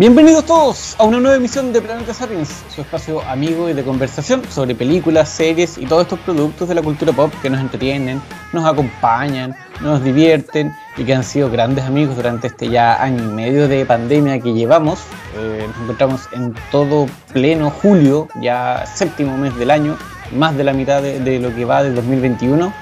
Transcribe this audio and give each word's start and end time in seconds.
Bienvenidos 0.00 0.46
todos 0.46 0.96
a 0.98 1.04
una 1.04 1.20
nueva 1.20 1.36
emisión 1.36 1.74
de 1.74 1.82
Planeta 1.82 2.14
Sapiens, 2.14 2.62
su 2.74 2.80
espacio 2.80 3.20
amigo 3.28 3.68
y 3.68 3.74
de 3.74 3.84
conversación 3.84 4.42
sobre 4.48 4.74
películas, 4.74 5.28
series 5.28 5.76
y 5.76 5.84
todos 5.84 6.04
estos 6.04 6.18
productos 6.20 6.70
de 6.70 6.74
la 6.74 6.80
cultura 6.80 7.12
pop 7.12 7.30
que 7.42 7.50
nos 7.50 7.60
entretienen, 7.60 8.22
nos 8.54 8.64
acompañan, 8.64 9.54
nos 9.82 10.02
divierten 10.02 10.74
y 10.96 11.04
que 11.04 11.14
han 11.14 11.22
sido 11.22 11.50
grandes 11.50 11.84
amigos 11.84 12.16
durante 12.16 12.46
este 12.46 12.70
ya 12.70 13.02
año 13.02 13.24
y 13.24 13.26
medio 13.34 13.68
de 13.68 13.84
pandemia 13.84 14.40
que 14.40 14.54
llevamos. 14.54 15.00
Eh, 15.36 15.66
nos 15.68 15.82
encontramos 15.82 16.28
en 16.32 16.54
todo 16.70 17.06
pleno 17.34 17.70
julio, 17.70 18.26
ya 18.40 18.86
séptimo 18.86 19.36
mes 19.36 19.54
del 19.58 19.70
año, 19.70 19.98
más 20.32 20.56
de 20.56 20.64
la 20.64 20.72
mitad 20.72 21.02
de, 21.02 21.20
de 21.20 21.38
lo 21.38 21.54
que 21.54 21.64
va 21.64 21.82
del 21.82 21.94
2021 21.94 22.72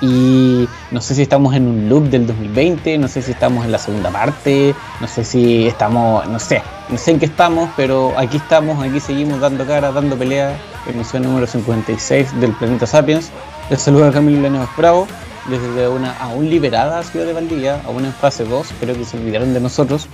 y 0.00 0.66
no 0.90 1.00
sé 1.00 1.14
si 1.14 1.22
estamos 1.22 1.54
en 1.54 1.66
un 1.66 1.88
loop 1.88 2.04
del 2.04 2.26
2020, 2.26 2.96
no 2.98 3.08
sé 3.08 3.20
si 3.20 3.32
estamos 3.32 3.64
en 3.64 3.72
la 3.72 3.78
segunda 3.78 4.10
parte, 4.10 4.74
no 5.00 5.06
sé 5.06 5.24
si 5.24 5.66
estamos, 5.66 6.26
no 6.26 6.38
sé, 6.38 6.62
no 6.88 6.96
sé 6.96 7.10
en 7.10 7.18
qué 7.18 7.26
estamos, 7.26 7.68
pero 7.76 8.14
aquí 8.18 8.38
estamos, 8.38 8.82
aquí 8.82 8.98
seguimos 8.98 9.40
dando 9.40 9.66
cara, 9.66 9.92
dando 9.92 10.16
pelea, 10.16 10.56
emisión 10.88 11.24
número 11.24 11.46
56 11.46 12.40
del 12.40 12.52
Planeta 12.52 12.86
Sapiens. 12.86 13.30
Les 13.68 13.80
saludo 13.80 14.06
a 14.06 14.12
Camilo 14.12 14.40
Lenes 14.40 14.68
Bravo, 14.76 15.06
desde 15.48 15.88
una 15.88 16.12
aún 16.18 16.48
liberada 16.48 17.02
ciudad 17.02 17.26
de 17.26 17.34
Valdivia, 17.34 17.82
aún 17.86 18.04
en 18.06 18.12
fase 18.12 18.44
2, 18.44 18.70
espero 18.70 18.94
que 18.94 19.04
se 19.04 19.18
olvidaron 19.18 19.52
de 19.52 19.60
nosotros. 19.60 20.08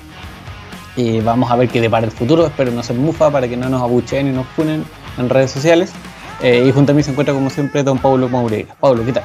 Y 0.97 1.21
vamos 1.21 1.51
a 1.51 1.57
ver 1.57 1.69
qué 1.69 1.81
depara 1.81 2.07
el 2.07 2.13
futuro, 2.13 2.47
espero 2.47 2.73
no 2.73 2.83
ser 2.83 2.97
mufa 2.97 3.31
para 3.31 3.47
que 3.47 3.57
no 3.57 3.69
nos 3.69 3.83
abucheen 3.83 4.29
y 4.29 4.33
nos 4.33 4.47
punen 4.49 4.85
en 5.19 5.29
redes 5.29 5.51
sociales. 5.51 5.93
Eh, 6.43 6.65
y 6.67 6.73
junto 6.73 6.93
a 6.93 6.95
mí 6.95 7.03
se 7.03 7.11
encuentra 7.11 7.35
como 7.35 7.49
siempre 7.51 7.83
don 7.83 7.99
Pablo 7.99 8.29
Maureira. 8.29 8.75
Pablo, 8.79 9.05
¿qué 9.05 9.13
tal? 9.13 9.25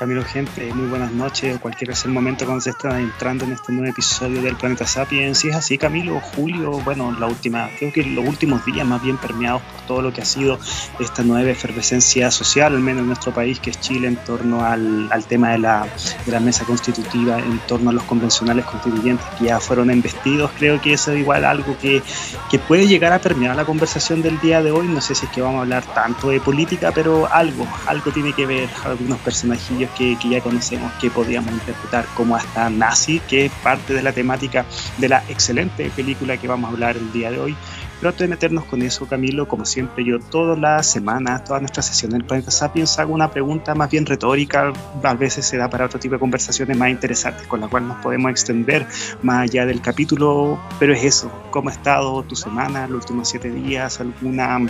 Camilo, 0.00 0.24
gente, 0.24 0.72
muy 0.72 0.88
buenas 0.88 1.12
noches, 1.12 1.54
o 1.54 1.60
cualquier 1.60 1.94
sea 1.94 2.08
el 2.08 2.14
momento 2.14 2.46
cuando 2.46 2.62
se 2.62 2.70
está 2.70 2.98
entrando 2.98 3.44
en 3.44 3.52
este 3.52 3.70
nuevo 3.70 3.90
episodio 3.90 4.40
del 4.40 4.56
Planeta 4.56 4.86
Sapiens. 4.86 5.36
Si 5.36 5.50
es 5.50 5.54
así, 5.54 5.76
Camilo, 5.76 6.18
Julio, 6.20 6.70
bueno, 6.80 7.14
la 7.20 7.26
última, 7.26 7.68
creo 7.78 7.92
que 7.92 8.02
los 8.04 8.26
últimos 8.26 8.64
días 8.64 8.86
más 8.86 9.02
bien 9.02 9.18
permeados 9.18 9.60
por 9.60 9.80
todo 9.82 10.00
lo 10.00 10.10
que 10.10 10.22
ha 10.22 10.24
sido 10.24 10.58
esta 10.98 11.22
nueva 11.22 11.50
efervescencia 11.50 12.30
social, 12.30 12.72
al 12.72 12.80
menos 12.80 13.02
en 13.02 13.08
nuestro 13.08 13.34
país, 13.34 13.60
que 13.60 13.68
es 13.68 13.80
Chile, 13.82 14.08
en 14.08 14.16
torno 14.16 14.64
al, 14.64 15.06
al 15.12 15.26
tema 15.26 15.50
de 15.50 15.58
la, 15.58 15.86
de 16.24 16.32
la 16.32 16.40
mesa 16.40 16.64
constitutiva, 16.64 17.38
en 17.38 17.58
torno 17.68 17.90
a 17.90 17.92
los 17.92 18.04
convencionales 18.04 18.64
constituyentes 18.64 19.26
que 19.38 19.44
ya 19.44 19.60
fueron 19.60 19.90
investidos. 19.90 20.50
Creo 20.58 20.80
que 20.80 20.94
eso 20.94 21.12
es 21.12 21.20
igual 21.20 21.44
algo 21.44 21.76
que, 21.78 22.02
que 22.50 22.58
puede 22.58 22.86
llegar 22.88 23.12
a 23.12 23.18
permear 23.18 23.54
la 23.54 23.66
conversación 23.66 24.22
del 24.22 24.40
día 24.40 24.62
de 24.62 24.70
hoy. 24.70 24.88
No 24.88 25.02
sé 25.02 25.14
si 25.14 25.26
es 25.26 25.30
que 25.32 25.42
vamos 25.42 25.58
a 25.58 25.60
hablar 25.60 25.84
tanto 25.94 26.30
de 26.30 26.40
política, 26.40 26.90
pero 26.90 27.30
algo, 27.30 27.68
algo 27.86 28.10
tiene 28.12 28.32
que 28.32 28.46
ver, 28.46 28.70
algunos 28.86 29.18
personajillos 29.18 29.89
que, 29.96 30.16
ya 30.28 30.40
conocemos 30.40 30.92
que 31.00 31.10
podríamos 31.10 31.52
interpretar 31.52 32.06
como 32.14 32.36
hasta 32.36 32.70
nazi, 32.70 33.20
que 33.20 33.46
es 33.46 33.52
parte 33.62 33.94
de 33.94 34.02
la 34.02 34.12
temática 34.12 34.64
de 34.98 35.08
la 35.08 35.22
excelente 35.28 35.90
película 35.94 36.36
que 36.36 36.48
vamos 36.48 36.70
a 36.70 36.72
hablar 36.72 36.96
el 36.96 37.12
día 37.12 37.30
de 37.30 37.38
hoy. 37.38 37.56
Pero 38.00 38.10
antes 38.10 38.20
de 38.20 38.28
meternos 38.28 38.64
con 38.64 38.80
eso, 38.80 39.06
Camilo, 39.06 39.46
como 39.46 39.66
siempre, 39.66 40.02
yo 40.04 40.18
todas 40.18 40.58
las 40.58 40.90
semanas, 40.90 41.44
todas 41.44 41.60
nuestras 41.60 41.86
sesiones 41.86 42.18
del 42.18 42.24
Planeta 42.24 42.50
Sapiens 42.50 42.98
hago 42.98 43.12
una 43.12 43.30
pregunta 43.30 43.74
más 43.74 43.90
bien 43.90 44.06
retórica, 44.06 44.72
a 45.02 45.14
veces 45.14 45.44
se 45.44 45.58
da 45.58 45.68
para 45.68 45.84
otro 45.84 46.00
tipo 46.00 46.14
de 46.14 46.18
conversaciones 46.18 46.78
más 46.78 46.88
interesantes, 46.88 47.46
con 47.46 47.60
la 47.60 47.68
cual 47.68 47.86
nos 47.86 47.98
podemos 47.98 48.30
extender 48.30 48.86
más 49.22 49.42
allá 49.42 49.66
del 49.66 49.82
capítulo, 49.82 50.58
pero 50.78 50.94
es 50.94 51.04
eso, 51.04 51.30
¿cómo 51.50 51.68
ha 51.68 51.72
estado 51.72 52.22
tu 52.22 52.36
semana, 52.36 52.86
los 52.86 53.02
últimos 53.02 53.28
siete 53.28 53.50
días, 53.50 54.00
alguna 54.00 54.60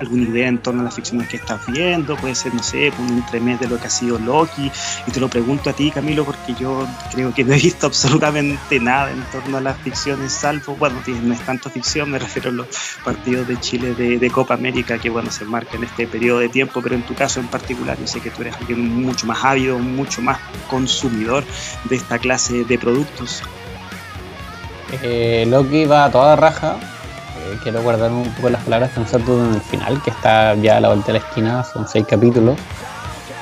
alguna 0.00 0.24
idea 0.24 0.48
en 0.48 0.58
torno 0.58 0.80
a 0.80 0.84
las 0.84 0.94
ficciones 0.94 1.28
que 1.28 1.36
estás 1.36 1.60
viendo, 1.66 2.16
puede 2.16 2.34
ser, 2.34 2.54
no 2.54 2.62
sé, 2.62 2.92
un 2.98 3.08
entremés 3.08 3.60
de 3.60 3.68
lo 3.68 3.78
que 3.78 3.86
ha 3.86 3.90
sido 3.90 4.18
Loki, 4.18 4.70
y 5.06 5.10
te 5.10 5.20
lo 5.20 5.28
pregunto 5.28 5.70
a 5.70 5.72
ti, 5.72 5.90
Camilo, 5.90 6.24
porque 6.24 6.54
yo 6.54 6.86
creo 7.12 7.32
que 7.32 7.44
no 7.44 7.54
he 7.54 7.58
visto 7.58 7.86
absolutamente 7.88 8.80
nada 8.80 9.10
en 9.10 9.22
torno 9.30 9.58
a 9.58 9.60
las 9.60 9.76
ficciones, 9.78 10.32
salvo, 10.32 10.76
bueno, 10.76 10.96
no 11.06 11.34
es 11.34 11.40
tanto 11.40 11.70
ficción, 11.70 12.10
me 12.10 12.18
refiero 12.18 12.50
a 12.50 12.52
los 12.52 12.66
partidos 13.04 13.46
de 13.48 13.58
Chile 13.60 13.94
de, 13.94 14.30
Copa 14.30 14.54
América, 14.54 14.98
que 14.98 15.10
bueno, 15.10 15.30
se 15.30 15.44
marca 15.44 15.76
en 15.76 15.84
este 15.84 16.06
periodo 16.06 16.40
de 16.40 16.48
tiempo, 16.48 16.82
pero 16.82 16.94
en 16.94 17.02
tu 17.02 17.14
caso 17.14 17.40
en 17.40 17.46
particular, 17.46 17.98
yo 17.98 18.06
sé 18.06 18.20
que 18.20 18.30
tú 18.30 18.42
eres 18.42 18.56
alguien 18.56 19.02
mucho 19.02 19.26
más 19.26 19.44
ávido, 19.44 19.78
mucho 19.78 20.22
más 20.22 20.38
consumidor 20.68 21.44
de 21.84 21.96
esta 21.96 22.18
clase 22.18 22.64
de 22.64 22.78
productos. 22.78 23.42
Eh, 25.02 25.44
Loki 25.48 25.84
va 25.86 26.06
a 26.06 26.10
toda 26.10 26.36
raja, 26.36 26.78
quiero 27.62 27.82
guardar 27.82 28.10
un 28.10 28.28
poco 28.34 28.50
las 28.50 28.62
palabras 28.62 28.90
pensando 28.94 29.44
en 29.44 29.54
el 29.54 29.60
final, 29.60 30.02
que 30.02 30.10
está 30.10 30.54
ya 30.54 30.78
a 30.78 30.80
la 30.80 30.88
vuelta 30.88 31.08
de 31.08 31.12
la 31.14 31.18
esquina, 31.18 31.64
son 31.64 31.86
seis 31.88 32.06
capítulos. 32.08 32.58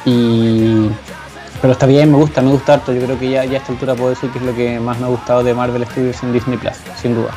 Y 0.04 0.88
pero 1.62 1.74
está 1.74 1.86
bien, 1.86 2.10
me 2.10 2.16
gusta, 2.16 2.42
me 2.42 2.50
gusta 2.50 2.74
harto. 2.74 2.92
Yo 2.92 3.04
creo 3.04 3.16
que 3.16 3.30
ya, 3.30 3.42
a 3.42 3.44
esta 3.44 3.72
altura 3.72 3.94
puedo 3.94 4.10
decir 4.10 4.30
que 4.30 4.40
es 4.40 4.44
lo 4.44 4.52
que 4.52 4.80
más 4.80 4.98
me 4.98 5.06
ha 5.06 5.08
gustado 5.08 5.44
de 5.44 5.54
Marvel 5.54 5.86
Studios 5.86 6.20
en 6.24 6.32
Disney 6.32 6.58
Plus, 6.58 6.74
sin 7.00 7.14
duda. 7.14 7.30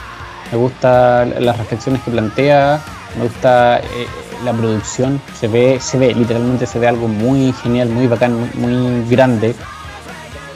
Me 0.52 0.58
gusta 0.58 1.26
las 1.26 1.56
reflexiones 1.58 2.02
que 2.02 2.10
plantea, 2.10 2.82
me 3.18 3.24
gusta 3.26 3.78
eh, 3.80 4.08
la 4.44 4.52
producción, 4.52 5.22
se 5.40 5.48
ve, 5.48 5.80
se 5.80 6.00
ve, 6.00 6.16
literalmente 6.16 6.66
se 6.66 6.80
ve 6.80 6.88
algo 6.88 7.08
muy 7.08 7.54
genial, 7.54 7.90
muy 7.90 8.08
bacán, 8.08 8.50
muy, 8.56 9.08
grande, 9.08 9.56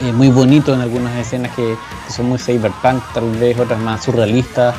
eh, 0.02 0.12
muy 0.14 0.30
bonito 0.30 0.74
en 0.74 0.82
algunas 0.82 1.16
escenas 1.16 1.56
que, 1.56 1.76
son 2.10 2.28
muy 2.28 2.40
cyberpunk, 2.40 3.04
tal 3.14 3.30
vez 3.38 3.58
otras 3.60 3.80
más 3.80 4.04
surrealistas 4.04 4.74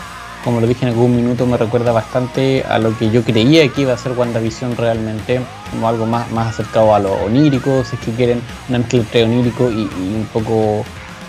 como 0.45 0.61
lo 0.61 0.67
dije 0.67 0.87
en 0.87 0.93
algún 0.93 1.15
minuto, 1.15 1.47
me 1.47 1.57
recuerda 1.57 1.93
bastante 1.93 2.65
a 2.65 2.79
lo 2.79 2.97
que 2.97 3.11
yo 3.11 3.23
creía 3.23 3.69
que 3.69 3.83
iba 3.83 3.93
a 3.93 3.99
ser 3.99 4.13
WandaVision 4.13 4.77
realmente, 4.77 5.41
como 5.71 5.89
algo 5.89 6.07
más, 6.07 6.31
más 6.33 6.49
acercado 6.49 6.95
a 6.95 6.99
lo 6.99 7.13
onírico, 7.25 7.85
si 7.85 7.97
es 7.97 8.03
que 8.03 8.13
quieren, 8.13 8.41
una 8.69 8.79
mezcla 8.79 9.01
entre 9.01 9.25
onírico 9.25 9.71
y, 9.71 9.83
un 9.83 10.27
poco, 10.33 10.85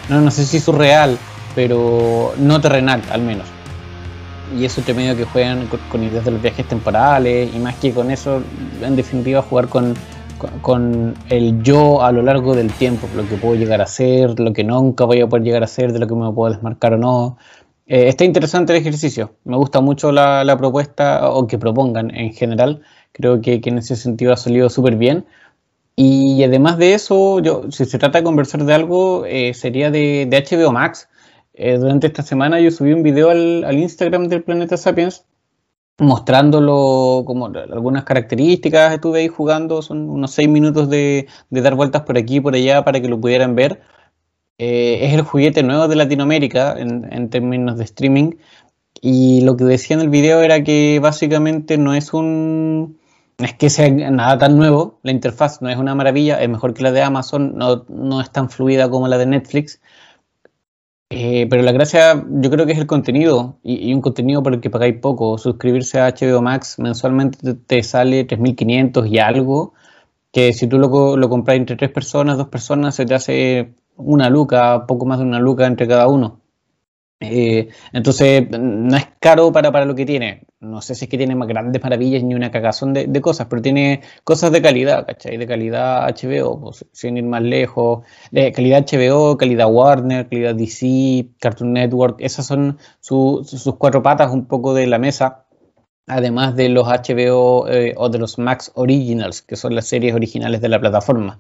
no, 0.10 0.22
no 0.22 0.32
sé 0.32 0.46
si 0.46 0.60
surreal, 0.60 1.18
pero 1.56 2.34
no 2.38 2.62
terrenal 2.62 3.02
al 3.12 3.22
menos. 3.22 3.48
Y 4.58 4.66
eso 4.66 4.82
entre 4.82 4.94
medio 4.94 5.16
que 5.16 5.26
juegan 5.26 5.68
con, 5.68 6.04
ideas 6.04 6.26
de 6.26 6.32
los 6.32 6.42
viajes 6.42 6.68
temporales 6.68 7.54
y 7.54 7.60
más 7.60 7.76
que 7.76 7.92
con 7.94 8.12
eso, 8.12 8.42
en 8.82 8.96
definitiva, 8.96 9.42
jugar 9.42 9.68
con, 9.68 9.96
con 10.62 11.14
el 11.30 11.62
yo 11.64 12.02
a 12.04 12.12
lo 12.12 12.22
largo 12.22 12.56
del 12.56 12.72
tiempo, 12.72 13.08
lo 13.16 13.28
que 13.28 13.36
puedo 13.36 13.56
llegar 13.56 13.82
a 13.82 13.88
ser, 13.88 14.40
lo 14.40 14.52
que 14.54 14.64
nunca 14.64 15.06
voy 15.06 15.22
a 15.22 15.28
poder 15.28 15.44
llegar 15.44 15.64
a 15.64 15.68
ser, 15.68 15.94
de 15.94 16.00
lo 16.00 16.08
que 16.08 16.16
me 16.16 16.32
puedo 16.32 16.52
desmarcar 16.52 16.94
o 16.94 16.98
no. 16.98 17.38
Eh, 17.92 18.08
está 18.08 18.24
interesante 18.24 18.72
el 18.72 18.80
ejercicio. 18.80 19.36
Me 19.44 19.58
gusta 19.58 19.82
mucho 19.82 20.14
la, 20.14 20.56
propuesta 20.58 21.30
o 21.30 21.46
que 21.46 21.58
propongan 21.58 22.10
en 22.16 22.32
general. 22.32 22.84
Creo 23.12 23.42
que, 23.42 23.60
en 23.66 23.80
ese 23.80 23.98
sentido 23.98 24.32
ha 24.32 24.38
salido 24.38 24.70
súper 24.70 24.96
bien. 24.96 25.26
Y 25.98 26.42
además 26.42 26.78
de 26.78 26.94
eso, 26.94 27.42
yo, 27.42 27.70
si 27.70 27.84
se 27.84 28.00
trata 28.00 28.20
de 28.20 28.24
conversar 28.24 28.64
de 28.64 28.74
algo, 28.74 29.26
eh, 29.26 29.54
sería 29.54 29.92
de, 29.92 30.26
HBO 30.32 30.72
Max. 30.72 31.10
Eh, 31.54 31.78
durante 31.78 32.08
esta 32.08 32.24
semana 32.24 32.62
yo 32.62 32.72
subí 32.72 32.94
un 32.94 33.04
video 33.04 33.30
al, 33.30 33.78
Instagram 33.78 34.30
del 34.30 34.44
Planeta 34.44 34.78
Sapiens 34.78 35.26
mostrándolo 36.00 37.24
como 37.28 37.48
algunas 37.48 38.06
características. 38.06 38.94
Estuve 38.94 39.20
ahí 39.20 39.28
jugando, 39.28 39.82
son 39.82 40.10
unos 40.10 40.32
seis 40.32 40.48
minutos 40.48 40.90
de, 40.90 41.28
de 41.50 41.62
dar 41.62 41.76
vueltas 41.76 42.04
por 42.04 42.18
aquí 42.18 42.38
y 42.38 42.40
por 42.40 42.56
allá 42.56 42.86
para 42.86 43.02
que 43.02 43.10
lo 43.10 43.20
pudieran 43.20 43.54
ver. 43.54 43.82
Eh, 44.58 45.06
es 45.08 45.14
el 45.14 45.24
juguete 45.24 45.64
nuevo 45.64 45.88
de 45.88 45.96
Latinoamérica 45.96 46.76
en, 46.78 47.30
términos 47.30 47.78
de 47.78 47.84
streaming. 47.84 48.36
Y 49.02 49.42
lo 49.42 49.58
que 49.58 49.64
decía 49.64 49.96
en 49.96 50.02
el 50.02 50.10
video 50.10 50.42
era 50.44 50.64
que 50.64 51.00
básicamente 51.02 51.78
no 51.78 51.94
es 51.96 52.14
un. 52.14 53.00
es 53.40 53.56
que 53.56 53.70
sea 53.70 53.90
nada 53.90 54.38
tan 54.38 54.58
nuevo. 54.58 55.00
La 55.04 55.12
interfaz 55.12 55.62
no 55.62 55.70
es 55.70 55.78
una 55.78 55.96
maravilla, 55.96 56.42
es 56.42 56.50
mejor 56.50 56.74
que 56.74 56.84
la 56.84 56.92
de 56.92 57.02
Amazon, 57.02 57.56
no, 57.58 58.22
es 58.22 58.32
tan 58.32 58.50
fluida 58.50 58.90
como 58.90 59.08
la 59.08 59.18
de 59.18 59.26
Netflix. 59.26 59.82
Eh, 61.10 61.48
pero 61.50 61.62
la 61.64 61.74
gracia, 61.74 62.24
yo 62.30 62.50
creo 62.50 62.66
que 62.66 62.72
es 62.72 62.78
el 62.80 62.88
contenido 62.88 63.60
y, 63.64 63.94
un 63.94 64.02
contenido 64.02 64.42
por 64.44 64.54
el 64.54 64.62
que 64.62 64.70
pagáis 64.70 64.96
poco. 65.00 65.38
Suscribirse 65.38 66.00
a 66.00 66.10
HBO 66.14 66.42
Max 66.42 66.80
mensualmente 66.80 67.40
te, 67.40 67.54
te 67.56 67.84
sale 67.84 68.28
3.500 68.28 69.10
y 69.10 69.20
algo. 69.20 69.74
Que 70.32 70.54
si 70.54 70.68
tú 70.68 70.78
lo, 70.80 71.18
lo 71.18 71.30
compras 71.30 71.58
entre 71.58 71.76
tres 71.76 71.92
personas, 71.92 72.38
dos 72.38 72.48
personas, 72.48 72.96
se 72.96 73.06
te 73.06 73.16
hace 73.16 73.74
una 74.04 74.30
luca, 74.30 74.86
poco 74.88 75.06
más 75.06 75.20
de 75.20 75.26
una 75.26 75.40
luca 75.40 75.66
entre 75.66 75.88
cada 75.88 76.08
uno. 76.08 76.42
Eh, 77.22 77.70
entonces, 77.94 78.50
no 78.50 78.98
es 78.98 79.08
caro 79.20 79.52
para, 79.52 79.72
para 79.72 79.86
lo 79.86 79.94
que 79.96 80.06
tiene. 80.06 80.48
No 80.60 80.82
sé 80.82 80.96
si 80.96 81.06
es 81.06 81.12
que 81.12 81.18
tiene 81.18 81.36
más 81.36 81.48
grandes 81.48 81.82
maravillas 81.84 82.24
ni 82.24 82.34
una 82.34 82.52
cagazón 82.52 82.94
de, 82.94 83.22
cosas, 83.22 83.48
pero 83.48 83.62
tiene 83.62 84.02
cosas 84.24 84.52
de 84.52 84.62
calidad, 84.62 85.06
¿cachai? 85.06 85.38
De 85.38 85.48
calidad 85.48 86.08
HBO, 86.10 86.60
pues, 86.60 86.86
sin 86.92 87.18
ir 87.18 87.24
más 87.24 87.44
lejos. 87.44 88.06
De 88.32 88.52
calidad 88.52 88.86
HBO, 88.86 89.38
calidad 89.38 89.72
Warner, 89.72 90.28
calidad 90.30 90.56
DC, 90.56 91.30
Cartoon 91.40 91.74
Network. 91.74 92.18
Esas 92.20 92.48
son 92.48 92.80
sus 93.00 93.76
cuatro 93.78 94.02
patas 94.02 94.32
un 94.32 94.46
poco 94.48 94.74
de 94.74 94.88
la 94.88 94.98
mesa. 94.98 95.46
Además 96.08 96.56
de 96.56 96.70
los 96.70 96.88
HBO 96.88 97.68
eh, 97.70 97.94
o 97.96 98.10
de 98.10 98.18
los 98.20 98.38
Max 98.40 98.72
Originals, 98.76 99.44
que 99.44 99.56
son 99.56 99.76
las 99.76 99.88
series 99.88 100.14
originales 100.16 100.60
de 100.62 100.70
la 100.70 100.80
plataforma. 100.80 101.40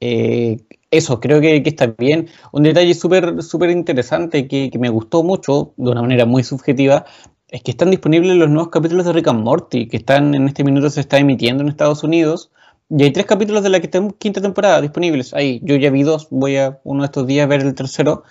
Eh, 0.00 0.58
eso, 0.90 1.20
creo 1.20 1.40
que, 1.40 1.62
está 1.64 1.86
bien. 1.98 2.28
Un 2.52 2.62
detalle 2.62 2.94
súper 2.94 3.42
súper 3.42 3.70
interesante 3.70 4.48
que, 4.48 4.70
me 4.78 4.88
gustó 4.88 5.22
mucho, 5.22 5.74
de 5.76 5.90
una 5.90 6.02
manera 6.02 6.24
muy 6.24 6.44
subjetiva, 6.44 7.04
es 7.48 7.62
que 7.62 7.70
están 7.70 7.90
disponibles 7.90 8.36
los 8.36 8.48
nuevos 8.50 8.70
capítulos 8.70 9.06
de 9.06 9.12
Rick 9.12 9.28
and 9.28 9.42
Morty, 9.42 9.88
que 9.88 9.98
están 9.98 10.34
en 10.34 10.48
este 10.48 10.64
minuto 10.64 10.90
se 10.90 11.00
está 11.00 11.18
emitiendo 11.18 11.62
en 11.62 11.68
Estados 11.68 12.04
Unidos, 12.04 12.50
Y 12.90 13.04
hay 13.04 13.12
tres 13.12 13.26
capítulos 13.26 13.62
de 13.62 13.70
la 13.70 13.80
quinta 13.80 14.40
temporada 14.40 14.80
disponibles. 14.80 15.34
Ahí, 15.34 15.60
yo 15.62 15.76
ya 15.76 15.90
vi 15.90 16.02
dos, 16.04 16.28
voy 16.30 16.56
a 16.56 16.80
uno 16.84 17.02
de 17.02 17.06
estos 17.06 17.26
días 17.26 17.44
a 17.44 17.48
ver 17.48 17.60
el 17.62 17.74
tercero. 17.74 18.24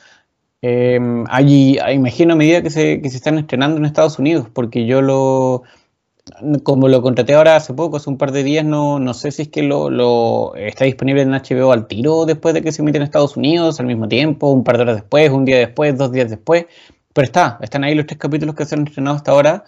Eh, 0.61 0.99
allí, 1.29 1.77
imagino 1.93 2.33
a 2.33 2.35
medida 2.37 2.63
que 2.63 2.69
se, 2.71 3.01
que 3.01 3.09
se 3.09 3.17
están 3.17 3.37
estrenando 3.37 3.77
en 3.77 3.85
Estados 3.85 4.19
Unidos, 4.19 4.47
porque 4.53 4.85
yo 4.87 5.01
lo, 5.01 5.63
como 6.63 6.88
lo 6.88 7.01
contraté 7.01 7.33
ahora 7.33 7.56
hace 7.56 7.74
poco, 7.74 7.97
hace 7.97 8.09
un 8.09 8.18
par 8.18 8.31
de 8.31 8.44
días, 8.44 8.65
no, 8.65 9.00
no 9.00 9.13
sé 9.13 9.31
si 9.31 9.44
es 9.44 9.47
que 9.50 9.63
lo, 9.63 9.89
lo, 9.89 10.56
está 10.56 10.85
disponible 10.85 11.21
en 11.21 11.31
HBO 11.31 11.71
al 11.71 11.88
tiro 11.88 12.25
después 12.25 12.53
de 12.53 12.62
que 12.62 12.71
se 12.71 12.81
emite 12.81 12.97
en 12.97 13.03
Estados 13.03 13.38
Unidos, 13.38 13.79
al 13.79 13.88
mismo 13.88 14.07
tiempo, 14.07 14.51
un 14.51 14.63
par 14.63 14.77
de 14.77 14.83
horas 14.83 14.95
después, 14.97 15.29
un 15.31 15.45
día 15.45 15.57
después, 15.57 15.97
dos 15.97 16.12
días 16.12 16.29
después. 16.29 16.65
Pero 17.13 17.25
está, 17.25 17.57
están 17.62 17.83
ahí 17.83 17.95
los 17.95 18.06
tres 18.06 18.19
capítulos 18.19 18.56
que 18.56 18.65
se 18.65 18.75
han 18.75 18.88
estrenado 18.88 19.15
hasta 19.15 19.31
ahora. 19.31 19.63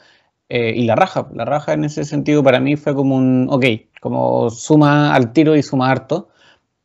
Eh, 0.50 0.74
y 0.76 0.84
la 0.86 0.96
raja, 0.96 1.28
la 1.34 1.46
raja 1.46 1.74
en 1.74 1.84
ese 1.84 2.06
sentido 2.06 2.44
para 2.44 2.60
mí 2.60 2.76
fue 2.76 2.96
como 2.96 3.16
un, 3.16 3.48
ok, 3.50 3.66
como 4.02 4.50
suma 4.50 5.14
al 5.14 5.32
tiro 5.34 5.56
y 5.56 5.64
suma 5.64 5.92
harto. 5.92 6.30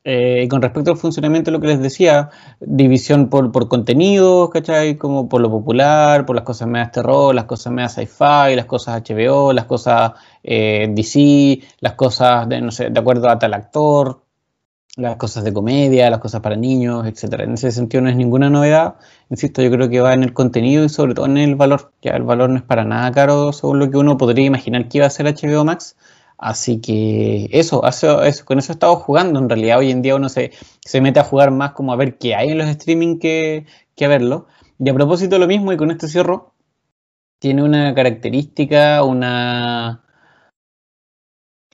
Eh, 0.06 0.49
con 0.51 0.61
respecto 0.61 0.91
al 0.91 0.99
funcionamiento, 0.99 1.51
lo 1.51 1.61
que 1.61 1.69
les 1.69 1.81
decía, 1.81 2.29
división 2.61 3.31
por, 3.31 3.51
por 3.53 3.69
contenidos, 3.69 4.51
¿cachai? 4.51 4.99
Como 4.99 5.31
por 5.31 5.41
lo 5.41 5.51
popular, 5.51 6.27
por 6.27 6.37
las 6.37 6.45
cosas 6.45 6.69
medias 6.69 6.93
terror, 6.93 7.35
las 7.35 7.45
cosas 7.47 7.73
medias 7.73 7.95
sci-fi, 7.95 8.55
las 8.55 8.67
cosas 8.67 9.03
HBO, 9.03 9.55
las 9.55 9.65
cosas 9.65 10.12
eh, 10.43 10.89
DC, 10.91 11.61
las 11.81 11.95
cosas 11.95 12.47
de, 12.49 12.61
no 12.61 12.71
sé, 12.71 12.91
de 12.91 13.01
acuerdo 13.01 13.31
a 13.31 13.39
tal 13.39 13.55
actor, 13.55 14.25
las 14.97 15.17
cosas 15.17 15.43
de 15.45 15.53
comedia, 15.53 16.11
las 16.11 16.21
cosas 16.21 16.41
para 16.41 16.57
niños, 16.57 17.07
etcétera. 17.07 17.45
En 17.45 17.55
ese 17.55 17.73
sentido 17.73 18.03
no 18.03 18.11
es 18.11 18.17
ninguna 18.17 18.50
novedad. 18.50 18.97
Insisto, 19.31 19.62
yo 19.62 19.71
creo 19.71 19.89
que 19.89 20.00
va 20.00 20.15
en 20.15 20.23
el 20.23 20.33
contenido 20.35 20.85
y 20.85 20.89
sobre 20.89 21.15
todo 21.15 21.27
en 21.27 21.39
el 21.39 21.57
valor. 21.57 21.93
Ya 22.03 22.12
el 22.12 22.23
valor 22.23 22.50
no 22.50 22.57
es 22.57 22.62
para 22.62 22.85
nada 22.85 23.11
caro 23.12 23.53
según 23.53 23.79
lo 23.81 23.91
que 23.91 23.97
uno 23.97 24.17
podría 24.17 24.47
imaginar 24.47 24.89
que 24.89 24.99
iba 24.99 25.07
a 25.07 25.11
ser 25.11 25.27
HBO 25.27 25.65
Max. 25.65 25.97
Así 26.39 26.81
que 26.81 27.49
eso, 27.53 27.87
eso, 27.87 28.45
con 28.45 28.59
eso 28.59 28.73
he 28.73 28.75
estado 28.75 28.97
jugando. 28.97 29.39
En 29.39 29.49
realidad 29.49 29.79
hoy 29.79 29.91
en 29.91 30.03
día 30.03 30.17
uno 30.17 30.29
se, 30.29 30.53
se 30.85 31.01
mete 31.01 31.21
a 31.21 31.25
jugar 31.25 31.51
más 31.51 31.73
como 31.73 31.93
a 31.93 31.97
ver 31.97 32.19
qué 32.19 32.35
hay 32.35 32.51
en 32.51 32.59
los 32.59 32.69
streaming 32.69 33.19
que, 33.19 33.67
que 33.97 34.05
a 34.05 34.09
verlo. 34.09 34.47
Y 34.79 34.89
a 34.89 34.95
propósito 34.95 35.39
lo 35.39 35.47
mismo, 35.47 35.73
y 35.73 35.77
con 35.77 35.91
este 35.91 36.09
cierro, 36.09 36.55
tiene 37.39 37.63
una 37.63 37.95
característica, 37.95 39.03
una 39.05 40.03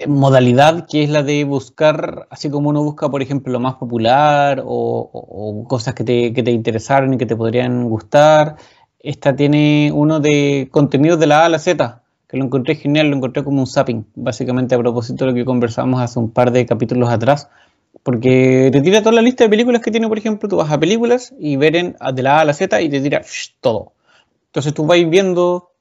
modalidad 0.06 0.86
que 0.88 1.02
es 1.04 1.10
la 1.10 1.22
de 1.22 1.44
buscar, 1.44 2.26
así 2.30 2.50
como 2.50 2.70
uno 2.70 2.82
busca, 2.82 3.10
por 3.10 3.22
ejemplo, 3.22 3.52
lo 3.52 3.60
más 3.60 3.74
popular 3.76 4.62
o, 4.64 5.10
o 5.12 5.64
cosas 5.68 5.94
que 5.94 6.04
te, 6.04 6.32
que 6.32 6.42
te 6.42 6.50
interesaron 6.52 7.14
y 7.14 7.18
que 7.18 7.26
te 7.26 7.36
podrían 7.36 7.88
gustar. 7.88 8.56
Esta 8.98 9.34
tiene 9.36 9.90
uno 9.94 10.20
de 10.20 10.68
contenidos 10.70 11.18
de 11.20 11.26
la 11.26 11.42
A 11.42 11.46
a 11.46 11.48
la 11.50 11.58
Z 11.58 12.02
que 12.30 12.36
lo 12.36 12.44
encontré 12.44 12.76
genial, 12.76 13.08
lo 13.08 13.16
encontré 13.16 13.42
como 13.42 13.60
un 13.60 13.66
zapping, 13.66 14.06
básicamente 14.14 14.76
a 14.76 14.78
propósito 14.78 15.24
de 15.24 15.32
lo 15.32 15.34
que 15.36 15.44
conversamos 15.44 16.00
hace 16.00 16.20
un 16.20 16.30
par 16.30 16.52
de 16.52 16.64
capítulos 16.64 17.10
atrás, 17.10 17.48
porque 18.04 18.70
te 18.72 18.80
tira 18.80 19.00
toda 19.00 19.16
la 19.16 19.22
lista 19.22 19.42
de 19.42 19.50
películas 19.50 19.82
que 19.82 19.90
tiene, 19.90 20.06
por 20.06 20.16
ejemplo, 20.16 20.48
tú 20.48 20.56
vas 20.56 20.70
a 20.70 20.78
películas 20.78 21.34
y 21.40 21.56
ven 21.56 21.96
de 22.14 22.22
la 22.22 22.38
A 22.38 22.40
a 22.42 22.44
la 22.44 22.54
Z 22.54 22.80
y 22.82 22.88
te 22.88 23.00
tira 23.00 23.22
todo. 23.60 23.94
Entonces 24.46 24.72
tú 24.72 24.86
vas 24.86 24.98
viendo 25.10 25.72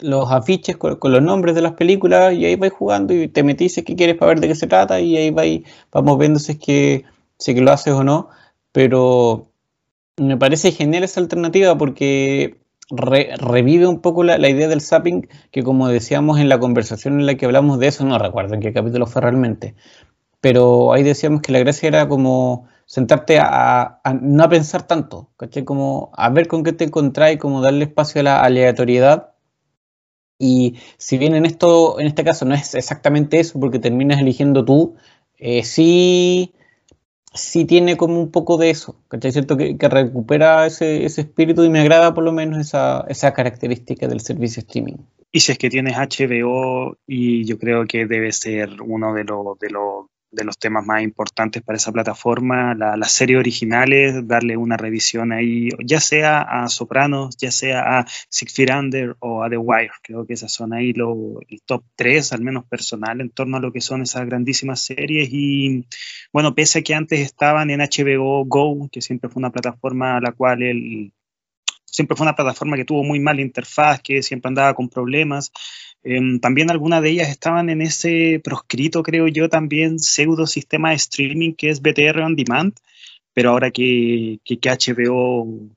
los 0.00 0.30
afiches 0.30 0.76
con, 0.76 0.98
los 1.00 1.22
nombres 1.22 1.54
de 1.54 1.62
las 1.62 1.72
películas 1.72 2.34
y 2.34 2.44
ahí 2.44 2.56
vais 2.56 2.72
jugando 2.72 3.14
y 3.14 3.26
te 3.28 3.42
metís 3.42 3.82
qué 3.84 3.96
quieres 3.96 4.16
para 4.16 4.28
ver 4.28 4.40
de 4.40 4.48
qué 4.48 4.54
se 4.54 4.66
trata 4.66 5.00
y 5.00 5.16
ahí 5.16 5.30
vais, 5.30 5.62
vamos 5.90 6.18
viendo 6.18 6.38
si 6.38 6.52
es 6.52 6.58
que, 6.58 7.04
si 7.38 7.54
que 7.54 7.62
lo 7.62 7.72
haces 7.72 7.94
o 7.94 8.04
no, 8.04 8.28
pero 8.72 9.48
me 10.18 10.36
parece 10.36 10.70
genial 10.70 11.04
esa 11.04 11.20
alternativa 11.20 11.78
porque 11.78 12.58
revive 12.90 13.86
un 13.86 14.00
poco 14.00 14.24
la, 14.24 14.48
idea 14.48 14.68
del 14.68 14.80
zapping, 14.80 15.28
que 15.50 15.62
como 15.62 15.88
decíamos 15.88 16.38
en 16.40 16.48
la 16.48 16.58
conversación 16.58 17.20
en 17.20 17.26
la 17.26 17.34
que 17.36 17.46
hablamos 17.46 17.78
de 17.78 17.88
eso, 17.88 18.04
no 18.04 18.18
recuerdo 18.18 18.54
en 18.54 18.60
qué 18.60 18.72
capítulo 18.72 19.06
fue 19.06 19.22
realmente, 19.22 19.74
pero 20.40 20.92
ahí 20.92 21.02
decíamos 21.02 21.42
que 21.42 21.52
la 21.52 21.58
gracia 21.60 21.88
era 21.88 22.08
como 22.08 22.68
sentarte 22.86 23.38
a, 23.40 24.00
no 24.22 24.44
a 24.44 24.48
pensar 24.48 24.86
tanto. 24.86 25.30
Como 25.64 26.10
a 26.14 26.30
ver 26.30 26.48
con 26.48 26.64
qué 26.64 26.72
te 26.72 26.84
encontrás 26.84 27.32
y 27.32 27.38
como 27.38 27.60
darle 27.60 27.84
espacio 27.84 28.20
a 28.20 28.24
la 28.24 28.42
aleatoriedad. 28.42 29.34
Y 30.38 30.76
si 30.96 31.18
bien 31.18 31.34
en 31.34 31.44
esto, 31.44 32.00
en 32.00 32.06
este 32.06 32.24
caso 32.24 32.44
no 32.44 32.54
es 32.54 32.74
exactamente 32.74 33.40
eso, 33.40 33.58
porque 33.60 33.78
terminas 33.78 34.20
eligiendo 34.20 34.64
tú, 34.64 34.96
eh, 35.36 35.64
sí 35.64 36.54
sí 37.34 37.64
tiene 37.64 37.96
como 37.96 38.20
un 38.20 38.30
poco 38.30 38.56
de 38.56 38.70
eso, 38.70 38.96
¿cachai? 39.08 39.32
Cierto 39.32 39.56
que, 39.56 39.76
recupera 39.80 40.66
ese, 40.66 41.04
espíritu 41.04 41.64
y 41.64 41.70
me 41.70 41.80
agrada 41.80 42.14
por 42.14 42.24
lo 42.24 42.32
menos 42.32 42.58
esa, 42.58 43.04
esa 43.08 43.32
característica 43.32 44.08
del 44.08 44.20
servicio 44.20 44.60
streaming. 44.60 44.96
Y 45.30 45.40
si 45.40 45.52
es 45.52 45.58
que 45.58 45.70
tienes 45.70 45.96
HBO, 45.96 46.96
y 47.06 47.44
yo 47.44 47.58
creo 47.58 47.86
que 47.86 48.06
debe 48.06 48.32
ser 48.32 48.80
uno 48.80 49.12
de 49.12 49.24
los 49.24 49.58
de 49.58 49.70
de 50.30 50.44
los 50.44 50.58
temas 50.58 50.84
más 50.84 51.02
importantes 51.02 51.62
para 51.62 51.76
esa 51.76 51.92
plataforma, 51.92 52.74
las 52.74 53.12
series 53.12 53.38
originales, 53.38 54.26
darle 54.26 54.56
una 54.56 54.76
revisión 54.76 55.32
ahí, 55.32 55.70
ya 55.84 56.00
sea 56.00 56.42
a 56.42 56.68
Sopranos, 56.68 57.36
ya 57.36 57.50
sea 57.50 57.98
a 57.98 58.06
Six 58.28 58.54
Feet 58.54 58.70
Under 58.70 59.16
o 59.20 59.42
a 59.42 59.48
The 59.48 59.56
Wire. 59.56 59.92
Creo 60.02 60.26
que 60.26 60.34
esas 60.34 60.52
son 60.52 60.72
ahí 60.72 60.92
los 60.92 61.16
el 61.48 61.62
top 61.62 61.84
3, 61.96 62.32
al 62.32 62.42
menos 62.42 62.66
personal, 62.66 63.20
en 63.20 63.30
torno 63.30 63.56
a 63.56 63.60
lo 63.60 63.72
que 63.72 63.80
son 63.80 64.02
esas 64.02 64.26
grandísimas 64.26 64.80
series. 64.80 65.28
Y 65.32 65.86
bueno, 66.32 66.54
pese 66.54 66.80
a 66.80 66.82
que 66.82 66.94
antes 66.94 67.20
estaban 67.20 67.70
en 67.70 67.80
HBO 67.80 68.44
Go, 68.44 68.88
que 68.92 69.00
siempre 69.00 69.30
fue 69.30 69.40
una 69.40 69.50
plataforma 69.50 70.16
a 70.16 70.20
la 70.20 70.32
cual 70.32 70.62
el, 70.62 71.12
siempre 71.90 72.16
fue 72.16 72.24
una 72.24 72.36
plataforma 72.36 72.76
que 72.76 72.84
tuvo 72.84 73.02
muy 73.02 73.18
mala 73.18 73.40
interfaz, 73.40 74.00
que 74.00 74.22
siempre 74.22 74.48
andaba 74.48 74.74
con 74.74 74.88
problemas. 74.88 75.50
Em, 76.04 76.40
también 76.40 76.70
algunas 76.70 77.02
de 77.02 77.10
ellas 77.10 77.28
estaban 77.28 77.70
en 77.70 77.82
ese 77.82 78.40
proscrito, 78.42 79.02
creo 79.02 79.28
yo, 79.28 79.48
también 79.48 79.98
pseudo 79.98 80.46
sistema 80.46 80.90
de 80.90 80.96
streaming 80.96 81.54
que 81.54 81.70
es 81.70 81.82
BTR 81.82 82.20
On 82.20 82.36
Demand, 82.36 82.74
pero 83.34 83.50
ahora 83.50 83.70
que, 83.70 84.38
que, 84.44 84.58
HBO 84.60 85.70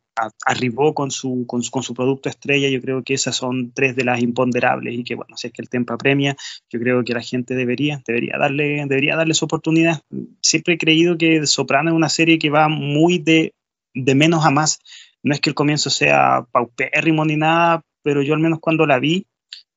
arribó 0.45 0.93
con 0.93 1.09
su, 1.11 1.45
con 1.47 1.63
su, 1.63 1.93
producto 1.93 2.29
estrella, 2.29 2.69
yo 2.69 2.81
creo 2.81 3.03
que 3.03 3.13
esas 3.13 3.35
son 3.35 3.71
tres 3.73 3.95
de 3.95 4.03
las 4.03 4.21
imponderables 4.21 4.93
y 4.93 5.03
que, 5.03 5.15
bueno, 5.15 5.37
si 5.37 5.47
es 5.47 5.53
que 5.53 5.61
el 5.61 5.69
Tempa 5.69 5.97
premia, 5.97 6.35
yo 6.69 6.79
creo 6.79 7.03
que 7.03 7.13
la 7.13 7.21
gente 7.21 7.55
debería, 7.55 8.01
debería, 8.05 8.37
darle, 8.37 8.85
debería 8.87 9.15
darle 9.15 9.33
su 9.33 9.45
oportunidad. 9.45 10.01
Siempre 10.41 10.75
he 10.75 10.77
creído 10.77 11.17
que 11.17 11.45
Soprano 11.47 11.91
es 11.91 11.95
una 11.95 12.09
serie 12.09 12.39
que 12.39 12.49
va 12.49 12.67
muy 12.67 13.19
de, 13.19 13.53
de 13.93 14.15
menos 14.15 14.45
a 14.45 14.51
más. 14.51 14.79
No 15.23 15.33
es 15.33 15.39
que 15.39 15.49
el 15.49 15.55
comienzo 15.55 15.89
sea 15.89 16.45
paupérrimo 16.51 17.25
ni 17.25 17.37
nada, 17.37 17.83
pero 18.03 18.21
yo 18.21 18.33
al 18.33 18.39
menos 18.39 18.59
cuando 18.59 18.85
la 18.85 18.99
vi, 18.99 19.25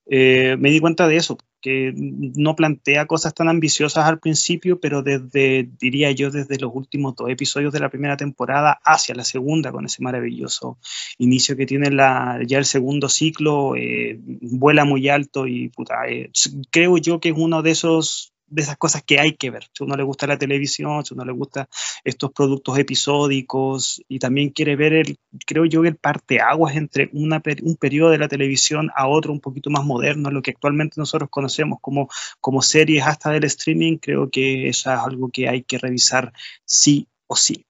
eh, 0.06 0.56
me 0.59 0.71
di 0.71 0.81
cuenta 0.81 1.09
de 1.09 1.17
eso, 1.17 1.39
que 1.62 1.95
no 1.97 2.56
plantea 2.56 3.06
cosas 3.06 3.33
tan 3.33 3.49
ambiciosas 3.49 4.05
al 4.05 4.19
principio, 4.19 4.81
pero 4.81 5.03
desde, 5.03 5.67
diría 5.81 6.11
yo, 6.11 6.31
desde 6.31 6.58
los 6.58 6.70
últimos 6.75 7.17
dos 7.17 7.31
episodios 7.31 7.73
de 7.73 7.81
la 7.81 7.89
primera 7.89 8.19
temporada 8.19 8.79
hacia 8.84 9.15
la 9.15 9.25
segunda, 9.25 9.73
con 9.73 9.87
ese 9.87 10.03
maravilloso 10.03 10.77
inicio 11.17 11.56
que 11.56 11.65
tiene 11.65 11.91
la, 11.91 12.39
ya 12.46 12.58
el 12.58 12.67
segundo 12.67 13.08
ciclo, 13.08 13.77
eh, 13.77 14.20
vuela 14.43 14.84
muy 14.84 15.08
alto 15.08 15.46
y 15.46 15.70
puta, 15.70 16.06
eh, 16.06 16.31
creo 16.70 16.99
yo 16.99 17.19
que 17.19 17.31
es 17.31 17.34
uno 17.34 17.63
de 17.63 17.70
esos 17.70 18.33
de 18.46 18.63
esas 18.63 18.77
cosas 18.77 19.03
que 19.03 19.19
hay 19.19 19.34
que 19.34 19.51
ver. 19.51 19.65
Si 19.72 19.84
uno 19.84 19.96
le 19.96 20.03
gusta 20.03 20.27
la 20.27 20.39
televisión, 20.39 21.05
si 21.05 21.15
uno 21.15 21.24
le 21.24 21.32
gusta 21.32 21.69
estos 22.05 22.32
productos 22.32 22.79
episódicos 22.79 24.03
y 24.08 24.19
también 24.19 24.51
quiere 24.51 24.77
ver, 24.77 24.93
el, 24.93 25.19
creo 25.46 25.65
yo, 25.65 25.84
el 25.84 25.96
parteaguas 25.96 26.77
entre 26.77 27.10
una, 27.13 27.43
un 27.63 27.77
periodo 27.77 28.10
de 28.10 28.19
la 28.19 28.29
televisión 28.29 28.91
a 28.94 29.08
otro 29.08 29.32
un 29.32 29.41
poquito 29.41 29.70
más 29.70 29.84
moderno, 29.84 30.31
lo 30.31 30.43
que 30.43 30.53
actualmente 30.53 30.94
nosotros 30.98 31.31
conocemos 31.31 31.79
como, 31.81 32.08
como 32.41 32.63
series 32.63 33.06
hasta 33.06 33.31
del 33.31 33.44
streaming, 33.44 33.96
creo 33.98 34.31
que 34.31 34.69
eso 34.69 34.93
es 34.93 34.98
algo 34.98 35.31
que 35.31 35.48
hay 35.48 35.63
que 35.63 35.79
revisar 35.79 36.32
sí 36.65 37.08
o 37.27 37.36
sí. 37.36 37.65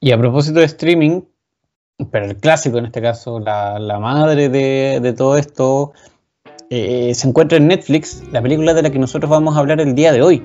Y 0.00 0.12
a 0.12 0.18
propósito 0.18 0.60
de 0.60 0.66
streaming, 0.66 1.22
pero 2.10 2.26
el 2.26 2.36
clásico 2.36 2.78
en 2.78 2.86
este 2.86 3.02
caso, 3.02 3.40
la, 3.40 3.78
la 3.78 3.98
madre 3.98 4.48
de, 4.48 5.00
de 5.00 5.12
todo 5.12 5.36
esto, 5.36 5.92
eh, 6.72 7.12
se 7.16 7.26
encuentra 7.26 7.58
en 7.58 7.66
Netflix 7.66 8.22
la 8.30 8.40
película 8.40 8.74
de 8.74 8.82
la 8.82 8.90
que 8.90 8.98
nosotros 9.00 9.28
vamos 9.28 9.56
a 9.56 9.58
hablar 9.58 9.80
el 9.80 9.96
día 9.96 10.12
de 10.12 10.22
hoy, 10.22 10.40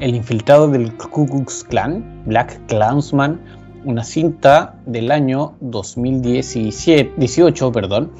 El 0.00 0.14
infiltrado 0.14 0.68
del 0.68 0.96
Ku 0.96 1.26
Klux 1.26 1.64
Klan, 1.64 2.22
Black 2.24 2.66
Klansman, 2.66 3.38
una 3.84 4.02
cinta 4.02 4.74
del 4.86 5.10
año 5.10 5.54
2017, 5.60 7.12
18, 7.18 7.72
perdón, 7.72 8.10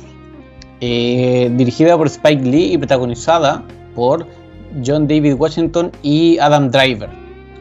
eh, 0.82 1.50
dirigida 1.56 1.96
por 1.96 2.08
Spike 2.08 2.42
Lee 2.42 2.75
y 2.75 2.78
protagonizada 2.78 3.64
por 3.94 4.26
John 4.84 5.08
David 5.08 5.36
Washington 5.38 5.92
y 6.02 6.36
Adam 6.38 6.70
Driver, 6.70 7.08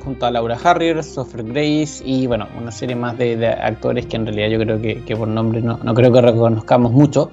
junto 0.03 0.25
a 0.25 0.31
Laura 0.31 0.57
Harrier, 0.61 1.05
Sophie 1.05 1.43
Grace 1.43 2.03
y 2.05 2.27
bueno, 2.27 2.49
una 2.59 2.71
serie 2.71 2.97
más 2.97 3.17
de, 3.17 3.47
actores 3.47 4.07
que 4.07 4.17
en 4.17 4.25
realidad 4.25 4.49
yo 4.49 4.59
creo 4.59 5.05
que, 5.05 5.15
por 5.15 5.29
nombre 5.29 5.61
no, 5.61 5.79
no 5.81 5.93
creo 5.93 6.11
que 6.11 6.19
reconozcamos 6.19 6.91
mucho. 6.91 7.31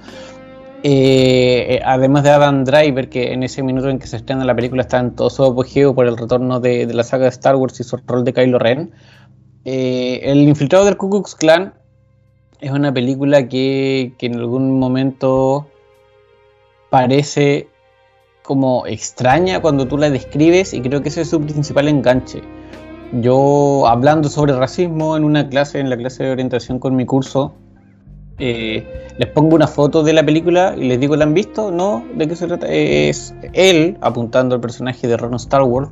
Eh, 0.85 1.81
además 1.85 2.25
de 2.25 2.31
Adam 2.31 2.65
Driver, 2.65 3.09
que 3.09 3.33
en 3.33 3.45
ese 3.45 3.63
minuto 3.63 3.89
en 3.89 4.01
que 4.01 4.09
se 4.09 4.17
estrena 4.17 4.45
la 4.45 4.55
película 4.55 4.83
está 4.83 4.99
en 4.99 5.15
todo 5.15 5.31
su 5.31 5.45
apogeo 5.45 5.95
por 5.95 6.07
el 6.07 6.17
retorno 6.17 6.59
de, 6.59 6.87
la 6.93 7.05
saga 7.05 7.25
de 7.25 7.31
Star 7.31 7.55
Wars 7.55 7.79
y 7.79 7.85
su 7.85 7.97
rol 7.99 8.25
de 8.25 8.33
Kylo 8.33 8.59
Ren. 8.59 8.91
Eh, 9.65 10.21
el 10.25 10.39
infiltrado 10.49 10.85
del 10.85 10.97
Ku 10.97 11.09
Klux 11.09 11.37
Klan 11.37 11.75
es 12.61 12.73
una 12.73 12.93
película 12.93 13.49
que, 13.49 14.13
en 14.19 14.35
algún 14.35 14.79
momento 14.79 15.69
parece 16.91 17.69
como 18.43 18.87
extraña 18.87 19.61
cuando 19.61 19.87
tú 19.87 19.97
la 19.97 20.11
describes 20.11 20.75
y 20.75 20.81
creo 20.81 21.01
que 21.01 21.11
ese 21.11 21.23
es 21.23 21.31
su 21.31 21.41
principal 21.41 21.89
enganche. 21.89 22.43
Yo 23.21 23.87
hablando 23.87 24.29
sobre 24.29 24.55
racismo 24.55 25.17
en 25.17 25.23
una 25.23 25.49
clase, 25.49 25.79
en 25.79 25.91
la 25.91 25.97
clase 25.97 26.25
de 26.25 26.33
orientación 26.33 26.79
con 26.81 26.97
mi 26.97 27.07
curso, 27.07 27.55
eh, 28.39 29.13
les 29.19 29.29
pongo 29.29 29.55
una 29.55 29.67
foto 29.67 30.03
de 30.03 30.13
la 30.13 30.25
película 30.25 30.75
y 30.77 30.89
les 30.89 30.99
digo, 30.99 31.17
¿la 31.17 31.25
han 31.25 31.35
visto? 31.35 31.71
No, 31.71 32.05
¿de 32.15 32.29
qué 32.29 32.37
se 32.37 32.47
trata? 32.47 32.67
Es 32.69 33.35
él, 33.53 33.99
apuntando 34.01 34.55
al 34.55 34.61
personaje 34.61 35.07
de 35.07 35.17
Ron 35.17 35.35
Star 35.35 35.63
Wars, 35.63 35.91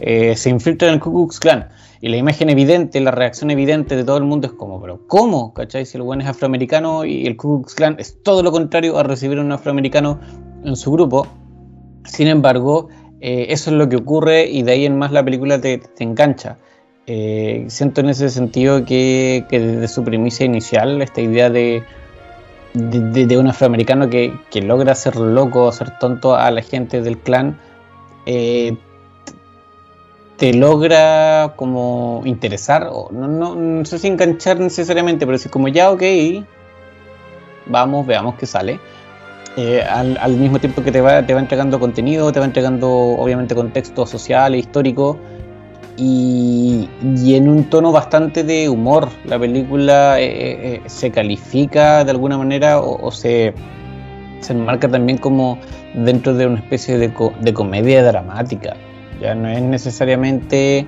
eh, 0.00 0.34
se 0.36 0.50
infiltra 0.50 0.88
en 0.88 0.94
el 0.94 1.00
Ku 1.00 1.12
Klux 1.12 1.38
Klan. 1.38 1.68
Y 2.00 2.08
la 2.08 2.16
imagen 2.16 2.50
evidente, 2.50 3.00
la 3.00 3.12
reacción 3.12 3.50
evidente 3.52 3.94
de 3.94 4.02
todo 4.02 4.16
el 4.16 4.24
mundo 4.24 4.48
es 4.48 4.52
como, 4.54 4.80
¿pero 4.80 5.06
cómo? 5.06 5.54
¿Cachai? 5.54 5.86
Si 5.86 5.96
el 5.96 6.02
buen 6.02 6.20
es 6.20 6.26
afroamericano 6.26 7.04
y 7.04 7.26
el 7.26 7.36
Ku 7.36 7.60
Klux 7.60 7.74
Klan 7.74 7.96
es 7.98 8.22
todo 8.22 8.42
lo 8.42 8.50
contrario 8.50 8.98
a 8.98 9.04
recibir 9.04 9.38
a 9.38 9.42
un 9.42 9.52
afroamericano 9.52 10.18
en 10.64 10.74
su 10.74 10.90
grupo. 10.90 11.26
Sin 12.04 12.26
embargo, 12.26 12.88
eh, 13.20 13.46
eso 13.50 13.70
es 13.70 13.76
lo 13.76 13.88
que 13.88 13.94
ocurre 13.94 14.48
y 14.50 14.64
de 14.64 14.72
ahí 14.72 14.84
en 14.84 14.98
más 14.98 15.12
la 15.12 15.24
película 15.24 15.60
te, 15.60 15.80
engancha. 16.00 16.58
Eh, 17.06 17.64
siento 17.68 18.00
en 18.00 18.10
ese 18.10 18.30
sentido 18.30 18.84
que, 18.84 19.44
desde 19.50 19.88
su 19.88 20.04
primicia 20.04 20.46
inicial, 20.46 21.02
esta 21.02 21.20
idea 21.20 21.50
de, 21.50 21.82
de, 22.74 23.38
un 23.38 23.48
afroamericano 23.48 24.08
que, 24.08 24.32
logra 24.62 24.92
hacer 24.92 25.16
loco, 25.16 25.68
hacer 25.68 25.98
tonto 25.98 26.36
a 26.36 26.50
la 26.52 26.62
gente 26.62 27.02
del 27.02 27.18
clan, 27.18 27.58
eh, 28.26 28.76
te 30.36 30.54
logra 30.54 31.54
como 31.56 32.22
interesar, 32.24 32.88
o 32.90 33.08
no, 33.10 33.26
no, 33.28 33.84
sé 33.84 33.98
si 33.98 34.06
enganchar 34.06 34.60
necesariamente, 34.60 35.26
pero 35.26 35.36
es 35.36 35.48
como 35.48 35.68
ya, 35.68 35.90
ok, 35.90 36.02
vamos, 37.66 38.06
veamos 38.06 38.36
qué 38.36 38.46
sale. 38.46 38.78
Eh, 39.56 39.82
al, 39.82 40.32
mismo 40.34 40.60
tiempo 40.60 40.82
que 40.82 40.92
te 40.92 41.00
va, 41.00 41.26
te 41.26 41.34
va 41.34 41.40
entregando 41.40 41.78
contenido, 41.78 42.32
te 42.32 42.38
va 42.38 42.46
entregando 42.46 42.88
obviamente 42.90 43.54
contexto 43.54 44.06
social 44.06 44.54
e 44.54 44.58
histórico 44.58 45.18
y, 45.96 46.88
en 47.34 47.48
un 47.48 47.64
tono 47.64 47.92
bastante 47.92 48.44
de 48.44 48.68
humor. 48.68 49.08
La 49.24 49.38
película 49.38 50.20
eh, 50.20 50.74
eh, 50.74 50.82
se 50.86 51.10
califica 51.10 52.04
de 52.04 52.10
alguna 52.10 52.38
manera 52.38 52.80
o, 52.80 53.10
se, 53.10 53.54
se 54.40 54.52
enmarca 54.52 54.88
también 54.88 55.18
como 55.18 55.58
dentro 55.94 56.34
de 56.34 56.46
una 56.46 56.58
especie 56.58 56.98
de, 56.98 57.12
de 57.40 57.54
comedia 57.54 58.02
dramática. 58.02 58.76
Ya 59.20 59.34
no 59.34 59.48
es 59.48 59.62
necesariamente 59.62 60.86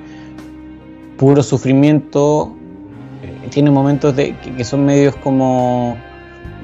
puro 1.17 1.43
sufrimiento, 1.43 2.55
tiene 3.51 3.71
momentos 3.71 4.17
de, 4.17 4.35
que 4.37 4.65
son 4.65 4.85
medios 4.85 5.15
como, 5.17 5.97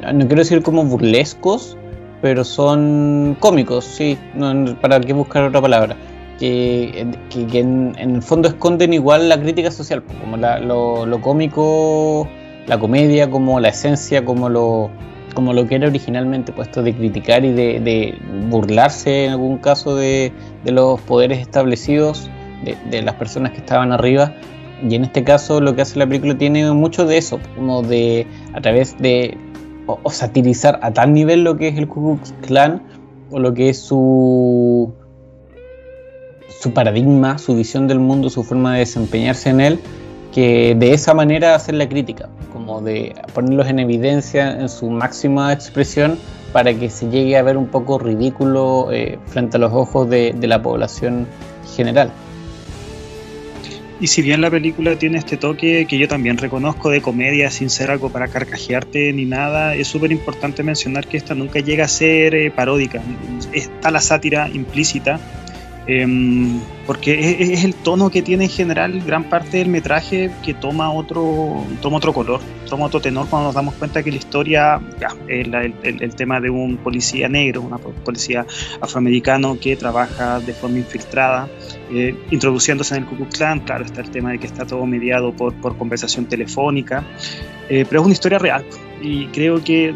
no 0.02 0.26
quiero 0.26 0.42
decir 0.42 0.62
como 0.62 0.84
burlescos, 0.84 1.76
pero 2.20 2.44
son 2.44 3.36
cómicos, 3.38 3.84
sí, 3.84 4.18
para 4.80 5.00
qué 5.00 5.12
buscar 5.12 5.44
otra 5.44 5.60
palabra. 5.60 5.96
Que, 6.40 7.06
en, 7.52 7.94
el 7.98 8.22
fondo 8.22 8.48
esconden 8.48 8.92
igual 8.92 9.28
la 9.28 9.40
crítica 9.40 9.70
social, 9.70 10.02
como 10.02 10.36
lo, 10.36 11.20
cómico, 11.20 12.26
la 12.66 12.78
comedia, 12.78 13.30
como 13.30 13.60
la 13.60 13.68
esencia, 13.68 14.24
como 14.24 14.48
lo, 14.48 14.90
como 15.34 15.52
lo 15.52 15.66
que 15.66 15.76
era 15.76 15.86
originalmente 15.86 16.52
puesto 16.52 16.82
de 16.82 16.94
criticar 16.94 17.44
y 17.44 17.52
de, 17.52 18.18
burlarse 18.48 19.26
en 19.26 19.32
algún 19.32 19.58
caso 19.58 19.94
de, 19.94 20.32
los 20.64 21.00
poderes 21.02 21.40
establecidos, 21.40 22.30
de, 22.64 22.76
de, 22.90 23.02
las 23.02 23.14
personas 23.14 23.52
que 23.52 23.58
estaban 23.58 23.92
arriba. 23.92 24.34
Y 24.88 24.94
en 24.94 25.04
este 25.04 25.24
caso 25.24 25.60
lo 25.60 25.76
que 25.76 25.82
hace 25.82 25.98
la 25.98 26.06
película 26.06 26.38
tiene 26.38 26.72
mucho 26.72 27.04
de 27.04 27.18
eso, 27.18 27.38
como 27.54 27.82
de 27.82 28.26
a 28.54 28.62
través 28.62 28.96
de 28.98 29.36
o, 30.02 30.10
satirizar 30.10 30.78
a 30.82 30.92
tal 30.92 31.12
nivel 31.12 31.44
lo 31.44 31.56
que 31.56 31.68
es 31.68 31.78
el 31.78 31.88
Ku 31.88 32.16
Klux 32.16 32.34
Klan 32.46 32.82
o 33.30 33.38
lo 33.38 33.54
que 33.54 33.70
es 33.70 33.78
su, 33.78 34.92
su 36.58 36.72
paradigma, 36.72 37.38
su 37.38 37.54
visión 37.56 37.86
del 37.88 38.00
mundo, 38.00 38.30
su 38.30 38.42
forma 38.44 38.74
de 38.74 38.80
desempeñarse 38.80 39.50
en 39.50 39.60
él, 39.60 39.80
que 40.32 40.74
de 40.78 40.92
esa 40.92 41.14
manera 41.14 41.54
hacer 41.54 41.74
la 41.74 41.88
crítica, 41.88 42.28
como 42.52 42.80
de 42.80 43.14
ponerlos 43.34 43.68
en 43.68 43.78
evidencia 43.78 44.60
en 44.60 44.68
su 44.68 44.90
máxima 44.90 45.52
expresión 45.52 46.18
para 46.52 46.74
que 46.74 46.90
se 46.90 47.08
llegue 47.08 47.36
a 47.36 47.42
ver 47.42 47.56
un 47.56 47.68
poco 47.68 47.98
ridículo 47.98 48.88
eh, 48.92 49.18
frente 49.26 49.56
a 49.56 49.60
los 49.60 49.72
ojos 49.72 50.08
de 50.10 50.34
la 50.42 50.62
población 50.62 51.26
general. 51.76 52.12
Y 54.00 54.06
si 54.06 54.22
bien 54.22 54.40
la 54.40 54.50
película 54.50 54.96
tiene 54.96 55.18
este 55.18 55.36
toque 55.36 55.86
que 55.86 55.98
yo 55.98 56.08
también 56.08 56.38
reconozco 56.38 56.88
de 56.88 57.02
comedia 57.02 57.50
sin 57.50 57.68
ser 57.68 57.90
algo 57.90 58.08
para 58.08 58.28
carcajearte 58.28 59.12
ni 59.12 59.26
nada, 59.26 59.74
es 59.74 59.88
súper 59.88 60.10
importante 60.10 60.62
mencionar 60.62 61.06
que 61.06 61.18
esta 61.18 61.34
nunca 61.34 61.60
llega 61.60 61.84
a 61.84 61.88
ser 61.88 62.34
eh, 62.34 62.50
paródica. 62.50 63.02
Está 63.52 63.90
la 63.90 64.00
sátira 64.00 64.48
implícita 64.48 65.20
Em, 65.90 66.62
porque 66.90 67.36
es, 67.38 67.62
el 67.62 67.76
tono 67.76 68.10
que 68.10 68.20
tiene 68.20 68.46
en 68.46 68.50
general 68.50 69.00
gran 69.06 69.22
parte 69.22 69.58
del 69.58 69.68
metraje 69.68 70.28
que 70.42 70.54
toma 70.54 70.90
otro, 70.90 71.64
toma 71.80 71.98
otro 71.98 72.12
color, 72.12 72.40
toma 72.68 72.86
otro 72.86 73.00
tenor 73.00 73.28
cuando 73.28 73.46
nos 73.46 73.54
damos 73.54 73.74
cuenta 73.74 74.02
que 74.02 74.10
la 74.10 74.16
historia, 74.16 74.80
ya, 74.98 75.14
el, 75.28 75.54
el, 75.84 76.14
tema 76.16 76.40
de 76.40 76.50
un 76.50 76.78
policía 76.78 77.28
negro, 77.28 77.62
una 77.62 77.78
policía 77.78 78.44
afroamericano 78.80 79.56
que 79.60 79.76
trabaja 79.76 80.40
de 80.40 80.52
forma 80.52 80.78
infiltrada, 80.78 81.48
eh, 81.92 82.16
introduciéndose 82.32 82.96
en 82.96 83.04
el 83.04 83.08
Ku 83.08 83.14
Klux 83.14 83.38
Klan, 83.38 83.60
claro, 83.60 83.84
está 83.84 84.00
el 84.00 84.10
tema 84.10 84.32
de 84.32 84.40
que 84.40 84.48
está 84.48 84.66
todo 84.66 84.84
mediado 84.84 85.32
por, 85.32 85.54
por 85.54 85.78
conversación 85.78 86.26
telefónica, 86.26 87.04
eh, 87.68 87.84
pero 87.88 88.00
es 88.00 88.04
una 88.06 88.14
historia 88.14 88.40
real. 88.40 88.64
Y 89.00 89.28
creo 89.28 89.62
que 89.64 89.94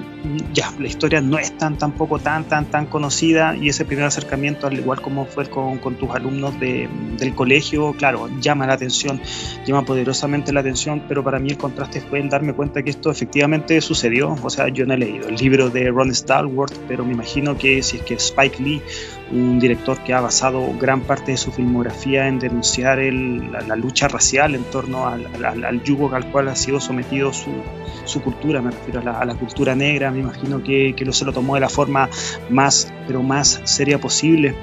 ya 0.55 0.73
la 0.79 0.87
historia 0.87 1.21
no 1.21 1.39
es 1.39 1.57
tan 1.59 1.77
tampoco 1.77 2.19
tan 2.19 2.45
tan 2.45 2.65
tan 2.67 2.87
conocida 2.87 3.55
y 3.55 3.69
ese 3.69 3.85
primer 3.85 4.07
acercamiento 4.07 4.67
al 4.67 4.79
igual 4.79 5.03
como 5.03 5.27
fue 5.27 5.47
con, 5.47 5.79
con 5.79 5.97
tus 5.97 6.11
alumnos 6.11 6.59
de, 6.59 6.84
del 7.19 7.35
colegio 7.35 7.93
claro 7.93 8.29
llama 8.41 8.67
la 8.67 8.75
atención 8.75 9.21
llama 9.67 9.85
poderosamente 9.85 10.53
la 10.53 10.61
atención 10.61 11.03
pero 11.09 11.23
para 11.23 11.39
mí 11.39 11.51
el 11.51 11.59
contraste 11.59 12.01
fue 12.01 12.21
en 12.21 12.29
darme 12.29 12.53
cuenta 12.53 12.83
que 12.83 12.91
esto 12.91 13.11
efectivamente 13.11 13.81
sucedió 13.81 14.37
o 14.43 14.51
sea 14.51 14.69
yo 14.69 14.87
no 14.87 14.95
he 14.95 14.99
leído 14.99 15.29
el 15.29 15.37
libro 15.37 15.71
de 15.71 15.91
Ron 15.91 16.15
Stallworth 16.15 16.77
pero 16.89 17.05
me 17.05 17.13
imagino 17.13 17.57
que 17.57 17.83
si 17.83 17.99
es 17.99 18.03
que 18.03 18.15
Spike 18.15 18.63
Lee 18.63 18.83
un 19.31 19.59
director 19.59 19.99
que 20.05 20.13
ha 20.13 20.21
basado 20.21 20.73
gran 20.79 21.01
parte 21.01 21.33
de 21.33 21.37
su 21.37 21.51
filmografía 21.51 22.29
en 22.29 22.39
denunciar 22.39 22.99
el, 22.99 23.51
la, 23.53 23.77
lucha 23.77 24.09
racial 24.09 24.55
en 24.55 24.65
torno 24.65 25.07
al, 25.07 25.83
yugo 25.83 26.15
al 26.15 26.31
cual 26.31 26.49
ha 26.49 26.57
sido 26.57 26.81
sometido 26.81 27.33
su, 27.33 28.21
cultura, 28.23 28.61
me 28.61 28.71
refiero 28.71 29.01
a 29.01 29.25
la, 29.25 29.35
cultura 29.35 29.75
negra, 29.75 30.11
me 30.11 30.21
imagino 30.21 30.63
que, 30.63 30.95
que 30.97 31.13
se 31.13 31.25
lo 31.25 31.33
tomó 31.33 31.55
de 31.55 31.61
la 31.61 31.69
forma 31.69 32.09
más, 32.51 32.93
pero 33.07 33.23
más 33.23 33.61
seria 33.65 33.99
posible. 34.01 34.55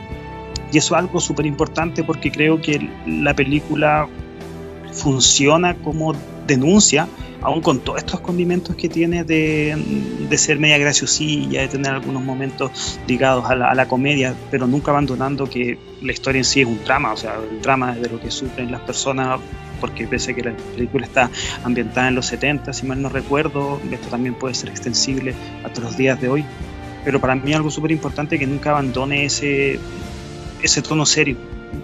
Y 0.72 0.78
eso 0.78 0.96
es 0.96 1.00
algo 1.00 1.20
súper 1.20 1.46
importante 1.46 2.04
porque 2.04 2.32
creo 2.32 2.62
que 2.62 2.90
la 3.06 3.36
película 3.36 4.08
funciona 4.92 5.76
como 5.76 6.14
denuncia 6.48 7.08
aún 7.42 7.62
con 7.62 7.80
todos 7.80 8.00
estos 8.00 8.20
condimentos 8.20 8.76
que 8.76 8.88
tiene 8.88 9.24
de, 9.24 9.76
ser 10.38 10.60
media 10.60 10.78
graciosilla, 10.78 11.62
de 11.62 11.68
tener 11.68 11.92
algunos 11.92 12.24
momentos 12.24 13.00
ligados 13.08 13.46
a 13.50 13.56
la, 13.56 13.88
comedia, 13.88 14.36
pero 14.50 14.68
nunca 14.68 14.92
abandonando 14.92 15.50
que 15.50 15.78
la 16.02 16.12
historia 16.12 16.40
en 16.40 16.46
sí 16.46 16.62
es 16.62 16.68
un 16.68 16.84
drama, 16.84 17.14
o 17.14 17.18
sea, 17.18 17.36
el 17.52 17.62
drama 17.62 17.96
de 17.96 18.10
lo 18.10 18.20
que 18.20 18.32
sufren 18.32 18.72
las 18.72 18.82
personas, 18.82 19.40
porque 19.80 20.06
pese 20.06 20.32
a 20.32 20.36
que 20.36 20.44
la 20.44 20.54
película 20.76 21.06
está 21.06 21.30
ambientada 21.64 22.08
en 22.08 22.16
los 22.16 22.28
70, 22.28 22.74
si 22.74 22.86
mal 22.86 23.02
no 23.02 23.10
recuerdo, 23.10 23.82
esto 23.92 24.08
también 24.10 24.36
puede 24.36 24.54
ser 24.54 24.70
extensible 24.70 25.34
a 25.64 25.70
todos 25.70 25.90
los 25.90 25.98
días 25.98 26.22
de 26.22 26.30
hoy, 26.30 26.46
pero 27.04 27.20
para 27.20 27.36
mí 27.36 27.54
algo 27.54 27.72
súper 27.72 27.92
importante 27.92 28.38
que 28.38 28.46
nunca 28.46 28.70
abandone 28.70 29.26
ese, 29.26 29.80
ese 30.64 30.82
tono 30.82 31.06
serio 31.06 31.38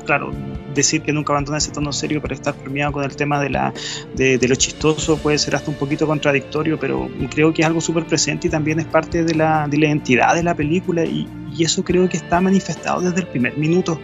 claro, 0.05 0.31
decir 0.73 1.01
que 1.01 1.13
nunca 1.13 1.33
abandona 1.33 1.57
ese 1.57 1.71
tono 1.71 1.91
serio 1.91 2.21
para 2.21 2.33
estar 2.33 2.53
premiado 2.55 2.91
con 2.91 3.03
el 3.03 3.15
tema 3.15 3.39
de, 3.39 3.49
la, 3.49 3.73
de, 4.15 4.39
lo 4.47 4.55
chistoso 4.55 5.17
puede 5.17 5.37
ser 5.37 5.55
hasta 5.55 5.71
un 5.71 5.77
poquito 5.77 6.07
contradictorio, 6.07 6.79
pero 6.79 7.09
creo 7.29 7.53
que 7.53 7.61
es 7.61 7.67
algo 7.67 7.81
súper 7.81 8.05
presente 8.05 8.47
y 8.47 8.49
también 8.49 8.79
es 8.79 8.85
parte 8.85 9.23
de 9.23 9.35
la, 9.35 9.67
de 9.67 9.77
la 9.77 9.87
identidad 9.87 10.35
de 10.35 10.43
la 10.43 10.55
película 10.55 11.05
y, 11.05 11.27
y 11.55 11.63
eso 11.63 11.83
creo 11.83 12.07
que 12.09 12.17
está 12.17 12.41
manifestado 12.41 13.01
desde 13.01 13.21
el 13.21 13.27
primer 13.27 13.57
minuto. 13.57 13.99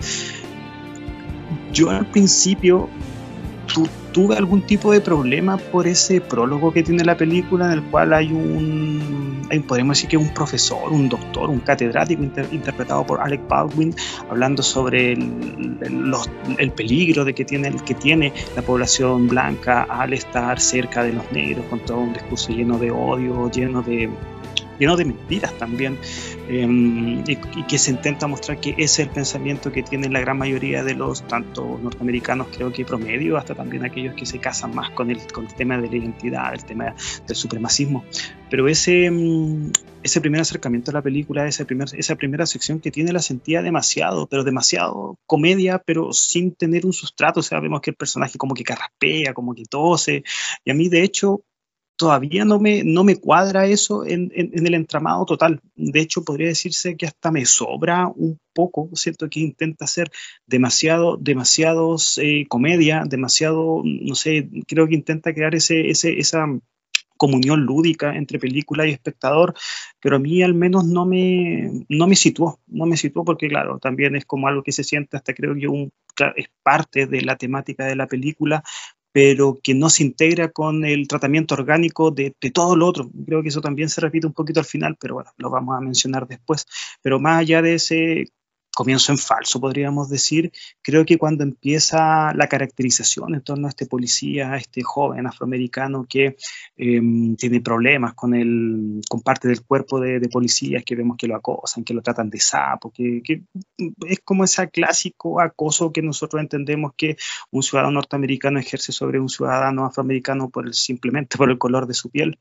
Yo 1.72 1.90
al 1.90 2.06
principio 2.06 2.90
tuve 4.14 4.38
algún 4.38 4.62
tipo 4.62 4.92
de 4.92 5.02
problema 5.02 5.58
por 5.58 5.88
ese 5.88 6.22
prólogo 6.22 6.72
que 6.72 6.84
tiene 6.84 7.04
la 7.04 7.18
película 7.18 7.66
en 7.66 7.72
el 7.74 7.84
cual 7.84 8.14
hay 8.14 8.32
un, 8.32 9.42
podemos 9.68 9.98
decir 9.98 10.10
que 10.10 10.18
un 10.18 10.34
profesor, 10.34 10.92
un 10.92 11.10
doctor, 11.10 11.50
un 11.50 11.60
catedrático 11.60 12.24
interpretado 12.52 13.06
por 13.06 13.20
Alec 13.20 13.48
Baldwin 13.48 13.94
hablando 14.30 14.64
sobre 14.64 15.14
el, 15.14 16.14
el, 16.58 16.72
peligro 16.72 17.26
de 17.26 17.34
que 17.34 17.44
tiene, 17.44 17.72
que 17.86 17.96
tiene 17.96 18.32
la 18.56 18.62
población 18.62 19.28
blanca 19.28 19.84
al 19.90 20.14
estar 20.14 20.60
cerca 20.60 21.04
de 21.04 21.14
los 21.14 21.32
negros 21.32 21.66
con 21.70 21.80
todo 21.80 21.98
un 21.98 22.14
discurso 22.14 22.52
lleno 22.52 22.78
de 22.78 22.92
odio, 22.92 23.50
lleno 23.50 23.82
de 23.82 24.10
lleno 24.80 24.96
de 24.96 25.06
mentiras 25.06 25.58
también, 25.58 25.98
em, 26.48 27.24
y, 27.28 27.36
que 27.68 27.78
se 27.78 27.92
intenta 27.92 28.28
mostrar 28.28 28.60
que 28.60 28.72
ese 28.72 28.84
es 28.84 29.00
el 29.00 29.10
pensamiento 29.10 29.72
que 29.72 29.84
tienen 29.84 30.14
la 30.14 30.20
gran 30.20 30.38
mayoría 30.38 30.84
de 30.84 30.96
los, 30.96 31.28
tanto 31.28 31.80
norteamericanos 31.82 32.48
creo 32.56 32.72
que 32.72 32.86
promedio, 32.86 33.38
hasta 33.38 33.56
también 33.56 33.86
aquellos 33.86 34.16
que 34.16 34.26
se 34.26 34.40
casan 34.40 34.74
más 34.76 34.92
con 34.92 35.10
el, 35.12 35.20
con 35.32 35.46
el 35.46 35.54
tema 35.54 35.78
de 35.78 35.90
la 35.90 35.96
identidad, 35.96 36.54
el 36.54 36.66
tema 36.66 36.96
del 37.28 37.36
supremacismo. 37.36 38.04
Pero 38.50 38.68
ese, 38.68 39.06
em, 39.06 39.72
ese 40.04 40.22
primer 40.22 40.42
acercamiento 40.42 40.92
a 40.92 40.94
la 40.94 41.02
película, 41.02 41.48
ese 41.48 41.66
primer, 41.66 41.88
esa 41.98 42.16
primera 42.16 42.46
sección 42.46 42.80
que 42.80 42.92
tiene 42.92 43.14
la 43.14 43.20
sentía 43.20 43.62
demasiado, 43.62 44.28
pero 44.28 44.44
demasiado 44.44 45.18
comedia, 45.26 45.80
pero 45.80 46.14
sin 46.14 46.54
tener 46.54 46.86
un 46.86 46.94
sustrato, 46.94 47.40
o 47.40 47.44
sea, 47.44 47.60
vemos 47.60 47.82
que 47.82 47.92
el 47.92 47.96
personaje 47.96 48.38
como 48.38 48.54
que 48.54 48.64
carraspea, 48.64 49.34
como 49.34 49.56
que 49.56 49.64
tose, 49.66 50.24
y 50.64 50.72
a 50.72 50.74
mí 50.74 50.90
de 50.90 51.04
hecho 51.04 51.44
todavía 51.96 52.46
no 52.46 52.60
me, 52.60 52.84
no 52.84 53.04
me 53.04 53.18
cuadra 53.18 53.66
eso 53.66 54.06
en, 54.06 54.32
el 54.34 54.74
entramado 54.74 55.26
total. 55.26 55.62
De 55.76 56.00
hecho, 56.02 56.24
podría 56.24 56.48
decirse 56.48 56.98
que 56.98 57.06
hasta 57.06 57.32
me 57.32 57.46
sobra 57.46 58.08
un 58.08 58.40
poco, 58.54 58.90
siento 58.94 59.30
que 59.30 59.40
intenta 59.40 59.86
hacer 59.86 60.12
demasiado, 60.46 61.18
demasiados 61.18 62.18
eh, 62.22 62.46
comedia, 62.48 63.04
demasiado, 63.06 63.82
no 63.84 64.16
sé, 64.16 64.50
creo 64.68 64.88
que 64.88 64.96
intenta 64.96 65.34
crear 65.34 65.56
ese, 65.56 65.90
ese, 65.90 66.20
esa 66.20 66.48
comunión 67.18 67.62
lúdica 67.62 68.16
entre 68.16 68.40
película 68.40 68.86
y 68.86 68.92
espectador, 68.92 69.54
pero 70.02 70.18
a 70.18 70.20
mí 70.20 70.44
al 70.44 70.54
menos 70.54 70.86
no 70.86 71.06
me, 71.06 71.86
no 71.88 72.08
me 72.08 72.16
situó, 72.16 72.60
no 72.68 72.86
me 72.86 72.98
situó 72.98 73.24
porque 73.24 73.48
claro, 73.48 73.80
también 73.80 74.16
es 74.16 74.26
como 74.26 74.48
algo 74.48 74.64
que 74.64 74.72
se 74.72 74.84
siente 74.84 75.16
hasta 75.16 75.34
creo 75.34 75.56
que 75.56 75.68
un, 75.68 75.92
es 76.36 76.48
parte 76.64 77.08
de 77.08 77.22
la 77.22 77.38
temática 77.38 77.86
de 77.86 77.96
la 77.96 78.08
película, 78.08 78.64
pero 79.14 79.60
que 79.64 79.76
no 79.76 79.90
se 79.90 80.04
integra 80.04 80.50
con 80.50 80.84
el 80.84 81.08
tratamiento 81.08 81.54
orgánico 81.54 82.12
de, 82.12 82.36
todo 82.52 82.76
lo 82.76 82.88
otro. 82.88 83.10
Creo 83.26 83.44
que 83.44 83.50
eso 83.50 83.62
también 83.62 83.88
se 83.88 84.02
repite 84.02 84.28
un 84.28 84.34
poquito 84.34 84.60
al 84.60 84.66
final, 84.66 84.98
pero 85.00 85.14
bueno, 85.14 85.30
lo 85.38 85.52
vamos 85.52 85.78
a 85.78 85.82
mencionar 85.82 86.28
después. 86.28 86.66
Pero 87.02 87.20
más 87.20 87.42
allá 87.42 87.62
de 87.62 87.76
ese 87.76 88.26
comienzo 88.76 89.12
en 89.12 89.18
falso, 89.18 89.60
podríamos 89.60 90.10
decir, 90.10 90.52
creo 90.82 91.06
que 91.06 91.18
cuando 91.18 91.44
empieza 91.44 92.34
la 92.34 92.48
caracterización 92.48 93.36
en 93.36 93.42
torno 93.42 93.68
a 93.68 93.70
este 93.70 93.86
policía, 93.86 94.54
a 94.54 94.58
este 94.58 94.82
joven 94.82 95.28
afroamericano 95.28 96.06
que 96.10 96.36
em, 96.76 97.36
tiene 97.36 97.62
problemas 97.62 98.14
con, 98.14 98.34
el, 98.34 99.02
con 99.10 99.22
parte 99.22 99.48
del 99.48 99.64
cuerpo 99.64 100.00
de, 100.00 100.28
policías, 100.32 100.84
que 100.84 100.96
vemos 100.96 101.18
que 101.18 101.28
lo 101.28 101.36
acosan, 101.36 101.84
que 101.84 101.94
lo 101.94 102.02
tratan 102.02 102.30
de 102.30 102.40
sapo, 102.40 102.92
que, 102.92 103.22
que, 103.24 103.44
es 104.08 104.20
como 104.24 104.44
ese 104.44 104.68
clásico 104.70 105.40
acoso 105.40 105.92
que 105.92 106.02
nosotros 106.02 106.42
entendemos 106.42 106.94
que 106.98 107.18
un 107.52 107.62
ciudadano 107.62 107.94
norteamericano 107.94 108.60
ejerce 108.60 108.92
sobre 108.92 109.20
un 109.20 109.30
ciudadano 109.30 109.86
afroamericano 109.86 110.50
por 110.50 110.66
el, 110.66 110.74
simplemente 110.74 111.38
por 111.38 111.52
el 111.52 111.58
color 111.58 111.86
de 111.86 111.94
su 111.94 112.10
piel 112.10 112.40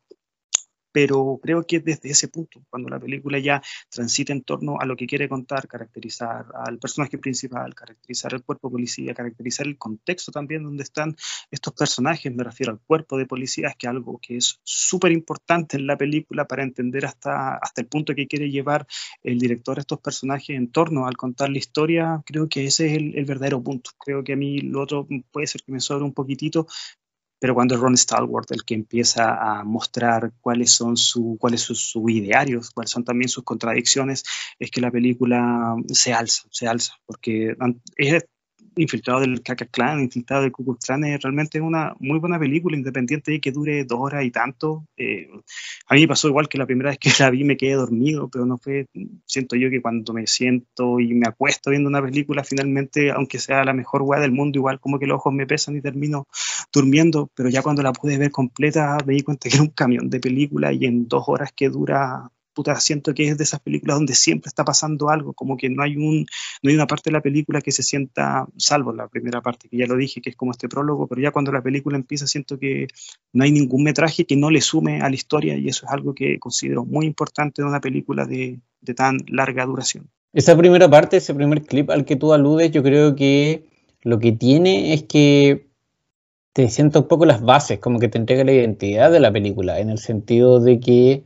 pero 0.93 1.41
creo 1.43 1.67
que 1.67 1.81
desde 1.81 2.11
ese 2.11 2.29
punto, 2.29 2.63
cuando 2.71 2.89
la 2.89 3.01
película 3.01 3.39
ya 3.39 3.63
transita 3.89 4.33
en 4.33 4.43
torno 4.43 4.79
a 4.79 4.85
lo 4.85 4.97
que 4.97 5.07
quiere 5.07 5.29
contar, 5.29 5.67
caracterizar 5.67 6.47
al 6.55 6.79
personaje 6.79 7.19
principal, 7.19 7.75
caracterizar 7.75 8.35
el 8.35 8.43
cuerpo 8.43 8.71
policía, 8.71 9.15
caracterizar 9.15 9.67
el 9.67 9.79
contexto 9.79 10.33
también 10.33 10.63
donde 10.63 10.83
están 10.83 11.17
estos 11.51 11.73
personajes, 11.73 12.35
me 12.35 12.45
refiero 12.45 12.73
al 12.73 12.81
cuerpo 12.81 13.17
de 13.17 13.27
policías, 13.27 13.75
que 13.77 13.87
es 13.87 13.91
algo 13.91 14.19
que 14.19 14.37
es 14.37 14.61
súper 14.63 15.13
importante 15.13 15.77
en 15.77 15.87
la 15.87 15.97
película 15.97 16.47
para 16.47 16.63
entender 16.63 17.07
hasta, 17.07 17.57
hasta 17.57 17.81
el 17.81 17.89
punto 17.89 18.15
que 18.15 18.27
quiere 18.27 18.51
llevar 18.51 18.87
el 19.23 19.39
director 19.39 19.79
a 19.79 19.81
estos 19.81 20.01
personajes 20.01 20.57
en 20.57 20.71
torno 20.71 21.07
al 21.07 21.17
contar 21.17 21.51
la 21.51 21.59
historia, 21.59 22.23
creo 22.27 22.49
que 22.49 22.67
ese 22.67 22.87
es 22.87 22.99
el, 22.99 23.17
el 23.17 23.25
verdadero 23.25 23.63
punto. 23.63 23.91
Creo 23.99 24.23
que 24.23 24.35
a 24.35 24.37
mí 24.37 24.59
lo 24.61 24.83
otro 24.83 25.07
puede 25.31 25.47
ser 25.47 25.63
que 25.63 25.73
me 25.73 25.81
sobre 25.81 26.05
un 26.05 26.13
poquitito, 26.13 26.67
pero 27.43 27.57
cuando 27.57 27.75
es 27.75 27.81
Ron 27.81 27.97
Stallworth 27.97 28.53
el 28.53 28.63
que 28.63 28.75
empieza 28.75 29.35
a 29.35 29.65
mostrar 29.65 30.31
cuáles 30.41 30.71
son 30.71 30.97
su, 30.97 31.37
cuáles 31.41 31.63
son 31.63 31.75
sus 31.75 32.09
idearios, 32.09 32.71
cuáles 32.71 32.93
son 32.93 33.03
también 33.03 33.29
sus 33.29 33.43
contradicciones, 33.43 34.23
es 34.61 34.71
que 34.71 34.81
la 34.81 34.93
película 34.93 35.75
se 35.89 36.13
alza, 36.13 36.45
se 36.53 36.69
alza, 36.69 36.95
porque 37.05 37.57
es 37.97 38.25
Infiltrado 38.77 39.21
del 39.21 39.43
Kaka 39.43 39.67
Clan, 39.67 40.01
Infiltrado 40.01 40.43
del 40.43 40.53
Ku 40.53 40.65
Klux 40.65 40.87
Klan, 40.87 41.05
es 41.05 41.21
realmente 41.21 41.61
una 41.61 41.95
muy 41.99 42.19
buena 42.19 42.39
película, 42.39 42.77
independiente 42.77 43.33
de 43.33 43.41
que 43.41 43.53
dure 43.53 43.85
dos 43.85 43.99
horas 44.01 44.25
y 44.25 44.31
tanto. 44.31 44.87
Eh, 44.97 45.29
a 45.87 45.95
mí 45.95 46.03
me 46.03 46.09
pasó 46.09 46.29
igual 46.29 46.49
que 46.49 46.59
la 46.59 46.67
primera 46.67 46.91
vez 46.91 46.99
que 46.99 47.11
la 47.21 47.31
vi 47.31 47.45
me 47.45 47.57
quedé 47.57 47.75
dormido, 47.75 48.29
pero 48.29 48.47
no 48.47 48.59
fue, 48.59 48.87
siento 49.27 49.57
yo 49.57 49.71
que 49.71 49.83
cuando 49.83 50.13
me 50.13 50.27
siento 50.27 51.01
y 51.01 51.15
me 51.15 51.27
acuesto 51.29 51.71
viendo 51.71 51.89
una 51.89 52.03
película, 52.03 52.45
finalmente, 52.45 53.11
aunque 53.11 53.39
sea 53.39 53.65
la 53.65 53.73
mejor 53.73 54.03
weá 54.03 54.21
del 54.21 54.33
mundo, 54.33 54.59
igual 54.59 54.81
como 54.81 54.99
que 54.99 55.07
los 55.07 55.17
ojos 55.17 55.33
me 55.33 55.47
pesan 55.47 55.77
y 55.77 55.81
termino 55.81 56.27
durmiendo, 56.73 57.31
pero 57.35 57.49
ya 57.49 57.63
cuando 57.63 57.83
la 57.83 57.93
pude 57.93 58.19
ver 58.19 58.31
completa 58.31 58.97
me 59.07 59.15
di 59.15 59.23
cuenta 59.23 59.49
que 59.49 59.57
era 59.57 59.63
un 59.63 59.71
camión 59.71 60.09
de 60.11 60.21
película 60.21 60.73
y 60.73 60.85
en 60.87 61.09
dos 61.09 61.25
horas 61.27 61.53
que 61.55 61.69
dura 61.69 62.31
puta, 62.53 62.79
siento 62.81 63.15
que 63.15 63.29
es 63.29 63.39
de 63.39 63.45
esas 63.45 63.61
películas 63.61 63.97
donde 63.97 64.15
siempre 64.15 64.49
está 64.49 64.65
pasando 64.65 65.11
algo, 65.11 65.33
como 65.33 65.57
que 65.57 65.69
no 65.69 65.83
hay, 65.83 65.97
un, 65.97 66.27
no 66.63 66.71
hay 66.71 66.75
una 66.75 66.87
parte 66.87 67.11
de 67.11 67.15
la 67.15 67.21
película 67.21 67.61
que 67.61 67.73
se 67.73 67.83
sienta, 67.83 68.47
salvo 68.57 68.93
la 68.93 69.09
primera 69.09 69.41
parte, 69.41 69.69
que 69.69 69.77
ya 69.77 69.87
lo 69.87 69.97
dije, 69.97 70.21
que 70.21 70.31
es 70.31 70.37
como 70.37 70.53
este 70.53 70.69
prólogo, 70.69 71.07
pero 71.07 71.21
ya 71.21 71.31
cuando 71.31 71.53
la 71.53 71.63
película 71.63 71.97
empieza 71.97 72.27
siento 72.27 72.59
que 72.59 72.89
no 73.33 73.45
hay 73.45 73.53
ningún 73.53 73.83
metraje 73.85 74.25
que 74.25 74.37
no 74.37 74.51
le 74.51 74.61
sume 74.61 75.01
a 75.01 75.09
la 75.09 75.15
historia 75.15 75.57
y 75.57 75.69
eso 75.69 75.87
es 75.87 75.93
algo 75.93 76.15
que 76.15 76.39
considero 76.39 76.85
muy 76.85 77.07
importante 77.07 77.63
en 77.63 77.69
una 77.69 77.81
película 77.81 78.27
de, 78.27 78.61
de 78.81 78.95
tan 78.95 79.19
larga 79.29 79.65
duración. 79.65 80.09
Esa 80.33 80.57
primera 80.57 80.89
parte, 80.89 81.19
ese 81.19 81.35
primer 81.35 81.63
clip 81.63 81.91
al 81.91 82.05
que 82.05 82.17
tú 82.17 82.33
aludes, 82.33 82.71
yo 82.71 82.83
creo 82.83 83.15
que 83.15 83.67
lo 84.03 84.19
que 84.19 84.33
tiene 84.33 84.95
es 84.95 85.03
que 85.05 85.69
te 86.53 86.69
siento 86.69 87.01
un 87.01 87.09
poco 87.09 87.25
las 87.25 87.43
bases, 87.43 87.79
como 87.79 87.99
que 87.99 88.09
te 88.09 88.19
entrega 88.19 88.45
la 88.45 88.53
identidad 88.53 89.11
de 89.11 89.21
la 89.21 89.33
película, 89.33 89.81
en 89.81 89.91
el 89.91 89.99
sentido 89.99 90.61
de 90.61 90.81
que 90.81 91.25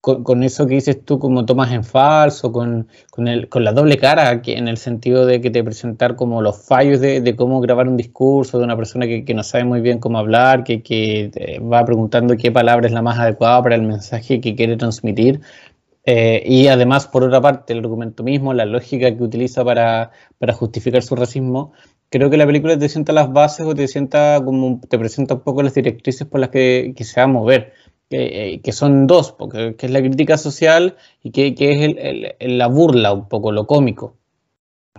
con, 0.00 0.42
eso 0.44 0.66
que 0.66 0.74
dices 0.74 1.04
tú, 1.04 1.18
como 1.18 1.44
tomas 1.46 1.72
en 1.72 1.82
falso, 1.82 2.52
con, 2.52 2.88
con, 3.10 3.26
el, 3.26 3.48
con 3.48 3.64
la 3.64 3.72
doble 3.72 3.98
cara, 3.98 4.40
en 4.44 4.68
el 4.68 4.76
sentido 4.76 5.26
de 5.26 5.40
que 5.40 5.50
te 5.50 5.64
presentar 5.64 6.14
como 6.14 6.42
los 6.42 6.64
fallos 6.64 7.00
de, 7.00 7.34
cómo 7.36 7.60
grabar 7.60 7.88
un 7.88 7.96
discurso 7.96 8.58
de 8.58 8.64
una 8.64 8.76
persona 8.76 9.06
que, 9.06 9.24
que, 9.24 9.34
no 9.34 9.42
sabe 9.42 9.64
muy 9.64 9.80
bien 9.80 9.98
cómo 9.98 10.18
hablar, 10.18 10.62
que, 10.62 10.82
que 10.82 11.30
eh, 11.34 11.58
va 11.58 11.84
preguntando 11.84 12.36
qué 12.36 12.52
palabra 12.52 12.86
es 12.86 12.92
la 12.92 13.02
más 13.02 13.18
adecuada 13.18 13.62
para 13.62 13.74
el 13.74 13.82
mensaje 13.82 14.40
que 14.40 14.54
quiere 14.54 14.76
transmitir. 14.76 15.40
Eh, 16.04 16.44
y 16.46 16.68
además, 16.68 17.08
por 17.08 17.24
otra 17.24 17.40
parte, 17.40 17.72
el 17.72 17.80
argumento 17.80 18.22
mismo, 18.22 18.54
la 18.54 18.64
lógica 18.64 19.14
que 19.14 19.22
utiliza 19.22 19.64
para, 19.64 20.12
para 20.38 20.52
justificar 20.52 21.02
su 21.02 21.16
racismo, 21.16 21.72
creo 22.10 22.30
que 22.30 22.36
la 22.36 22.46
película 22.46 22.78
te 22.78 22.88
sienta 22.88 23.12
las 23.12 23.32
bases 23.32 23.66
o 23.66 23.74
te 23.74 23.88
sienta 23.88 24.40
como 24.44 24.80
te 24.88 24.98
presenta 25.00 25.34
un 25.34 25.40
poco 25.40 25.64
las 25.64 25.74
directrices 25.74 26.26
por 26.28 26.40
las 26.40 26.50
que, 26.50 26.94
que 26.96 27.02
se 27.02 27.20
va 27.20 27.24
a 27.24 27.26
mover 27.26 27.72
que, 28.08 28.60
que, 28.62 28.72
son 28.72 29.06
dos, 29.06 29.32
porque, 29.32 29.74
que 29.76 29.86
es 29.86 29.92
la 29.92 30.00
crítica 30.00 30.38
social 30.38 30.96
y 31.22 31.30
que, 31.30 31.54
que 31.54 31.72
es 31.72 32.34
el, 32.38 32.58
la 32.58 32.66
burla 32.68 33.12
un 33.12 33.28
poco, 33.28 33.52
lo 33.52 33.66
cómico, 33.66 34.14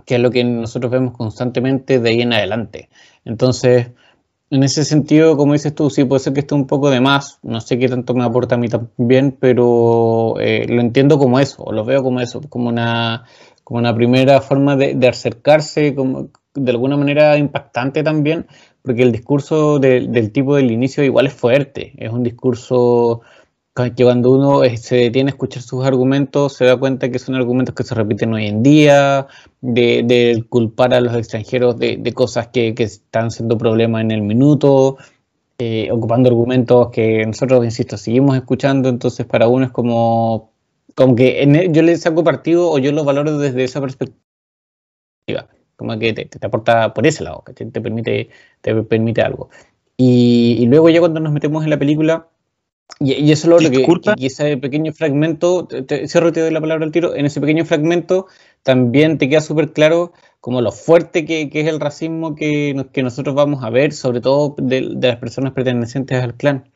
que 0.04 0.16
es 0.16 0.20
lo 0.20 0.30
que 0.30 0.44
nosotros 0.44 0.92
vemos 0.92 1.16
constantemente 1.16 1.98
de 2.00 2.10
ahí 2.10 2.22
en 2.22 2.32
adelante. 2.32 2.88
Entonces, 3.24 3.88
en 4.50 4.62
ese 4.62 4.84
sentido, 4.84 5.36
como 5.36 5.52
dices 5.52 5.74
tú, 5.74 5.90
sí 5.90 6.04
puede 6.04 6.20
ser 6.20 6.32
que 6.32 6.40
esté 6.40 6.54
un 6.54 6.66
poco 6.66 6.90
de 6.90 7.00
más, 7.00 7.38
no 7.42 7.60
sé 7.60 7.78
qué 7.78 7.88
tanto 7.88 8.14
me 8.14 8.24
aporta 8.24 8.54
a 8.54 8.58
mí 8.58 8.68
también, 8.68 9.36
pero 9.38 10.36
eh, 10.40 10.66
lo 10.68 10.80
entiendo 10.80 11.18
como 11.18 11.38
eso, 11.38 11.64
o 11.64 11.72
lo 11.72 11.84
veo 11.84 12.02
como 12.02 12.20
eso, 12.20 12.40
como 12.48 12.68
una, 12.68 13.24
como 13.64 13.80
una 13.80 13.94
primera 13.94 14.40
forma 14.40 14.76
de, 14.76 14.94
de 14.94 15.08
acercarse, 15.08 15.94
como, 15.94 16.30
de 16.54 16.70
alguna 16.70 16.96
manera 16.96 17.36
impactante 17.36 18.02
también, 18.02 18.46
porque 18.82 19.02
el 19.02 19.12
discurso 19.12 19.78
del 19.78 20.32
tipo 20.32 20.56
del 20.56 20.70
inicio 20.70 21.04
igual 21.04 21.26
es 21.26 21.34
fuerte, 21.34 21.92
es 21.96 22.10
un 22.10 22.22
discurso 22.22 23.22
que 23.94 24.04
cuando 24.04 24.32
uno 24.32 24.64
eh, 24.64 24.76
se 24.76 24.96
detiene 24.96 25.30
a 25.30 25.34
escuchar 25.34 25.62
sus 25.62 25.84
argumentos 25.84 26.54
se 26.54 26.64
da 26.64 26.76
cuenta 26.76 27.10
que 27.10 27.18
son 27.18 27.36
argumentos 27.36 27.74
que 27.74 27.84
se 27.84 27.94
repiten 27.94 28.34
hoy 28.34 28.46
en 28.46 28.62
día, 28.62 29.28
de, 29.60 30.44
culpar 30.48 30.94
a 30.94 31.00
los 31.00 31.14
extranjeros 31.14 31.78
de, 31.78 32.12
cosas 32.12 32.48
que, 32.48 32.74
están 32.76 33.30
siendo 33.30 33.56
problemas 33.56 34.02
en 34.02 34.10
el 34.10 34.22
minuto, 34.22 34.98
eh, 35.58 35.90
ocupando 35.92 36.28
argumentos 36.28 36.90
que 36.90 37.24
nosotros, 37.26 37.64
insisto, 37.64 37.96
seguimos 37.96 38.36
escuchando, 38.36 38.88
entonces 38.88 39.26
para 39.26 39.48
uno 39.48 39.66
es 39.66 39.72
como, 39.72 40.50
como 40.94 41.14
que 41.14 41.68
yo 41.70 41.82
le 41.82 41.96
saco 41.96 42.24
partido 42.24 42.70
o 42.70 42.78
yo 42.78 42.92
lo 42.92 43.04
valoro 43.04 43.38
desde 43.38 43.64
esa 43.64 43.80
perspectiva 43.80 44.18
como 45.78 45.96
que 45.96 46.12
te, 46.12 46.28
aporta 46.44 46.92
por 46.92 47.06
ese 47.06 47.22
lado, 47.22 47.44
que 47.46 47.52
te, 47.54 47.80
permite, 47.80 48.30
te 48.60 48.74
permite 48.82 49.22
algo. 49.22 49.48
Y, 49.96 50.66
luego 50.66 50.90
ya 50.90 50.98
cuando 50.98 51.20
nos 51.20 51.32
metemos 51.32 51.62
en 51.62 51.70
la 51.70 51.78
película, 51.78 52.28
y, 52.98 53.30
eso 53.30 53.56
es 53.56 53.62
lo 53.62 53.70
que, 53.70 53.86
y 54.16 54.26
ese 54.26 54.56
pequeño 54.56 54.92
fragmento, 54.92 55.68
te, 55.68 56.08
cierro 56.08 56.32
te 56.32 56.40
doy 56.40 56.50
la 56.50 56.60
palabra 56.60 56.84
al 56.84 56.90
tiro, 56.90 57.14
en 57.14 57.26
ese 57.26 57.40
pequeño 57.40 57.64
fragmento 57.64 58.26
también 58.64 59.18
te 59.18 59.28
queda 59.28 59.40
súper 59.40 59.72
claro 59.72 60.12
como 60.40 60.62
lo 60.62 60.72
fuerte 60.72 61.24
que, 61.24 61.48
es 61.52 61.68
el 61.68 61.78
racismo 61.78 62.34
que, 62.34 62.86
que, 62.92 63.04
nosotros 63.04 63.36
vamos 63.36 63.62
a 63.62 63.70
ver, 63.70 63.92
sobre 63.92 64.20
todo 64.20 64.56
de, 64.58 64.80
las 64.80 65.18
personas 65.18 65.52
pertenecientes 65.52 66.20
al 66.20 66.34
clan. 66.34 66.72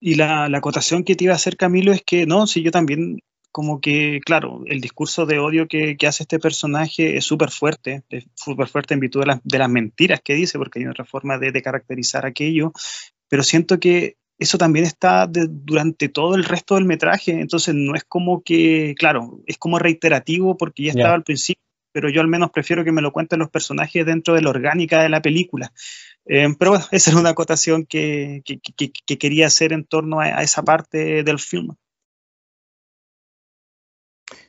Y 0.00 0.14
la, 0.14 0.48
la, 0.48 0.58
acotación 0.58 1.04
que 1.04 1.16
te 1.16 1.24
iba 1.24 1.34
a 1.34 1.36
hacer, 1.36 1.58
Camilo, 1.58 1.92
es 1.92 2.02
que 2.02 2.24
no, 2.24 2.46
si 2.46 2.62
yo 2.62 2.70
también 2.70 3.20
como 3.56 3.80
que, 3.80 4.20
claro, 4.22 4.64
el 4.66 4.82
discurso 4.82 5.24
de 5.24 5.38
odio 5.38 5.66
que, 5.66 5.96
hace 6.06 6.24
este 6.24 6.38
personaje 6.38 7.16
es 7.16 7.24
súper 7.24 7.50
fuerte, 7.50 8.02
es 8.10 8.26
súper 8.34 8.68
fuerte 8.68 8.92
en 8.92 9.00
virtud 9.00 9.24
de, 9.42 9.58
las 9.58 9.70
mentiras 9.70 10.20
que 10.22 10.34
dice, 10.34 10.58
porque 10.58 10.78
hay 10.78 10.86
otra 10.86 11.06
forma 11.06 11.38
de, 11.38 11.62
caracterizar 11.62 12.26
aquello, 12.26 12.74
pero 13.30 13.42
siento 13.42 13.80
que 13.80 14.18
eso 14.38 14.58
también 14.58 14.84
está 14.84 15.26
durante 15.26 16.10
todo 16.10 16.34
el 16.34 16.44
resto 16.44 16.74
del 16.74 16.84
metraje, 16.84 17.32
entonces 17.40 17.74
no 17.74 17.94
es 17.94 18.04
como 18.04 18.42
que, 18.42 18.94
claro, 18.98 19.40
es 19.46 19.56
como 19.56 19.78
reiterativo 19.78 20.58
porque 20.58 20.82
ya 20.82 20.90
estaba 20.90 21.14
al 21.14 21.24
principio, 21.24 21.62
pero 21.92 22.10
yo 22.10 22.20
al 22.20 22.28
menos 22.28 22.50
prefiero 22.50 22.84
que 22.84 22.92
me 22.92 23.00
lo 23.00 23.10
cuenten 23.10 23.38
los 23.38 23.48
personajes 23.48 24.04
dentro 24.04 24.34
de 24.34 24.42
la 24.42 24.50
orgánica 24.50 25.02
de 25.02 25.08
la 25.08 25.22
película. 25.22 25.72
Eh, 26.26 26.46
pero 26.58 26.72
bueno, 26.72 26.84
esa 26.90 27.10
es 27.10 27.16
una 27.16 27.30
acotación 27.30 27.86
que, 27.86 28.42
quería 29.18 29.46
hacer 29.46 29.72
en 29.72 29.86
torno 29.86 30.20
a, 30.20 30.42
esa 30.42 30.62
parte 30.62 31.22
del 31.22 31.38
film. 31.38 31.74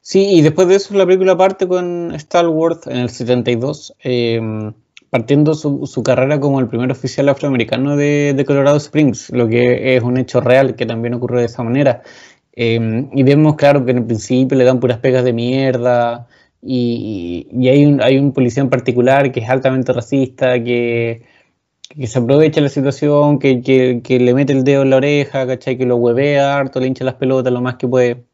Sí, 0.09 0.25
y 0.35 0.41
después 0.41 0.69
de 0.69 0.75
eso 0.75 0.93
la 0.93 1.05
película 1.05 1.35
parte 1.35 1.67
con 1.67 2.15
Star 2.15 2.45
en 2.85 2.97
el 2.97 3.09
72, 3.09 3.93
eh, 4.05 4.39
partiendo 5.09 5.53
su, 5.53 6.01
carrera 6.01 6.39
como 6.39 6.61
el 6.61 6.69
primer 6.69 6.91
oficial 6.91 7.27
afroamericano 7.27 7.97
de, 7.97 8.41
Colorado 8.47 8.77
Springs, 8.77 9.31
lo 9.31 9.49
que 9.49 9.97
es 9.97 10.03
un 10.03 10.17
hecho 10.17 10.39
real 10.39 10.75
que 10.77 10.85
también 10.85 11.13
ocurre 11.15 11.41
de 11.41 11.47
esa 11.47 11.61
manera. 11.61 12.03
Eh, 12.53 13.09
y 13.11 13.23
vemos, 13.23 13.57
claro, 13.57 13.83
que 13.83 13.91
en 13.91 13.97
el 13.97 14.05
principio 14.05 14.57
le 14.57 14.63
dan 14.63 14.79
puras 14.79 14.99
pegas 14.99 15.25
de 15.25 15.33
mierda 15.33 16.27
y, 16.61 17.67
hay, 17.67 17.85
un, 17.85 18.01
hay 18.01 18.17
un 18.17 18.31
policía 18.31 18.63
en 18.63 18.69
particular 18.69 19.29
que 19.33 19.41
es 19.41 19.49
altamente 19.49 19.91
racista, 19.91 20.63
que 20.63 21.23
que 21.89 22.07
se 22.07 22.19
aprovecha 22.19 22.61
la 22.61 22.69
situación, 22.69 23.39
que, 23.39 23.61
que, 23.61 24.19
le 24.19 24.33
mete 24.33 24.53
el 24.53 24.63
dedo 24.63 24.83
en 24.83 24.89
la 24.89 24.97
oreja, 24.97 25.47
¿cachai? 25.47 25.77
Que 25.77 25.85
lo 25.85 25.97
huevea 25.97 26.57
harto, 26.57 26.79
le 26.79 26.87
hincha 26.87 27.05
las 27.05 27.15
pelotas 27.15 27.51
lo 27.53 27.61
más 27.61 27.75
que 27.75 27.87
puede. 27.87 28.26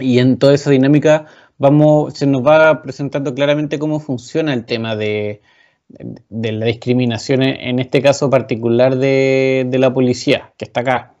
Y 0.00 0.18
en 0.18 0.38
toda 0.38 0.54
esa 0.54 0.70
dinámica 0.70 1.26
vamos, 1.58 2.14
se 2.14 2.26
nos 2.26 2.46
va 2.46 2.82
presentando 2.82 3.34
claramente 3.34 3.78
cómo 3.78 4.00
funciona 4.00 4.54
el 4.54 4.64
tema 4.64 4.96
de, 4.96 5.42
de 5.88 6.52
la 6.52 6.66
discriminación, 6.66 7.42
en 7.42 7.78
este 7.78 8.02
caso 8.02 8.30
particular 8.30 8.96
de, 8.96 9.68
la 9.72 9.92
policía, 9.92 10.52
que 10.56 10.64
está 10.66 10.80
acá. 10.80 11.14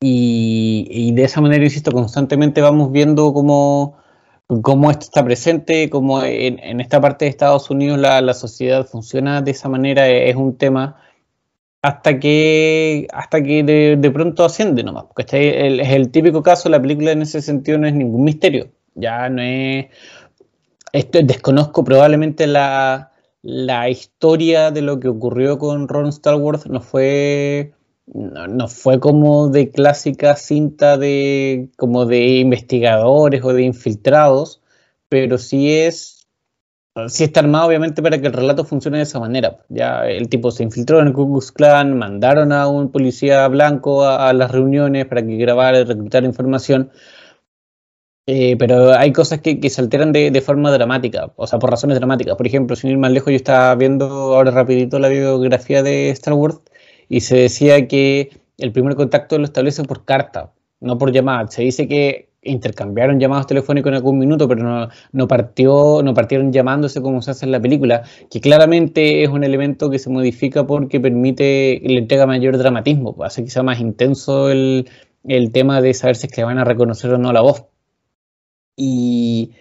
Y, 0.00 1.12
de 1.12 1.24
esa 1.24 1.40
manera, 1.40 1.64
insisto, 1.64 1.90
constantemente 1.92 2.60
vamos 2.60 2.92
viendo 2.92 3.32
cómo 3.32 3.96
cómo 4.62 4.92
esto 4.92 5.06
está 5.06 5.24
presente, 5.24 5.90
cómo 5.90 6.22
en, 6.22 6.80
esta 6.80 7.00
parte 7.00 7.24
de 7.24 7.30
Estados 7.30 7.68
Unidos 7.68 7.98
la, 7.98 8.34
sociedad 8.34 8.86
funciona 8.86 9.42
de 9.42 9.50
esa 9.50 9.68
manera, 9.68 10.08
es, 10.08 10.36
un 10.36 10.56
tema 10.56 11.02
hasta 11.86 12.18
que 12.18 13.06
hasta 13.12 13.40
que 13.40 13.62
de, 13.62 14.10
pronto 14.10 14.44
asciende 14.44 14.82
nomás, 14.82 15.04
porque 15.04 15.22
este 15.22 15.82
es 15.82 15.90
el 15.90 16.10
típico 16.10 16.42
caso, 16.42 16.68
la 16.68 16.82
película 16.82 17.12
en 17.12 17.22
ese 17.22 17.40
sentido 17.40 17.78
no 17.78 17.86
es 17.86 17.94
ningún 17.94 18.24
misterio, 18.24 18.72
ya 18.96 19.28
no 19.28 19.40
es... 19.40 19.86
Esto 20.92 21.20
desconozco 21.22 21.84
probablemente 21.84 22.48
la, 22.48 23.12
la 23.42 23.88
historia 23.88 24.72
de 24.72 24.82
lo 24.82 24.98
que 24.98 25.06
ocurrió 25.06 25.58
con 25.58 25.86
Ron 25.86 26.12
Stallworth 26.12 26.66
no 26.66 26.80
fue 26.80 27.72
no, 28.06 28.66
fue 28.66 28.98
como 28.98 29.48
de 29.48 29.70
clásica 29.70 30.34
cinta 30.34 30.98
de 30.98 31.70
como 31.76 32.04
de 32.04 32.38
investigadores 32.38 33.44
o 33.44 33.52
de 33.52 33.62
infiltrados, 33.62 34.60
pero 35.08 35.38
sí 35.38 35.72
es 35.72 36.15
sí 37.08 37.24
está 37.24 37.40
armado 37.40 37.66
obviamente 37.68 38.02
para 38.02 38.20
que 38.20 38.26
el 38.26 38.32
relato 38.32 38.64
funcione 38.64 38.98
de 38.98 39.04
esa 39.04 39.20
manera. 39.20 39.58
Ya 39.68 40.06
el 40.06 40.28
tipo 40.28 40.50
se 40.50 40.62
infiltró 40.62 41.00
en 41.00 41.08
el 41.08 41.12
Ku 41.12 41.26
Klux 41.30 41.52
Klan, 41.52 41.96
mandaron 41.98 42.52
a 42.52 42.68
un 42.68 42.90
policía 42.90 43.46
blanco 43.48 44.04
a, 44.04 44.32
las 44.32 44.50
reuniones 44.50 45.06
para 45.06 45.24
que 45.26 45.36
grabara 45.36 45.80
y 45.80 45.84
reclutara 45.84 46.26
información. 46.26 46.90
Eh, 48.28 48.56
pero 48.58 48.92
hay 48.92 49.12
cosas 49.12 49.40
que, 49.40 49.70
se 49.70 49.80
alteran 49.80 50.10
de, 50.12 50.32
de, 50.32 50.40
forma 50.40 50.72
dramática, 50.72 51.32
o 51.36 51.46
sea, 51.46 51.60
por 51.60 51.70
razones 51.70 51.96
dramáticas. 51.96 52.36
Por 52.36 52.46
ejemplo, 52.46 52.74
sin 52.74 52.90
ir 52.90 52.98
más 52.98 53.12
lejos, 53.12 53.30
yo 53.30 53.36
estaba 53.36 53.74
viendo 53.76 54.06
ahora 54.06 54.50
rapidito 54.50 54.98
la 54.98 55.08
biografía 55.08 55.82
de 55.84 56.10
Star 56.10 56.34
Wars 56.34 56.60
y 57.08 57.20
se 57.20 57.36
decía 57.36 57.86
que 57.86 58.30
el 58.58 58.72
primer 58.72 58.96
contacto 58.96 59.38
lo 59.38 59.44
establece 59.44 59.84
por 59.84 60.04
carta, 60.04 60.52
no 60.80 60.98
por 60.98 61.12
llamada. 61.12 61.46
Se 61.48 61.62
dice 61.62 61.86
que 61.86 62.30
intercambiaron 62.46 63.20
llamados 63.20 63.46
telefónicos 63.46 63.90
en 63.90 63.96
algún 63.96 64.18
minuto, 64.18 64.48
pero 64.48 64.62
no, 64.62 64.88
no, 65.12 65.28
partió, 65.28 66.02
no 66.02 66.14
partieron 66.14 66.52
llamándose 66.52 67.02
como 67.02 67.22
se 67.22 67.32
hace 67.32 67.46
en 67.46 67.52
la 67.52 67.60
película, 67.60 68.02
que 68.30 68.40
claramente 68.40 69.22
es 69.22 69.28
un 69.28 69.44
elemento 69.44 69.90
que 69.90 69.98
se 69.98 70.10
modifica 70.10 70.66
porque 70.66 71.00
permite, 71.00 71.80
le 71.84 71.98
entrega 71.98 72.26
mayor 72.26 72.58
dramatismo, 72.58 73.16
hace 73.22 73.44
que 73.44 73.50
sea 73.50 73.62
más 73.62 73.80
intenso 73.80 74.50
el, 74.50 74.88
el 75.24 75.52
tema 75.52 75.80
de 75.80 75.94
saber 75.94 76.16
si 76.16 76.26
es 76.26 76.32
que 76.32 76.44
van 76.44 76.58
a 76.58 76.64
reconocer 76.64 77.12
o 77.12 77.18
no 77.18 77.32
la 77.32 77.40
voz. 77.40 77.64
Y, 78.76 79.52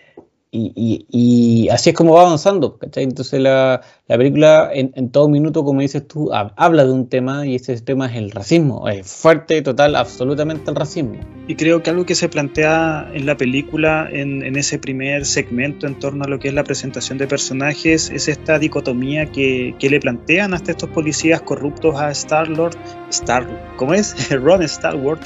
y, 0.56 1.68
así 1.70 1.90
es 1.90 1.96
como 1.96 2.14
va 2.14 2.22
avanzando, 2.22 2.78
¿cachai? 2.78 3.04
Entonces 3.04 3.40
la, 3.40 3.82
película 4.08 4.70
en, 4.74 5.10
todo 5.10 5.28
minuto, 5.28 5.64
como 5.64 5.82
dices 5.82 6.08
tú, 6.08 6.32
habla 6.34 6.86
de 6.86 6.92
un 6.92 7.08
tema 7.08 7.46
y 7.46 7.56
ese 7.56 7.80
tema 7.82 8.08
es 8.08 8.16
el 8.16 8.32
racismo, 8.32 8.88
es 8.88 9.12
fuerte, 9.12 9.62
total, 9.62 9.96
absolutamente 9.96 10.70
el 10.70 10.76
racismo. 10.76 11.20
Y 11.48 11.56
creo 11.56 11.84
que 11.84 11.90
algo 11.90 12.06
que 12.06 12.16
se 12.16 12.30
plantea 12.30 13.10
en 13.14 13.26
la 13.26 13.38
película, 13.38 14.08
en, 14.12 14.56
ese 14.56 14.80
primer 14.80 15.26
segmento 15.26 15.88
en 15.88 16.00
torno 16.00 16.24
a 16.24 16.28
lo 16.28 16.40
que 16.40 16.48
es 16.48 16.54
la 16.54 16.64
presentación 16.64 17.18
de 17.18 17.28
personajes, 17.28 18.10
es 18.10 18.28
esta 18.28 18.60
dicotomía 18.60 19.32
que, 19.32 19.76
le 19.86 20.00
plantean 20.00 20.56
hasta 20.56 20.72
estos 20.72 20.90
policías 20.90 21.42
corruptos 21.42 21.96
a 21.96 22.10
Star-Lord, 22.10 22.76
Star, 23.12 23.46
¿cómo 23.78 23.94
es? 23.94 24.30
Ron 24.32 24.64
Star-Lord, 24.64 25.20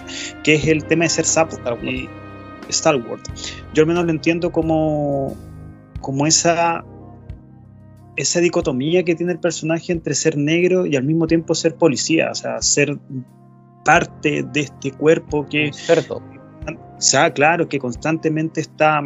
que 0.44 0.56
es 0.56 0.68
el 0.68 0.84
tema 0.84 1.06
de 1.06 1.10
ser 1.10 1.26
sapo. 1.26 1.56
Star 1.56 1.78
Wars. 2.70 3.24
Yo 3.74 3.84
al 3.84 3.88
menos 3.88 4.06
lo 4.06 4.12
entiendo 4.12 4.52
como, 4.52 5.36
como 6.02 6.26
esa, 6.28 6.84
esa 8.16 8.40
dicotomía 8.40 9.04
que 9.04 9.16
tiene 9.16 9.34
el 9.34 9.40
personaje 9.40 9.92
entre 9.92 10.14
ser 10.14 10.38
negro 10.38 10.86
y 10.86 10.96
al 10.96 11.04
mismo 11.04 11.28
tiempo 11.28 11.56
ser 11.56 11.76
policía, 11.76 12.30
o 12.32 12.36
sea, 12.36 12.62
ser 12.62 12.98
parte 13.86 14.44
de 14.44 14.62
este 14.62 14.92
cuerpo 14.92 15.48
que... 15.48 15.72
Cierto. 15.74 16.22
O 16.98 17.02
sea, 17.02 17.34
claro, 17.34 17.70
que 17.70 17.80
constantemente 17.80 18.62
está 18.62 19.02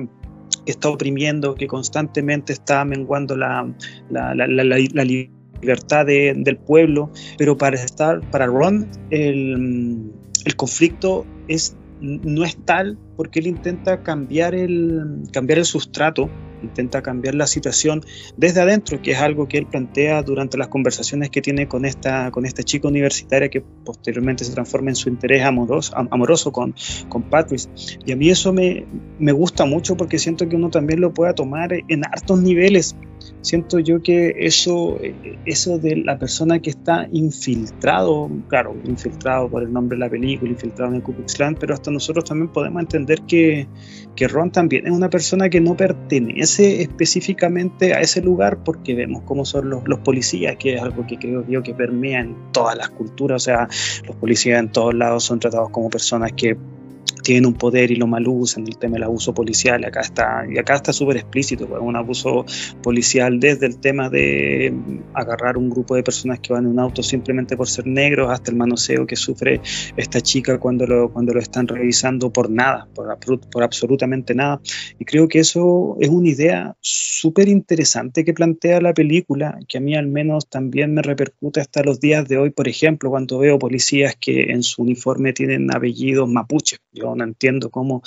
está 0.65 0.89
oprimiendo, 0.89 1.55
que 1.55 1.67
constantemente 1.67 2.53
está 2.53 2.85
menguando 2.85 3.35
la, 3.35 3.67
la, 4.09 5.03
libertad 5.03 6.05
del 6.05 6.57
pueblo, 6.57 7.11
pero 7.37 7.57
para 7.57 7.75
estar, 7.75 8.21
para 8.29 8.45
Ron, 8.47 8.87
el, 9.09 10.11
el 10.45 10.55
conflicto 10.55 11.25
es 11.47 11.75
no 12.03 12.43
es 12.43 12.57
tal 12.65 12.97
porque 13.15 13.39
él 13.39 13.47
intenta 13.47 14.03
cambiar 14.03 14.53
el, 14.53 15.23
cambiar 15.31 15.59
el 15.59 15.65
sustrato, 15.65 16.29
intenta 16.61 17.01
cambiar 17.01 17.35
la 17.35 17.47
situación 17.47 18.01
desde 18.35 18.61
adentro, 18.61 19.01
que 19.01 19.11
es 19.11 19.19
algo 19.19 19.47
que 19.47 19.57
él 19.57 19.67
plantea 19.67 20.21
durante 20.21 20.57
las 20.57 20.67
conversaciones 20.67 21.29
que 21.29 21.41
tiene 21.41 21.67
con 21.67 21.85
esta, 21.85 22.29
con 22.31 22.45
esta 22.45 22.61
chica 22.63 22.89
universitaria 22.89 23.49
que 23.49 23.61
posteriormente 23.61 24.43
se 24.43 24.53
transforma 24.53 24.91
en 24.91 24.95
su 24.95 25.09
interés 25.09 25.43
amoroso, 25.43 25.93
amoroso 25.95 26.51
con, 26.51 26.75
con 27.07 27.23
Patrice. 27.23 27.69
Y 28.05 28.11
a 28.11 28.15
mí 28.15 28.29
eso 28.29 28.51
me, 28.51 28.85
me 29.19 29.31
gusta 29.31 29.65
mucho 29.65 29.95
porque 29.95 30.19
siento 30.19 30.49
que 30.49 30.57
uno 30.57 30.69
también 30.69 30.99
lo 30.99 31.13
pueda 31.13 31.33
tomar 31.33 31.71
en 31.73 32.05
hartos 32.05 32.41
niveles 32.41 32.95
siento 33.41 33.79
yo 33.79 34.01
que 34.01 34.33
eso, 34.39 34.99
eso 35.45 35.77
de 35.77 35.97
la 35.97 36.17
persona 36.17 36.59
que 36.59 36.69
está 36.69 37.07
infiltrado, 37.11 38.29
claro, 38.47 38.75
infiltrado 38.85 39.49
por 39.49 39.63
el 39.63 39.71
nombre 39.71 39.97
de 39.97 40.05
la 40.05 40.09
película, 40.09 40.51
infiltrado 40.51 40.91
en 40.91 40.97
el 40.97 41.03
Ku 41.03 41.13
Klux 41.13 41.35
Klan, 41.35 41.55
pero 41.59 41.73
hasta 41.73 41.91
nosotros 41.91 42.25
también 42.25 42.51
podemos 42.51 42.81
entender 42.81 43.21
que, 43.23 43.67
que 44.15 44.27
Ron 44.27 44.51
también 44.51 44.87
es 44.87 44.93
una 44.93 45.09
persona 45.09 45.49
que 45.49 45.61
no 45.61 45.75
pertenece 45.75 46.81
específicamente 46.81 47.93
a 47.93 48.01
ese 48.01 48.21
lugar 48.21 48.63
porque 48.63 48.95
vemos 48.95 49.23
cómo 49.23 49.45
son 49.45 49.69
los, 49.69 49.87
los 49.87 49.99
policías, 49.99 50.55
que 50.57 50.75
es 50.75 50.81
algo 50.81 51.05
que 51.05 51.17
creo 51.17 51.45
yo 51.47 51.63
que 51.63 51.73
permea 51.73 52.21
en 52.21 52.35
todas 52.51 52.77
las 52.77 52.89
culturas, 52.89 53.43
o 53.43 53.45
sea, 53.45 53.67
los 54.07 54.15
policías 54.15 54.59
en 54.59 54.71
todos 54.71 54.93
lados 54.93 55.23
son 55.23 55.39
tratados 55.39 55.69
como 55.69 55.89
personas 55.89 56.31
que 56.33 56.57
tienen 57.23 57.45
un 57.45 57.53
poder 57.53 57.91
y 57.91 57.95
lo 57.95 58.05
mal 58.05 58.27
usan, 58.27 58.67
el 58.67 58.77
tema 58.77 58.95
del 58.95 59.03
abuso 59.03 59.33
policial, 59.33 59.83
acá 59.85 60.01
está, 60.01 60.45
y 60.49 60.57
acá 60.57 60.75
está 60.75 60.93
súper 60.93 61.17
explícito, 61.17 61.67
pues, 61.67 61.81
un 61.81 61.95
abuso 61.95 62.45
policial 62.81 63.39
desde 63.39 63.65
el 63.65 63.79
tema 63.79 64.09
de 64.09 64.73
agarrar 65.13 65.57
un 65.57 65.69
grupo 65.69 65.95
de 65.95 66.03
personas 66.03 66.39
que 66.39 66.53
van 66.53 66.65
en 66.65 66.71
un 66.71 66.79
auto 66.79 67.01
simplemente 67.01 67.57
por 67.57 67.67
ser 67.67 67.87
negros, 67.87 68.29
hasta 68.29 68.51
el 68.51 68.57
manoseo 68.57 69.07
que 69.07 69.15
sufre 69.15 69.61
esta 69.97 70.21
chica 70.21 70.59
cuando 70.59 70.85
lo, 70.85 71.11
cuando 71.11 71.33
lo 71.33 71.39
están 71.39 71.67
revisando 71.67 72.31
por 72.31 72.49
nada, 72.49 72.87
por, 72.93 73.17
por 73.49 73.63
absolutamente 73.63 74.35
nada. 74.35 74.61
Y 74.99 75.05
creo 75.05 75.27
que 75.27 75.39
eso 75.39 75.97
es 75.99 76.09
una 76.09 76.29
idea 76.29 76.75
súper 76.81 77.47
interesante 77.47 78.25
que 78.25 78.33
plantea 78.33 78.81
la 78.81 78.93
película, 78.93 79.57
que 79.67 79.77
a 79.77 79.81
mí 79.81 79.95
al 79.95 80.07
menos 80.07 80.47
también 80.49 80.93
me 80.93 81.01
repercute 81.01 81.61
hasta 81.61 81.83
los 81.83 81.99
días 81.99 82.27
de 82.27 82.37
hoy, 82.37 82.49
por 82.49 82.67
ejemplo, 82.67 83.09
cuando 83.09 83.39
veo 83.39 83.57
policías 83.57 84.15
que 84.19 84.51
en 84.51 84.63
su 84.63 84.81
uniforme 84.81 85.33
tienen 85.33 85.73
apellidos 85.73 86.27
mapuche. 86.29 86.77
Yo 86.91 87.12
no, 87.15 87.23
entiendo 87.23 87.69
cómo 87.69 88.03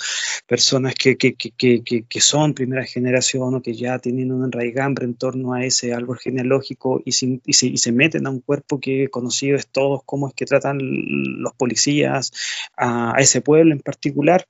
personas 0.47 0.95
que, 0.95 1.17
que, 1.17 1.35
que, 1.35 1.83
que, 1.83 2.21
son 2.21 2.53
primera 2.53 2.85
generación 2.85 3.55
o 3.55 3.61
que 3.61 3.73
ya 3.73 3.99
tienen 3.99 4.31
un 4.31 4.45
enraigambre 4.45 5.05
en 5.05 5.15
torno 5.15 5.53
a 5.53 5.63
ese 5.63 5.93
árbol 5.93 6.17
genealógico 6.19 7.01
y, 7.05 7.09
y, 7.09 7.53
se, 7.53 7.67
y 7.67 7.77
se 7.77 7.91
meten 7.91 8.27
a 8.27 8.29
un 8.29 8.39
cuerpo 8.41 8.79
que 8.79 9.09
conocido 9.09 9.57
es 9.57 9.67
todos, 9.67 10.01
cómo 10.05 10.27
es 10.27 10.33
que 10.33 10.45
tratan 10.45 10.79
los 10.81 11.53
policías 11.55 12.31
a, 12.75 13.15
a 13.15 13.19
ese 13.19 13.41
pueblo 13.41 13.73
en 13.73 13.79
particular. 13.79 14.45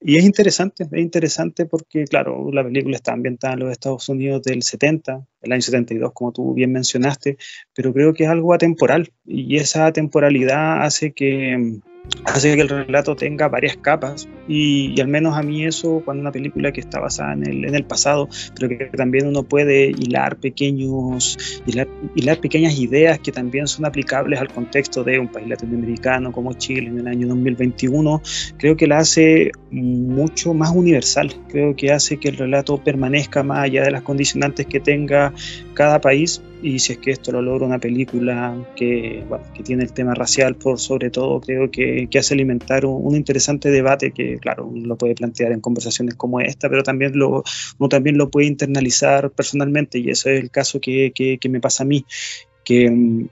Y 0.00 0.16
es 0.16 0.24
interesante, 0.24 0.84
es 0.90 1.00
interesante 1.00 1.66
porque, 1.66 2.04
claro, 2.04 2.50
la 2.52 2.64
película 2.64 2.96
está 2.96 3.12
ambientada 3.12 3.54
en 3.54 3.60
los 3.60 3.72
Estados 3.72 4.08
Unidos 4.08 4.42
del 4.42 4.62
70, 4.62 5.24
el 5.42 5.52
año 5.52 5.62
72, 5.62 6.12
como 6.12 6.32
tú 6.32 6.54
bien 6.54 6.72
mencionaste, 6.72 7.36
pero 7.74 7.92
creo 7.92 8.12
que 8.12 8.24
es 8.24 8.30
algo 8.30 8.52
atemporal 8.54 9.12
y 9.24 9.56
esa 9.56 9.92
temporalidad 9.92 10.82
hace 10.82 11.12
que 11.12 11.80
hace 12.24 12.54
que 12.54 12.62
el 12.62 12.68
relato 12.68 13.16
tenga 13.16 13.48
varias 13.48 13.76
capas 13.76 14.28
y, 14.48 15.00
al 15.00 15.08
menos 15.08 15.36
a 15.36 15.42
mí 15.42 15.64
eso 15.64 16.02
cuando 16.04 16.20
una 16.20 16.32
película 16.32 16.72
que 16.72 16.80
está 16.80 17.00
basada 17.00 17.32
en 17.32 17.74
el, 17.74 17.84
pasado 17.84 18.28
pero 18.54 18.68
que 18.68 18.86
también 18.96 19.26
uno 19.26 19.42
puede 19.42 19.90
hilar 19.90 20.36
pequeños 20.36 21.36
hilar, 21.66 21.88
hilar, 22.14 22.40
pequeñas 22.40 22.78
ideas 22.78 23.18
que 23.18 23.32
también 23.32 23.66
son 23.66 23.84
aplicables 23.84 24.40
al 24.40 24.48
contexto 24.48 25.04
de 25.04 25.18
un 25.18 25.28
país 25.28 25.48
latinoamericano 25.48 26.32
como 26.32 26.52
Chile 26.54 26.88
en 26.88 27.00
el 27.00 27.06
año 27.06 27.28
2021 27.28 28.22
creo 28.56 28.76
que 28.76 28.86
la 28.86 28.98
hace 28.98 29.52
mucho 29.70 30.54
más 30.54 30.70
universal. 30.70 31.34
Creo 31.48 31.74
que 31.76 31.92
hace 31.92 32.18
que 32.18 32.28
el 32.28 32.36
relato 32.36 32.78
permanezca 32.78 33.42
más 33.42 33.58
allá 33.58 33.82
de 33.82 33.90
las 33.90 34.02
condicionantes 34.02 34.66
que 34.66 34.80
tenga 34.80 35.32
cada 35.74 36.00
país 36.00 36.42
y 36.62 36.78
si 36.78 36.92
es 36.92 36.98
que 36.98 37.10
esto 37.10 37.32
lo 37.32 37.42
logra 37.42 37.66
una 37.66 37.78
película 37.78 38.56
que, 38.76 39.24
bueno, 39.28 39.44
que 39.52 39.62
tiene 39.62 39.82
el 39.82 39.92
tema 39.92 40.14
racial 40.14 40.54
por 40.54 40.78
sobre 40.78 41.10
todo, 41.10 41.40
creo 41.40 41.70
que, 41.70 42.08
que 42.08 42.18
hace 42.18 42.34
alimentar 42.34 42.86
un, 42.86 43.04
un, 43.04 43.16
interesante 43.16 43.70
debate 43.70 44.12
que, 44.12 44.38
claro, 44.38 44.66
uno 44.66 44.86
lo 44.86 44.96
puede 44.96 45.14
plantear 45.14 45.52
en 45.52 45.60
conversaciones 45.60 46.14
como 46.14 46.40
esta, 46.40 46.68
pero 46.68 46.82
también 46.82 47.18
lo, 47.18 47.42
uno 47.78 47.88
también 47.88 48.16
lo 48.16 48.30
puede 48.30 48.46
internalizar 48.46 49.30
personalmente 49.30 49.98
y 49.98 50.10
eso 50.10 50.30
es 50.30 50.40
el 50.40 50.50
caso 50.50 50.80
que, 50.80 51.12
que, 51.12 51.38
que 51.38 51.48
me 51.48 51.60
pasa 51.60 51.82
a 51.82 51.86
mí, 51.86 52.06
que, 52.64 53.26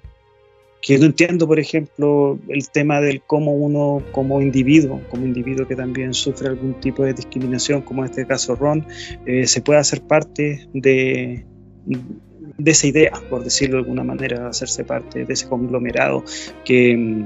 que 0.83 0.99
no 0.99 1.07
entiendo, 1.07 1.47
por 1.47 1.61
ejemplo, 1.61 2.39
el 2.49 2.69
tema 2.71 3.01
del 3.01 3.23
cómo 3.23 3.53
uno 3.53 4.03
como 4.13 4.41
individuo, 4.41 5.01
como 5.09 5.25
individuo 5.25 5.69
que 5.69 5.77
también 5.77 6.15
sufre 6.15 6.49
algún 6.49 6.81
tipo 6.81 7.05
de 7.05 7.15
discriminación, 7.15 7.83
como 7.83 8.03
en 8.03 8.11
este 8.11 8.27
caso 8.27 8.57
Ron, 8.57 8.87
eh, 9.27 9.47
se 9.47 9.61
puede 9.61 9.79
hacer 9.79 10.03
parte 10.03 10.67
de 10.73 11.45
de 12.59 12.71
esa 12.71 12.87
idea, 12.87 13.13
por 13.29 13.45
decirlo 13.45 13.77
de 13.77 13.83
alguna 13.83 14.05
manera, 14.05 14.49
hacerse 14.49 14.85
parte 14.85 15.25
de 15.25 15.33
ese 15.33 15.49
conglomerado 15.49 16.25
que, 16.65 17.25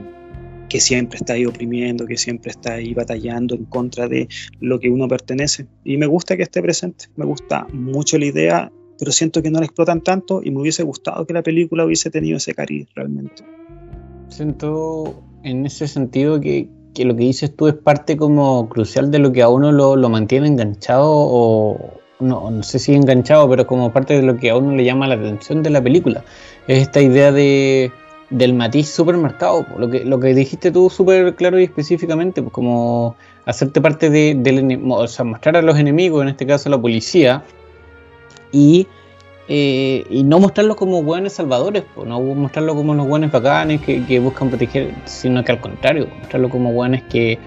que 0.69 0.81
siempre 0.81 1.19
está 1.19 1.35
ahí 1.35 1.47
oprimiendo, 1.47 2.07
que 2.07 2.17
siempre 2.17 2.51
está 2.51 2.75
ahí 2.75 2.95
batallando 2.95 3.55
en 3.55 3.65
contra 3.65 4.09
de 4.09 4.29
lo 4.61 4.81
que 4.81 4.91
uno 4.91 5.09
pertenece. 5.09 5.67
Y 5.85 5.97
me 5.97 6.07
gusta 6.07 6.37
que 6.37 6.43
esté 6.43 6.63
presente, 6.63 7.07
me 7.17 7.25
gusta 7.25 7.67
mucho 7.73 8.19
la 8.19 8.27
idea, 8.27 8.73
pero 8.99 9.13
siento 9.13 9.43
que 9.43 9.51
no 9.51 9.59
la 9.59 9.67
explotan 9.67 10.01
tanto 10.01 10.41
y 10.43 10.51
me 10.51 10.61
hubiese 10.61 10.83
gustado 10.83 11.27
que 11.27 11.35
la 11.35 11.43
película 11.43 11.85
hubiese 11.85 12.11
tenido 12.11 12.37
ese 12.37 12.55
cariz 12.55 12.89
realmente. 12.95 13.45
Siento 14.29 15.23
en 15.43 15.67
ese 15.67 15.87
sentido 15.89 16.41
que, 16.41 16.69
que 16.95 17.05
lo 17.05 17.15
que 17.15 17.25
dices 17.25 17.55
tú 17.55 17.69
es 17.69 17.75
parte 17.75 18.17
como 18.17 18.69
crucial 18.69 19.11
de 19.11 19.19
lo 19.19 19.33
que 19.33 19.43
a 19.43 19.49
uno 19.49 19.73
lo, 19.73 19.97
lo 19.97 20.09
mantiene 20.09 20.49
enganchado 20.49 21.07
o, 21.07 22.04
no, 22.25 22.51
no 22.51 22.63
sé 22.63 22.79
si 22.79 22.95
enganchado, 22.95 23.49
pero 23.49 23.67
como 23.67 23.93
parte 23.93 24.15
de 24.15 24.23
lo 24.23 24.37
que 24.37 24.51
a 24.51 24.57
uno 24.57 24.75
le 24.75 24.85
llama 24.85 25.07
la 25.07 25.15
atención 25.15 25.63
de 25.63 25.71
la 25.71 25.83
película. 25.83 26.25
Es 26.67 26.79
esta 26.79 27.01
idea 27.01 27.31
de, 27.31 27.93
del 28.31 28.55
matiz 28.55 28.89
supermercado, 28.89 29.67
lo 29.79 29.89
que, 29.89 30.05
lo 30.05 30.19
que 30.19 30.35
dijiste 30.35 30.71
tú 30.71 30.91
súper 30.91 31.35
claro 31.35 31.61
y 31.61 31.65
específicamente, 31.65 32.43
pues 32.43 32.53
como 32.53 33.17
hacerte 33.47 33.81
parte 33.81 34.11
de, 34.11 34.81
o 34.89 35.07
sea, 35.07 35.25
mostrar 35.25 35.57
a 35.57 35.63
los 35.63 35.79
enemigos, 35.79 36.23
en 36.23 36.29
este 36.29 36.47
caso 36.47 36.69
a 36.69 36.71
la 36.71 36.81
policía, 36.81 37.45
y, 38.51 38.87
eh, 39.49 40.05
y 40.09 40.23
no 40.25 40.41
mostrarlos 40.41 40.77
como 40.77 41.03
buenos 41.03 41.35
salvadores, 41.35 41.85
no 41.97 42.21
mostrarlos 42.21 42.75
como 42.77 42.95
los 42.95 43.07
buenos 43.07 43.31
bacanes 43.31 43.83
que, 43.83 44.05
que 44.05 44.19
buscan 44.19 44.49
proteger, 44.49 44.95
sino 45.05 45.45
que 45.45 45.53
al 45.53 45.61
contrario, 45.61 46.09
mostrarlos 46.19 46.51
como 46.51 46.73
buenos 46.73 47.03
que 47.03 47.39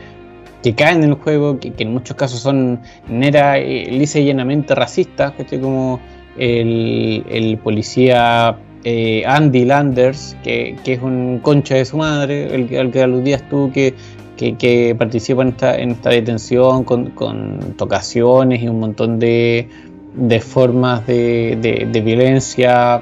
que 0.63 0.75
caen 0.75 1.03
en 1.03 1.11
el 1.11 1.15
juego, 1.15 1.59
que, 1.59 1.73
en 1.77 1.93
muchos 1.93 2.15
casos 2.15 2.39
son 2.39 2.81
nera, 3.07 3.57
eh, 3.57 3.87
lisa 3.91 4.19
y 4.19 4.25
llenamente 4.25 4.75
racistas, 4.75 5.33
como 5.61 5.99
el, 6.37 7.59
policía 7.63 8.57
eh, 8.83 9.23
Andy 9.25 9.65
Landers, 9.65 10.35
que, 10.43 10.75
es 10.85 11.01
un 11.01 11.39
concha 11.41 11.75
de 11.75 11.85
su 11.85 11.97
madre, 11.97 12.53
el, 12.53 12.77
al 12.77 12.91
que 12.91 13.01
aludías 13.01 13.47
tú, 13.49 13.71
que, 13.73 13.93
que, 14.37 14.95
participa 14.97 15.41
en 15.41 15.49
esta, 15.49 15.77
en 15.77 15.91
esta 15.91 16.09
detención 16.09 16.83
con, 16.83 17.75
tocaciones 17.75 18.61
y 18.61 18.67
un 18.67 18.79
montón 18.79 19.19
de, 19.19 19.67
de 20.15 20.39
formas 20.39 21.05
de, 21.07 21.87
de, 21.91 22.01
violencia 22.01 23.01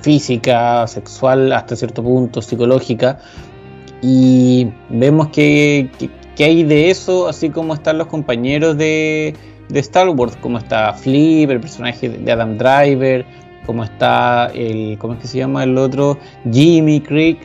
física, 0.00 0.86
sexual, 0.86 1.52
hasta 1.52 1.76
cierto 1.76 2.02
punto, 2.02 2.40
psicológica. 2.42 3.18
Y 4.00 4.68
vemos 4.88 5.28
que, 5.28 5.90
¿Qué 6.36 6.44
hay 6.44 6.62
de 6.62 6.90
eso? 6.90 7.28
Así 7.28 7.50
como 7.50 7.74
están 7.74 7.98
los 7.98 8.06
compañeros 8.06 8.76
de, 8.78 9.34
de 9.68 9.80
Star 9.80 10.08
Wars, 10.08 10.36
como 10.40 10.58
está 10.58 10.94
Flip, 10.94 11.50
el 11.50 11.60
personaje 11.60 12.08
de 12.08 12.32
Adam 12.32 12.56
Driver, 12.56 13.24
como 13.66 13.84
está 13.84 14.50
el, 14.54 14.96
¿cómo 14.98 15.14
es 15.14 15.20
que 15.20 15.28
se 15.28 15.38
llama 15.38 15.64
el 15.64 15.76
otro? 15.76 16.18
Jimmy 16.50 17.00
Creek, 17.00 17.38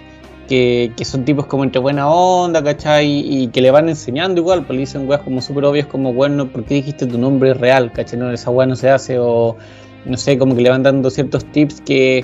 que, 0.48 0.92
que 0.96 1.06
son 1.06 1.26
tipos 1.26 1.46
como 1.46 1.64
entre 1.64 1.82
buena 1.82 2.10
onda, 2.10 2.64
¿cachai? 2.64 3.08
Y, 3.08 3.48
que 3.48 3.62
le 3.62 3.72
van 3.72 3.90
enseñando 3.90 4.40
igual, 4.40 4.66
pues 4.66 4.76
le 4.76 4.80
dicen 4.82 5.08
weas 5.08 5.22
como 5.22 5.42
súper 5.42 5.66
obvias, 5.66 5.88
como 5.88 6.14
bueno, 6.14 6.50
¿por 6.52 6.64
qué 6.64 6.76
dijiste 6.76 7.06
tu 7.06 7.18
nombre 7.18 7.54
real? 7.54 7.92
¿cachai? 7.92 8.18
No, 8.18 8.32
esa 8.32 8.50
wea 8.52 8.68
no 8.68 8.76
se 8.76 8.90
hace, 8.90 9.20
o 9.20 9.58
no 10.06 10.18
sé, 10.18 10.38
como 10.38 10.56
que 10.56 10.62
le 10.62 10.70
van 10.70 10.84
dando 10.84 11.10
ciertos 11.10 11.46
tips 11.52 11.82
que, 11.82 12.24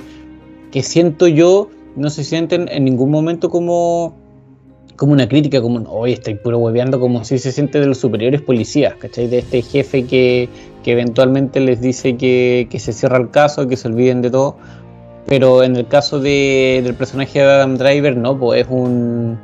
que 0.72 0.82
siento 0.82 1.28
yo 1.28 1.68
no 1.96 2.10
se 2.10 2.24
sienten 2.24 2.68
en 2.70 2.84
ningún 2.84 3.10
momento 3.10 3.50
como 3.50 4.16
como 4.96 5.12
una 5.12 5.28
crítica, 5.28 5.60
como, 5.60 5.88
hoy 5.90 6.12
estoy 6.12 6.34
puro 6.36 6.58
hueveando, 6.58 7.00
como 7.00 7.24
si 7.24 7.38
se 7.38 7.52
siente 7.52 7.80
de 7.80 7.86
los 7.86 7.98
superiores 7.98 8.42
policías, 8.42 8.94
¿cachai? 8.94 9.26
De 9.26 9.38
este 9.38 9.62
jefe 9.62 10.04
que, 10.04 10.48
que 10.82 10.92
eventualmente 10.92 11.60
les 11.60 11.80
dice 11.80 12.16
que, 12.16 12.68
que, 12.70 12.78
se 12.78 12.92
cierra 12.92 13.18
el 13.18 13.30
caso, 13.30 13.66
que 13.66 13.76
se 13.76 13.88
olviden 13.88 14.22
de 14.22 14.30
todo. 14.30 14.56
Pero 15.26 15.62
en 15.62 15.74
el 15.76 15.88
caso 15.88 16.20
de, 16.20 16.82
del 16.84 16.94
personaje 16.94 17.40
de 17.40 17.44
Adam 17.44 17.76
Driver, 17.76 18.16
no, 18.16 18.38
pues 18.38 18.62
es 18.62 18.68
un. 18.70 19.38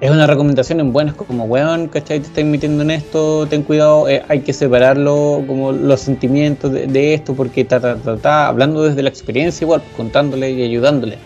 Es 0.00 0.10
una 0.10 0.26
recomendación 0.26 0.80
en 0.80 0.94
buenas, 0.94 1.14
como 1.14 1.44
weón, 1.44 1.88
¿cachai? 1.88 2.20
Te 2.20 2.26
estás 2.28 2.44
metiendo 2.44 2.82
en 2.82 2.90
esto, 2.90 3.46
ten 3.46 3.62
cuidado, 3.62 4.08
eh, 4.08 4.22
hay 4.28 4.40
que 4.40 4.54
separarlo, 4.54 5.44
como 5.46 5.72
los 5.72 6.00
sentimientos 6.00 6.72
de, 6.72 6.86
de 6.86 7.12
esto, 7.12 7.34
porque 7.34 7.60
está 7.60 7.80
ta, 7.80 7.96
ta, 7.96 8.16
ta, 8.16 8.48
hablando 8.48 8.82
desde 8.82 9.02
la 9.02 9.10
experiencia, 9.10 9.66
igual, 9.66 9.82
contándole 9.98 10.52
y 10.52 10.62
ayudándole. 10.62 11.18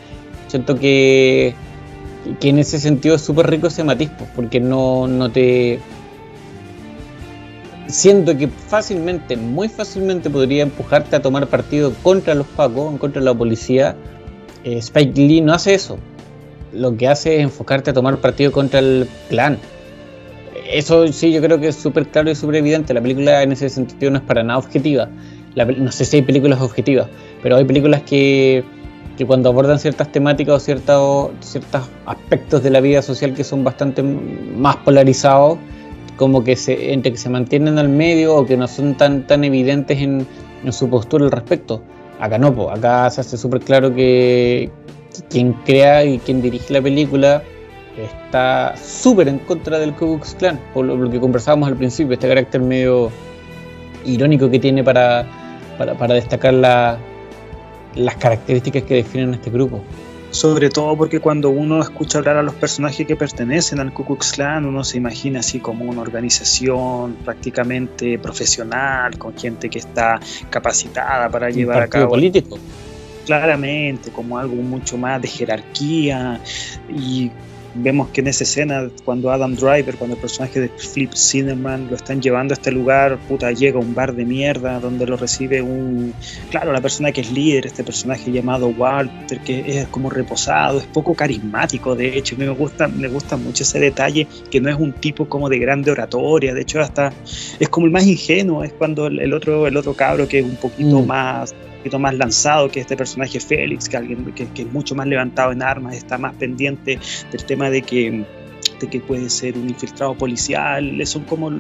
Siento 0.49 0.75
que 0.75 1.55
que 2.41 2.49
en 2.49 2.59
ese 2.59 2.79
sentido 2.79 3.17
es 3.17 3.23
súper 3.23 3.49
rico 3.49 3.67
ese 3.67 3.85
matiz, 3.85 4.11
pues, 4.17 4.31
porque 4.35 4.61
no, 4.61 5.07
no 5.07 5.31
te... 5.31 5.81
Siento 7.87 8.37
que 8.37 8.49
fácilmente, 8.49 9.37
muy 9.37 9.69
fácilmente 9.69 10.31
podría 10.31 10.63
empujarte 10.63 11.17
a 11.17 11.23
tomar 11.23 11.47
partido 11.49 11.93
contra 12.03 12.35
los 12.35 12.47
pacos, 12.47 12.99
contra 12.99 13.21
la 13.21 13.35
policía. 13.35 13.95
Eh, 14.65 14.79
Spike 14.79 15.21
Lee 15.21 15.43
no 15.43 15.53
hace 15.53 15.75
eso. 15.75 15.99
Lo 16.73 16.97
que 16.97 17.09
hace 17.09 17.37
es 17.37 17.43
enfocarte 17.43 17.91
a 17.91 17.93
tomar 17.93 18.17
partido 18.19 18.53
contra 18.53 18.81
el 18.81 19.07
clan. 19.29 19.59
Eso 20.73 21.07
sí, 21.13 21.31
yo 21.31 21.43
creo 21.43 21.61
que 21.61 21.69
es 21.69 21.77
súper 21.77 22.09
claro 22.09 22.31
y 22.31 22.35
súper 22.35 22.57
evidente. 22.57 22.95
La 22.95 23.03
película 23.03 23.43
en 23.43 23.53
ese 23.53 23.69
sentido 23.69 24.11
no 24.11 24.19
es 24.19 24.25
para 24.25 24.43
nada 24.43 24.59
objetiva. 24.59 25.09
no 25.55 25.93
sé 25.93 26.07
si 26.07 26.17
hay 26.17 26.23
películas 26.23 26.63
objetivas, 26.63 27.09
pero 27.43 27.57
hay 27.57 27.65
películas 27.65 28.03
que 28.03 28.65
que 29.17 29.27
cuando 29.27 29.49
abordan 29.49 29.79
ciertas 29.79 30.11
temáticas 30.11 30.57
o 30.57 30.61
ciertos, 30.61 31.31
ciertos 31.41 31.83
aspectos 32.07 32.63
de 32.63 32.71
la 32.71 32.81
vida 32.81 33.03
social 33.03 33.35
que 33.35 33.45
son 33.45 33.63
bastante 33.63 34.03
más 34.03 34.77
polarizados, 34.77 35.59
como 36.17 36.43
que 36.45 36.57
se, 36.57 36.93
entre 36.93 37.13
que 37.13 37.19
se 37.19 37.29
mantienen 37.29 37.79
al 37.79 37.89
medio 37.89 38.37
o 38.37 38.47
que 38.47 38.57
no 38.57 38.67
son 38.69 38.97
tan, 38.97 39.27
tan 39.27 39.45
evidentes 39.45 39.99
en, 40.01 40.27
en 40.65 40.73
su 40.73 40.89
postura 40.89 41.25
al 41.25 41.31
respecto. 41.31 41.83
Acá 42.21 42.39
no, 42.39 42.71
acá 42.71 43.11
se 43.11 43.21
hace 43.21 43.37
súper 43.37 43.61
claro 43.61 43.95
que 43.95 44.71
quien 45.31 45.53
crea 45.65 46.05
y 46.05 46.19
quien 46.19 46.43
dirige 46.43 46.73
la 46.73 46.83
película 46.83 47.43
está 47.97 48.75
súper 48.77 49.29
en 49.29 49.39
contra 49.39 49.79
del 49.79 49.93
Ku 49.93 50.17
Klux 50.17 50.35
Klan, 50.35 50.61
por 50.73 50.85
lo, 50.85 51.11
que 51.11 51.21
conversábamos 51.21 51.69
al 51.69 51.77
principio, 51.77 52.15
este 52.15 52.29
carácter 52.29 52.61
medio 52.61 53.11
irónico 54.05 54.51
que 54.51 54.59
tiene 54.59 54.83
para, 54.83 55.27
para, 55.79 55.95
para 55.95 56.15
destacar 56.15 56.55
la, 56.55 56.99
las 57.95 58.17
características 58.17 58.83
que 58.85 58.95
definen 58.95 59.35
este 59.35 59.51
grupo. 59.51 59.83
Sobre 60.31 60.69
todo 60.69 60.97
porque 60.97 61.21
cuando 61.21 61.51
uno 61.51 61.81
escucha 61.81 62.19
hablar 62.19 62.37
a 62.39 62.43
los 62.43 62.55
personajes 62.55 63.07
que 63.07 63.15
pertenecen 63.15 63.79
al 63.79 63.93
Ku 63.93 64.05
Klux 64.05 64.33
Klan, 64.33 64.65
uno 64.65 64.83
se 64.83 64.97
imagina 64.97 65.39
así 65.39 65.61
como 65.61 65.85
una 65.85 66.01
organización 66.01 67.15
prácticamente 67.25 68.19
profesional, 68.19 69.17
con 69.17 69.37
gente 69.37 69.71
que 69.71 69.79
está 69.79 70.19
capacitada 70.51 71.29
para 71.29 71.51
llevar 71.51 71.83
a 71.83 71.89
cabo. 71.89 72.09
político. 72.09 72.59
Claramente, 73.25 74.11
como 74.11 74.37
algo 74.37 74.57
mucho 74.57 74.99
más 74.99 75.23
de 75.23 75.29
jerarquía 75.29 76.41
y 76.89 77.31
vemos 77.75 78.09
que 78.11 78.21
en 78.21 78.29
esa 78.29 78.45
escena, 78.45 78.89
cuando 79.05 79.31
Adam 79.31 79.55
Driver, 79.55 79.97
cuando 79.97 80.17
el 80.17 80.21
personaje 80.21 80.61
de 80.61 80.69
Flip 80.69 81.13
Cinnamon 81.13 81.89
lo 81.89 81.97
están 81.97 82.21
llevando 82.21 82.53
a 82.53 82.57
este 82.57 82.71
lugar, 82.71 83.19
puta, 83.29 83.51
llega 83.53 83.79
a 83.79 83.83
un 83.83 83.95
bar 83.95 84.15
de 84.15 84.25
mierda 84.25 84.81
donde 84.81 85.07
lo 85.07 85.17
recibe 85.17 85.63
un, 85.63 86.15
claro, 86.51 86.73
la 86.73 86.81
persona 86.81 87.13
que 87.13 87.21
es 87.21 87.33
líder, 87.33 87.67
este 87.67 87.85
personaje 87.85 88.31
llamado 88.31 88.69
Walter, 88.69 89.41
que 89.41 89.81
es 89.81 89.89
como 89.89 90.11
reposado, 90.11 90.79
es 90.79 90.87
poco 90.87 91.15
carismático, 91.15 91.95
de 91.97 92.17
hecho, 92.17 92.37
a 92.37 92.39
mí 92.39 92.45
me 92.45 92.53
gusta, 92.53 92.89
me 92.89 93.09
gusta 93.09 93.37
mucho 93.37 93.63
ese 93.63 93.81
detalle, 93.81 94.27
que 94.51 94.61
no 94.61 94.71
es 94.71 94.77
un 94.77 94.93
tipo 94.93 95.29
como 95.29 95.49
de 95.49 95.59
grande 95.59 95.91
oratoria, 95.91 96.55
de 96.55 96.63
hecho 96.63 96.81
hasta 96.81 97.13
es 97.59 97.69
como 97.69 97.87
el 97.87 97.93
más 97.93 98.07
ingenuo, 98.07 98.65
es 98.65 98.73
cuando 98.73 99.07
el, 99.07 99.33
otro, 99.33 99.67
el 99.67 99.77
otro 99.77 99.95
cabro 99.95 100.29
que 100.29 100.39
es 100.41 100.45
un 100.45 100.57
poquito 100.57 101.01
mm. 101.01 101.07
más 101.07 101.55
más 101.99 102.15
lanzado 102.15 102.69
que 102.69 102.81
este 102.81 102.97
personaje 102.97 103.41
Félix, 103.41 103.89
que 103.89 103.97
alguien 103.97 104.25
que, 104.33 104.63
es 104.63 104.73
mucho 104.73 104.95
más 104.95 105.07
levantado 105.07 105.53
en 105.53 105.63
armas, 105.63 105.97
está 105.97 106.19
más 106.19 106.35
pendiente 106.35 106.99
del 107.31 107.45
tema 107.45 107.71
de 107.71 107.83
que 107.83 108.25
de 108.81 108.89
que 108.89 109.01
puede 109.01 109.31
ser 109.31 109.57
un 109.57 109.69
infiltrado 109.69 110.15
policial, 110.15 111.01
son 111.07 111.25
como, 111.25 111.51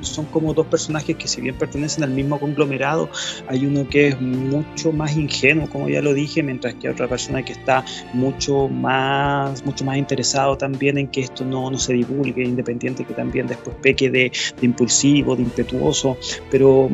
son 0.00 0.26
como 0.26 0.52
dos 0.54 0.66
personajes 0.66 1.16
que 1.16 1.28
si 1.28 1.40
bien 1.40 1.54
pertenecen 1.54 2.04
al 2.04 2.10
mismo 2.10 2.40
conglomerado, 2.40 3.08
hay 3.46 3.66
uno 3.66 3.88
que 3.88 4.08
es 4.08 4.20
mucho 4.20 4.92
más 4.92 5.16
ingenuo, 5.16 5.68
como 5.68 5.88
ya 5.88 6.02
lo 6.02 6.12
dije, 6.12 6.42
mientras 6.42 6.74
que 6.74 6.88
otra 6.88 7.08
persona 7.08 7.42
que 7.44 7.52
está 7.52 7.84
mucho 8.12 8.68
más, 8.68 9.64
mucho 9.64 9.84
más 9.84 9.96
interesado 9.96 10.56
también 10.56 10.98
en 10.98 11.08
que 11.08 11.20
esto 11.20 11.44
no, 11.44 11.70
no 11.70 11.78
se 11.78 11.92
divulgue, 11.92 12.42
independiente 12.42 13.04
que 13.04 13.14
también 13.14 13.46
después 13.46 13.76
peque 13.80 14.10
de, 14.10 14.32
de 14.60 14.66
impulsivo, 14.66 15.36
de 15.36 15.42
impetuoso, 15.42 16.16
pero 16.50 16.90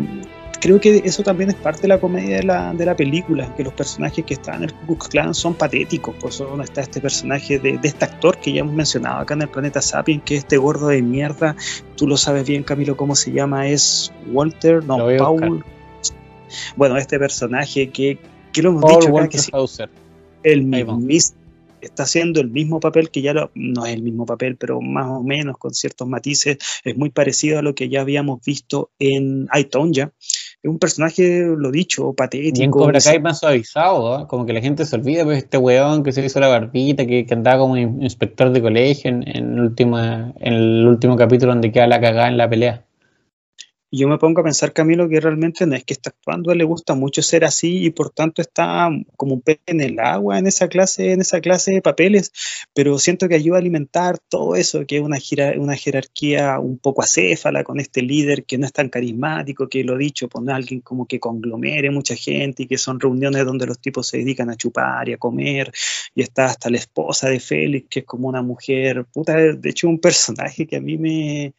creo 0.63 0.81
que 0.81 1.03
eso 1.05 1.25
también 1.25 1.51
es 1.51 1.57
parte 1.57 1.83
de 1.83 1.89
la 1.89 1.99
comedia 1.99 2.37
de 2.37 2.45
la, 2.45 2.73
de 2.73 2.87
la 2.87 2.95
película, 2.95 3.53
que 3.57 3.65
los 3.65 3.73
personajes 3.73 4.25
que 4.25 4.35
están 4.35 4.59
en 4.59 4.63
el 4.65 4.73
Ku 4.73 4.87
Klux 4.87 5.09
Klan 5.09 5.35
son 5.35 5.55
patéticos, 5.55 6.15
por 6.15 6.31
eso 6.31 6.63
está 6.63 6.83
este 6.83 7.01
personaje 7.01 7.59
de, 7.59 7.79
de, 7.79 7.89
este 7.89 8.05
actor 8.05 8.39
que 8.39 8.53
ya 8.53 8.61
hemos 8.61 8.73
mencionado 8.73 9.19
acá 9.19 9.35
en 9.35 9.43
el 9.43 9.49
planeta 9.49 9.83
Sapien, 9.83 10.21
que 10.21 10.37
es 10.37 10.45
este 10.45 10.59
gordo 10.59 10.87
de 10.87 11.03
mierda, 11.03 11.57
tú 11.97 12.07
lo 12.07 12.17
sabes 12.17 12.47
bien 12.47 12.63
Camilo 12.63 12.97
cómo 12.97 13.17
se 13.17 13.33
llama, 13.33 13.69
es 13.69 14.13
Walter, 14.29 14.85
no, 14.85 14.99
Paul. 15.19 15.65
Bueno, 16.77 16.97
este 16.97 17.19
personaje 17.19 17.91
que, 17.91 18.19
que 18.53 18.63
lo 18.63 18.71
hemos 18.71 18.83
dicho 18.83 19.19
acá, 19.19 19.29
que 19.29 19.39
sí, 19.39 19.51
el 20.45 20.63
mismo 20.63 21.01
está 21.83 22.05
haciendo 22.05 22.41
el 22.41 22.49
mismo 22.49 22.81
papel 22.81 23.11
que 23.11 23.23
ya 23.23 23.35
no 23.55 23.87
es 23.87 23.93
el 23.93 24.03
mismo 24.03 24.25
papel, 24.25 24.57
pero 24.57 24.81
más 24.81 25.07
o 25.09 25.23
menos 25.23 25.59
con 25.59 25.75
ciertos 25.75 26.09
matices, 26.09 26.59
es 26.85 26.97
muy 26.97 27.11
parecido 27.11 27.59
a 27.59 27.63
lo 27.63 27.75
que 27.75 27.89
ya 27.89 28.01
habíamos 28.01 28.41
visto 28.45 28.91
en 28.99 29.49
ya 29.91 30.13
es 30.63 30.71
un 30.71 30.79
personaje, 30.79 31.45
lo 31.57 31.73
dicho, 31.73 32.13
patético. 32.13 32.61
Y 32.61 32.65
en 32.65 32.71
Cobra 32.71 33.01
Kai 33.01 33.21
más 33.21 33.41
suavizado, 33.41 34.21
¿eh? 34.21 34.27
como 34.29 34.47
que 34.47 34.53
la 34.53 34.61
gente 34.61 34.85
se 34.85 34.95
olvida, 34.95 35.25
pues 35.25 35.39
este 35.39 35.59
weón 35.59 36.05
que 36.05 36.13
se 36.13 36.25
hizo 36.25 36.39
la 36.39 36.47
barbita, 36.47 37.05
que, 37.05 37.27
andaba 37.31 37.59
como 37.59 37.77
inspector 37.77 38.53
de 38.53 38.63
colegio 38.63 39.11
en, 39.11 39.27
en, 39.27 39.75
en 39.77 40.53
el 40.53 40.87
último 40.87 41.17
capítulo 41.17 41.53
donde 41.53 41.73
queda 41.73 41.89
la 41.89 42.01
cagada 42.01 42.29
en 42.29 42.37
la 42.37 42.49
pelea. 42.49 42.85
Yo 43.95 44.09
me 44.09 44.17
pongo 44.17 44.41
a 44.41 44.45
pensar, 44.45 44.73
Camilo, 44.73 45.07
que 45.07 45.21
realmente 45.21 45.67
no 45.67 45.75
es 45.77 45.85
que 45.85 45.93
está 45.93 46.09
actuando, 46.09 46.55
le 46.55 46.65
gusta 46.65 46.95
mucho 46.95 47.21
ser 47.21 47.45
así 47.45 47.85
y 47.85 47.91
por 47.91 48.09
tanto 48.09 48.41
está 48.41 48.89
como 49.19 49.35
un 49.35 49.43
pez 49.43 49.59
en 49.67 49.83
el 49.83 50.01
agua 50.01 50.39
en 50.39 50.47
esa 50.47 50.69
clase, 50.69 51.13
en 51.13 51.21
esa 51.21 51.43
clase 51.43 51.73
de 51.73 51.83
papeles, 51.83 52.33
pero 52.73 52.99
siento 52.99 53.29
que 53.29 53.35
ayuda 53.35 53.57
a 53.57 53.61
alimentar 53.61 54.19
todo 54.19 54.57
eso, 54.57 54.87
que 54.87 54.97
es 54.97 55.03
una, 55.03 55.19
una 55.59 55.77
jerarquía 55.77 56.59
un 56.59 56.79
poco 56.79 57.03
acéfala 57.03 57.65
con 57.65 57.81
este 57.81 58.01
líder 58.01 58.47
que 58.47 58.57
no 58.57 58.65
es 58.65 58.73
tan 58.73 58.89
carismático, 58.89 59.69
que 59.69 59.85
lo 59.85 59.99
dicho, 59.99 60.27
pone 60.27 60.55
alguien 60.55 60.81
como 60.81 61.05
que 61.07 61.21
conglomere 61.21 61.91
mucha 61.91 62.17
gente 62.17 62.63
y 62.63 62.67
que 62.69 62.79
son 62.79 62.99
reuniones 62.99 63.45
donde 63.45 63.67
los 63.67 63.79
tipos 63.79 64.07
se 64.07 64.17
dedican 64.17 64.49
a 64.49 64.57
chupar 64.57 65.11
y 65.11 65.13
a 65.13 65.19
comer, 65.19 65.71
y 66.15 66.23
está 66.23 66.47
hasta 66.47 66.71
la 66.71 66.79
esposa 66.79 67.29
de 67.29 67.41
Félix, 67.41 67.89
que 67.91 68.01
es 68.01 68.07
como 68.07 68.29
una 68.29 68.41
mujer, 68.41 69.05
puta, 69.13 69.37
de 69.37 69.69
hecho 69.69 69.87
un 69.87 69.99
personaje 69.99 70.67
que 70.67 70.77
a 70.77 70.81
mí 70.81 70.97
me 70.97 71.53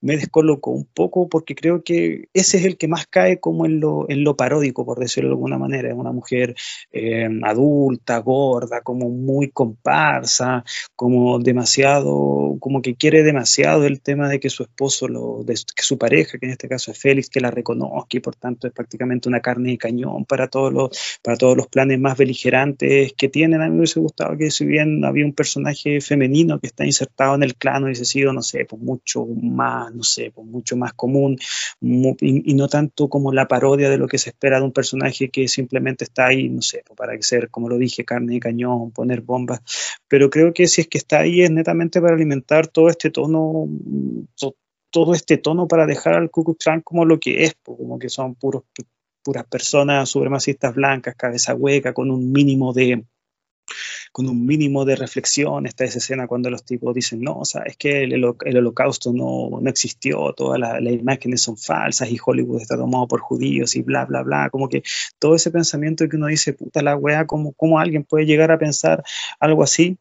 me 0.00 0.16
descolocó 0.16 0.70
un 0.70 0.84
poco 0.86 1.28
porque 1.28 1.54
creo 1.54 1.82
que 1.82 2.28
ese 2.32 2.58
es 2.58 2.64
el 2.64 2.76
que 2.76 2.88
más 2.88 3.06
cae 3.06 3.40
como 3.40 3.66
en 3.66 3.80
lo, 3.80 4.08
en 4.08 4.24
lo 4.24 4.36
paródico, 4.36 4.84
por 4.84 4.98
decirlo 4.98 5.30
de 5.30 5.34
alguna 5.34 5.58
manera. 5.58 5.88
Es 5.88 5.94
una 5.94 6.12
mujer 6.12 6.54
eh, 6.92 7.28
adulta, 7.42 8.18
gorda, 8.18 8.82
como 8.82 9.08
muy 9.10 9.50
comparsa, 9.50 10.64
como 10.94 11.38
demasiado, 11.38 12.56
como 12.60 12.82
que 12.82 12.96
quiere 12.96 13.22
demasiado 13.22 13.86
el 13.86 14.00
tema 14.00 14.28
de 14.28 14.40
que 14.40 14.50
su 14.50 14.62
esposo, 14.62 15.08
lo, 15.08 15.42
de, 15.44 15.54
que 15.54 15.82
su 15.82 15.98
pareja, 15.98 16.38
que 16.38 16.46
en 16.46 16.52
este 16.52 16.68
caso 16.68 16.92
es 16.92 16.98
Félix, 16.98 17.28
que 17.28 17.40
la 17.40 17.50
reconozca 17.50 18.16
y 18.16 18.20
por 18.20 18.36
tanto 18.36 18.66
es 18.66 18.72
prácticamente 18.72 19.28
una 19.28 19.40
carne 19.40 19.70
de 19.70 19.78
cañón 19.78 20.24
para 20.24 20.48
todos 20.48 20.72
los, 20.72 21.18
para 21.22 21.36
todos 21.36 21.56
los 21.56 21.68
planes 21.68 21.98
más 21.98 22.16
beligerantes 22.16 23.12
que 23.14 23.28
tienen. 23.28 23.62
A 23.62 23.66
mí 23.66 23.72
me 23.72 23.78
hubiese 23.78 24.00
gustado 24.00 24.36
que 24.36 24.50
si 24.50 24.64
bien 24.64 25.04
había 25.04 25.24
un 25.24 25.32
personaje 25.32 26.00
femenino 26.00 26.60
que 26.60 26.68
está 26.68 26.84
insertado 26.84 27.34
en 27.34 27.42
el 27.42 27.56
clan, 27.56 27.84
hubiese 27.84 28.04
sido, 28.04 28.32
no 28.32 28.42
sé, 28.42 28.64
pues 28.64 28.80
mucho 28.80 29.26
más 29.26 29.87
no 29.90 30.02
sé, 30.02 30.30
pues 30.34 30.46
mucho 30.46 30.76
más 30.76 30.92
común 30.94 31.38
y, 31.80 32.54
no 32.54 32.68
tanto 32.68 33.08
como 33.08 33.32
la 33.32 33.48
parodia 33.48 33.90
de 33.90 33.98
lo 33.98 34.08
que 34.08 34.18
se 34.18 34.30
espera 34.30 34.58
de 34.58 34.64
un 34.64 34.72
personaje 34.72 35.30
que 35.30 35.48
simplemente 35.48 36.04
está 36.04 36.26
ahí, 36.26 36.48
no 36.48 36.62
sé, 36.62 36.82
pues 36.86 36.96
para 36.96 37.20
ser, 37.22 37.50
como 37.50 37.68
lo 37.68 37.78
dije, 37.78 38.04
carne 38.04 38.36
y 38.36 38.40
cañón, 38.40 38.90
poner 38.92 39.20
bombas. 39.20 39.60
Pero 40.08 40.30
creo 40.30 40.52
que 40.52 40.66
si 40.66 40.82
es 40.82 40.88
que 40.88 40.98
está 40.98 41.20
ahí 41.20 41.42
es 41.42 41.50
netamente 41.50 42.00
para 42.00 42.14
alimentar 42.14 42.66
todo 42.66 42.88
este 42.88 43.10
tono, 43.10 43.68
todo 44.90 45.14
este 45.14 45.38
tono 45.38 45.68
para 45.68 45.86
dejar 45.86 46.14
al 46.14 46.30
Ku 46.30 46.44
Klux 46.44 46.64
Klan 46.64 46.80
como 46.80 47.04
lo 47.04 47.18
que 47.20 47.44
es, 47.44 47.54
pues, 47.62 47.78
como 47.78 47.98
que 47.98 48.08
son 48.08 48.34
puras 48.34 48.64
personas 49.50 50.08
supremacistas 50.08 50.74
blancas, 50.74 51.14
cabeza 51.16 51.54
hueca, 51.54 51.92
con 51.92 52.10
un 52.10 52.32
mínimo 52.32 52.72
de, 52.72 53.04
con 54.12 54.28
un 54.28 54.44
mínimo 54.46 54.84
de 54.84 54.96
reflexión. 54.96 55.66
Está 55.66 55.84
esa 55.84 55.98
escena 55.98 56.26
cuando 56.26 56.50
los 56.50 56.64
tipos 56.64 56.94
dicen, 56.94 57.20
no, 57.20 57.40
o 57.40 57.42
es 57.64 57.76
que 57.76 58.04
el, 58.04 58.24
holocausto 58.24 59.12
no, 59.12 59.60
no, 59.60 59.70
existió, 59.70 60.32
todas 60.34 60.58
las 60.58 60.80
imágenes 60.92 61.42
son 61.42 61.56
falsas 61.56 62.10
y 62.10 62.18
Hollywood 62.24 62.62
está 62.62 62.76
tomado 62.76 63.06
por 63.08 63.20
judíos 63.20 63.76
y 63.76 63.82
bla, 63.82 64.04
bla, 64.04 64.22
bla. 64.22 64.50
Como 64.50 64.68
que 64.68 64.82
todo 65.18 65.34
ese 65.34 65.50
pensamiento 65.50 66.08
que 66.08 66.16
uno 66.16 66.26
dice, 66.26 66.52
puta 66.52 66.82
la 66.82 66.96
wea, 66.96 67.26
¿cómo, 67.26 67.52
cómo 67.52 67.78
alguien 67.78 68.04
puede 68.04 68.26
llegar 68.26 68.50
a 68.50 68.58
pensar 68.58 69.02
algo 69.40 69.62
así? 69.62 69.98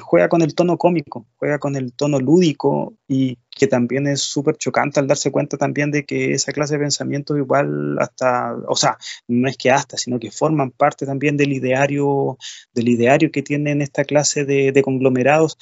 Juega 0.00 0.28
con 0.28 0.42
el 0.42 0.56
tono 0.56 0.76
cómico, 0.76 1.24
juega 1.36 1.60
con 1.60 1.76
el 1.76 1.92
tono 1.92 2.18
lúdico 2.18 2.94
y 3.06 3.38
que 3.48 3.68
también 3.68 4.08
es 4.08 4.20
súper 4.20 4.56
chocante 4.56 4.98
al 4.98 5.06
darse 5.06 5.30
cuenta 5.30 5.56
también 5.56 5.92
de 5.92 6.04
que 6.04 6.32
esa 6.32 6.52
clase 6.52 6.74
de 6.74 6.80
pensamiento 6.80 7.36
igual 7.36 7.96
hasta, 8.00 8.56
o 8.66 8.74
sea, 8.74 8.98
no 9.28 9.48
es 9.48 9.56
que 9.56 9.70
hasta, 9.70 9.96
sino 9.96 10.18
que 10.18 10.32
forman 10.32 10.72
parte 10.72 11.06
también 11.06 11.36
del 11.36 11.52
ideario, 11.52 12.38
del 12.74 12.88
ideario 12.88 13.30
que 13.30 13.42
tienen 13.42 13.82
esta 13.82 14.04
clase 14.04 14.44
de, 14.44 14.82
conglomerados, 14.82 15.56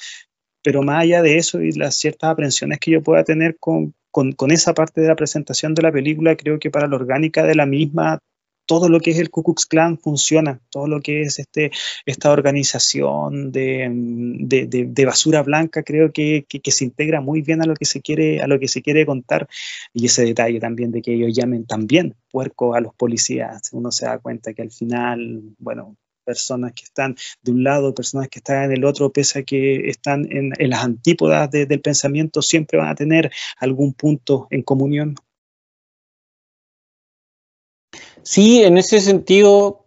pero 0.63 0.81
más 0.81 1.03
allá 1.03 1.21
de 1.21 1.37
eso 1.37 1.61
y 1.61 1.71
las 1.73 1.95
ciertas 1.95 2.31
aprensiones 2.31 2.79
que 2.79 2.89
yo 2.89 3.03
pueda 3.03 3.23
tener 3.23 3.57
con, 3.59 3.93
con, 4.09 4.49
esa 4.49 4.73
parte 4.73 5.01
de 5.01 5.09
la 5.09 5.15
presentación 5.15 5.75
de 5.75 5.83
la 5.83 5.91
película, 5.91 6.35
creo 6.35 6.57
que 6.57 6.71
para 6.71 6.87
la 6.87 6.95
orgánica 6.95 7.43
de 7.43 7.53
la 7.53 7.67
misma 7.67 8.17
todo 8.65 8.89
lo 8.89 8.99
que 8.99 9.11
es 9.11 9.19
el 9.19 9.29
Ku 9.29 9.43
Klux 9.43 9.65
Klan 9.65 9.97
funciona, 9.97 10.61
todo 10.69 10.87
lo 10.87 11.01
que 11.01 11.21
es 11.21 11.39
este, 11.39 11.71
esta 12.05 12.31
organización 12.31 13.51
de, 13.51 13.89
de, 13.91 15.05
basura 15.05 15.43
blanca 15.43 15.83
creo 15.83 16.11
que, 16.11 16.45
que, 16.47 16.71
se 16.71 16.85
integra 16.85 17.21
muy 17.21 17.41
bien 17.41 17.61
a 17.61 17.65
lo 17.65 17.73
que 17.73 17.85
se 17.85 18.01
quiere, 18.01 18.41
a 18.41 18.47
lo 18.47 18.59
que 18.59 18.67
se 18.67 18.81
quiere 18.81 19.05
contar 19.05 19.47
y 19.93 20.05
ese 20.05 20.23
detalle 20.23 20.59
también 20.59 20.91
de 20.91 21.01
que 21.01 21.13
ellos 21.13 21.33
llamen 21.33 21.65
también 21.65 22.15
puerco 22.31 22.75
a 22.75 22.81
los 22.81 22.93
policías, 22.95 23.69
uno 23.73 23.91
se 23.91 24.05
da 24.05 24.19
cuenta 24.19 24.53
que 24.53 24.61
al 24.61 24.71
final, 24.71 25.41
bueno, 25.57 25.97
personas 26.23 26.73
que 26.73 26.83
están 26.83 27.15
de 27.41 27.51
un 27.51 27.63
lado, 27.63 27.93
personas 27.93 28.29
que 28.29 28.39
están 28.39 28.63
en 28.65 28.71
el 28.71 28.85
otro, 28.85 29.11
pese 29.11 29.39
a 29.39 29.43
que 29.43 29.89
están 29.89 30.27
en, 30.31 30.53
en 30.57 30.69
las 30.69 30.83
antípodas 30.83 31.51
del 31.51 31.81
pensamiento, 31.81 32.41
siempre 32.41 32.77
van 32.77 32.89
a 32.89 32.95
tener 32.95 33.31
algún 33.57 33.93
punto 33.93 34.47
en 34.49 34.61
comunión. 34.63 35.15
Sí, 38.23 38.63
en 38.63 38.77
ese 38.77 38.99
sentido 39.01 39.85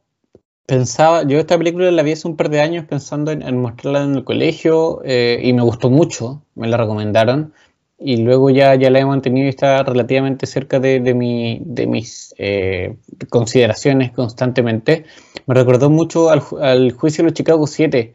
pensaba, 0.66 1.24
yo 1.24 1.38
esta 1.38 1.58
película 1.58 1.90
la 1.90 2.02
vi 2.02 2.12
hace 2.12 2.26
un 2.26 2.36
par 2.36 2.50
de 2.50 2.60
años 2.60 2.84
pensando 2.86 3.30
en, 3.30 3.58
mostrarla 3.58 4.04
en 4.04 4.14
el 4.16 4.24
colegio 4.24 5.02
eh, 5.04 5.40
y 5.42 5.52
me 5.52 5.62
gustó 5.62 5.90
mucho, 5.90 6.42
me 6.54 6.68
la 6.68 6.76
recomendaron 6.76 7.52
y 7.98 8.18
luego 8.18 8.50
ya, 8.50 8.74
ya 8.74 8.90
la 8.90 8.98
he 8.98 9.04
mantenido 9.04 9.46
y 9.46 9.50
está 9.50 9.82
relativamente 9.82 10.46
cerca 10.46 10.80
de, 10.80 11.00
de, 11.00 11.14
mi, 11.14 11.60
de 11.64 11.86
mis 11.86 12.34
eh, 12.38 12.96
consideraciones 13.28 14.10
constantemente. 14.12 15.04
Me 15.46 15.54
recordó 15.54 15.90
mucho 15.90 16.30
al, 16.30 16.42
al 16.60 16.92
juicio 16.92 17.22
de 17.22 17.30
los 17.30 17.34
Chicago 17.34 17.66
7 17.66 18.14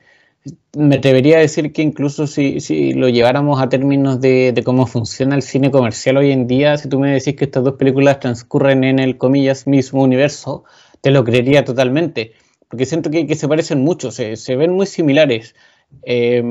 me 0.75 0.97
debería 0.97 1.39
decir 1.39 1.73
que 1.73 1.81
incluso 1.81 2.27
si, 2.27 2.59
si 2.59 2.93
lo 2.93 3.09
lleváramos 3.09 3.61
a 3.61 3.69
términos 3.69 4.21
de, 4.21 4.51
de, 4.53 4.63
cómo 4.63 4.85
funciona 4.85 5.35
el 5.35 5.41
cine 5.41 5.71
comercial 5.71 6.17
hoy 6.17 6.31
en 6.31 6.47
día, 6.47 6.77
si 6.77 6.87
tú 6.89 6.99
me 6.99 7.11
decís 7.11 7.35
que 7.35 7.45
estas 7.45 7.63
dos 7.63 7.75
películas 7.75 8.19
transcurren 8.19 8.83
en 8.83 8.99
el, 8.99 9.17
comillas, 9.17 9.67
mismo 9.67 10.03
universo, 10.03 10.63
te 11.01 11.11
lo 11.11 11.23
creería 11.23 11.65
totalmente, 11.65 12.33
porque 12.67 12.85
siento 12.85 13.09
que, 13.09 13.25
que 13.27 13.35
se 13.35 13.47
parecen 13.47 13.81
mucho, 13.81 14.11
se, 14.11 14.35
se, 14.35 14.55
ven 14.55 14.73
muy 14.73 14.85
similares. 14.85 15.55
Eh, 16.03 16.43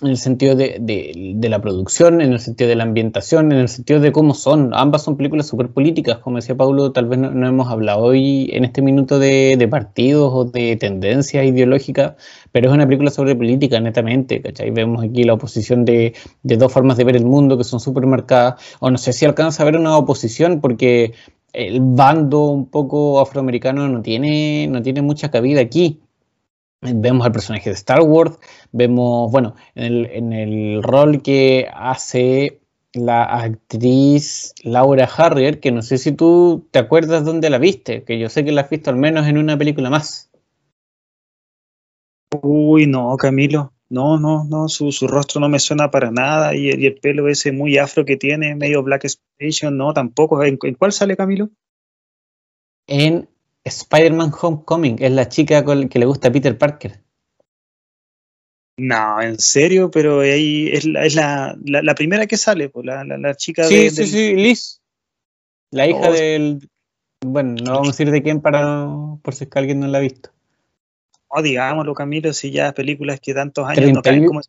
en 0.00 0.08
el 0.10 0.16
sentido 0.16 0.54
de, 0.54 0.76
de, 0.78 1.48
la 1.48 1.60
producción, 1.60 2.20
en 2.20 2.32
el 2.32 2.38
sentido 2.38 2.68
de 2.68 2.76
la 2.76 2.84
ambientación, 2.84 3.50
en 3.50 3.58
el 3.58 3.68
sentido 3.68 3.98
de 3.98 4.12
cómo 4.12 4.32
son. 4.32 4.70
Ambas 4.72 5.02
son 5.02 5.16
películas 5.16 5.48
súper 5.48 5.70
políticas, 5.70 6.18
como 6.18 6.36
decía 6.36 6.56
Pablo, 6.56 6.92
tal 6.92 7.06
vez 7.06 7.18
no, 7.18 7.48
hemos 7.48 7.68
hablado 7.68 8.02
hoy 8.02 8.48
en 8.52 8.64
este 8.64 8.80
minuto 8.80 9.18
de, 9.18 9.56
de, 9.58 9.66
partidos 9.68 10.30
o 10.32 10.44
de 10.44 10.76
tendencias 10.76 11.44
ideológicas, 11.44 12.14
pero 12.52 12.68
es 12.68 12.74
una 12.74 12.86
película 12.86 13.10
sobre 13.10 13.34
política, 13.34 13.80
netamente, 13.80 14.40
¿cachai? 14.40 14.70
Vemos 14.70 15.02
aquí 15.02 15.24
la 15.24 15.34
oposición 15.34 15.84
de, 15.84 16.14
de 16.44 16.56
dos 16.56 16.72
formas 16.72 16.96
de 16.96 17.04
ver 17.04 17.16
el 17.16 17.24
mundo 17.24 17.58
que 17.58 17.64
son 17.64 17.80
súper 17.80 18.06
marcadas, 18.06 18.62
o 18.78 18.90
no 18.92 18.98
sé 18.98 19.12
si 19.12 19.24
alcanza 19.24 19.64
a 19.64 19.66
ver 19.66 19.76
una 19.76 19.96
oposición, 19.96 20.60
porque 20.60 21.14
el 21.52 21.80
bando 21.80 22.46
un 22.46 22.66
poco 22.66 23.20
afroamericano 23.20 23.88
no 23.88 24.00
tiene, 24.02 24.68
no 24.68 24.80
tiene 24.80 25.02
mucha 25.02 25.30
cabida 25.30 25.60
aquí. 25.60 26.00
Vemos 26.80 27.26
al 27.26 27.32
personaje 27.32 27.70
de 27.70 27.74
Star 27.74 28.02
Wars, 28.02 28.38
vemos, 28.70 29.32
bueno, 29.32 29.56
en 29.74 30.32
el, 30.32 30.80
rol 30.82 31.22
que 31.22 31.68
hace 31.74 32.60
la 32.92 33.24
actriz 33.24 34.54
Laura 34.62 35.08
Harrier, 35.16 35.58
que 35.58 35.72
no 35.72 35.82
sé 35.82 35.98
si 35.98 36.12
tú 36.12 36.68
te 36.70 36.78
acuerdas 36.78 37.24
dónde 37.24 37.50
la 37.50 37.58
viste, 37.58 38.04
que 38.04 38.20
yo 38.20 38.28
sé 38.28 38.44
que 38.44 38.52
la 38.52 38.62
has 38.62 38.70
visto 38.70 38.90
al 38.90 38.96
menos 38.96 39.26
en 39.26 39.38
una 39.38 39.58
película 39.58 39.90
más. 39.90 40.30
Uy, 42.42 42.86
no, 42.86 43.16
Camilo, 43.16 43.72
no, 43.88 44.20
no, 44.20 44.44
no, 44.44 44.68
su, 44.68 44.92
rostro 45.08 45.40
no 45.40 45.48
me 45.48 45.58
suena 45.58 45.90
para 45.90 46.12
nada 46.12 46.54
y, 46.54 46.68
el 46.68 46.94
pelo 47.00 47.28
ese 47.28 47.50
muy 47.50 47.76
afro 47.76 48.04
que 48.04 48.16
tiene, 48.16 48.54
medio 48.54 48.84
Black 48.84 49.04
Exploitation, 49.04 49.76
no, 49.76 49.92
tampoco. 49.92 50.44
¿En, 50.44 50.58
¿En, 50.62 50.74
cuál 50.74 50.92
sale 50.92 51.16
Camilo? 51.16 51.50
En 52.86 53.28
Spider-Man 53.68 54.32
Homecoming, 54.40 54.96
es 55.00 55.12
la 55.12 55.28
chica 55.28 55.64
que 55.64 55.98
le 55.98 56.06
gusta 56.06 56.28
a 56.28 56.32
Peter 56.32 56.56
Parker. 56.56 57.00
No, 58.78 59.20
en 59.20 59.38
serio, 59.38 59.90
pero 59.90 60.20
ahí 60.20 60.68
es 60.68 60.84
la, 60.84 61.04
es 61.04 61.14
la, 61.16 61.58
la, 61.64 61.94
primera 61.96 62.26
que 62.26 62.36
sale, 62.36 62.68
pues, 62.68 62.86
la, 62.86 63.02
la, 63.04 63.34
chica 63.34 63.64
sí, 63.64 63.76
de. 63.76 63.90
Sí, 63.90 64.06
sí, 64.06 64.12
sí, 64.12 64.34
Liz. 64.34 64.80
La 65.72 65.88
hija 65.88 66.10
del. 66.10 66.68
Bueno, 67.26 67.56
no 67.64 67.72
vamos 67.72 67.88
a 67.88 67.90
decir 67.90 68.12
de 68.12 68.22
quién 68.22 68.40
para 68.40 68.86
por 69.22 69.34
si 69.34 69.44
es 69.44 69.50
que 69.50 69.58
alguien 69.58 69.80
no 69.80 69.88
la 69.88 69.98
ha 69.98 70.00
visto. 70.00 70.30
Oh, 71.26 71.42
digámoslo, 71.42 71.92
Camilo, 71.92 72.32
si 72.32 72.52
ya 72.52 72.72
películas 72.72 73.18
que 73.18 73.34
tantos 73.34 73.66
años 73.66 73.76
31, 73.80 73.94
no 73.94 74.02
caen 74.02 74.26
como. 74.26 74.40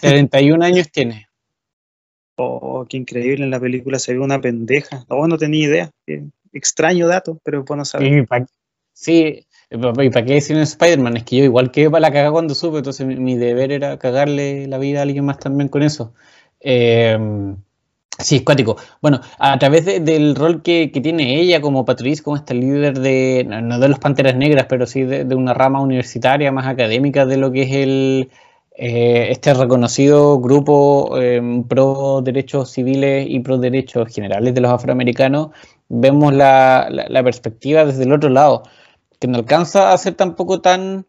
31 0.00 0.64
años 0.64 0.90
tiene. 0.90 1.28
Oh, 2.36 2.84
qué 2.88 2.96
increíble, 2.96 3.44
en 3.44 3.50
la 3.50 3.60
película 3.60 4.00
se 4.00 4.12
ve 4.12 4.18
una 4.18 4.40
pendeja. 4.40 5.04
No, 5.08 5.28
no 5.28 5.38
tenía 5.38 5.66
idea 5.66 5.90
extraño 6.52 7.08
dato, 7.08 7.38
pero 7.42 7.64
bueno 7.64 7.84
saber. 7.84 8.26
Sí, 8.92 9.46
¿y 9.70 9.78
para 10.10 10.26
qué 10.26 10.34
decir 10.34 10.56
en 10.56 10.62
Spider-Man? 10.62 11.16
Es 11.16 11.24
que 11.24 11.36
yo 11.36 11.44
igual 11.44 11.70
que 11.70 11.88
para 11.88 12.00
la 12.00 12.12
cagar 12.12 12.32
cuando 12.32 12.54
supe, 12.54 12.78
entonces 12.78 13.06
mi, 13.06 13.36
deber 13.36 13.72
era 13.72 13.98
cagarle 13.98 14.66
la 14.66 14.78
vida 14.78 14.98
a 14.98 15.02
alguien 15.02 15.24
más 15.24 15.38
también 15.38 15.68
con 15.68 15.82
eso. 15.82 16.12
Em, 16.60 17.56
sí, 18.18 18.36
es 18.36 18.42
cuático. 18.42 18.76
Bueno, 19.00 19.20
a 19.38 19.58
través 19.58 19.86
del 19.86 20.34
rol 20.34 20.62
que, 20.62 20.88
tiene 20.88 21.40
ella 21.40 21.60
como 21.60 21.84
Patrice, 21.86 22.22
como 22.22 22.36
este 22.36 22.54
líder 22.54 22.98
de, 22.98 23.46
no 23.48 23.78
de 23.78 23.88
los 23.88 23.98
Panteras 23.98 24.36
Negras, 24.36 24.66
pero 24.68 24.86
sí 24.86 25.04
de, 25.04 25.34
una 25.34 25.54
rama 25.54 25.80
universitaria 25.80 26.52
más 26.52 26.66
académica 26.66 27.24
de 27.24 27.36
lo 27.38 27.52
que 27.52 27.62
es 27.62 27.72
el, 27.72 28.30
eh, 28.76 29.28
este 29.30 29.54
reconocido 29.54 30.40
grupo 30.40 31.18
em, 31.20 31.64
pro 31.64 32.22
derechos 32.22 32.70
civiles 32.70 33.26
y 33.28 33.40
pro 33.40 33.58
derechos 33.58 34.12
generales 34.12 34.54
de 34.54 34.60
los 34.60 34.72
afroamericanos, 34.72 35.50
vemos 35.90 36.32
la, 36.32 36.88
perspectiva 37.24 37.84
desde 37.84 38.04
el 38.04 38.12
otro 38.12 38.30
lado, 38.30 38.62
que 39.18 39.28
no 39.28 39.38
alcanza 39.38 39.92
a 39.92 39.98
ser 39.98 40.14
tampoco 40.14 40.62
tan... 40.62 41.06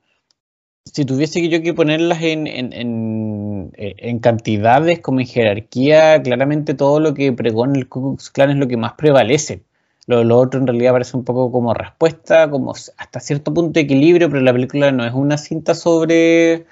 Si 0.85 1.05
tuviese 1.05 1.47
yo 1.47 1.61
que 1.61 1.75
ponerlas 1.75 2.21
en, 2.23 2.47
en, 2.47 4.19
cantidades 4.19 4.99
como 4.99 5.19
en 5.19 5.27
jerarquía, 5.27 6.21
claramente 6.23 6.73
todo 6.73 6.99
lo 6.99 7.13
que 7.13 7.31
pregona 7.31 7.77
el 7.77 7.87
Ku 7.87 8.01
Klux 8.01 8.31
Klan 8.31 8.49
es 8.49 8.57
lo 8.57 8.67
que 8.67 8.77
más 8.77 8.93
prevalece. 8.93 9.63
Lo, 10.07 10.23
lo, 10.23 10.39
otro 10.39 10.59
en 10.59 10.67
realidad 10.67 10.93
parece 10.93 11.15
un 11.15 11.23
poco 11.23 11.51
como 11.51 11.73
respuesta, 11.75 12.49
como 12.49 12.73
hasta 12.73 13.19
cierto 13.19 13.53
punto 13.53 13.73
de 13.73 13.81
equilibrio, 13.81 14.29
pero 14.29 14.41
la 14.41 14.53
película 14.53 14.91
no 14.91 15.05
es 15.05 15.13
una 15.13 15.37
cinta 15.37 15.75
sobre, 15.75 16.65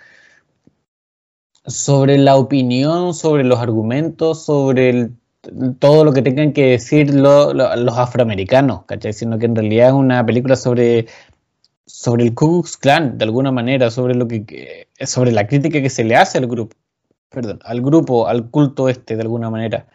sobre 1.66 2.18
la 2.18 2.36
opinión, 2.36 3.14
sobre 3.14 3.44
los 3.44 3.60
argumentos, 3.60 4.44
sobre 4.44 4.90
el 4.90 5.20
todo 5.80 6.04
lo 6.04 6.14
que 6.14 6.22
tengan 6.22 6.54
que 6.54 6.72
decir 6.72 7.14
los 7.14 7.98
afroamericanos, 7.98 8.86
¿cachai? 8.86 9.14
Sino 9.14 9.40
que 9.40 9.46
en 9.46 9.56
realidad 9.56 9.88
es 9.88 9.94
una 9.94 10.26
película 10.26 10.56
sobre, 10.56 11.08
sobre 11.86 12.24
el 12.24 12.34
Ku 12.36 12.62
Klux 12.62 12.78
Klan, 12.78 13.18
de 13.18 13.26
alguna 13.26 13.52
manera, 13.52 13.92
sobre, 13.92 14.16
lo 14.16 14.28
que, 14.28 14.90
sobre 15.02 15.32
la 15.32 15.48
crítica 15.48 15.82
que 15.82 15.90
se 15.90 16.04
le 16.04 16.16
hace 16.16 16.38
al 16.38 16.48
grupo, 16.48 16.76
perdón, 17.30 17.60
al 17.64 17.82
grupo, 17.82 18.28
al 18.28 18.50
culto 18.50 18.90
este, 18.90 19.16
de 19.16 19.22
alguna 19.22 19.50
manera. 19.50 19.88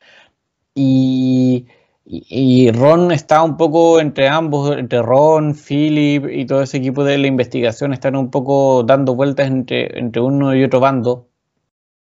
Y, 0.74 1.66
y, 2.04 2.70
Ron 2.72 3.12
está 3.12 3.42
un 3.42 3.56
poco 3.56 4.00
entre 4.00 4.28
ambos, 4.28 4.76
entre 4.76 5.02
Ron, 5.02 5.54
Philip 5.54 6.26
y 6.30 6.46
todo 6.46 6.62
ese 6.62 6.78
equipo 6.78 7.04
de 7.04 7.18
la 7.18 7.26
investigación, 7.26 7.92
están 7.92 8.16
un 8.16 8.30
poco 8.30 8.82
dando 8.84 9.14
vueltas 9.14 9.48
entre, 9.48 9.98
entre 9.98 10.22
uno 10.22 10.54
y 10.54 10.64
otro 10.64 10.80
bando, 10.80 11.28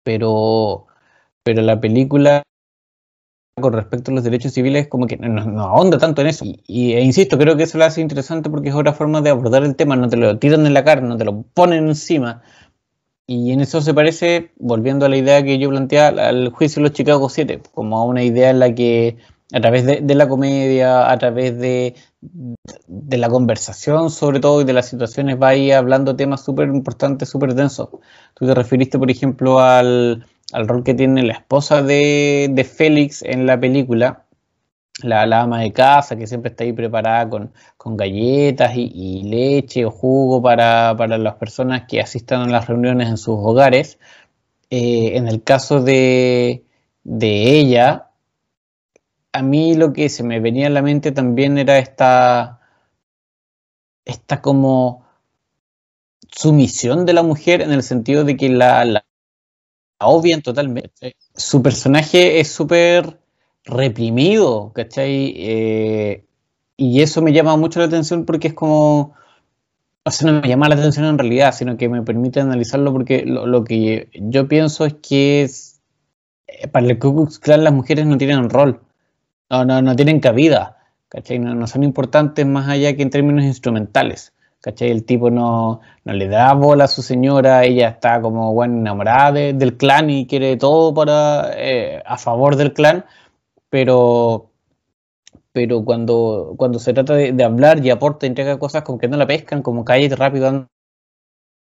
pero, 0.04 0.86
pero 1.42 1.62
la 1.62 1.80
película 1.80 2.42
con 3.60 3.72
respecto 3.72 4.10
a 4.10 4.14
los 4.14 4.24
derechos 4.24 4.52
civiles 4.52 4.88
como 4.88 5.06
que 5.06 5.16
no, 5.16 5.62
ahonda 5.62 5.98
tanto 5.98 6.22
en 6.22 6.28
eso. 6.28 6.44
Y, 6.44 6.92
e 6.94 7.02
insisto, 7.02 7.38
creo 7.38 7.56
que 7.56 7.64
eso 7.64 7.78
lo 7.78 7.84
hace 7.84 8.00
interesante 8.00 8.48
porque 8.48 8.70
es 8.70 8.74
otra 8.74 8.92
forma 8.92 9.20
de 9.20 9.30
abordar 9.30 9.64
el 9.64 9.76
tema, 9.76 9.96
no 9.96 10.08
te 10.08 10.16
lo 10.16 10.38
tiran 10.38 10.66
en 10.66 10.74
la 10.74 10.84
cara, 10.84 11.00
no 11.02 11.16
te 11.16 11.24
lo 11.24 11.42
ponen 11.42 11.88
encima. 11.88 12.42
Y 13.26 13.52
en 13.52 13.60
eso 13.60 13.80
se 13.80 13.94
parece, 13.94 14.52
volviendo 14.58 15.06
a 15.06 15.08
la 15.08 15.16
idea 15.16 15.42
que 15.42 15.58
yo 15.58 15.70
planteaba, 15.70 16.28
al 16.28 16.50
juicio 16.50 16.82
de 16.82 16.88
los 16.88 16.96
Chicago 16.96 17.28
7, 17.28 17.62
como 17.72 17.98
a 17.98 18.04
una 18.04 18.22
idea 18.22 18.50
en 18.50 18.58
la 18.58 18.74
que 18.74 19.16
a 19.52 19.60
través 19.60 19.84
de, 19.84 20.14
la 20.14 20.28
comedia, 20.28 21.10
a 21.10 21.18
través 21.18 21.58
de, 21.58 21.94
de, 22.22 23.18
la 23.18 23.28
conversación 23.28 24.10
sobre 24.10 24.40
todo 24.40 24.62
y 24.62 24.64
de 24.64 24.72
las 24.72 24.88
situaciones 24.88 25.40
va 25.40 25.48
ahí 25.48 25.70
hablando 25.72 26.16
temas 26.16 26.42
súper 26.42 26.68
importantes, 26.68 27.28
súper 27.28 27.54
densos. 27.54 27.90
Tú 28.34 28.46
te 28.46 28.54
referiste, 28.54 28.98
por 28.98 29.10
ejemplo, 29.10 29.60
al, 29.60 30.26
al 30.52 30.68
rol 30.68 30.84
que 30.84 30.94
tiene 30.94 31.22
la 31.22 31.34
esposa 31.34 31.82
de, 31.82 32.68
Félix 32.76 33.22
en 33.22 33.46
la 33.46 33.58
película, 33.58 34.26
la, 35.02 35.40
ama 35.40 35.60
de 35.60 35.72
casa 35.72 36.16
que 36.16 36.26
siempre 36.26 36.50
está 36.50 36.64
ahí 36.64 36.72
preparada 36.72 37.28
con, 37.28 37.52
galletas 37.96 38.72
y, 38.76 39.22
leche 39.24 39.84
o 39.86 39.90
jugo 39.90 40.42
para, 40.42 40.94
las 40.94 41.34
personas 41.36 41.86
que 41.88 42.00
asistan 42.00 42.42
a 42.42 42.48
las 42.48 42.68
reuniones 42.68 43.08
en 43.08 43.16
sus 43.16 43.36
hogares. 43.38 43.98
Eh, 44.70 45.16
en 45.16 45.28
el 45.28 45.42
caso 45.42 45.82
de, 45.82 46.64
de, 47.04 47.58
ella, 47.58 48.10
a 49.32 49.42
mí 49.42 49.74
lo 49.74 49.92
que 49.92 50.08
se 50.08 50.22
me 50.22 50.40
venía 50.40 50.68
a 50.68 50.70
la 50.70 50.82
mente 50.82 51.12
también 51.12 51.58
era 51.58 51.78
esta, 51.78 52.60
esta 54.04 54.40
como 54.42 55.04
sumisión 56.30 57.06
de 57.06 57.12
la 57.12 57.22
mujer 57.22 57.60
en 57.62 57.72
el 57.72 57.82
sentido 57.82 58.24
de 58.24 58.36
que 58.36 58.48
la 58.48 59.04
obvian 60.06 60.42
totalmente. 60.42 61.16
Su 61.34 61.62
personaje 61.62 62.40
es 62.40 62.48
súper 62.48 63.18
reprimido, 63.64 64.72
¿cachai? 64.74 65.34
Eh, 65.36 66.24
y 66.76 67.02
eso 67.02 67.22
me 67.22 67.32
llama 67.32 67.56
mucho 67.56 67.80
la 67.80 67.86
atención 67.86 68.24
porque 68.24 68.48
es 68.48 68.54
como... 68.54 69.14
O 70.04 70.10
sea, 70.10 70.32
no 70.32 70.40
me 70.40 70.48
llama 70.48 70.68
la 70.68 70.74
atención 70.74 71.06
en 71.06 71.16
realidad, 71.16 71.54
sino 71.54 71.76
que 71.76 71.88
me 71.88 72.02
permite 72.02 72.40
analizarlo 72.40 72.92
porque 72.92 73.24
lo, 73.24 73.62
que 73.62 74.08
yo 74.14 74.48
pienso 74.48 74.84
es 74.84 74.94
que 74.94 75.48
eh, 76.48 76.68
para 76.68 76.86
el 76.86 76.98
Ku 76.98 77.14
Klux 77.14 77.38
Klan 77.38 77.62
las 77.62 77.72
mujeres 77.72 78.06
no 78.06 78.18
tienen 78.18 78.50
rol, 78.50 78.80
no, 79.48 79.64
no, 79.64 79.80
no 79.80 79.94
tienen 79.94 80.18
cabida, 80.18 80.78
¿cachai? 81.08 81.38
no 81.38 81.66
son 81.68 81.84
importantes 81.84 82.44
más 82.44 82.68
allá 82.68 82.96
que 82.96 83.02
en 83.02 83.10
términos 83.10 83.44
instrumentales. 83.44 84.32
¿Cachai? 84.62 84.90
El 84.90 85.04
tipo 85.04 85.30
no, 85.30 85.80
le 86.04 86.28
da 86.28 86.54
bola 86.54 86.84
a 86.84 86.88
su 86.88 87.02
señora, 87.02 87.64
ella 87.64 87.88
está 87.88 88.22
como 88.22 88.54
bueno, 88.54 88.78
enamorada 88.78 89.32
del 89.32 89.76
clan 89.76 90.08
y 90.08 90.26
quiere 90.26 90.56
todo 90.56 90.94
para 90.94 91.50
eh, 91.56 92.02
a 92.06 92.16
favor 92.16 92.56
del 92.56 92.72
clan, 92.72 93.04
pero 93.68 94.52
pero 95.52 95.84
cuando, 95.84 96.54
cuando 96.56 96.78
se 96.78 96.94
trata 96.94 97.14
de, 97.14 97.44
hablar 97.44 97.84
y 97.84 97.90
aporta, 97.90 98.26
entrega 98.26 98.58
cosas 98.58 98.82
como 98.84 98.98
que 98.98 99.08
no 99.08 99.16
la 99.18 99.26
pescan, 99.26 99.62
como 99.62 99.84
calle 99.84 100.08
rápido 100.16 100.66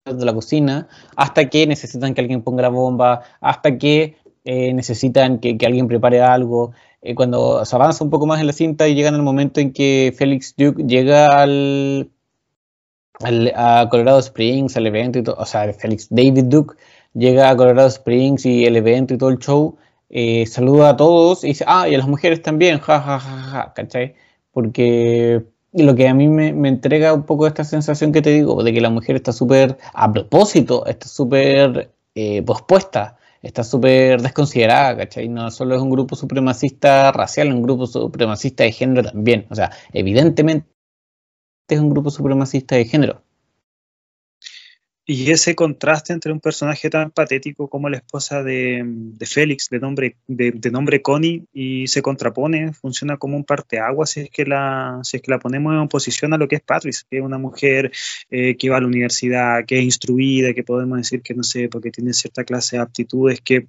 de 0.07 0.25
la 0.25 0.35
cocina, 0.35 0.89
hasta 1.17 1.51
que 1.51 1.67
necesitan 1.67 2.15
que 2.15 2.23
alguien 2.23 2.43
ponga 2.43 2.63
la 2.63 2.69
bomba, 2.71 3.23
hasta 3.41 3.77
que 3.77 4.17
eh, 4.45 4.73
necesitan 4.73 5.41
que, 5.41 5.59
alguien 5.67 5.89
prepare 5.89 6.23
algo. 6.23 6.73
Eh, 7.03 7.15
cuando 7.15 7.65
se 7.65 7.77
avanza 7.77 8.03
un 8.05 8.11
poco 8.11 8.27
más 8.27 8.41
en 8.41 8.47
la 8.47 8.53
cinta 8.53 8.89
y 8.89 8.95
llegan 8.95 9.15
al 9.15 9.23
momento 9.23 9.61
en 9.61 9.73
que 9.73 10.15
Félix 10.17 10.55
Duke 10.57 10.85
llega 10.85 11.43
al, 11.43 12.11
a 13.55 13.89
Colorado 13.91 14.19
Springs, 14.19 14.77
al 14.77 14.87
evento 14.87 15.19
y 15.19 15.23
todo, 15.23 15.37
o 15.39 15.47
sea, 15.47 15.73
Félix 15.73 16.09
David 16.11 16.45
Duke 16.45 16.77
llega 17.15 17.51
a 17.51 17.57
Colorado 17.57 17.89
Springs 17.89 18.45
y 18.47 18.65
el 18.65 18.77
evento 18.77 19.15
y 19.15 19.19
todo 19.19 19.31
el 19.31 19.39
show, 19.39 19.77
eh, 20.11 20.47
saluda 20.47 20.91
a 20.91 20.97
todos 20.97 21.45
y 21.45 21.49
dice, 21.49 21.65
ah, 21.67 21.89
y 21.89 21.95
a 21.95 21.99
las 21.99 22.09
mujeres 22.09 22.43
también, 22.43 22.79
ja, 22.79 23.01
ja, 23.01 23.19
ja, 23.19 23.37
ja, 23.39 23.73
¿cachai? 23.75 24.15
Porque 24.53 25.45
lo 25.73 25.95
que 25.95 26.09
a 26.09 26.15
mí 26.15 26.29
me, 26.29 26.69
entrega 26.69 27.13
un 27.13 27.25
poco 27.25 27.47
esta 27.47 27.65
sensación 27.65 28.13
que 28.13 28.23
te 28.23 28.31
digo, 28.31 28.63
de 28.63 28.73
que 28.73 28.81
la 28.81 28.91
mujer 28.91 29.17
está 29.17 29.33
súper, 29.33 29.79
a 29.93 30.13
propósito, 30.13 30.87
está 30.87 31.09
súper 31.09 31.91
eh, 32.15 32.43
pospuesta, 32.43 33.19
está 33.43 33.65
súper 33.65 34.23
desconsiderada, 34.23 34.97
¿cachai? 34.97 35.29
No 35.29 35.51
solo 35.51 35.75
es 35.77 35.83
un 35.83 35.91
grupo 35.91 36.17
supremacista 36.17 37.13
racial, 37.13 37.53
un 37.53 37.63
grupo 37.63 37.87
supremacista 37.87 38.65
de 38.65 38.73
género 38.73 39.11
también. 39.11 39.47
O 39.51 39.55
sea, 39.55 39.71
evidentemente 39.93 40.67
es 41.75 41.81
un 41.81 41.91
grupo 41.91 42.11
supremacista 42.11 42.77
de 42.77 42.85
género. 42.85 43.23
Y 45.09 45.31
ese 45.31 45.55
contraste 45.55 46.13
entre 46.13 46.33
un 46.33 46.41
personaje 46.41 46.91
tan 46.91 47.13
patético 47.13 47.69
como 47.69 47.89
la 47.89 47.99
esposa 47.99 48.43
de, 48.43 48.85
Félix, 49.25 49.69
de 49.71 49.79
nombre, 49.79 50.17
de, 50.27 50.71
nombre 50.73 51.01
Connie, 51.01 51.45
y 51.53 51.87
se 51.87 52.03
contrapone, 52.03 52.73
funciona 52.73 53.17
como 53.17 53.37
un 53.37 53.45
parteaguas 53.45 54.11
si 54.11 54.23
es 54.23 54.31
que 54.31 54.45
la, 54.45 54.99
si 55.05 55.19
es 55.19 55.23
que 55.23 55.31
la 55.31 55.39
ponemos 55.39 55.75
en 55.75 55.79
oposición 55.79 56.35
a 56.35 56.39
lo 56.39 56.49
que 56.49 56.57
es 56.57 56.63
Patrice, 56.63 57.05
que 57.09 57.19
es 57.19 57.23
una 57.23 57.39
mujer 57.39 57.93
eh, 58.31 58.57
que 58.57 58.69
va 58.69 58.79
a 58.79 58.81
la 58.81 58.89
universidad, 58.89 59.65
que 59.65 59.79
es 59.79 59.85
instruida, 59.85 60.53
que 60.55 60.65
podemos 60.65 60.99
decir 60.99 61.23
que 61.23 61.35
no 61.35 61.45
sé, 61.45 61.69
porque 61.69 61.93
tiene 61.93 62.13
cierta 62.13 62.43
clase 62.43 62.75
de 62.77 62.83
aptitudes 62.83 63.41
que 63.41 63.69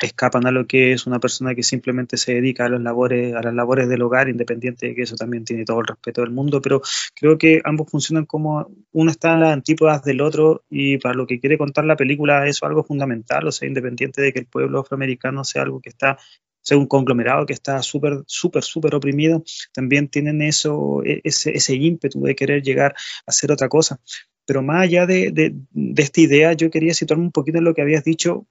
escapan 0.00 0.46
a 0.46 0.50
lo 0.50 0.66
que 0.66 0.92
es 0.92 1.06
una 1.06 1.18
persona 1.18 1.54
que 1.54 1.62
simplemente 1.62 2.16
se 2.16 2.34
dedica 2.34 2.66
a, 2.66 2.68
los 2.68 2.80
labores, 2.80 3.34
a 3.34 3.42
las 3.42 3.54
labores 3.54 3.88
del 3.88 4.02
hogar, 4.02 4.28
independiente 4.28 4.88
de 4.88 4.94
que 4.94 5.02
eso 5.02 5.16
también 5.16 5.44
tiene 5.44 5.64
todo 5.64 5.80
el 5.80 5.86
respeto 5.86 6.20
del 6.20 6.30
mundo, 6.30 6.60
pero 6.62 6.80
creo 7.14 7.36
que 7.36 7.60
ambos 7.64 7.90
funcionan 7.90 8.26
como 8.26 8.70
uno 8.92 9.10
está 9.10 9.34
en 9.34 9.40
las 9.40 9.52
antípodas 9.52 10.02
del 10.04 10.20
otro 10.20 10.64
y 10.70 10.98
para 10.98 11.14
lo 11.14 11.26
que 11.26 11.40
quiere 11.40 11.58
contar 11.58 11.84
la 11.84 11.96
película 11.96 12.46
eso 12.46 12.64
es 12.64 12.68
algo 12.68 12.84
fundamental, 12.84 13.46
o 13.46 13.52
sea, 13.52 13.68
independiente 13.68 14.22
de 14.22 14.32
que 14.32 14.40
el 14.40 14.46
pueblo 14.46 14.80
afroamericano 14.80 15.44
sea 15.44 15.62
algo 15.62 15.80
que 15.80 15.90
está 15.90 16.18
sea 16.60 16.76
un 16.76 16.86
conglomerado 16.86 17.46
que 17.46 17.54
está 17.54 17.82
súper, 17.82 18.22
súper, 18.26 18.62
súper 18.62 18.94
oprimido, 18.94 19.42
también 19.72 20.08
tienen 20.08 20.42
eso, 20.42 21.02
e, 21.02 21.20
ese, 21.24 21.56
ese 21.56 21.74
ímpetu 21.74 22.20
de 22.22 22.34
querer 22.34 22.62
llegar 22.62 22.92
a 22.92 23.30
hacer 23.30 23.50
otra 23.50 23.68
cosa. 23.70 24.00
Pero 24.44 24.62
más 24.62 24.82
allá 24.82 25.06
de, 25.06 25.30
de, 25.30 25.54
de 25.70 26.02
esta 26.02 26.20
idea, 26.20 26.52
yo 26.52 26.70
quería 26.70 26.92
situarme 26.92 27.24
un 27.24 27.32
poquito 27.32 27.58
en 27.58 27.64
lo 27.64 27.74
que 27.74 27.80
habías 27.80 28.04
dicho 28.04 28.46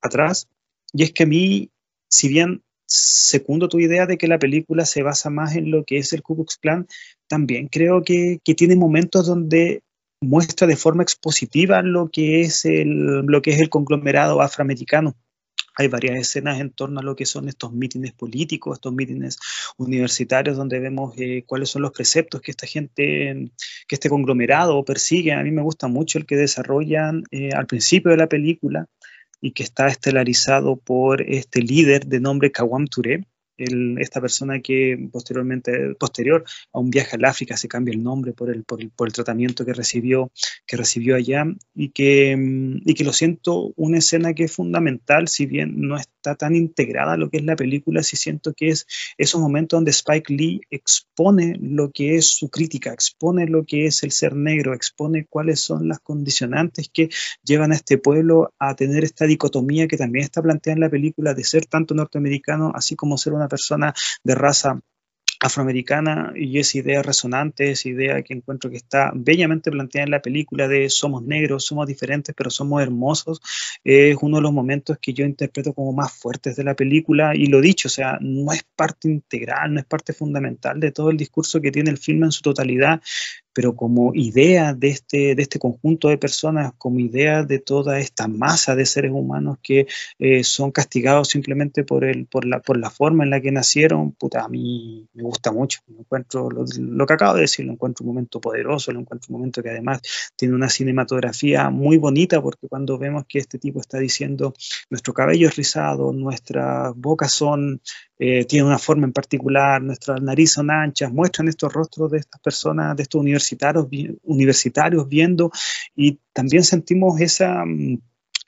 atrás, 0.00 0.48
y 0.92 1.02
es 1.02 1.12
que 1.12 1.24
a 1.24 1.26
mí, 1.26 1.70
si 2.08 2.28
bien 2.28 2.62
segundo 2.86 3.68
tu 3.68 3.80
idea 3.80 4.06
de 4.06 4.16
que 4.16 4.28
la 4.28 4.38
película 4.38 4.86
se 4.86 5.02
basa 5.02 5.30
más 5.30 5.56
en 5.56 5.70
lo 5.70 5.84
que 5.84 5.98
es 5.98 6.12
el 6.12 6.22
Ku 6.22 6.36
Klux 6.36 6.56
Klan, 6.56 6.86
también 7.26 7.68
creo 7.68 8.02
que, 8.02 8.40
tiene 8.56 8.76
momentos 8.76 9.26
donde 9.26 9.82
muestra 10.20 10.66
de 10.66 10.76
forma 10.76 11.02
expositiva 11.02 11.82
lo 11.82 12.08
que 12.10 12.40
es 12.40 12.64
el, 12.64 13.26
lo 13.26 13.42
que 13.42 13.50
es 13.50 13.60
el 13.60 13.68
conglomerado 13.68 14.40
afroamericano. 14.40 15.16
Hay 15.78 15.88
varias 15.88 16.18
escenas 16.18 16.58
en 16.58 16.70
torno 16.70 17.00
a 17.00 17.02
lo 17.02 17.14
que 17.14 17.26
son 17.26 17.50
estos 17.50 17.70
mítines 17.70 18.12
políticos, 18.12 18.78
estos 18.78 18.94
mítines 18.94 19.38
universitarios, 19.76 20.56
donde 20.56 20.80
vemos 20.80 21.12
eh, 21.18 21.44
cuáles 21.46 21.68
son 21.68 21.82
los 21.82 21.92
preceptos 21.92 22.40
que 22.40 22.50
esta 22.50 22.66
gente, 22.66 23.50
que 23.86 23.94
este 23.94 24.08
conglomerado 24.08 24.82
persigue. 24.84 25.32
A 25.32 25.42
mí 25.42 25.50
me 25.50 25.60
gusta 25.60 25.86
mucho 25.86 26.16
el 26.16 26.24
que 26.24 26.36
desarrollan 26.36 27.24
eh, 27.30 27.50
al 27.54 27.66
principio 27.66 28.10
de 28.10 28.16
la 28.16 28.26
película, 28.26 28.86
y 29.40 29.52
que 29.52 29.62
está 29.62 29.86
estelarizado 29.86 30.76
por 30.76 31.22
este 31.22 31.60
líder 31.60 32.06
de 32.06 32.20
nombre 32.20 32.52
Kawam 32.52 32.86
Touré, 32.86 33.26
esta 33.56 34.20
persona 34.20 34.60
que 34.60 35.08
posteriormente, 35.10 35.94
posterior 35.98 36.44
a 36.72 36.78
un 36.78 36.90
viaje 36.90 37.16
al 37.16 37.24
África, 37.24 37.56
se 37.56 37.68
cambia 37.68 37.92
el 37.92 38.02
nombre 38.02 38.32
por 38.32 38.50
el, 38.50 38.64
por 38.64 38.80
el, 38.80 39.12
tratamiento 39.12 39.64
que 39.64 39.72
recibió, 39.72 40.30
que 40.66 40.76
recibió 40.76 41.16
allá 41.16 41.44
y 41.74 41.90
que, 41.90 42.36
y 42.84 42.94
que 42.94 43.04
lo 43.04 43.12
siento 43.12 43.72
una 43.76 43.98
escena 43.98 44.34
que 44.34 44.44
es 44.44 44.52
fundamental, 44.52 45.28
si 45.28 45.46
bien 45.46 45.80
no 45.80 45.96
está 45.96 46.34
tan 46.34 46.54
integrada 46.54 47.12
a 47.12 47.16
lo 47.16 47.30
que 47.30 47.38
es 47.38 47.44
la 47.44 47.56
película, 47.56 48.02
sí 48.02 48.16
siento 48.16 48.52
que 48.52 48.68
es 48.68 48.86
esos 49.16 49.40
momentos 49.40 49.76
donde 49.76 49.90
Spike 49.90 50.32
Lee 50.32 50.60
expone 50.70 51.56
lo 51.60 51.90
que 51.90 52.16
es 52.16 52.26
su 52.26 52.50
crítica, 52.50 52.92
expone 52.92 53.46
lo 53.46 53.64
que 53.64 53.86
es 53.86 54.02
el 54.02 54.10
ser 54.10 54.34
negro, 54.34 54.74
expone 54.74 55.26
cuáles 55.28 55.60
son 55.60 55.88
las 55.88 56.00
condicionantes 56.00 56.90
que 56.92 57.08
llevan 57.42 57.72
a 57.72 57.76
este 57.76 57.98
pueblo 57.98 58.52
a 58.58 58.74
tener 58.74 59.04
esta 59.04 59.26
dicotomía 59.26 59.86
que 59.88 59.96
también 59.96 60.24
está 60.24 60.42
planteada 60.42 60.74
en 60.74 60.80
la 60.80 60.90
película 60.90 61.34
de 61.34 61.44
ser 61.44 61.66
tanto 61.66 61.94
norteamericano 61.94 62.72
así 62.74 62.96
como 62.96 63.18
ser 63.18 63.32
una 63.32 63.45
persona 63.48 63.94
de 64.24 64.34
raza 64.34 64.80
afroamericana 65.40 66.32
y 66.34 66.58
esa 66.58 66.78
idea 66.78 67.02
resonante, 67.02 67.70
esa 67.70 67.88
idea 67.88 68.22
que 68.22 68.34
encuentro 68.34 68.70
que 68.70 68.76
está 68.76 69.12
bellamente 69.14 69.70
planteada 69.70 70.04
en 70.04 70.10
la 70.10 70.22
película 70.22 70.68
de 70.68 70.88
somos 70.88 71.22
negros, 71.22 71.64
somos 71.66 71.86
diferentes, 71.86 72.34
pero 72.34 72.50
somos 72.50 72.82
hermosos, 72.82 73.40
es 73.84 74.16
uno 74.20 74.36
de 74.36 74.42
los 74.42 74.52
momentos 74.52 74.98
que 74.98 75.12
yo 75.12 75.24
interpreto 75.24 75.74
como 75.74 75.92
más 75.92 76.12
fuertes 76.12 76.56
de 76.56 76.64
la 76.64 76.74
película. 76.74 77.34
Y 77.34 77.46
lo 77.46 77.60
dicho, 77.60 77.88
o 77.88 77.90
sea, 77.90 78.18
no 78.20 78.52
es 78.52 78.64
parte 78.74 79.08
integral, 79.08 79.74
no 79.74 79.80
es 79.80 79.86
parte 79.86 80.12
fundamental 80.12 80.80
de 80.80 80.92
todo 80.92 81.10
el 81.10 81.16
discurso 81.16 81.60
que 81.60 81.70
tiene 81.70 81.90
el 81.90 81.98
filme 81.98 82.26
en 82.26 82.32
su 82.32 82.42
totalidad, 82.42 83.00
pero 83.56 83.74
como 83.74 84.12
idea 84.14 84.74
de 84.74 84.88
este, 84.88 85.34
de 85.34 85.40
este 85.40 85.58
conjunto 85.58 86.08
de 86.08 86.18
personas, 86.18 86.74
como 86.76 87.00
idea 87.00 87.42
de 87.42 87.58
toda 87.58 87.98
esta 87.98 88.28
masa 88.28 88.76
de 88.76 88.84
seres 88.84 89.12
humanos 89.12 89.56
que 89.62 89.86
eh, 90.18 90.44
son 90.44 90.70
castigados 90.70 91.28
simplemente 91.30 91.82
por, 91.82 92.04
el, 92.04 92.26
por, 92.26 92.44
la, 92.44 92.60
por 92.60 92.76
la 92.76 92.90
forma 92.90 93.24
en 93.24 93.30
la 93.30 93.40
que 93.40 93.50
nacieron, 93.50 94.12
puta, 94.12 94.44
a 94.44 94.48
mí 94.50 95.08
me 95.14 95.22
gusta 95.22 95.52
mucho. 95.52 95.80
encuentro 95.88 96.50
lo, 96.50 97.06
que 97.06 97.14
acabo 97.14 97.36
de 97.36 97.40
decir, 97.40 97.64
lo 97.64 97.72
encuentro 97.72 98.04
un 98.04 98.08
momento 98.08 98.42
poderoso, 98.42 98.92
lo 98.92 99.00
encuentro 99.00 99.28
un 99.32 99.38
momento 99.38 99.62
que 99.62 99.70
además 99.70 100.02
tiene 100.36 100.54
una 100.54 100.68
cinematografía 100.68 101.70
muy 101.70 101.96
bonita, 101.96 102.42
porque 102.42 102.68
cuando 102.68 102.98
vemos 102.98 103.24
que 103.26 103.38
este 103.38 103.58
tipo 103.58 103.80
está 103.80 103.98
diciendo 103.98 104.52
nuestro 104.90 105.14
cabello 105.14 105.48
es 105.48 105.56
rizado, 105.56 106.12
nuestras 106.12 106.94
bocas 106.94 107.32
son 107.32 107.80
eh, 108.18 108.46
tiene 108.46 108.66
una 108.66 108.78
forma 108.78 109.06
en 109.06 109.12
particular, 109.12 109.82
nuestras 109.82 110.22
narices 110.22 110.54
son 110.54 110.70
anchas, 110.70 111.12
muestran 111.12 111.48
estos 111.48 111.72
rostros 111.72 112.10
de 112.10 112.18
estas 112.18 112.40
personas, 112.40 112.96
de 112.96 113.02
estos 113.02 113.20
universitarios, 113.20 113.45
universitarios 114.22 115.08
viendo 115.08 115.50
y 115.94 116.18
también 116.32 116.64
sentimos 116.64 117.20
esa... 117.20 117.64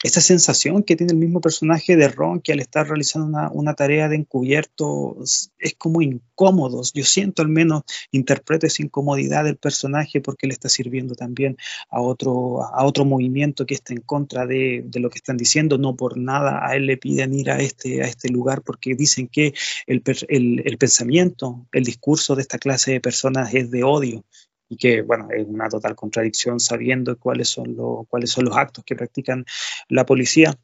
Esa 0.04 0.20
sensación 0.20 0.84
que 0.84 0.94
tiene 0.94 1.12
el 1.12 1.18
mismo 1.18 1.40
personaje 1.40 1.96
de 1.96 2.06
Ron, 2.06 2.40
que 2.40 2.52
al 2.52 2.60
estar 2.60 2.86
realizando 2.86 3.50
una, 3.52 3.74
tarea 3.74 4.08
de 4.08 4.14
encubierto 4.14 5.16
es 5.58 5.74
como 5.76 6.02
incómodo. 6.02 6.82
Yo 6.94 7.02
siento 7.02 7.42
al 7.42 7.48
menos, 7.48 7.82
interpreto 8.12 8.64
esa 8.64 8.84
incomodidad 8.84 9.42
del 9.42 9.56
personaje 9.56 10.20
porque 10.20 10.46
le 10.46 10.52
está 10.52 10.68
sirviendo 10.68 11.16
también 11.16 11.56
a 11.90 12.00
otro, 12.00 12.62
a 12.62 12.84
otro 12.84 13.04
movimiento 13.04 13.66
que 13.66 13.74
está 13.74 13.92
en 13.92 14.02
contra 14.02 14.46
de, 14.46 14.88
lo 14.94 15.10
que 15.10 15.18
están 15.18 15.36
diciendo. 15.36 15.78
No 15.78 15.96
por 15.96 16.16
nada 16.16 16.64
a 16.64 16.76
él 16.76 16.86
le 16.86 16.96
piden 16.96 17.34
ir 17.34 17.50
a 17.50 17.58
este, 17.58 18.00
a 18.00 18.06
este 18.06 18.28
lugar 18.28 18.62
porque 18.62 18.94
dicen 18.94 19.26
que 19.26 19.52
el, 19.88 20.04
el 20.28 20.78
pensamiento, 20.78 21.66
el 21.72 21.82
discurso 21.82 22.36
de 22.36 22.42
esta 22.42 22.58
clase 22.58 22.92
de 22.92 23.00
personas 23.00 23.52
es 23.52 23.72
de 23.72 23.82
odio 23.82 24.24
y 24.68 24.76
que, 24.76 25.02
bueno, 25.02 25.28
es 25.30 25.46
una 25.46 25.68
total 25.68 25.94
contradicción 25.94 26.60
sabiendo 26.60 27.18
cuáles 27.18 27.48
son, 27.48 27.76
los, 27.76 28.06
cuáles 28.08 28.30
son 28.30 28.44
los 28.44 28.56
actos 28.56 28.84
que 28.84 28.96
practican 28.96 29.44
la 29.88 30.04
policía. 30.04 30.58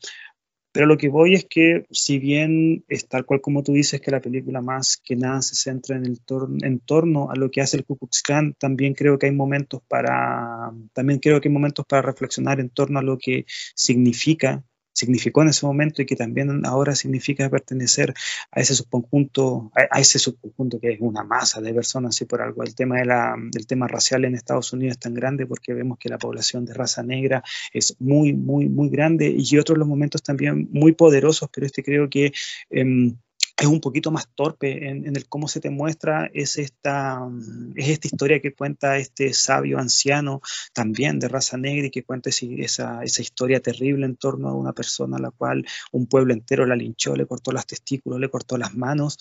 Pero 0.72 0.86
lo 0.86 0.96
que 0.96 1.08
voy 1.08 1.34
es 1.34 1.46
que, 1.48 1.86
si 1.90 2.18
bien 2.18 2.84
es 2.88 3.06
tal 3.06 3.24
cual 3.24 3.40
como 3.40 3.62
tú 3.62 3.72
dices, 3.72 4.00
que 4.00 4.10
la 4.10 4.20
película 4.20 4.60
más 4.60 4.96
que 4.96 5.14
nada 5.14 5.40
se 5.40 5.54
centra 5.54 5.96
en, 5.96 6.04
el 6.04 6.20
en 6.62 6.80
torno 6.80 7.30
a 7.30 7.36
lo 7.36 7.48
que 7.48 7.60
hace 7.60 7.76
el 7.76 7.84
Ku 7.84 7.96
Klux 7.96 8.22
Klan, 8.22 8.54
también 8.58 8.94
creo 8.94 9.16
que 9.16 9.26
hay 9.26 9.32
momentos 9.32 9.82
para, 9.86 10.72
también 10.92 11.20
creo 11.20 11.40
que 11.40 11.48
hay 11.48 11.54
momentos 11.54 11.86
para 11.86 12.02
reflexionar 12.02 12.58
en 12.58 12.70
torno 12.70 12.98
a 12.98 13.02
lo 13.02 13.18
que 13.18 13.46
significa 13.76 14.64
significó 14.94 15.42
en 15.42 15.48
ese 15.48 15.66
momento 15.66 16.00
y 16.00 16.06
que 16.06 16.16
también 16.16 16.64
ahora 16.64 16.94
significa 16.94 17.50
pertenecer 17.50 18.14
a 18.50 18.60
ese 18.60 18.74
subconjunto, 18.74 19.70
a, 19.74 20.00
ese 20.00 20.18
subconjunto 20.18 20.80
que 20.80 20.92
es 20.92 21.00
una 21.00 21.24
masa 21.24 21.60
de 21.60 21.74
personas, 21.74 22.20
y 22.20 22.24
por 22.24 22.40
algo 22.40 22.62
el 22.62 22.74
tema 22.74 22.98
de 22.98 23.04
la, 23.04 23.34
del 23.50 23.66
tema 23.66 23.88
racial 23.88 24.24
en 24.24 24.34
Estados 24.34 24.72
Unidos 24.72 24.92
es 24.92 25.00
tan 25.00 25.14
grande 25.14 25.46
porque 25.46 25.74
vemos 25.74 25.98
que 25.98 26.08
la 26.08 26.18
población 26.18 26.64
de 26.64 26.74
raza 26.74 27.02
negra 27.02 27.42
es 27.72 27.96
muy, 28.00 28.32
muy, 28.32 28.68
muy 28.68 28.88
grande 28.88 29.34
y 29.36 29.58
otros 29.58 29.76
los 29.76 29.88
momentos 29.88 30.22
también 30.22 30.68
muy 30.72 30.92
poderosos, 30.92 31.50
pero 31.52 31.66
este 31.66 31.82
creo 31.82 32.08
que... 32.08 32.32
Em, 32.70 33.16
es 33.56 33.66
un 33.66 33.80
poquito 33.80 34.10
más 34.10 34.28
torpe 34.34 34.88
en, 34.88 35.06
el 35.06 35.28
cómo 35.28 35.46
se 35.48 35.60
te 35.60 35.70
muestra, 35.70 36.30
es 36.34 36.58
esta, 36.58 37.20
mm, 37.20 37.74
es 37.76 37.88
esta 37.88 38.08
historia 38.08 38.40
que 38.40 38.54
cuenta 38.54 38.98
este 38.98 39.32
sabio 39.32 39.78
anciano 39.78 40.40
también 40.72 41.18
de 41.18 41.28
raza 41.28 41.56
negra 41.56 41.86
y 41.86 41.90
que 41.90 42.02
cuenta 42.02 42.30
esa, 42.30 43.02
esa 43.04 43.22
historia 43.22 43.60
terrible 43.60 44.06
en 44.06 44.16
torno 44.16 44.48
a 44.48 44.54
una 44.54 44.72
persona 44.72 45.16
a 45.18 45.20
la 45.20 45.30
cual 45.30 45.64
un 45.92 46.06
pueblo 46.06 46.32
entero 46.34 46.66
la 46.66 46.76
linchó, 46.76 47.14
le 47.14 47.26
cortó 47.26 47.52
las 47.52 47.66
testículos, 47.66 48.20
le 48.20 48.28
cortó 48.28 48.56
las 48.58 48.74
manos. 48.74 49.18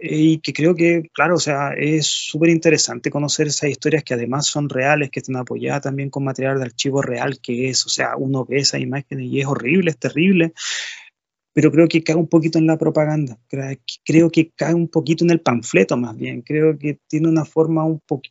Y 0.00 0.38
que 0.38 0.52
creo 0.52 0.76
que, 0.76 1.10
claro, 1.12 1.34
o 1.34 1.40
sea, 1.40 1.72
es 1.76 2.06
súper 2.06 2.50
interesante 2.50 3.10
conocer 3.10 3.48
esas 3.48 3.68
historias 3.68 4.04
que 4.04 4.14
además 4.14 4.46
son 4.46 4.68
reales, 4.68 5.10
que 5.10 5.18
están 5.18 5.36
apoyadas 5.36 5.82
también 5.82 6.08
con 6.08 6.22
material 6.22 6.58
de 6.58 6.66
archivo 6.66 7.02
real 7.02 7.40
que 7.40 7.68
es, 7.68 7.84
o 7.84 7.88
sea, 7.88 8.16
uno 8.16 8.44
ve 8.44 8.58
esas 8.58 8.80
imágenes 8.80 9.26
y 9.26 9.40
es 9.40 9.46
horrible, 9.46 9.90
es 9.90 9.98
terrible, 9.98 10.52
pero 11.58 11.72
creo 11.72 11.88
que 11.88 12.04
cae 12.04 12.14
un 12.14 12.28
poquito 12.28 12.56
en 12.60 12.68
la 12.68 12.78
propaganda, 12.78 13.36
creo 14.04 14.30
que 14.30 14.52
cae 14.54 14.74
un 14.74 14.86
poquito 14.86 15.24
en 15.24 15.30
el 15.30 15.40
panfleto 15.40 15.96
más 15.96 16.16
bien, 16.16 16.42
creo 16.42 16.78
que 16.78 17.00
tiene 17.08 17.26
una 17.26 17.44
forma 17.44 17.84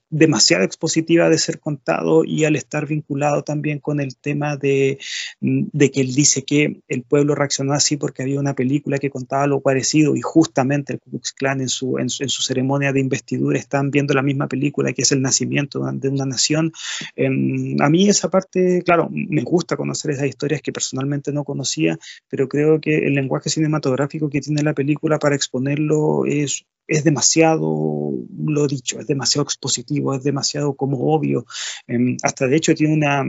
demasiado 0.10 0.64
expositiva 0.64 1.30
de 1.30 1.38
ser 1.38 1.60
contado 1.60 2.24
y 2.24 2.46
al 2.46 2.56
estar 2.56 2.88
vinculado 2.88 3.44
también 3.44 3.80
con 3.80 4.00
el 4.00 4.16
tema 4.16 4.56
de, 4.56 5.00
de 5.42 5.92
que 5.92 6.00
él 6.00 6.16
dice 6.16 6.44
que 6.44 6.80
el 6.88 7.04
pueblo 7.04 7.36
reaccionó 7.36 7.74
así 7.74 7.98
porque 7.98 8.24
había 8.24 8.40
una 8.40 8.54
película 8.54 8.98
que 8.98 9.10
contaba 9.10 9.46
lo 9.46 9.60
parecido 9.60 10.16
y 10.16 10.22
justamente 10.22 10.94
el 10.94 11.00
Ku 11.02 11.10
Klux 11.10 11.34
Klan 11.34 11.60
en 11.60 11.68
su, 11.68 11.98
en 11.98 12.10
su, 12.10 12.42
ceremonia 12.42 12.94
de 12.94 13.02
investidura 13.02 13.60
están 13.60 13.92
viendo 13.92 14.14
la 14.14 14.22
misma 14.22 14.48
película 14.48 14.94
que 14.94 15.02
es 15.02 15.12
el 15.12 15.22
nacimiento 15.22 15.82
de 15.92 16.08
una 16.08 16.26
nación. 16.26 16.72
Em, 17.18 17.76
a 17.82 17.90
mí 17.90 18.08
esa 18.08 18.30
parte, 18.30 18.84
claro, 18.86 19.10
me 19.12 19.42
gusta 19.42 19.76
conocer 19.76 20.12
esas 20.12 20.28
historias 20.28 20.62
que 20.62 20.72
personalmente 20.72 21.34
no 21.34 21.44
conocía, 21.44 22.00
pero 22.30 22.48
creo 22.48 22.80
que 22.80 23.00
el 23.00 23.17
lenguaje 23.18 23.50
cinematográfico 23.50 24.30
que 24.30 24.42
tiene 24.42 24.64
la 24.64 24.74
película 24.74 25.20
para 25.20 25.36
exponerlo 25.36 26.26
es, 26.26 26.66
es 26.88 27.04
demasiado, 27.04 28.12
lo 28.46 28.68
dicho, 28.68 29.00
es 29.00 29.08
demasiado 29.08 29.44
expositivo, 29.44 30.14
es 30.14 30.24
demasiado 30.24 30.76
como 30.76 31.14
obvio. 31.14 31.46
Em, 31.88 32.18
hasta 32.24 32.48
de 32.48 32.56
hecho 32.56 32.74
tiene 32.74 32.94
una 32.94 33.26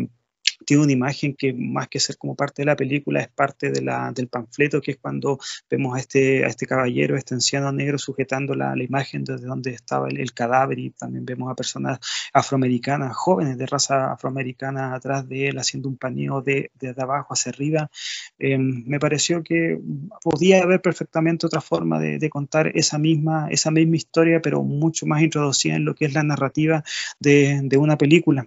tiene 0.69 0.83
una 0.83 0.93
imagen 0.93 1.35
que 1.35 1.55
más 1.55 1.89
que 1.89 1.99
ser 1.99 2.19
como 2.19 2.35
parte 2.35 2.61
de 2.61 2.67
la 2.67 2.77
película 2.77 3.23
es 3.23 3.29
parte 3.29 3.71
del 3.71 4.29
panfleto, 4.29 4.83
que 4.83 4.91
es 4.91 4.99
cuando 4.99 5.39
vemos 5.71 5.97
a 5.97 6.01
este, 6.01 6.45
a 6.45 6.49
este 6.49 6.67
caballero, 6.67 7.17
este 7.17 7.33
anciano 7.33 7.73
negro 7.73 7.97
sujetando 7.97 8.55
la, 8.55 8.77
la 8.77 8.85
imagen 8.85 9.25
desde 9.25 9.47
donde 9.47 9.71
estaba 9.71 10.09
el, 10.09 10.35
cadáver 10.35 10.79
y 10.79 10.91
también 10.91 11.25
vemos 11.25 11.51
a 11.51 11.55
personas 11.55 12.01
afroamericanas, 12.35 13.17
jóvenes 13.17 13.57
de 13.57 13.65
raza 13.65 14.13
afroamericana 14.13 14.95
atrás 14.95 15.27
de 15.27 15.49
él 15.49 15.59
haciendo 15.59 15.89
un 15.89 15.97
paneo 15.97 16.43
de, 16.43 16.71
desde 16.79 17.01
abajo 17.01 17.33
hacia 17.33 17.49
arriba. 17.49 17.91
Em, 18.39 18.85
me 18.87 19.01
pareció 19.01 19.43
que 19.43 19.81
podía 20.23 20.63
haber 20.63 20.83
perfectamente 20.83 21.47
otra 21.47 21.63
forma 21.63 21.99
de, 21.99 22.19
de, 22.19 22.29
contar 22.29 22.73
esa 22.75 22.99
misma, 22.99 23.49
esa 23.51 23.71
misma 23.71 23.97
historia, 23.97 24.43
pero 24.43 24.63
mucho 24.63 25.07
más 25.07 25.23
introducida 25.23 25.77
en 25.77 25.87
lo 25.87 25.95
que 25.95 26.05
es 26.05 26.13
la 26.13 26.25
narrativa 26.25 26.85
de, 27.21 27.61
de 27.63 27.79
una 27.79 27.97
película 27.97 28.47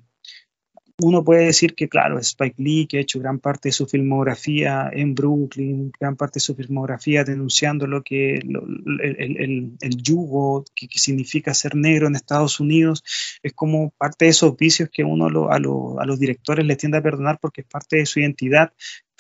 uno 1.02 1.24
puede 1.24 1.46
decir 1.46 1.74
que, 1.74 1.90
claro, 1.90 2.20
Spike 2.20 2.62
Lee, 2.62 2.88
que 2.88 2.98
ha 2.98 3.02
hecho 3.02 3.20
gran 3.20 3.40
parte 3.40 3.70
de 3.70 3.74
su 3.74 3.88
filmografía 3.88 4.90
en 4.94 5.16
Brooklyn, 5.16 5.92
gran 6.00 6.16
parte 6.16 6.36
de 6.36 6.42
su 6.42 6.56
filmografía 6.56 7.24
denunciando 7.24 7.88
lo 7.88 8.04
que 8.04 8.36
el, 8.36 9.98
yugo 9.98 10.64
que, 10.76 10.88
significa 10.92 11.54
ser 11.54 11.76
negro 11.76 12.08
en 12.08 12.16
Estados 12.16 12.60
Unidos, 12.60 13.04
es 13.42 13.54
como 13.54 13.92
parte 13.98 14.26
de 14.26 14.32
esos 14.32 14.56
vicios 14.56 14.90
que 14.92 15.04
uno 15.04 15.50
a, 15.50 15.56
a 15.56 15.60
los 16.06 16.20
directores 16.20 16.66
les 16.66 16.78
tiende 16.78 17.00
a 17.00 17.04
perdonar 17.04 17.40
porque 17.42 17.62
es 17.62 17.68
parte 17.68 17.98
de 17.98 18.06
su 18.06 18.20
identidad, 18.20 18.72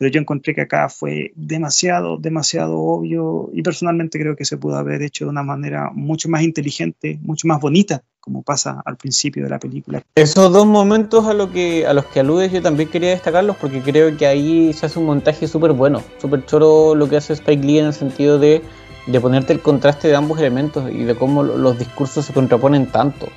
pero 0.01 0.09
yo 0.09 0.19
encontré 0.19 0.55
que 0.55 0.61
acá 0.61 0.89
fue 0.89 1.31
demasiado, 1.35 2.17
demasiado 2.17 2.79
obvio 2.79 3.51
y 3.53 3.61
personalmente 3.61 4.17
creo 4.17 4.35
que 4.35 4.45
se 4.45 4.57
pudo 4.57 4.77
haber 4.77 5.03
hecho 5.03 5.25
de 5.25 5.29
una 5.29 5.43
manera 5.43 5.91
mucho 5.93 6.27
más 6.27 6.41
inteligente, 6.41 7.19
mucho 7.21 7.47
más 7.47 7.61
bonita, 7.61 8.01
como 8.19 8.41
pasa 8.41 8.81
al 8.83 8.97
principio 8.97 9.43
de 9.43 9.51
la 9.51 9.59
película. 9.59 10.01
Esos 10.15 10.51
dos 10.51 10.65
momentos 10.65 11.27
a, 11.27 11.35
lo 11.35 11.51
que, 11.51 11.85
a 11.85 11.93
los 11.93 12.05
que 12.05 12.19
aludes 12.19 12.51
yo 12.51 12.63
también 12.63 12.89
quería 12.89 13.11
destacarlos 13.11 13.57
porque 13.57 13.79
creo 13.81 14.17
que 14.17 14.25
ahí 14.25 14.73
se 14.73 14.87
hace 14.87 14.97
un 14.97 15.05
montaje 15.05 15.47
súper 15.47 15.73
bueno, 15.73 16.01
súper 16.19 16.47
choro 16.47 16.95
lo 16.95 17.07
que 17.07 17.17
hace 17.17 17.33
Spike 17.33 17.63
Lee 17.63 17.77
en 17.77 17.85
el 17.85 17.93
sentido 17.93 18.39
de, 18.39 18.63
de 19.05 19.21
ponerte 19.21 19.53
el 19.53 19.59
contraste 19.59 20.07
de 20.07 20.15
ambos 20.15 20.39
elementos 20.39 20.91
y 20.91 21.03
de 21.03 21.13
cómo 21.13 21.43
los 21.43 21.77
discursos 21.77 22.25
se 22.25 22.33
contraponen 22.33 22.87
tanto. 22.87 23.27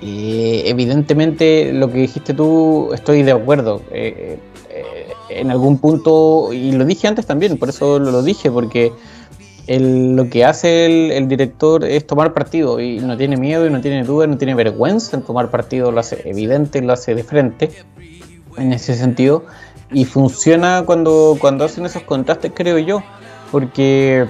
Evidentemente 0.00 1.74
lo 1.74 1.90
que 1.92 1.98
dijiste 1.98 2.32
tú 2.32 2.90
estoy 2.94 3.22
de 3.22 3.32
acuerdo. 3.32 3.82
Eh, 3.90 4.38
eh, 4.74 5.12
en 5.28 5.50
algún 5.52 5.78
punto, 5.78 6.52
y 6.52 6.72
lo 6.72 6.84
dije 6.84 7.06
antes 7.06 7.26
también, 7.26 7.58
por 7.58 7.68
eso 7.68 8.00
lo, 8.00 8.22
dije, 8.22 8.50
porque 8.50 8.92
lo 9.68 10.28
que 10.28 10.44
hace 10.44 11.16
el, 11.16 11.28
director 11.28 11.84
es 11.84 12.06
tomar 12.06 12.34
partido 12.34 12.80
y 12.80 12.98
no 12.98 13.16
tiene 13.16 13.36
miedo 13.36 13.66
y 13.66 13.70
no 13.70 13.80
tiene 13.80 14.02
duda, 14.02 14.26
no 14.26 14.36
tiene 14.36 14.54
vergüenza 14.54 15.16
en 15.16 15.22
tomar 15.22 15.50
partido, 15.50 15.92
lo 15.92 16.00
hace 16.00 16.28
evidente, 16.28 16.82
lo 16.82 16.92
hace 16.92 17.14
de 17.14 17.22
frente 17.22 17.70
en 18.56 18.72
ese 18.72 18.96
sentido 18.96 19.44
y 19.92 20.06
funciona 20.06 20.82
cuando, 20.84 21.36
cuando 21.40 21.64
hacen 21.64 21.86
esos 21.86 22.02
contrastes, 22.02 22.50
creo 22.52 22.78
yo, 22.78 23.00
porque 23.52 24.26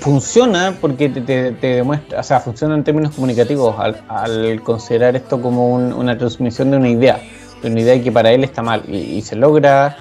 funciona 0.00 0.76
porque 0.78 1.08
te, 1.08 1.52
demuestra, 1.52 2.20
o 2.20 2.22
sea, 2.22 2.40
funciona 2.40 2.74
en 2.74 2.84
términos 2.84 3.14
comunicativos 3.14 3.76
al, 3.78 4.62
considerar 4.62 5.16
esto 5.16 5.40
como 5.40 5.74
una 5.74 6.18
transmisión 6.18 6.70
de 6.70 6.76
una 6.76 6.90
idea 6.90 7.20
una 7.62 7.80
idea 7.80 8.02
que 8.02 8.12
para 8.12 8.32
él 8.32 8.44
está 8.44 8.62
mal 8.62 8.82
y, 8.88 9.22
se 9.22 9.36
logra 9.36 9.96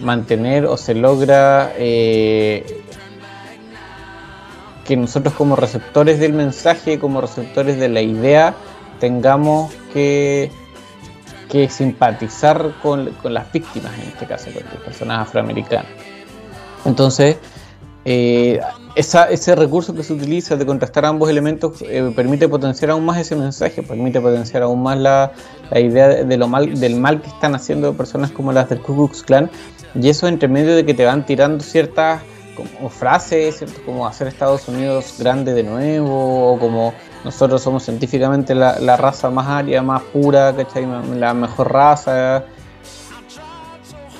mantener 0.00 0.64
o 0.66 0.76
se 0.76 0.94
logra 0.94 1.72
eh, 1.76 2.82
que 4.84 4.96
nosotros 4.96 5.34
como 5.34 5.56
receptores 5.56 6.18
del 6.18 6.32
mensaje, 6.32 6.98
como 6.98 7.20
receptores 7.20 7.78
de 7.78 7.88
la 7.88 8.00
idea, 8.00 8.54
tengamos 8.98 9.72
que, 9.92 10.50
que 11.48 11.68
simpatizar 11.68 12.74
con, 12.82 13.10
las 13.24 13.52
víctimas, 13.52 13.92
en 13.94 14.08
este 14.08 14.26
caso, 14.26 14.46
con 14.52 14.62
las 14.64 14.82
personas 14.82 15.28
afroamericanas. 15.28 15.86
Entonces, 16.84 17.36
eh, 18.04 18.60
ese 18.94 19.54
recurso 19.54 19.94
que 19.94 20.02
se 20.02 20.12
utiliza 20.14 20.56
de 20.56 20.64
contrastar 20.64 21.04
ambos 21.04 21.28
elementos 21.28 21.82
eh, 21.82 22.12
permite 22.16 22.48
potenciar 22.48 22.90
aún 22.92 23.04
más 23.04 23.18
ese 23.18 23.36
mensaje, 23.36 23.82
permite 23.82 24.20
potenciar 24.20 24.62
aún 24.62 24.82
más 24.82 24.98
la, 24.98 25.32
idea 25.72 26.08
de 26.08 26.36
lo 26.36 26.48
mal, 26.48 26.78
del 26.78 26.96
mal 26.96 27.20
que 27.20 27.28
están 27.28 27.54
haciendo 27.54 27.94
personas 27.94 28.30
como 28.30 28.52
las 28.52 28.68
del 28.68 28.80
Ku 28.80 28.94
Klux 28.94 29.22
Klan, 29.22 29.50
y 29.94 30.08
eso 30.08 30.26
entre 30.28 30.48
medio 30.48 30.74
de 30.74 30.84
que 30.84 30.94
te 30.94 31.04
van 31.04 31.26
tirando 31.26 31.62
ciertas 31.62 32.22
como 32.56 32.90
frases, 32.90 33.64
como 33.86 34.06
hacer 34.06 34.26
Estados 34.26 34.66
Unidos 34.68 35.16
grande 35.18 35.54
de 35.54 35.62
nuevo, 35.62 36.52
o 36.52 36.58
como 36.58 36.92
nosotros 37.24 37.62
somos 37.62 37.84
científicamente 37.84 38.54
la, 38.54 38.78
la 38.80 38.96
raza 38.96 39.30
más 39.30 39.46
aria, 39.46 39.82
más 39.82 40.02
pura, 40.02 40.54
¿cachai? 40.56 40.86
la 41.16 41.32
mejor 41.32 41.72
raza 41.72 42.44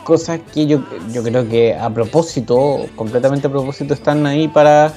cosas 0.05 0.41
que 0.53 0.67
yo, 0.67 0.81
yo 1.13 1.23
creo 1.23 1.49
que 1.49 1.75
a 1.75 1.91
propósito, 1.91 2.87
completamente 2.97 3.47
a 3.47 3.51
propósito, 3.51 3.95
están 3.95 4.27
ahí 4.27 4.49
para, 4.49 4.93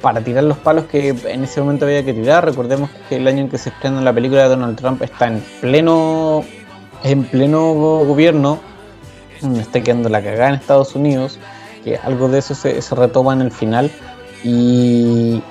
para 0.00 0.20
tirar 0.20 0.44
los 0.44 0.58
palos 0.58 0.84
que 0.86 1.08
en 1.08 1.44
ese 1.44 1.60
momento 1.60 1.84
había 1.84 2.04
que 2.04 2.14
tirar. 2.14 2.44
Recordemos 2.44 2.90
que 3.08 3.16
el 3.16 3.26
año 3.26 3.40
en 3.42 3.48
que 3.48 3.58
se 3.58 3.70
estrena 3.70 4.00
la 4.00 4.12
película 4.12 4.42
de 4.42 4.48
Donald 4.48 4.76
Trump 4.76 5.02
está 5.02 5.26
en 5.28 5.44
pleno, 5.60 6.44
en 7.04 7.24
pleno 7.24 7.74
gobierno, 7.74 8.60
está 9.58 9.80
quedando 9.80 10.08
la 10.08 10.22
cagada 10.22 10.48
en 10.48 10.54
Estados 10.56 10.94
Unidos, 10.94 11.38
que 11.84 11.96
algo 11.96 12.28
de 12.28 12.38
eso 12.38 12.54
se, 12.54 12.80
se 12.82 12.94
retoma 12.94 13.32
en 13.32 13.42
el 13.42 13.52
final. 13.52 13.90
Y, 14.42 15.42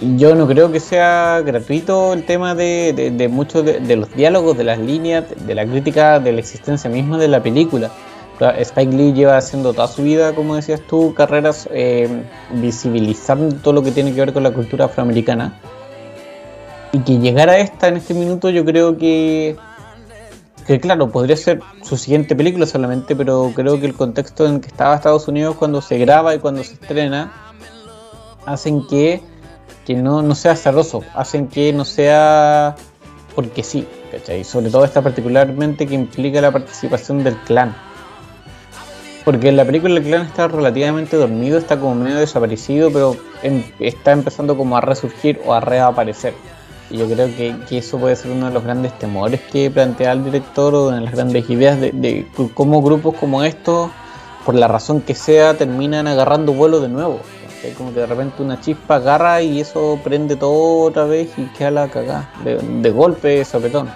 yo 0.00 0.34
no 0.34 0.46
creo 0.46 0.72
que 0.72 0.80
sea 0.80 1.42
gratuito 1.44 2.14
el 2.14 2.24
tema 2.24 2.54
de, 2.54 3.28
muchos 3.30 3.64
de, 3.64 3.96
los 3.96 4.14
diálogos, 4.14 4.56
de 4.56 4.64
las 4.64 4.78
líneas, 4.78 5.24
de 5.46 5.54
la 5.54 5.66
crítica 5.66 6.18
de 6.18 6.32
la 6.32 6.40
existencia 6.40 6.88
misma 6.88 7.18
de 7.18 7.28
la 7.28 7.42
película. 7.42 7.90
Spike 8.40 8.96
Lee 8.96 9.12
lleva 9.12 9.36
haciendo 9.36 9.74
toda 9.74 9.86
su 9.86 10.02
vida, 10.02 10.34
como 10.34 10.56
decías 10.56 10.80
tú, 10.88 11.12
carreras 11.12 11.68
eh, 11.72 12.08
visibilizando 12.54 13.54
todo 13.56 13.74
lo 13.74 13.82
que 13.82 13.90
tiene 13.90 14.14
que 14.14 14.20
ver 14.20 14.32
con 14.32 14.42
la 14.42 14.50
cultura 14.50 14.86
afroamericana. 14.86 15.60
Y 16.92 17.00
que 17.00 17.18
llegara 17.18 17.58
esta 17.58 17.88
en 17.88 17.98
este 17.98 18.14
minuto, 18.14 18.48
yo 18.48 18.64
creo 18.64 18.96
que, 18.96 19.56
que, 20.66 20.80
claro, 20.80 21.10
podría 21.10 21.36
ser 21.36 21.60
su 21.82 21.98
siguiente 21.98 22.34
película 22.34 22.64
solamente, 22.64 23.14
pero 23.14 23.52
creo 23.54 23.78
que 23.78 23.84
el 23.84 23.94
contexto 23.94 24.46
en 24.46 24.60
que 24.60 24.68
estaba 24.68 24.94
Estados 24.94 25.28
Unidos 25.28 25.56
cuando 25.56 25.82
se 25.82 25.98
graba 25.98 26.34
y 26.34 26.38
cuando 26.38 26.64
se 26.64 26.72
estrena 26.72 27.30
hacen 28.46 28.86
que 28.88 29.22
que 29.86 29.94
no, 29.94 30.22
no 30.22 30.34
sea 30.34 30.56
cerroso, 30.56 31.02
hacen 31.14 31.48
que 31.48 31.72
no 31.72 31.84
sea 31.84 32.76
porque 33.34 33.62
sí, 33.62 33.86
¿cachai? 34.10 34.44
Sobre 34.44 34.70
todo 34.70 34.84
esta 34.84 35.02
particularmente 35.02 35.86
que 35.86 35.94
implica 35.94 36.40
la 36.40 36.50
participación 36.50 37.24
del 37.24 37.36
clan. 37.38 37.74
Porque 39.24 39.48
en 39.48 39.56
la 39.56 39.64
película 39.64 39.94
el 39.94 40.02
clan 40.02 40.26
está 40.26 40.48
relativamente 40.48 41.16
dormido, 41.16 41.58
está 41.58 41.78
como 41.78 41.94
medio 41.94 42.18
desaparecido, 42.18 42.90
pero 42.92 43.16
em, 43.42 43.62
está 43.78 44.12
empezando 44.12 44.56
como 44.56 44.76
a 44.76 44.80
resurgir 44.80 45.40
o 45.46 45.54
a 45.54 45.60
reaparecer. 45.60 46.34
Y 46.90 46.98
yo 46.98 47.06
creo 47.08 47.28
que, 47.28 47.54
que, 47.68 47.78
eso 47.78 47.98
puede 47.98 48.16
ser 48.16 48.32
uno 48.32 48.46
de 48.46 48.52
los 48.52 48.64
grandes 48.64 48.98
temores 48.98 49.40
que 49.52 49.70
plantea 49.70 50.12
el 50.12 50.24
director 50.24 50.74
o 50.74 50.90
de 50.90 51.00
las 51.00 51.14
grandes 51.14 51.48
ideas 51.48 51.80
de, 51.80 51.92
de 51.92 52.26
cómo 52.54 52.82
grupos 52.82 53.14
como 53.14 53.44
estos, 53.44 53.90
por 54.44 54.56
la 54.56 54.66
razón 54.66 55.00
que 55.00 55.14
sea, 55.14 55.54
terminan 55.56 56.08
agarrando 56.08 56.52
vuelo 56.52 56.80
de 56.80 56.88
nuevo. 56.88 57.20
Como 57.76 57.92
que 57.92 58.00
de 58.00 58.06
repente 58.06 58.42
una 58.42 58.60
chispa 58.60 58.96
agarra 58.96 59.42
y 59.42 59.60
eso 59.60 60.00
prende 60.02 60.36
todo 60.36 60.86
otra 60.86 61.04
vez 61.04 61.30
y 61.36 61.44
queda 61.56 61.70
la 61.70 61.90
cagada. 61.90 62.32
De, 62.42 62.90
golpe, 62.90 63.44
sopetón. 63.44 63.88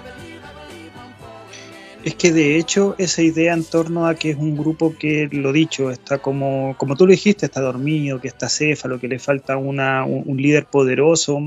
Es 2.03 2.13
que 2.13 2.31
de 2.31 2.57
hecho 2.57 2.93
esa 2.99 3.23
idea 3.23 3.53
en 3.53 3.63
torno 3.63 4.05
a 4.05 4.13
que 4.13 4.29
es 4.29 4.37
un 4.37 4.55
grupo 4.55 4.95
que, 4.95 5.27
lo 5.31 5.51
dicho, 5.51 5.89
está 5.89 6.19
como, 6.19 6.75
como 6.77 6.95
tú 6.95 7.07
lo 7.07 7.11
dijiste, 7.11 7.47
está 7.47 7.61
dormido, 7.61 8.21
que 8.21 8.27
está 8.27 8.47
céfalo, 8.47 8.99
que 8.99 9.07
le 9.07 9.17
falta 9.17 9.57
una, 9.57 10.05
un, 10.05 10.37
líder 10.37 10.67
poderoso, 10.67 11.39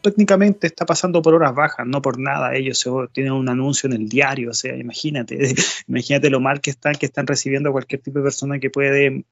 técnicamente 0.00 0.66
está 0.66 0.86
pasando 0.86 1.20
por 1.20 1.34
horas 1.34 1.54
bajas, 1.54 1.86
no 1.86 2.00
por 2.00 2.18
nada. 2.18 2.54
Ellos 2.54 2.82
tienen 3.12 3.32
un 3.32 3.50
anuncio 3.50 3.86
en 3.88 3.94
el 3.94 4.08
diario, 4.08 4.50
o 4.50 4.54
sea, 4.54 4.74
imagínate, 4.74 5.54
imagínate 5.88 6.30
lo 6.30 6.40
mal 6.40 6.62
que 6.62 6.70
están, 6.70 6.94
que 6.94 7.04
están 7.04 7.26
recibiendo 7.26 7.72
cualquier 7.72 8.00
tipo 8.00 8.20
de 8.20 8.24
persona 8.24 8.58
que 8.58 8.70
puede 8.70 9.24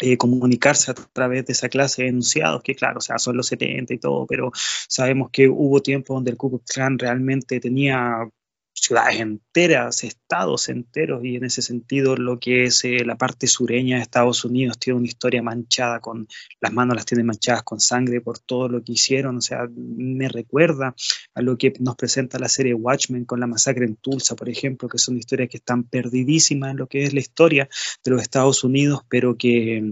eh, 0.00 0.16
comunicarse 0.16 0.90
a 0.90 0.94
través 0.94 1.46
de 1.46 1.52
esa 1.52 1.68
clase 1.68 2.02
de 2.02 2.08
enunciados, 2.08 2.62
que 2.62 2.74
claro, 2.74 2.98
o 2.98 3.00
sea, 3.00 3.18
son 3.18 3.36
los 3.36 3.46
70 3.46 3.94
y 3.94 3.98
todo, 3.98 4.26
pero 4.26 4.50
sabemos 4.88 5.30
que 5.30 5.48
hubo 5.48 5.80
tiempo 5.82 6.14
donde 6.14 6.30
el 6.30 6.36
Ku 6.36 6.50
Klux 6.50 6.72
Klan 6.72 6.98
realmente 6.98 7.60
tenía 7.60 8.28
ciudades 8.74 9.20
enteras, 9.20 10.04
estados 10.04 10.68
enteros, 10.68 11.24
y 11.24 11.36
en 11.36 11.44
ese 11.44 11.62
sentido 11.62 12.16
lo 12.16 12.38
que 12.38 12.64
es 12.64 12.84
eh, 12.84 13.04
la 13.04 13.16
parte 13.16 13.46
sureña 13.46 13.96
de 13.96 14.02
Estados 14.02 14.44
Unidos 14.44 14.78
tiene 14.78 14.98
una 14.98 15.06
historia 15.06 15.42
manchada 15.42 16.00
con, 16.00 16.26
las 16.60 16.72
manos 16.72 16.96
las 16.96 17.06
tiene 17.06 17.24
manchadas 17.24 17.62
con 17.62 17.80
sangre 17.80 18.20
por 18.20 18.38
todo 18.38 18.68
lo 18.68 18.82
que 18.82 18.92
hicieron, 18.92 19.38
o 19.38 19.40
sea, 19.40 19.68
me 19.74 20.28
recuerda 20.28 20.94
a 21.34 21.42
lo 21.42 21.56
que 21.56 21.72
nos 21.78 21.96
presenta 21.96 22.38
la 22.38 22.48
serie 22.48 22.74
Watchmen 22.74 23.24
con 23.24 23.40
la 23.40 23.46
masacre 23.46 23.86
en 23.86 23.96
Tulsa, 23.96 24.36
por 24.36 24.48
ejemplo, 24.48 24.88
que 24.88 24.98
son 24.98 25.16
historias 25.16 25.48
que 25.48 25.58
están 25.58 25.84
perdidísimas 25.84 26.72
en 26.72 26.78
lo 26.78 26.88
que 26.88 27.04
es 27.04 27.14
la 27.14 27.20
historia 27.20 27.68
de 28.04 28.10
los 28.10 28.20
Estados 28.20 28.64
Unidos, 28.64 29.02
pero 29.08 29.36
que 29.36 29.82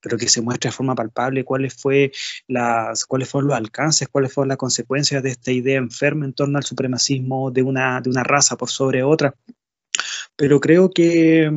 pero 0.00 0.16
que 0.16 0.28
se 0.28 0.42
muestre 0.42 0.68
de 0.68 0.76
forma 0.76 0.94
palpable 0.94 1.44
cuáles, 1.44 1.74
fue 1.74 2.12
las, 2.48 3.04
cuáles 3.04 3.28
fueron 3.28 3.48
los 3.48 3.56
alcances, 3.56 4.08
cuáles 4.08 4.32
fueron 4.32 4.48
las 4.48 4.58
consecuencias 4.58 5.22
de 5.22 5.30
esta 5.30 5.52
idea 5.52 5.78
enferma 5.78 6.24
en 6.24 6.32
torno 6.32 6.58
al 6.58 6.64
supremacismo 6.64 7.50
de 7.50 7.62
una, 7.62 8.00
de 8.00 8.10
una 8.10 8.22
raza 8.22 8.56
por 8.56 8.70
sobre 8.70 9.02
otra. 9.02 9.34
Pero 10.36 10.60
creo 10.60 10.90
que, 10.90 11.50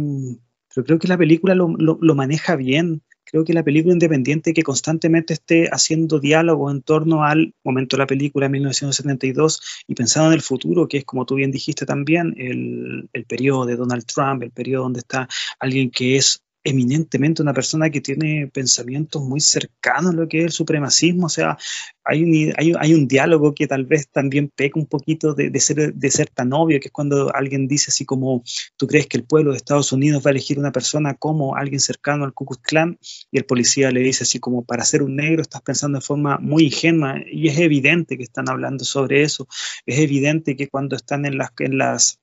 pero 0.73 0.85
creo 0.85 0.99
que 0.99 1.07
la 1.07 1.17
película 1.17 1.55
lo, 1.55 1.69
lo, 1.77 2.15
maneja 2.15 2.55
bien. 2.55 3.01
Creo 3.23 3.45
que 3.45 3.53
la 3.53 3.63
película 3.63 3.93
independiente 3.93 4.53
que 4.53 4.61
constantemente 4.61 5.33
esté 5.33 5.67
haciendo 5.71 6.19
diálogo 6.19 6.69
en 6.69 6.81
torno 6.81 7.23
al 7.23 7.55
momento 7.63 7.95
de 7.95 8.03
la 8.03 8.07
película 8.07 8.49
1972 8.49 9.85
y 9.87 9.95
pensando 9.95 10.27
en 10.27 10.33
el 10.33 10.41
futuro, 10.41 10.87
que 10.87 10.97
es 10.97 11.05
como 11.05 11.25
tú 11.25 11.35
bien 11.35 11.49
dijiste 11.49 11.85
también, 11.85 12.35
el, 12.37 13.09
el 13.13 13.25
periodo 13.25 13.65
de 13.65 13.75
Donald 13.75 14.05
Trump, 14.05 14.43
el 14.43 14.51
periodo 14.51 14.83
donde 14.83 14.99
está 14.99 15.27
alguien 15.59 15.89
que 15.89 16.17
es 16.17 16.42
eminentemente 16.63 17.41
una 17.41 17.53
persona 17.53 17.89
que 17.89 18.01
tiene 18.01 18.47
pensamientos 18.47 19.21
muy 19.21 19.41
cercanos 19.41 20.13
a 20.13 20.15
lo 20.15 20.27
que 20.27 20.39
es 20.39 20.45
el 20.45 20.51
supremacismo, 20.51 21.25
o 21.25 21.29
sea, 21.29 21.57
hay 22.05 22.23
un, 22.23 22.53
hay, 22.79 22.93
un 22.93 23.07
diálogo 23.07 23.53
que 23.53 23.67
tal 23.67 23.85
vez 23.85 24.09
también 24.09 24.49
peca 24.49 24.79
un 24.79 24.87
poquito 24.87 25.33
de, 25.33 25.57
ser, 25.59 25.93
de 25.93 26.11
ser 26.11 26.29
tan 26.29 26.53
obvio, 26.53 26.79
que 26.79 26.87
es 26.87 26.91
cuando 26.91 27.33
alguien 27.33 27.67
dice 27.67 27.87
así 27.89 28.05
como, 28.05 28.43
tú 28.77 28.87
crees 28.87 29.07
que 29.07 29.17
el 29.17 29.25
pueblo 29.25 29.51
de 29.51 29.57
Estados 29.57 29.91
Unidos 29.91 30.23
va 30.25 30.29
a 30.29 30.31
elegir 30.31 30.59
una 30.59 30.71
persona 30.71 31.15
como 31.15 31.55
alguien 31.55 31.79
cercano 31.79 32.25
al 32.25 32.33
Ku 32.33 32.45
Klux 32.45 32.61
Klan, 32.61 32.97
y 33.31 33.37
el 33.37 33.45
policía 33.45 33.91
le 33.91 34.01
dice 34.01 34.23
así 34.23 34.39
como, 34.39 34.63
para 34.63 34.85
ser 34.85 35.03
un 35.03 35.15
negro 35.15 35.41
estás 35.41 35.61
pensando 35.61 35.99
de 35.99 36.05
forma 36.05 36.37
muy 36.39 36.65
ingenua, 36.65 37.17
y 37.29 37.47
es 37.47 37.57
evidente 37.57 38.17
que 38.17 38.23
están 38.23 38.49
hablando 38.49 38.85
sobre 38.85 39.23
eso, 39.23 39.47
es 39.85 39.99
evidente 39.99 40.55
que 40.55 40.69
cuando 40.69 40.95
están 40.95 41.25
en 41.25 41.37
las, 41.37 41.51
en 41.59 41.77
las 41.77 42.22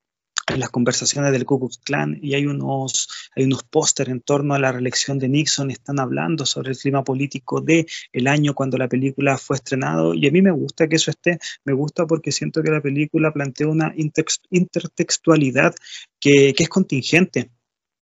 las 0.57 0.71
conversaciones 0.71 1.33
del 1.33 1.45
Ku 1.45 1.59
Klux 1.59 1.79
Klan 1.79 2.19
y 2.23 2.35
hay 2.35 2.47
unos, 2.47 3.09
hay 3.37 3.45
unos 3.45 3.63
pósteres 3.65 4.13
en 4.13 4.21
torno 4.21 4.55
a 4.55 4.59
la 4.59 4.73
reelección 4.73 5.19
de 5.19 5.29
Nixon, 5.29 5.71
están 5.71 6.01
hablando 6.01 6.47
sobre 6.47 6.71
el 6.71 6.79
clima 6.79 7.05
político 7.05 7.61
de 7.61 7.87
el 8.13 8.27
año 8.27 8.55
cuando 8.55 8.79
la 8.79 8.89
película 8.89 9.39
fue 9.39 9.57
estrenado. 9.57 10.15
Y 10.15 10.27
a 10.27 10.31
mí 10.31 10.43
me 10.43 10.51
gusta 10.51 10.89
que 10.89 10.97
eso 10.97 11.11
esté, 11.11 11.39
me 11.65 11.73
gusta 11.73 12.07
porque 12.07 12.33
siento 12.33 12.63
que 12.63 12.71
la 12.71 12.81
película 12.81 13.33
plantea 13.33 13.69
una 13.69 13.95
intertextualidad 13.97 15.75
que, 16.19 16.55
que 16.55 16.63
es 16.63 16.69
contingente 16.69 17.51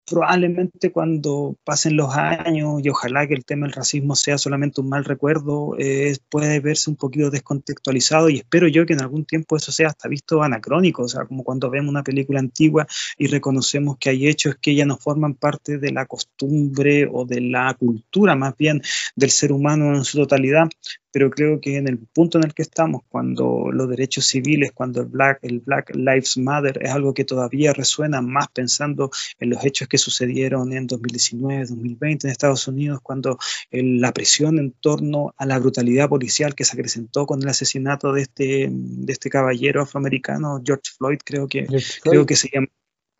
probablemente 0.06 0.92
cuando 0.92 1.58
pasen 1.64 1.98
los 1.98 2.16
años 2.16 2.82
y 2.84 2.90
ojalá 2.90 3.28
que 3.28 3.34
el 3.34 3.46
tema 3.46 3.66
del 3.66 3.74
racismo 3.74 4.16
sea 4.16 4.38
solamente 4.38 4.82
un 4.82 4.90
mal 4.90 5.04
recuerdo, 5.04 5.76
eh, 5.80 6.16
puede 6.30 6.60
verse 6.60 6.90
un 6.90 6.96
poquito 6.96 7.30
descontextualizado 7.30 8.30
y 8.30 8.38
espero 8.38 8.68
yo 8.68 8.86
que 8.86 8.94
en 8.94 9.02
algún 9.02 9.26
tiempo 9.26 9.56
eso 9.58 9.72
sea 9.72 9.88
hasta 9.88 10.08
visto 10.08 10.44
anacrónico, 10.44 11.04
o 11.04 11.08
sea, 11.08 11.26
como 11.26 11.44
cuando 11.44 11.70
vemos 11.70 11.90
una 11.90 12.04
película 12.04 12.40
antigua 12.40 12.88
y 13.18 13.28
reconocemos 13.28 13.98
que 13.98 14.10
hay 14.10 14.28
hechos 14.28 14.56
que 14.62 14.76
ya 14.76 14.86
no 14.86 14.98
forman 14.98 15.34
parte 15.36 15.78
de 15.78 15.92
la 15.92 16.06
costumbre 16.06 17.08
o 17.12 17.26
de 17.26 17.42
la 17.42 17.74
cultura 17.74 18.36
más 18.36 18.56
bien 18.58 18.82
del 19.16 19.32
ser 19.32 19.52
humano 19.52 19.96
en 19.96 20.04
su 20.04 20.18
totalidad, 20.18 20.68
pero 21.16 21.30
creo 21.30 21.62
que 21.62 21.78
en 21.78 21.88
el 21.88 21.98
punto 21.98 22.38
en 22.38 22.44
el 22.44 22.54
que 22.54 22.64
estamos, 22.64 23.04
cuando 23.08 23.72
los 23.72 23.88
derechos 23.88 24.26
civiles, 24.26 24.74
cuando 24.74 25.00
el 25.00 25.08
Black, 25.08 25.40
el 25.44 25.62
Black 25.62 25.96
Lives 25.96 26.36
Matter 26.36 26.78
es 26.82 26.92
algo 26.92 27.14
que 27.14 27.24
todavía 27.24 27.72
resuena 27.72 28.20
más 28.22 28.50
pensando 28.50 29.10
en 29.40 29.52
los 29.52 29.64
hechos 29.64 29.88
que 29.88 29.98
sucedieron 29.98 30.74
en 30.74 30.88
2019, 30.88 31.68
2020 31.68 32.28
en 32.28 32.32
Estados 32.32 32.68
Unidos, 32.68 33.00
cuando 33.02 33.38
la 33.72 34.12
presión 34.12 34.60
en 34.60 34.74
torno 34.74 35.34
a 35.38 35.46
la 35.46 35.58
brutalidad 35.58 36.10
policial 36.10 36.54
que 36.54 36.66
se 36.66 36.74
acrecentó 36.74 37.26
con 37.26 37.42
el 37.42 37.48
asesinato 37.48 38.12
de 38.12 38.24
este, 38.24 38.68
de 38.70 39.14
este 39.14 39.30
caballero 39.30 39.84
afroamericano, 39.84 40.62
George 40.66 40.92
Floyd, 40.98 41.20
creo 41.24 41.48
que, 41.48 41.66
creo 42.04 42.26
que 42.26 42.36
se 42.36 42.50
llama 42.54 42.68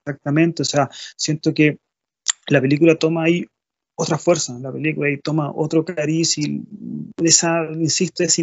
exactamente, 0.06 0.64
o 0.64 0.66
sea, 0.66 0.90
siento 1.16 1.54
que 1.54 1.80
la 2.48 2.60
película 2.60 2.96
toma 2.96 3.24
ahí 3.24 3.48
otra 3.96 4.18
fuerza 4.18 4.54
en 4.54 4.64
la 4.64 4.72
película 4.72 5.10
y 5.10 5.20
toma 5.20 5.52
otro 5.52 5.86
cariz 5.86 6.38
y 6.38 6.62
esa, 7.24 7.66
insisto, 7.74 8.24
esa 8.24 8.42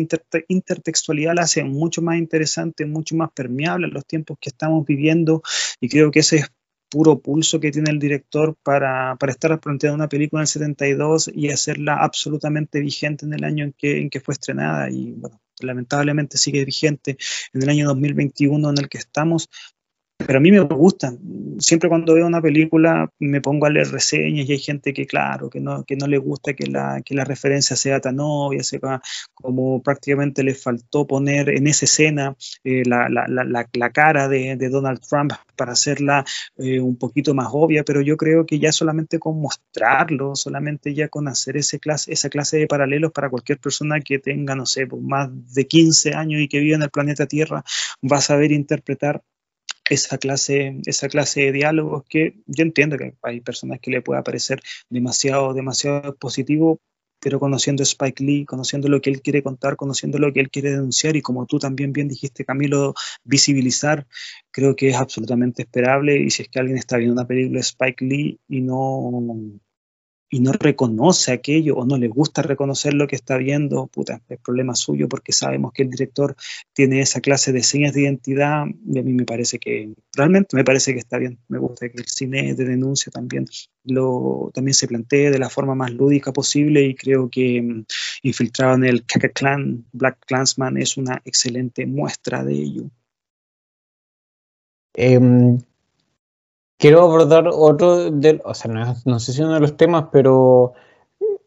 intertextualidad 0.49 1.35
la 1.35 1.43
hace 1.43 1.63
mucho 1.63 2.03
más 2.03 2.19
interesante, 2.19 2.87
mucho 2.87 3.17
más 3.17 3.31
permeable 3.33 3.87
en 3.87 3.95
los 3.95 4.07
tiempos 4.07 4.39
que 4.41 4.49
estamos 4.49 4.85
viviendo 4.87 5.43
y 5.81 5.89
creo 5.89 6.11
que 6.11 6.21
ese 6.21 6.37
es 6.37 6.53
puro 6.89 7.21
pulso 7.21 7.59
que 7.59 7.71
tiene 7.71 7.91
el 7.91 7.99
director 7.99 8.55
para, 8.63 9.17
para 9.17 9.33
estar 9.33 9.59
planteando 9.61 9.95
una 9.95 10.09
película 10.09 10.41
en 10.41 10.43
el 10.43 10.49
72 10.49 11.31
y 11.35 11.49
hacerla 11.49 11.97
absolutamente 11.97 12.81
vigente 12.81 13.25
en 13.25 13.33
el 13.33 13.45
año 13.45 13.65
en 13.65 13.73
que, 13.73 13.99
en 13.99 14.11
que 14.11 14.21
fue 14.21 14.33
estrenada 14.33 14.91
y 14.91 15.13
bueno, 15.13 15.41
lamentablemente 15.61 16.37
sigue 16.37 16.65
vigente 16.65 17.17
en 17.55 17.63
el 17.63 17.69
año 17.69 17.87
2021 17.89 18.71
en 18.71 18.79
el 18.79 18.89
que 18.91 18.99
estamos, 18.99 19.49
pero 20.27 20.39
a 20.39 20.41
mí 20.41 20.51
me 20.51 20.61
gusta. 20.61 21.13
Siempre 21.59 21.89
cuando 21.89 22.15
veo 22.15 22.27
una 22.27 22.41
película 22.41 23.11
me 23.19 23.41
pongo 23.41 23.67
a 23.67 23.71
leer 23.71 23.89
reseñas 23.89 24.49
y 24.49 24.53
hay 24.53 24.59
gente 24.59 24.93
que, 24.93 25.07
claro, 25.07 25.49
que 25.51 25.61
no, 25.61 25.85
que 25.85 25.97
no 25.97 26.07
le 26.07 26.19
gusta 26.19 26.55
que 26.55 26.67
la, 26.67 27.03
que 27.05 27.15
la 27.15 27.25
referencia 27.25 27.77
sea 27.77 28.01
tan 28.01 28.19
obvia, 28.21 28.63
como 29.35 29.83
prácticamente 29.83 30.43
le 30.43 30.55
faltó 30.55 31.07
poner 31.07 31.51
en 31.51 31.67
esa 31.67 31.85
escena 31.85 32.37
eh, 32.65 32.83
la, 32.87 33.09
la, 33.09 33.27
la, 33.29 33.69
la, 33.73 33.91
cara 33.91 34.29
de, 34.29 34.57
de, 34.57 34.69
Donald 34.69 35.01
Trump 35.01 35.33
para 35.57 35.73
hacerla 35.73 36.25
eh, 36.57 36.81
un 36.81 36.97
poquito 36.97 37.35
más 37.35 37.49
obvia, 37.53 37.85
pero 37.85 38.01
yo 38.01 38.17
creo 38.17 38.47
que 38.47 38.59
ya 38.59 38.73
solamente 38.73 39.19
con 39.19 39.41
mostrarlo, 39.41 40.35
solamente 40.35 40.95
ya 40.95 41.09
con 41.09 41.29
hacer 41.29 41.57
ese 41.57 41.79
clase, 41.79 42.13
esa 42.13 42.31
clase 42.31 42.59
de 42.59 42.67
paralelos 42.67 43.13
para 43.13 43.31
cualquier 43.31 43.59
persona 43.59 44.01
que 44.01 44.19
tenga, 44.19 44.55
no 44.55 44.67
sé, 44.67 44.87
pues, 44.87 45.03
más 45.03 45.29
de 45.55 45.67
15 45.67 46.15
años 46.15 46.41
y 46.41 46.49
que 46.49 46.61
viva 46.61 46.77
en 46.77 46.83
el 46.83 46.91
planeta 46.91 47.27
Tierra, 47.27 47.65
va 48.11 48.17
a 48.19 48.21
saber 48.21 48.53
interpretar 48.53 49.23
esa 49.93 50.19
clase, 50.19 50.81
esa 50.87 51.09
clase 51.09 51.43
de 51.43 51.53
diálogos 51.53 52.05
que 52.09 52.37
yo 52.47 52.63
entiendo 52.63 52.97
que 52.99 53.15
hay 53.23 53.41
personas 53.41 53.81
que 53.81 53.91
le 53.91 54.03
pueda 54.03 54.23
parecer 54.23 54.61
demasiado, 54.89 55.55
demasiado 55.55 56.15
positivo, 56.17 56.81
pero 57.21 57.39
conociendo 57.39 57.83
a 57.83 57.85
Spike 57.85 58.25
Lee, 58.25 58.45
conociendo 58.45 58.89
lo 58.89 59.01
que 59.01 59.11
él 59.11 59.23
quiere 59.23 59.43
contar, 59.43 59.77
conociendo 59.77 60.19
lo 60.19 60.33
que 60.33 60.41
él 60.41 60.51
quiere 60.51 60.71
denunciar 60.73 61.15
y 61.15 61.23
como 61.23 61.47
tú 61.47 61.59
también 61.59 61.93
bien 61.93 62.09
dijiste, 62.09 62.45
Camilo, 62.45 62.95
visibilizar, 63.23 64.07
creo 64.51 64.75
que 64.75 64.89
es 64.89 64.97
absolutamente 64.97 65.63
esperable 65.63 66.19
y 66.21 66.31
si 66.31 66.43
es 66.43 66.49
que 66.49 66.59
alguien 66.59 66.79
está 66.79 66.97
viendo 66.97 67.15
una 67.15 67.27
película 67.27 67.59
de 67.59 67.61
Spike 67.61 68.05
Lee 68.05 68.41
y 68.49 68.61
no 68.63 69.11
y 70.33 70.41
no 70.41 70.53
reconoce 70.53 71.31
aquello 71.31 71.77
o 71.77 71.85
no 71.85 71.99
le 71.99 72.09
gusta 72.09 72.41
reconocer 72.41 72.95
lo 72.95 73.07
que 73.07 73.17
está 73.17 73.37
viendo, 73.37 73.87
puta, 73.89 74.23
es 74.31 74.41
problema 74.41 74.75
suyo 74.75 75.07
porque 75.07 75.31
sabemos 75.31 75.75
que 75.75 75.83
el 75.83 75.91
director 75.91 76.35
tiene 76.73 77.03
esa 77.03 77.21
clase 77.21 77.53
de 77.53 77.63
señas 77.63 77.93
de 77.93 78.05
identidad 78.05 78.65
y 78.87 78.99
a 78.99 79.03
mí 79.03 79.13
me 79.13 79.27
parece 79.27 79.59
que, 79.59 79.93
realmente 80.15 80.57
me 80.57 80.65
parece 80.65 80.95
que 80.95 81.01
está 81.01 81.19
bien, 81.19 81.39
me 81.49 81.59
gusta 81.59 81.87
que 81.91 81.99
el 81.99 82.07
cine 82.07 82.55
de 82.55 82.65
denuncia 82.65 83.13
también 83.13 83.45
lo 83.85 84.51
también 84.55 84.73
se 84.73 84.89
plantee 84.89 85.31
de 85.31 85.39
la 85.39 85.51
forma 85.51 85.75
más 85.75 85.91
lúdica 85.91 86.33
posible 86.33 86.83
y 86.83 86.95
creo 86.95 87.29
que 87.29 87.61
mm, 87.61 87.85
Infiltrado 88.23 88.77
en 88.77 88.85
el 88.85 89.05
Kaka 89.05 89.29
Clan, 89.29 89.85
Black 89.93 90.25
Clansman 90.25 90.79
es 90.79 90.97
una 90.97 91.21
excelente 91.27 91.85
muestra 91.85 92.43
de 92.43 92.55
ello. 92.55 92.91
Em, 94.95 95.59
quiero 96.83 97.03
abordar 97.03 97.49
otro, 97.49 98.11
del, 98.11 98.43
o 98.45 98.55
sea, 98.55 98.97
no, 99.05 99.21
sé 99.21 99.33
si 99.33 99.41
uno 99.41 99.55
de 99.55 99.61
los 99.61 99.77
temas, 99.77 100.07
pero 100.11 100.73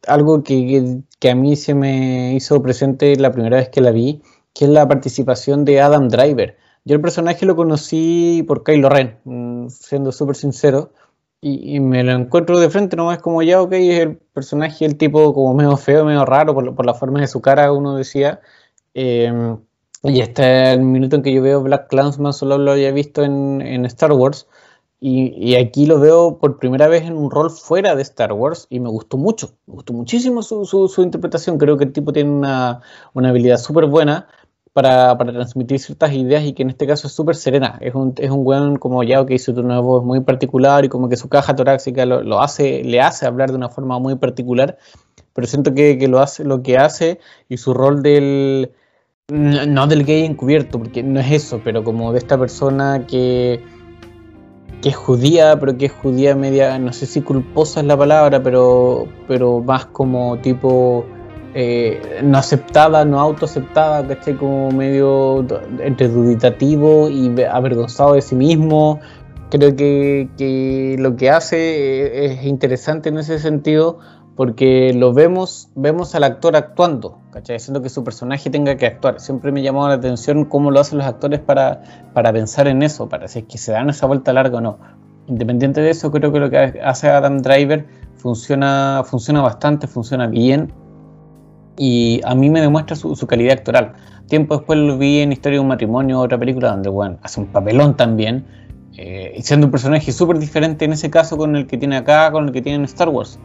algo 0.07 0.43
que, 0.43 1.01
que, 1.19 1.29
a 1.29 1.35
mí 1.35 1.57
se 1.57 1.73
me 1.73 2.35
hizo 2.35 2.61
presente 2.61 3.13
la 3.17 3.33
primera 3.33 3.57
vez 3.57 3.67
que 3.67 3.81
la 3.81 3.91
vi, 3.91 4.21
que 4.53 4.63
es 4.63 4.71
la 4.71 4.87
participación 4.87 5.65
de 5.65 5.81
Adam 5.81 6.07
Driver. 6.07 6.57
Yo 6.85 6.95
el 6.95 7.01
personaje 7.01 7.45
lo 7.45 7.57
conocí 7.57 8.45
por 8.47 8.63
Kylo 8.63 8.87
Ren, 8.87 9.17
mm, 9.25 9.67
siendo 9.67 10.13
súper 10.13 10.37
sincero, 10.37 10.93
y, 11.41 11.81
me 11.81 12.03
lo 12.03 12.13
encuentro 12.13 12.57
de 12.57 12.69
frente, 12.69 12.95
no 12.95 13.11
es 13.11 13.19
como 13.19 13.41
ya, 13.43 13.61
ok, 13.61 13.73
es 13.73 13.99
el 13.99 14.17
personaje, 14.17 14.85
el 14.85 14.97
tipo 14.97 15.33
como 15.33 15.53
medio 15.53 15.75
feo, 15.75 16.05
medio 16.05 16.25
raro, 16.25 16.53
por, 16.53 16.73
por 16.75 16.85
la 16.85 16.93
forma 16.93 17.19
de 17.19 17.27
su 17.27 17.41
cara, 17.41 17.73
uno 17.73 17.97
decía. 17.97 18.39
Eh, 18.93 19.57
y 20.03 20.21
este 20.21 20.71
el 20.73 20.81
minuto 20.81 21.17
en 21.17 21.23
que 21.23 21.33
yo 21.33 21.41
veo 21.41 21.61
Black 21.61 21.87
Clansman, 21.89 22.33
solo 22.33 22.57
lo 22.57 22.71
había 22.71 22.91
visto 22.91 23.23
en, 23.23 23.61
en 23.61 23.85
Star 23.85 24.13
Wars 24.13 24.47
Y, 24.99 25.55
aquí 25.55 25.85
lo 25.85 25.99
veo 25.99 26.39
por 26.39 26.57
primera 26.57 26.87
vez 26.87 27.03
en 27.03 27.15
un 27.15 27.29
rol 27.29 27.51
fuera 27.51 27.95
de 27.95 28.01
Star 28.01 28.33
Wars 28.33 28.65
y 28.69 28.79
me 28.79 28.89
gustó 28.89 29.17
mucho, 29.17 29.51
me 29.67 29.75
gustó 29.75 29.93
muchísimo 29.93 30.41
su, 30.41 31.01
interpretación. 31.03 31.57
Creo 31.57 31.77
que 31.77 31.83
el 31.83 31.93
tipo 31.93 32.13
tiene 32.13 32.31
una, 32.31 32.81
una 33.13 33.29
habilidad 33.29 33.57
súper 33.57 33.85
buena 33.85 34.27
para, 34.73 35.17
para, 35.17 35.31
transmitir 35.31 35.79
ciertas 35.79 36.13
ideas 36.13 36.43
y 36.43 36.53
que 36.53 36.63
en 36.63 36.69
este 36.69 36.87
caso 36.87 37.07
es 37.07 37.13
súper 37.13 37.35
serena. 37.35 37.77
Es 37.81 37.93
un, 37.93 38.13
es 38.17 38.31
un 38.31 38.45
weón 38.45 38.77
como 38.77 39.03
ya 39.03 39.25
que 39.25 39.35
hizo 39.35 39.51
una 39.53 39.79
voz 39.79 40.03
muy 40.03 40.21
particular 40.21 40.85
y 40.85 40.89
como 40.89 41.09
que 41.09 41.17
su 41.17 41.29
caja 41.29 41.55
torácica 41.55 42.05
lo, 42.05 42.41
hace, 42.41 42.83
le 42.83 43.01
hace 43.01 43.25
hablar 43.25 43.51
de 43.51 43.57
una 43.57 43.69
forma 43.69 43.99
muy 43.99 44.15
particular, 44.15 44.77
pero 45.33 45.47
siento 45.47 45.73
que, 45.73 45.97
que 45.97 46.07
lo, 46.07 46.19
hace, 46.19 46.43
lo 46.45 46.63
que 46.63 46.77
hace 46.77 47.19
y 47.49 47.57
su 47.57 47.73
rol 47.73 48.01
del... 48.01 48.71
No 49.27 49.87
del 49.87 50.05
gay 50.05 50.23
encubierto, 50.23 50.77
porque 50.77 51.01
no 51.01 51.19
es 51.19 51.31
eso, 51.31 51.59
pero 51.63 51.83
como 51.83 52.11
de 52.11 52.19
esta 52.19 52.37
persona 52.37 53.07
que 53.07 53.59
que 54.85 54.89
es 54.89 54.95
judía, 54.95 55.59
pero 55.59 55.75
que 55.79 55.87
es 55.87 55.91
judía 55.91 56.35
media, 56.35 56.77
no 56.77 56.93
sé 56.93 57.07
si 57.07 57.23
culposa 57.23 57.79
es 57.79 57.87
la 57.87 57.97
palabra, 57.97 58.43
pero, 58.43 59.07
pero 59.27 59.59
más 59.59 59.87
como 59.87 60.37
tipo 60.37 61.07
eh, 61.55 62.19
no 62.23 62.37
aceptada, 62.37 63.03
no 63.03 63.19
autoaceptada, 63.19 64.07
¿cachai? 64.07 64.35
Como 64.35 64.69
medio 64.69 65.43
entre 65.79 66.07
duditativo 66.07 67.09
y 67.09 67.33
avergonzado 67.41 68.13
de 68.13 68.21
sí 68.21 68.35
mismo. 68.35 68.99
Creo 69.49 69.75
que, 69.75 70.29
que 70.37 70.97
lo 70.99 71.15
que 71.15 71.31
hace 71.31 72.27
es 72.27 72.45
interesante 72.45 73.09
en 73.09 73.17
ese 73.17 73.39
sentido 73.39 73.97
porque 74.35 74.93
lo 74.93 75.13
vemos, 75.13 75.69
vemos 75.75 76.13
al 76.13 76.25
actor 76.25 76.55
actuando, 76.55 77.19
¿cachai? 77.31 77.55
Haciendo 77.55 77.81
que 77.81 77.89
su 77.89 78.03
personaje 78.03 78.49
tenga 78.49 78.75
que 78.75 78.85
actuar. 78.85 79.19
Siempre 79.21 79.51
me 79.51 79.61
llamó 79.61 79.87
la 79.87 79.95
atención 79.95 80.43
cómo 80.45 80.71
lo 80.71 80.81
hacen 80.81 80.97
los 80.97 81.07
actores 81.07 81.39
para, 81.39 82.09
para 82.13 82.33
pensar 82.33 82.67
en 82.67 82.83
eso, 82.83 83.07
para 83.07 83.27
si 83.29 83.39
es 83.39 83.45
que 83.45 83.57
se 83.57 83.71
dan 83.71 83.89
esa 83.89 84.07
vuelta 84.07 84.33
larga 84.33 84.57
o 84.57 84.61
no. 84.61 84.77
Independiente 85.27 85.81
de 85.81 85.89
eso, 85.89 86.11
creo 86.11 86.33
que 86.33 86.39
lo 86.39 86.49
que 86.49 86.57
hace 86.83 87.09
Adam 87.09 87.41
Driver 87.41 87.85
funciona, 88.17 89.03
funciona 89.05 89.41
bastante, 89.41 89.87
funciona 89.87 90.27
bien 90.27 90.73
y 91.77 92.21
a 92.25 92.35
mí 92.35 92.49
me 92.49 92.59
demuestra 92.59 92.95
su, 92.97 93.15
calidad 93.27 93.53
actoral. 93.53 93.93
Tiempo 94.27 94.57
después 94.57 94.77
lo 94.79 94.97
vi 94.97 95.19
en 95.19 95.31
Historia 95.31 95.57
de 95.57 95.61
un 95.61 95.67
matrimonio, 95.69 96.19
otra 96.19 96.37
película 96.37 96.71
donde, 96.71 96.89
bueno, 96.89 97.17
hace 97.21 97.39
un 97.39 97.47
papelón 97.47 97.95
también, 97.95 98.45
eh, 98.97 99.39
siendo 99.41 99.67
un 99.67 99.71
personaje 99.71 100.11
súper 100.11 100.39
diferente 100.39 100.85
en 100.85 100.93
ese 100.93 101.09
caso 101.09 101.37
con 101.37 101.55
el 101.55 101.67
que 101.67 101.77
tiene 101.77 101.95
acá, 101.95 102.31
con 102.31 102.45
el 102.45 102.51
que 102.51 102.61
tiene 102.61 102.77
en 102.79 102.85
Star 102.85 103.09
Wars 103.09 103.39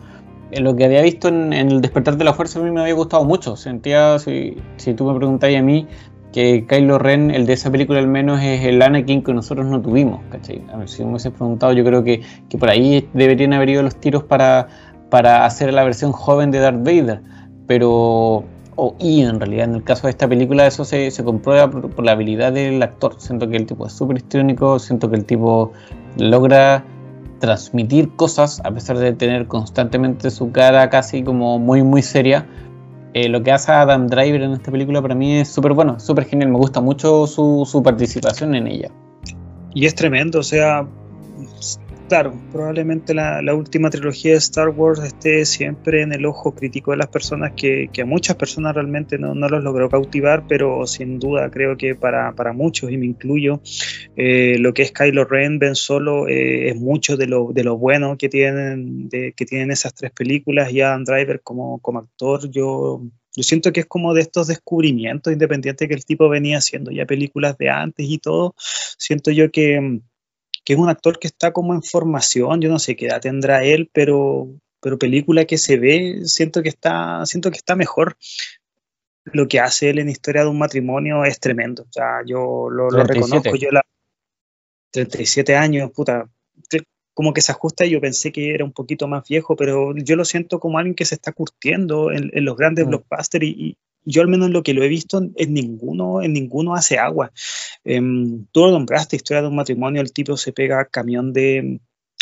lo 0.59 0.75
que 0.75 0.85
había 0.85 1.03
visto 1.03 1.29
en, 1.29 1.53
El 1.53 1.81
despertar 1.81 2.17
de 2.17 2.25
la 2.25 2.33
fuerza 2.33 2.59
a 2.59 2.63
mí 2.63 2.71
me 2.71 2.81
había 2.81 2.95
gustado 2.95 3.25
mucho. 3.25 3.57
Sentía, 3.57 4.19
si, 4.19 4.57
tú 4.97 5.05
me 5.05 5.17
preguntáis 5.17 5.59
a 5.59 5.63
mí, 5.63 5.87
que 6.33 6.67
Kylo 6.67 6.99
Ren, 6.99 7.31
el 7.31 7.47
de 7.47 7.53
esa 7.53 7.71
película 7.71 7.99
al 7.99 8.09
menos, 8.09 8.41
es 8.43 8.65
el 8.65 8.83
Anakin 8.83 9.23
que 9.23 9.33
nosotros 9.33 9.67
no 9.67 9.81
tuvimos, 9.81 10.21
¿cachai? 10.31 10.63
A 10.73 10.77
ver, 10.77 10.89
si 10.89 11.05
me 11.05 11.11
hubiese 11.11 11.31
preguntado, 11.31 11.73
yo 11.73 11.85
creo 11.85 12.03
que, 12.03 12.23
que, 12.49 12.59
por 12.59 12.71
ahí 12.71 13.09
deberían 13.15 13.53
haber 13.53 13.71
ido 13.71 13.83
los 13.83 13.97
tiros 13.97 14.25
para, 14.25 14.69
para 15.09 15.45
hacer 15.45 15.73
la 15.73 15.85
versión 15.85 16.13
joven 16.13 16.51
de 16.51 16.59
Darth 16.59 16.85
Vader. 16.85 17.23
Pero, 17.67 18.45
o 18.77 18.97
y 18.99 19.23
en 19.23 19.39
realidad 19.39 19.69
en 19.69 19.75
el 19.77 19.85
caso 19.85 20.07
de 20.07 20.11
esta 20.11 20.29
película 20.29 20.67
eso 20.67 20.85
se, 20.85 21.11
se 21.11 21.23
comprueba 21.23 21.71
por, 21.71 21.91
por, 21.91 22.05
la 22.05 22.13
habilidad 22.13 22.53
del 22.53 22.83
actor. 22.83 23.15
Siento 23.19 23.49
que 23.49 23.57
el 23.57 23.67
tipo 23.67 23.87
es 23.87 23.93
súper 23.93 24.17
histriónico, 24.17 24.79
siento 24.79 25.11
que 25.11 25.17
el 25.17 25.25
tipo 25.25 25.73
logra 26.17 26.85
transmitir 27.41 28.11
cosas, 28.15 28.61
a 28.65 28.71
pesar 28.71 28.99
de 28.99 29.13
tener 29.13 29.49
constantemente 29.49 30.31
su 30.31 30.53
cara 30.53 30.89
casi 30.91 31.25
como 31.25 31.59
muy, 31.59 31.83
muy 31.83 32.03
seria. 32.03 32.47
Eh, 33.13 33.29
lo 33.29 33.43
que 33.43 33.51
hace 33.51 33.73
Adam 33.73 34.07
Driver 34.07 34.43
en 34.43 34.53
esta 34.53 34.71
película 34.71 35.03
para 35.03 35.17
mí 35.17 35.39
es 35.39 35.49
súper 35.49 35.73
bueno, 35.73 35.99
súper 35.99 36.27
genial. 36.27 36.51
Me 36.51 36.59
gusta 36.59 36.81
mucho 36.81 37.27
su, 37.27 37.67
su 37.69 37.83
participación 37.83 38.55
en 38.55 38.69
ella. 38.69 38.91
Y 39.75 39.87
es 39.87 39.97
tremendo, 39.97 40.39
o 40.39 40.43
sea, 40.45 40.87
claro, 42.11 42.35
probablemente 42.51 43.15
la, 43.15 43.55
última 43.55 43.89
trilogía 43.89 44.33
de 44.33 44.39
Star 44.39 44.71
Wars 44.71 44.99
esté 44.99 45.45
siempre 45.45 46.03
en 46.03 46.13
el 46.13 46.27
ojo 46.27 46.57
crítico 46.57 46.91
de 46.91 46.97
las 46.97 47.07
personas, 47.07 47.53
que, 47.53 47.89
a 48.03 48.05
muchas 48.05 48.35
personas 48.35 48.75
realmente 48.75 49.17
no, 49.17 49.33
los 49.33 49.63
logró 49.63 49.89
cautivar, 49.89 50.45
pero 50.49 50.89
sin 50.89 51.21
duda 51.21 51.49
creo 51.53 51.77
que 51.77 51.95
para, 51.95 52.53
muchos, 52.53 52.91
y 52.91 52.97
me 52.97 53.07
incluyo, 53.07 53.61
eh, 54.17 54.57
lo 54.59 54.75
que 54.75 54.83
es 54.83 54.91
Kylo 54.91 55.25
Ren, 55.25 55.61
Ben 55.61 55.77
Solo, 55.77 56.27
eh, 56.27 56.71
es 56.71 56.77
mucho 56.81 57.17
de 57.17 57.29
lo, 57.29 57.53
de 57.53 57.63
lo 57.63 57.79
bueno 57.79 58.19
que 58.19 58.29
tienen, 58.29 59.09
de, 59.09 59.33
que 59.33 59.47
tienen 59.47 59.71
esas 59.71 59.95
tres 59.95 60.11
películas, 60.11 60.73
y 60.73 60.81
Adam 60.81 61.05
Driver 61.05 61.41
como, 61.43 61.79
como 61.79 62.01
actor, 62.01 62.51
yo 62.51 63.03
yo 63.37 63.45
siento 63.45 63.73
que 63.73 63.81
es 63.81 63.87
como 63.87 64.13
de 64.13 64.23
estos 64.23 64.49
descubrimientos, 64.49 65.33
independiente 65.33 65.87
que 65.87 65.95
el 65.95 66.05
tipo 66.05 66.29
venía 66.29 66.59
haciendo 66.59 66.91
ya 66.91 67.07
películas 67.07 67.57
de 67.59 67.71
antes 67.71 68.05
y 68.09 68.19
todo, 68.19 68.57
siento 68.59 69.31
yo 69.31 69.53
que, 69.53 70.01
que 70.65 70.75
es 70.75 70.79
un 70.79 70.89
actor 70.89 71.19
que 71.19 71.27
está 71.27 71.53
como 71.53 71.75
en 71.75 71.83
formación, 71.83 72.61
yo 72.61 72.69
no 72.69 72.79
sé 72.79 72.97
qué 72.97 73.07
edad 73.07 73.21
tendrá 73.21 73.65
él, 73.65 73.91
pero, 73.93 74.49
pero 74.81 74.99
película 74.99 75.45
que 75.45 75.59
se 75.59 75.79
ve, 75.79 76.23
siento 76.25 76.63
que 76.63 76.69
está, 76.69 77.25
siento 77.27 77.51
que 77.51 77.59
está 77.59 77.77
mejor. 77.77 78.17
Lo 79.25 79.49
que 79.49 79.61
hace 79.61 79.91
él 79.91 79.99
en 79.99 80.09
Historia 80.09 80.43
de 80.43 80.49
un 80.49 80.59
matrimonio 80.59 81.25
es 81.25 81.39
tremendo. 81.41 81.83
O 81.83 81.93
sea, 81.93 82.23
yo 82.27 82.69
lo, 82.71 82.89
reconozco, 82.89 83.55
yo 83.55 83.71
la 83.71 83.83
37 84.93 85.57
años, 85.57 85.91
puta, 85.93 86.29
como 87.15 87.35
que 87.35 87.43
se 87.43 87.53
ajusta 87.53 87.85
y 87.85 87.91
yo 87.91 88.01
pensé 88.01 88.33
que 88.33 88.55
era 88.55 88.65
un 88.65 88.73
poquito 88.73 89.07
más 89.07 89.29
viejo, 89.29 89.57
pero 89.57 89.95
yo 89.95 90.17
lo 90.17 90.25
siento 90.25 90.59
como 90.59 90.79
alguien 90.79 90.95
que 90.95 91.05
se 91.05 91.17
está 91.17 91.33
curtiendo 91.33 92.11
en, 92.13 92.31
los 92.45 92.57
grandes 92.57 92.87
mm. 92.87 92.89
blockbusters 92.89 93.45
y, 93.45 93.77
yo 94.05 94.23
al 94.23 94.29
menos 94.29 94.51
lo 94.51 94.63
que 94.63 94.75
lo 94.75 94.83
he 94.83 94.89
visto 94.89 95.21
en 95.37 95.55
ninguno, 95.55 96.23
en 96.23 96.33
ninguno 96.33 96.75
hace 96.75 96.99
agua. 96.99 97.33
Eh, 97.85 98.01
tú 98.53 98.61
lo 98.61 98.71
nombraste, 98.71 99.17
historia 99.17 99.43
de 99.43 99.49
un 99.49 99.57
matrimonio, 99.57 100.01
el 100.01 100.13
tipo 100.13 100.37
se 100.37 100.53
pega 100.53 100.85
camión 100.87 101.33
de 101.33 101.81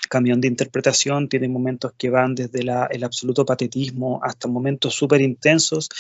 camión 0.09 0.41
de 0.41 0.49
interpretación, 0.49 1.29
tiene 1.29 1.49
momentos 1.49 1.93
que 1.97 2.11
van 2.11 2.35
desde 2.35 2.61
el 2.61 3.05
absoluto 3.05 3.45
patetismo 3.45 4.21
hasta 4.23 4.49
momentos 4.49 4.95
súper 4.95 5.21
intensos 5.21 5.91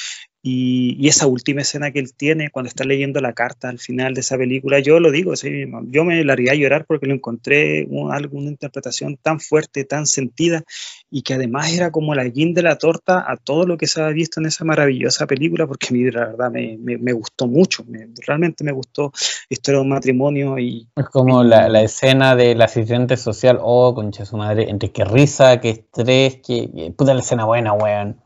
y, 0.42 1.08
esa 1.08 1.26
última 1.26 1.62
escena 1.62 1.90
que 1.90 1.98
él 1.98 2.12
tiene 2.14 2.50
cuando 2.50 2.68
está 2.68 2.84
leyendo 2.84 3.20
la 3.20 3.32
carta 3.32 3.68
al 3.68 3.78
final 3.78 4.14
de 4.14 4.20
esa 4.20 4.36
película, 4.36 4.78
yo 4.78 5.00
lo 5.00 5.10
digo, 5.10 5.32
yo 5.34 6.04
me 6.04 6.22
largué 6.22 6.50
a 6.50 6.54
llorar 6.54 6.84
porque 6.86 7.06
lo 7.06 7.14
encontré 7.14 7.86
un, 7.88 8.08
una 8.08 8.48
interpretación 8.48 9.16
tan 9.16 9.40
fuerte, 9.40 9.84
tan 9.84 10.06
sentida 10.06 10.62
y 11.10 11.22
que 11.22 11.34
además 11.34 11.72
era 11.72 11.90
como 11.90 12.14
la 12.14 12.24
guinda 12.24 12.58
de 12.58 12.62
la 12.62 12.76
torta 12.76 13.24
a 13.30 13.36
todo 13.36 13.66
lo 13.66 13.76
que 13.76 13.86
se 13.86 14.00
había 14.00 14.14
visto 14.14 14.40
en 14.40 14.46
esa 14.46 14.64
maravillosa 14.64 15.26
película 15.26 15.66
porque 15.66 15.88
a 15.90 15.92
mí 15.92 16.10
la 16.10 16.26
verdad 16.26 16.50
me, 16.50 16.76
me, 16.78 17.12
gustó 17.12 17.46
mucho, 17.46 17.84
realmente 18.26 18.64
me 18.64 18.72
gustó 18.72 19.12
Historia 19.48 19.78
de 19.78 19.82
un 19.82 19.88
matrimonio 19.88 20.58
y... 20.58 20.88
Es 20.96 21.06
como 21.06 21.42
la, 21.42 21.68
la, 21.68 21.82
escena 21.82 22.36
del 22.36 22.60
asistente 22.60 23.16
social, 23.16 23.58
oh, 23.62 23.94
concha 23.94 24.24
su 24.24 24.36
madre, 24.36 24.68
entre 24.68 24.90
qué 24.90 25.04
risa, 25.04 25.60
qué 25.60 25.70
estrés, 25.70 26.40
qué... 26.46 26.92
Puta 26.96 27.14
la 27.14 27.20
escena 27.20 27.44
buena, 27.44 27.72
weón. 27.72 28.16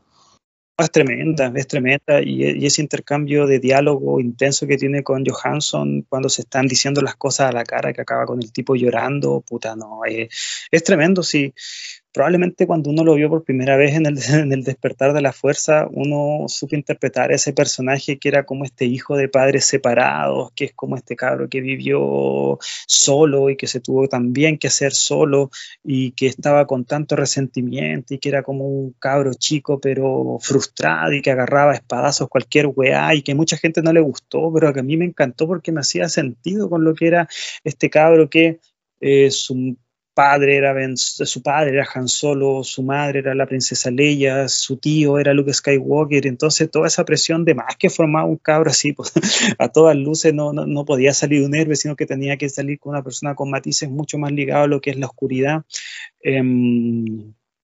Es 0.83 0.91
tremenda, 0.91 1.51
es 1.55 1.67
tremenda 1.67 2.21
y, 2.21 2.65
ese 2.65 2.81
intercambio 2.81 3.47
de 3.47 3.59
diálogo 3.59 4.19
intenso 4.19 4.67
que 4.67 4.77
tiene 4.77 5.03
con 5.03 5.23
Johansson 5.25 6.05
cuando 6.09 6.29
se 6.29 6.41
están 6.41 6.67
diciendo 6.67 7.01
las 7.01 7.15
cosas 7.15 7.49
a 7.49 7.51
la 7.51 7.63
cara 7.63 7.93
que 7.93 8.01
acaba 8.01 8.25
con 8.25 8.41
el 8.41 8.51
tipo 8.51 8.75
llorando, 8.75 9.41
puta, 9.41 9.75
no, 9.75 10.01
es, 10.05 10.29
es 10.71 10.83
tremendo, 10.83 11.23
sí 11.23 11.53
probablemente 12.13 12.67
cuando 12.67 12.91
uno 12.91 13.03
lo 13.03 13.15
vio 13.15 13.29
por 13.29 13.43
primera 13.43 13.75
vez 13.75 13.95
en 13.95 14.05
el, 14.05 14.17
en 14.29 14.53
el, 14.53 14.63
despertar 14.63 15.13
de 15.13 15.21
la 15.21 15.33
fuerza, 15.33 15.87
uno 15.91 16.47
supo 16.47 16.75
interpretar 16.75 17.31
a 17.31 17.35
ese 17.35 17.53
personaje 17.53 18.19
que 18.19 18.29
era 18.29 18.45
como 18.45 18.63
este 18.63 18.85
hijo 18.85 19.17
de 19.17 19.27
padres 19.27 19.65
separados, 19.65 20.51
que 20.55 20.65
es 20.65 20.73
como 20.73 20.95
este 20.95 21.15
cabro 21.15 21.49
que 21.49 21.61
vivió 21.61 22.59
solo 22.87 23.49
y 23.49 23.57
que 23.57 23.67
se 23.67 23.79
tuvo 23.79 24.07
también 24.07 24.57
que 24.57 24.67
hacer 24.67 24.93
solo 24.93 25.49
y 25.83 26.11
que 26.11 26.27
estaba 26.27 26.67
con 26.67 26.85
tanto 26.85 27.15
resentimiento 27.15 28.13
y 28.13 28.19
que 28.19 28.29
era 28.29 28.43
como 28.43 28.67
un 28.67 28.93
cabro 28.99 29.33
chico 29.33 29.79
pero 29.79 30.37
frustrado 30.39 31.13
y 31.13 31.21
que 31.21 31.31
agarraba 31.31 31.73
espadazos 31.73 32.29
cualquier 32.29 32.67
weá 32.67 33.15
y 33.15 33.23
que 33.23 33.35
mucha 33.35 33.57
gente 33.57 33.81
no 33.81 33.91
le 33.91 34.01
gustó, 34.01 34.51
pero 34.53 34.71
que 34.73 34.81
a 34.81 34.83
mí 34.83 34.97
me 34.97 35.05
encantó 35.05 35.47
porque 35.47 35.71
me 35.71 35.81
hacía 35.81 36.07
sentido 36.09 36.69
con 36.69 36.83
lo 36.83 36.93
que 36.93 37.07
era 37.07 37.27
este 37.63 37.89
cabro 37.89 38.29
que 38.29 38.59
eh, 39.01 39.31
su 39.31 39.75
padre 40.13 40.57
era 40.57 40.73
ben, 40.73 40.95
su 40.97 41.41
padre 41.41 41.71
era 41.71 41.87
Han 41.93 42.07
Solo, 42.07 42.63
su 42.63 42.83
madre 42.83 43.19
era 43.19 43.35
la 43.35 43.45
princesa 43.45 43.91
Leia, 43.91 44.47
su 44.47 44.77
tío 44.77 45.19
era 45.19 45.33
Luke 45.33 45.53
Skywalker, 45.53 46.27
entonces 46.27 46.69
toda 46.69 46.87
esa 46.87 47.05
presión 47.05 47.45
de 47.45 47.55
más 47.55 47.75
que 47.77 47.89
formaba 47.89 48.25
un 48.25 48.37
cabro 48.37 48.69
así, 48.69 48.93
pues, 48.93 49.11
a 49.59 49.69
todas 49.69 49.95
luces 49.95 50.33
no, 50.33 50.53
no, 50.53 50.65
no, 50.65 50.85
podía 50.85 51.13
salir 51.13 51.43
un 51.43 51.55
héroe, 51.55 51.75
sino 51.75 51.95
que 51.95 52.05
tenía 52.05 52.37
que 52.37 52.49
salir 52.49 52.79
con 52.79 52.91
una 52.91 53.03
persona 53.03 53.35
con 53.35 53.49
matices 53.49 53.89
mucho 53.89 54.17
más 54.17 54.31
ligados 54.31 54.65
a 54.65 54.67
lo 54.67 54.81
que 54.81 54.91
es 54.91 54.97
la 54.97 55.07
oscuridad. 55.07 55.63
Eh, 56.21 56.41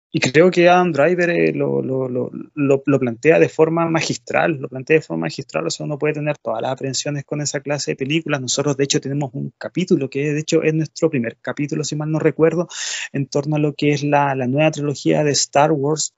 y 0.09 0.19
creo 0.19 0.49
que 0.51 0.69
Adam 0.69 0.93
Driver 0.93 1.29
eh, 1.29 1.53
lo, 1.53 1.81
lo, 1.81 2.07
lo, 2.07 2.31
lo, 2.55 2.99
plantea 2.99 3.39
de 3.39 3.49
forma 3.49 3.89
magistral, 3.89 4.53
lo 4.53 4.69
plantea 4.69 4.97
de 4.97 5.01
forma 5.01 5.21
magistral, 5.21 5.67
o 5.67 5.69
sea, 5.69 5.85
uno 5.85 5.97
puede 5.97 6.13
tener 6.13 6.37
todas 6.37 6.61
las 6.61 6.71
aprensiones 6.71 7.25
con 7.25 7.41
esa 7.41 7.59
clase 7.59 7.91
de 7.91 7.97
películas. 7.97 8.39
Nosotros, 8.39 8.77
de 8.77 8.85
hecho, 8.85 9.01
tenemos 9.01 9.31
un 9.33 9.53
capítulo 9.57 10.09
que, 10.09 10.33
de 10.33 10.39
hecho, 10.39 10.63
es 10.63 10.73
nuestro 10.73 11.09
primer 11.09 11.37
capítulo, 11.41 11.83
si 11.83 11.97
mal 11.97 12.09
no 12.09 12.19
recuerdo, 12.19 12.69
en 13.11 13.27
torno 13.27 13.57
a 13.57 13.59
lo 13.59 13.73
que 13.73 13.89
es 13.89 14.03
la, 14.03 14.33
la 14.33 14.47
nueva 14.47 14.71
trilogía 14.71 15.23
de 15.23 15.31
Star 15.31 15.73
Wars. 15.73 16.13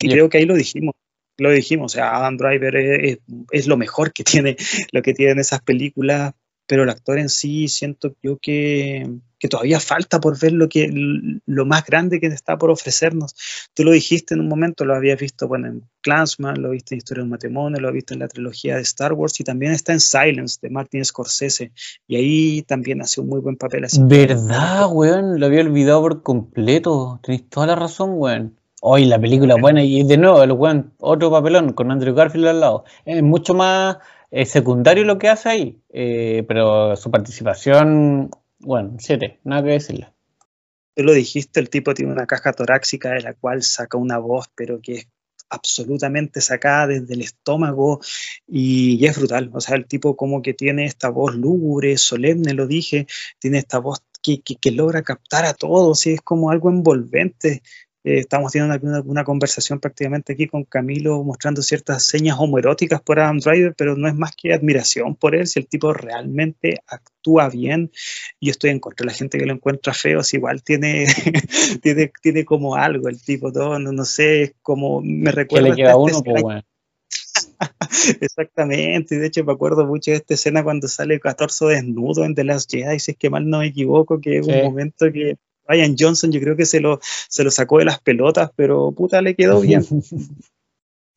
Y 0.00 0.08
creo 0.08 0.30
que 0.30 0.38
ahí 0.38 0.46
lo 0.46 0.54
dijimos, 0.54 0.94
lo 1.36 1.50
dijimos, 1.50 1.92
o 1.92 1.94
sea, 1.94 2.16
Adam 2.16 2.38
Driver 2.38 2.76
es, 2.76 3.18
es, 3.50 3.66
lo 3.66 3.76
mejor 3.76 4.12
que 4.14 4.24
tiene, 4.24 4.56
lo 4.92 5.02
que 5.02 5.12
tienen 5.12 5.38
esas 5.38 5.60
películas, 5.60 6.32
pero 6.66 6.84
el 6.84 6.90
actor 6.90 7.18
en 7.18 7.28
sí 7.28 7.68
siento 7.68 8.16
yo 8.22 8.38
que, 8.38 9.06
que 9.46 9.50
todavía 9.50 9.78
falta 9.78 10.20
por 10.20 10.38
ver 10.38 10.52
lo, 10.52 10.68
que, 10.68 10.90
lo 11.46 11.66
más 11.66 11.86
grande 11.86 12.18
que 12.18 12.26
está 12.26 12.58
por 12.58 12.70
ofrecernos. 12.70 13.36
Tú 13.74 13.84
lo 13.84 13.92
dijiste 13.92 14.34
en 14.34 14.40
un 14.40 14.48
momento, 14.48 14.84
lo 14.84 14.96
habías 14.96 15.20
visto 15.20 15.46
bueno, 15.46 15.68
en 15.68 15.82
Clansman, 16.00 16.60
lo 16.60 16.70
viste 16.70 16.94
en 16.94 16.98
Historia 16.98 17.20
de 17.20 17.26
un 17.26 17.30
matrimonio, 17.30 17.80
lo 17.80 17.92
viste 17.92 18.14
en 18.14 18.20
la 18.20 18.28
trilogía 18.28 18.74
de 18.74 18.82
Star 18.82 19.12
Wars 19.12 19.38
y 19.38 19.44
también 19.44 19.70
está 19.70 19.92
en 19.92 20.00
Silence 20.00 20.58
de 20.60 20.70
Martin 20.70 21.04
Scorsese. 21.04 21.70
Y 22.08 22.16
ahí 22.16 22.62
también 22.62 23.00
hace 23.02 23.20
un 23.20 23.28
muy 23.28 23.40
buen 23.40 23.56
papel. 23.56 23.84
Así 23.84 24.00
¿Verdad, 24.02 24.88
weón? 24.90 25.38
Lo 25.38 25.46
había 25.46 25.60
olvidado 25.60 26.02
por 26.02 26.22
completo. 26.22 27.20
Tenéis 27.22 27.48
toda 27.48 27.68
la 27.68 27.76
razón, 27.76 28.14
weón. 28.14 28.56
Hoy 28.82 29.04
la 29.04 29.20
película 29.20 29.54
buena 29.60 29.84
y 29.84 30.02
de 30.02 30.16
nuevo 30.16 30.42
el 30.42 30.52
weón, 30.52 30.92
otro 30.98 31.30
papelón 31.30 31.72
con 31.72 31.92
Andrew 31.92 32.14
Garfield 32.14 32.48
al 32.48 32.60
lado. 32.60 32.84
Es 33.04 33.22
mucho 33.22 33.54
más 33.54 33.98
eh, 34.30 34.44
secundario 34.44 35.04
lo 35.04 35.18
que 35.18 35.28
hace 35.28 35.48
ahí, 35.48 35.80
eh, 35.88 36.44
pero 36.48 36.96
su 36.96 37.10
participación, 37.10 38.30
bueno, 38.58 38.96
siete, 38.98 39.40
nada 39.44 39.62
que 39.64 39.70
decirle. 39.70 40.12
Tú 40.94 41.04
lo 41.04 41.12
dijiste, 41.12 41.60
el 41.60 41.68
tipo 41.68 41.94
tiene 41.94 42.12
una 42.12 42.26
caja 42.26 42.52
torácica 42.52 43.10
de 43.10 43.20
la 43.20 43.34
cual 43.34 43.62
saca 43.62 43.98
una 43.98 44.18
voz, 44.18 44.46
pero 44.54 44.80
que 44.80 44.94
es 44.94 45.08
absolutamente 45.50 46.40
sacada 46.40 46.88
desde 46.88 47.14
el 47.14 47.22
estómago 47.22 48.00
y, 48.46 49.04
es 49.06 49.16
brutal. 49.18 49.50
O 49.52 49.60
sea, 49.60 49.76
el 49.76 49.86
tipo 49.86 50.16
como 50.16 50.42
que 50.42 50.54
tiene 50.54 50.86
esta 50.86 51.08
voz 51.10 51.34
lúgubre, 51.34 51.96
solemne, 51.98 52.54
lo 52.54 52.66
dije, 52.66 53.06
tiene 53.38 53.58
esta 53.58 53.78
voz 53.78 54.02
que, 54.22 54.40
que, 54.42 54.70
logra 54.72 55.02
captar 55.02 55.44
a 55.44 55.54
todos 55.54 56.06
y 56.06 56.14
es 56.14 56.20
como 56.20 56.50
algo 56.50 56.70
envolvente. 56.70 57.62
Eh, 58.06 58.18
estamos 58.18 58.52
teniendo 58.52 59.02
una, 59.02 59.24
conversación 59.24 59.80
prácticamente 59.80 60.34
aquí 60.34 60.46
con 60.46 60.62
Camilo 60.62 61.24
mostrando 61.24 61.60
ciertas 61.60 62.04
señas 62.04 62.36
homoeróticas 62.38 63.02
por 63.02 63.18
Adam 63.18 63.40
Driver, 63.40 63.74
pero 63.76 63.96
no 63.96 64.06
es 64.06 64.14
más 64.14 64.30
que 64.36 64.54
admiración 64.54 65.16
por 65.16 65.34
él, 65.34 65.48
si 65.48 65.58
el 65.58 65.66
tipo 65.66 65.92
realmente 65.92 66.82
actúa 66.86 67.48
bien. 67.48 67.90
Yo 68.40 68.52
estoy 68.52 68.70
en 68.70 68.78
contra 68.78 69.02
de 69.02 69.10
la 69.10 69.18
gente 69.18 69.38
que 69.38 69.46
lo 69.46 69.54
encuentra 69.54 69.92
feo, 69.92 70.22
si 70.22 70.36
igual 70.36 70.62
tiene, 70.62 71.06
tiene, 71.82 72.12
tiene 72.22 72.44
como 72.44 72.76
algo 72.76 73.08
el 73.08 73.20
tipo, 73.20 73.50
todo, 73.50 73.76
no, 73.80 73.90
no 73.90 74.04
sé, 74.04 74.42
es 74.42 74.52
como 74.62 75.00
me 75.02 75.32
recuerda. 75.32 75.70
le 75.70 75.74
queda 75.74 75.96
uno, 75.96 76.22
pues 76.22 76.42
bueno. 76.42 76.62
Exactamente, 78.20 79.18
de 79.18 79.26
hecho 79.26 79.42
me 79.42 79.52
acuerdo 79.52 79.84
mucho 79.84 80.12
de 80.12 80.18
esta 80.18 80.34
escena 80.34 80.62
cuando 80.62 80.86
sale 80.86 81.18
14 81.18 81.64
desnudo 81.64 82.24
en 82.24 82.36
The 82.36 82.44
Last 82.44 82.70
Jedi, 82.70 83.00
si 83.00 83.10
es 83.10 83.16
que 83.16 83.30
mal 83.30 83.50
no 83.50 83.58
me 83.58 83.66
equivoco, 83.66 84.20
que 84.20 84.38
es 84.38 84.46
un 84.46 84.62
momento 84.62 85.10
que 85.12 85.38
Ryan 85.68 85.96
Johnson 85.98 86.32
yo 86.32 86.40
creo 86.40 86.56
que 86.56 86.66
se 86.66 86.80
lo, 86.80 87.00
se 87.02 87.44
lo 87.44 87.50
sacó 87.50 87.78
de 87.78 87.84
las 87.86 88.00
pelotas, 88.00 88.50
pero 88.54 88.92
puta 88.92 89.20
le 89.22 89.34
quedó 89.34 89.60
bien. 89.60 89.84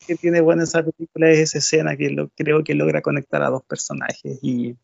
que 0.06 0.16
tiene 0.16 0.40
buena 0.40 0.64
esa 0.64 0.82
película 0.82 1.30
es 1.30 1.38
esa 1.40 1.58
escena 1.58 1.96
que 1.96 2.10
lo, 2.10 2.30
creo 2.30 2.64
que 2.64 2.74
logra 2.74 3.02
conectar 3.02 3.42
a 3.42 3.50
dos 3.50 3.62
personajes 3.62 4.38
y 4.42 4.76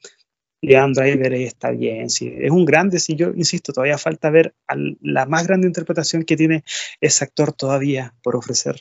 Leon 0.62 0.92
Driver 0.92 1.34
está 1.34 1.70
bien, 1.70 2.10
sí, 2.10 2.32
es 2.38 2.50
un 2.50 2.64
grande, 2.64 2.98
sí, 2.98 3.14
yo 3.14 3.28
insisto, 3.34 3.72
todavía 3.72 3.98
falta 3.98 4.30
ver 4.30 4.54
la 5.00 5.26
más 5.26 5.46
grande 5.46 5.66
interpretación 5.66 6.24
que 6.24 6.36
tiene 6.36 6.64
ese 7.00 7.24
actor 7.24 7.52
todavía 7.52 8.14
por 8.22 8.36
ofrecer. 8.36 8.80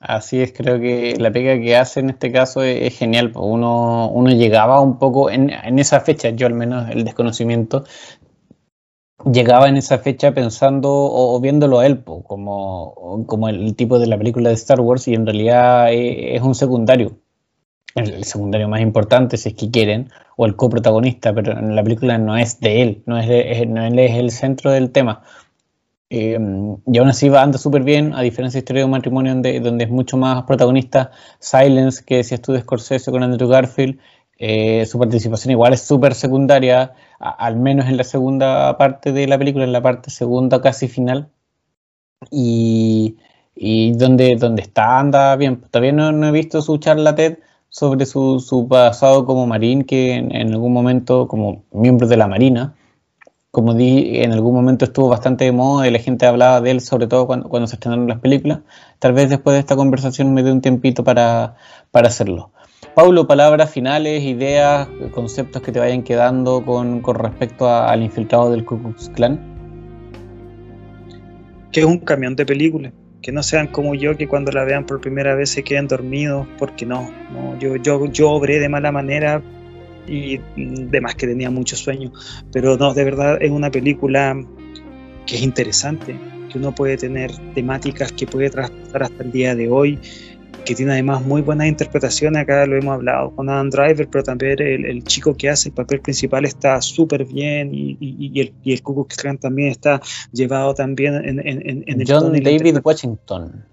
Así 0.00 0.40
es, 0.40 0.52
creo 0.52 0.78
que 0.78 1.16
la 1.18 1.32
pega 1.32 1.58
que 1.58 1.76
hace 1.76 2.00
en 2.00 2.10
este 2.10 2.30
caso 2.30 2.62
es, 2.62 2.96
genial. 2.96 3.32
Uno, 3.34 4.10
uno 4.10 4.30
llegaba 4.30 4.80
un 4.80 4.98
poco 4.98 5.30
en, 5.30 5.50
en, 5.50 5.78
esa 5.78 6.00
fecha, 6.00 6.30
yo 6.30 6.46
al 6.46 6.54
menos 6.54 6.90
el 6.90 7.04
desconocimiento, 7.04 7.84
llegaba 9.24 9.68
en 9.68 9.76
esa 9.76 9.98
fecha 9.98 10.32
pensando 10.32 10.90
o, 10.92 11.40
viéndolo 11.40 11.78
a 11.78 11.86
él 11.86 12.02
como, 12.04 13.24
como 13.26 13.48
el 13.48 13.74
tipo 13.74 13.98
de 13.98 14.06
la 14.06 14.18
película 14.18 14.50
de 14.50 14.54
Star 14.54 14.80
Wars 14.80 15.08
y 15.08 15.14
en 15.14 15.26
realidad 15.26 15.92
es, 15.92 16.42
un 16.42 16.54
secundario. 16.54 17.18
El, 17.94 18.24
secundario 18.24 18.68
más 18.68 18.82
importante, 18.82 19.38
si 19.38 19.48
es 19.50 19.54
que 19.54 19.70
quieren, 19.70 20.10
o 20.36 20.44
el 20.44 20.54
coprotagonista, 20.54 21.32
pero 21.32 21.52
en 21.52 21.74
la 21.74 21.82
película 21.82 22.18
no 22.18 22.36
es 22.36 22.60
de 22.60 22.82
él, 22.82 23.02
no 23.06 23.18
es, 23.18 23.26
no 23.68 23.86
él 23.86 23.98
es 23.98 24.16
el 24.16 24.30
centro 24.30 24.70
del 24.70 24.90
tema. 24.90 25.22
Eh, 26.10 26.38
y 26.86 26.98
aún 26.98 27.08
así 27.08 27.30
va, 27.30 27.42
anda 27.42 27.58
súper 27.58 27.82
bien, 27.82 28.12
a 28.14 28.20
diferencia 28.20 28.58
de 28.58 28.60
Historia 28.60 28.80
de 28.82 28.84
un 28.84 28.90
matrimonio 28.90 29.32
donde, 29.32 29.60
donde 29.60 29.84
es 29.84 29.90
mucho 29.90 30.18
más 30.18 30.44
protagonista 30.44 31.10
Silence, 31.40 32.04
que 32.04 32.16
decías 32.18 32.42
tú 32.42 32.52
de 32.52 32.60
Scorsese 32.60 33.10
con 33.10 33.22
Andrew 33.22 33.48
Garfield, 33.48 33.98
eh, 34.38 34.84
su 34.86 34.98
participación 34.98 35.52
igual 35.52 35.72
es 35.72 35.80
súper 35.80 36.14
secundaria, 36.14 36.92
al 37.18 37.56
menos 37.56 37.86
en 37.86 37.96
la 37.96 38.04
segunda 38.04 38.76
parte 38.78 39.12
de 39.12 39.26
la 39.26 39.38
película, 39.38 39.64
en 39.64 39.72
la 39.72 39.82
parte 39.82 40.10
segunda 40.10 40.60
casi 40.60 40.88
final. 40.88 41.30
Y, 42.30 43.16
donde, 43.94 44.36
donde 44.36 44.62
está, 44.62 44.98
anda 44.98 45.36
bien. 45.36 45.60
Todavía 45.70 45.92
no, 45.92 46.28
he 46.28 46.32
visto 46.32 46.60
su 46.62 46.78
charla 46.78 47.14
TED 47.14 47.38
sobre 47.68 48.06
su, 48.06 48.40
su 48.40 48.68
pasado 48.68 49.26
como 49.26 49.46
marín, 49.46 49.84
que 49.84 50.14
en, 50.14 50.52
algún 50.52 50.72
momento, 50.72 51.28
como 51.28 51.64
miembro 51.72 52.06
de 52.06 52.16
la 52.16 52.26
Marina, 52.28 52.74
como 53.50 53.74
di, 53.74 54.18
en 54.22 54.32
algún 54.32 54.54
momento 54.54 54.84
estuvo 54.84 55.08
bastante 55.08 55.44
de 55.46 55.52
moda 55.52 55.88
y 55.88 55.90
la 55.90 55.98
gente 55.98 56.26
hablaba 56.26 56.60
de 56.60 56.72
él, 56.72 56.80
sobre 56.80 57.06
todo 57.06 57.26
cuando, 57.26 57.48
cuando 57.48 57.66
se 57.66 57.76
estrenaron 57.76 58.08
las 58.08 58.20
películas. 58.20 58.60
Tal 58.98 59.12
vez 59.14 59.30
después 59.30 59.54
de 59.54 59.60
esta 59.60 59.76
conversación 59.76 60.34
me 60.34 60.42
dé 60.42 60.52
un 60.52 60.60
tiempito 60.60 61.04
para, 61.04 61.56
para 61.90 62.08
hacerlo. 62.08 62.50
Paulo, 62.96 63.26
palabras 63.26 63.70
finales, 63.70 64.22
ideas, 64.22 64.88
conceptos 65.10 65.60
que 65.60 65.70
te 65.70 65.78
vayan 65.78 66.02
quedando 66.02 66.64
con, 66.64 67.02
respecto 67.04 67.68
al 67.68 68.02
infiltrado 68.02 68.50
del 68.50 68.64
Ku 68.64 68.80
Klux 68.80 69.10
Klan. 69.10 69.38
Que 71.72 71.80
es 71.80 71.86
un 71.86 71.98
camión 71.98 72.36
de 72.36 72.46
películas, 72.46 72.94
que 73.20 73.32
no 73.32 73.42
sean 73.42 73.66
como 73.66 73.94
yo, 73.94 74.16
que 74.16 74.26
cuando 74.26 74.50
la 74.50 74.64
vean 74.64 74.86
por 74.86 75.02
primera 75.02 75.34
vez 75.34 75.50
se 75.50 75.62
queden 75.62 75.88
dormidos, 75.88 76.48
porque 76.58 76.86
no, 76.86 77.10
yo, 77.60 77.76
yo, 77.76 78.06
yo 78.06 78.30
obré 78.30 78.60
de 78.60 78.70
mala 78.70 78.90
manera 78.92 79.42
y 80.06 80.40
de 80.56 81.00
más 81.02 81.16
que 81.16 81.26
tenía 81.26 81.50
mucho 81.50 81.76
sueño, 81.76 82.12
pero 82.50 82.78
no, 82.78 82.94
de 82.94 83.04
verdad 83.04 83.36
es 83.42 83.50
una 83.50 83.70
película 83.70 84.42
que 85.26 85.36
es 85.36 85.42
interesante, 85.42 86.18
que 86.50 86.56
uno 86.56 86.74
puede 86.74 86.96
tener 86.96 87.30
temáticas 87.54 88.10
que 88.12 88.26
puede 88.26 88.48
traspasar 88.48 89.02
hasta 89.02 89.22
el 89.22 89.32
día 89.32 89.54
de 89.54 89.68
hoy 89.68 89.98
que 90.66 90.74
tiene 90.74 90.92
además 90.92 91.24
muy 91.24 91.40
buenas 91.40 91.68
interpretaciones, 91.68 92.42
acá 92.42 92.66
lo 92.66 92.76
hemos 92.76 92.94
hablado 92.94 93.34
con 93.34 93.48
Adam 93.48 93.70
Driver, 93.70 94.08
pero 94.08 94.24
también 94.24 94.60
el, 94.60 95.04
chico 95.04 95.34
que 95.34 95.48
hace 95.48 95.70
el 95.70 95.74
papel 95.74 96.00
principal 96.00 96.44
está 96.44 96.82
súper 96.82 97.24
bien 97.24 97.72
y, 97.72 97.96
y, 98.00 98.40
el, 98.40 98.52
y 98.62 98.72
el 98.72 99.38
también 99.38 99.70
está 99.70 100.02
llevado 100.32 100.74
también 100.74 101.14
en, 101.14 101.38
en, 101.38 101.84
en 101.86 102.00
el... 102.00 102.06
John 102.06 102.32
David 102.32 102.78
Washington 102.84 103.64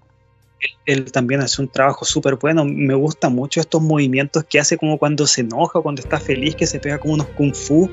él 0.86 1.10
también 1.12 1.40
hace 1.40 1.62
un 1.62 1.68
trabajo 1.68 2.04
súper 2.04 2.36
bueno. 2.36 2.64
Me 2.64 2.94
gusta 2.94 3.28
mucho 3.28 3.60
estos 3.60 3.82
movimientos 3.82 4.44
que 4.44 4.60
hace 4.60 4.76
como 4.76 4.98
cuando 4.98 5.26
se 5.26 5.42
enoja, 5.42 5.80
cuando 5.80 6.02
está 6.02 6.18
feliz, 6.18 6.54
que 6.54 6.66
se 6.66 6.78
pega 6.78 6.98
como 6.98 7.14
unos 7.14 7.28
kung 7.28 7.54
fu. 7.54 7.90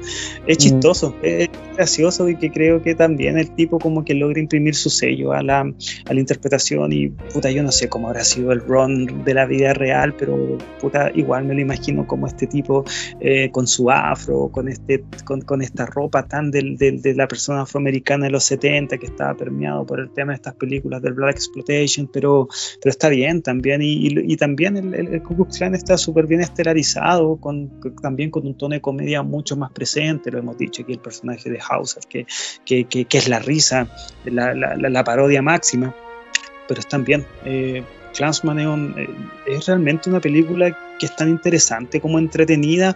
Es 0.47 0.57
mm. 0.57 0.59
chistoso, 0.59 1.15
es 1.22 1.49
gracioso 1.76 2.28
y 2.30 2.36
que 2.36 2.51
creo 2.51 2.82
que 2.82 2.95
también 2.95 3.38
el 3.38 3.51
tipo 3.51 3.80
como 3.80 4.03
que 4.03 4.13
logra 4.13 4.39
imprimir 4.39 4.76
su 4.76 4.89
sello 4.89 5.34
a 5.34 5.41
la, 5.41 5.61
a 5.61 6.13
la 6.13 6.19
interpretación 6.19 6.91
y 6.91 7.09
puta, 7.09 7.49
yo 7.51 7.63
no 7.63 7.72
sé 7.72 7.89
cómo 7.89 8.07
habrá 8.07 8.24
sido 8.24 8.51
el 8.51 8.61
Ron 8.61 9.24
de 9.24 9.34
la 9.34 9.45
vida 9.45 9.74
real, 9.74 10.13
pero 10.15 10.57
puta, 10.80 11.11
igual 11.13 11.45
me 11.45 11.53
lo 11.53 11.61
imagino 11.61 12.05
como 12.07 12.28
este 12.28 12.47
tipo 12.47 12.84
eh, 13.19 13.49
con 13.51 13.67
su 13.67 13.89
afro, 13.89 14.49
con, 14.51 14.67
este, 14.67 15.03
con, 15.26 15.41
con 15.41 15.61
esta 15.61 15.86
ropa 15.86 16.28
tan 16.28 16.51
del, 16.51 16.78
de 16.78 17.13
la 17.15 17.28
persona 17.28 17.61
afroamericana 17.61 18.26
de 18.26 18.32
los 18.32 18.43
70 18.45 18.97
que 18.97 19.05
estaba 19.05 19.34
permeado 19.36 19.86
por 19.86 19.99
el 19.99 20.09
tema 20.09 20.32
de 20.32 20.38
estas 20.38 20.55
películas 20.55 21.01
del 21.01 21.13
Black 21.13 21.36
Exploitation, 21.36 22.07
pero 22.11 22.47
pero 22.82 22.91
está 22.91 23.09
bien 23.09 23.41
también, 23.41 23.82
y, 23.84 24.36
también 24.38 24.78
el, 24.78 24.93
el, 24.93 25.24
Ku 25.24 25.36
Klux 25.36 25.57
Klan 25.57 25.76
está 25.76 25.97
súper 25.97 26.28
bien 26.28 26.41
estelarizado, 26.41 27.38
con, 27.38 27.80
también 28.01 28.32
con 28.32 28.45
un 28.45 28.57
tono 28.57 28.74
de 28.74 28.82
comedia 28.82 29.24
mucho 29.24 29.55
más 29.55 29.72
presente, 29.72 30.32
lo 30.32 30.39
hemos 30.39 30.57
dicho 30.57 30.84
aquí, 30.84 30.93
el 30.93 30.99
personaje 30.99 31.49
de 31.49 31.59
Hauser, 31.59 32.03
que, 32.07 32.26
que, 32.66 32.86
que, 32.86 33.18
es 33.18 33.28
la 33.28 33.39
risa, 33.39 33.88
la, 34.26 34.53
la, 34.53 34.76
la, 34.76 35.03
parodia 35.03 35.41
máxima, 35.41 35.95
pero 36.68 36.80
están 36.80 37.03
bien. 37.03 37.26
Eh, 37.45 37.84
Clansman 38.14 38.59
es, 38.59 38.97
eh, 38.97 39.09
es 39.47 39.66
realmente 39.66 40.09
una 40.09 40.20
película 40.20 40.78
que 40.99 41.05
es 41.05 41.16
tan 41.16 41.30
interesante 41.30 42.01
como 42.01 42.20
entretenida 42.20 42.95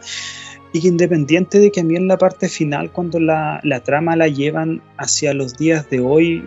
y 0.74 0.82
que 0.82 0.88
independiente 0.90 1.60
de 1.60 1.72
que 1.72 1.80
a 1.80 1.84
mí 1.84 1.96
en 1.96 2.08
la 2.08 2.18
parte 2.18 2.50
final, 2.50 2.92
cuando 2.92 3.20
la, 3.20 3.62
la 3.64 3.80
trama 3.80 4.16
la 4.16 4.28
llevan 4.28 4.82
hacia 4.98 5.34
los 5.34 5.56
días 5.56 5.90
de 5.90 6.02
hoy, 6.02 6.44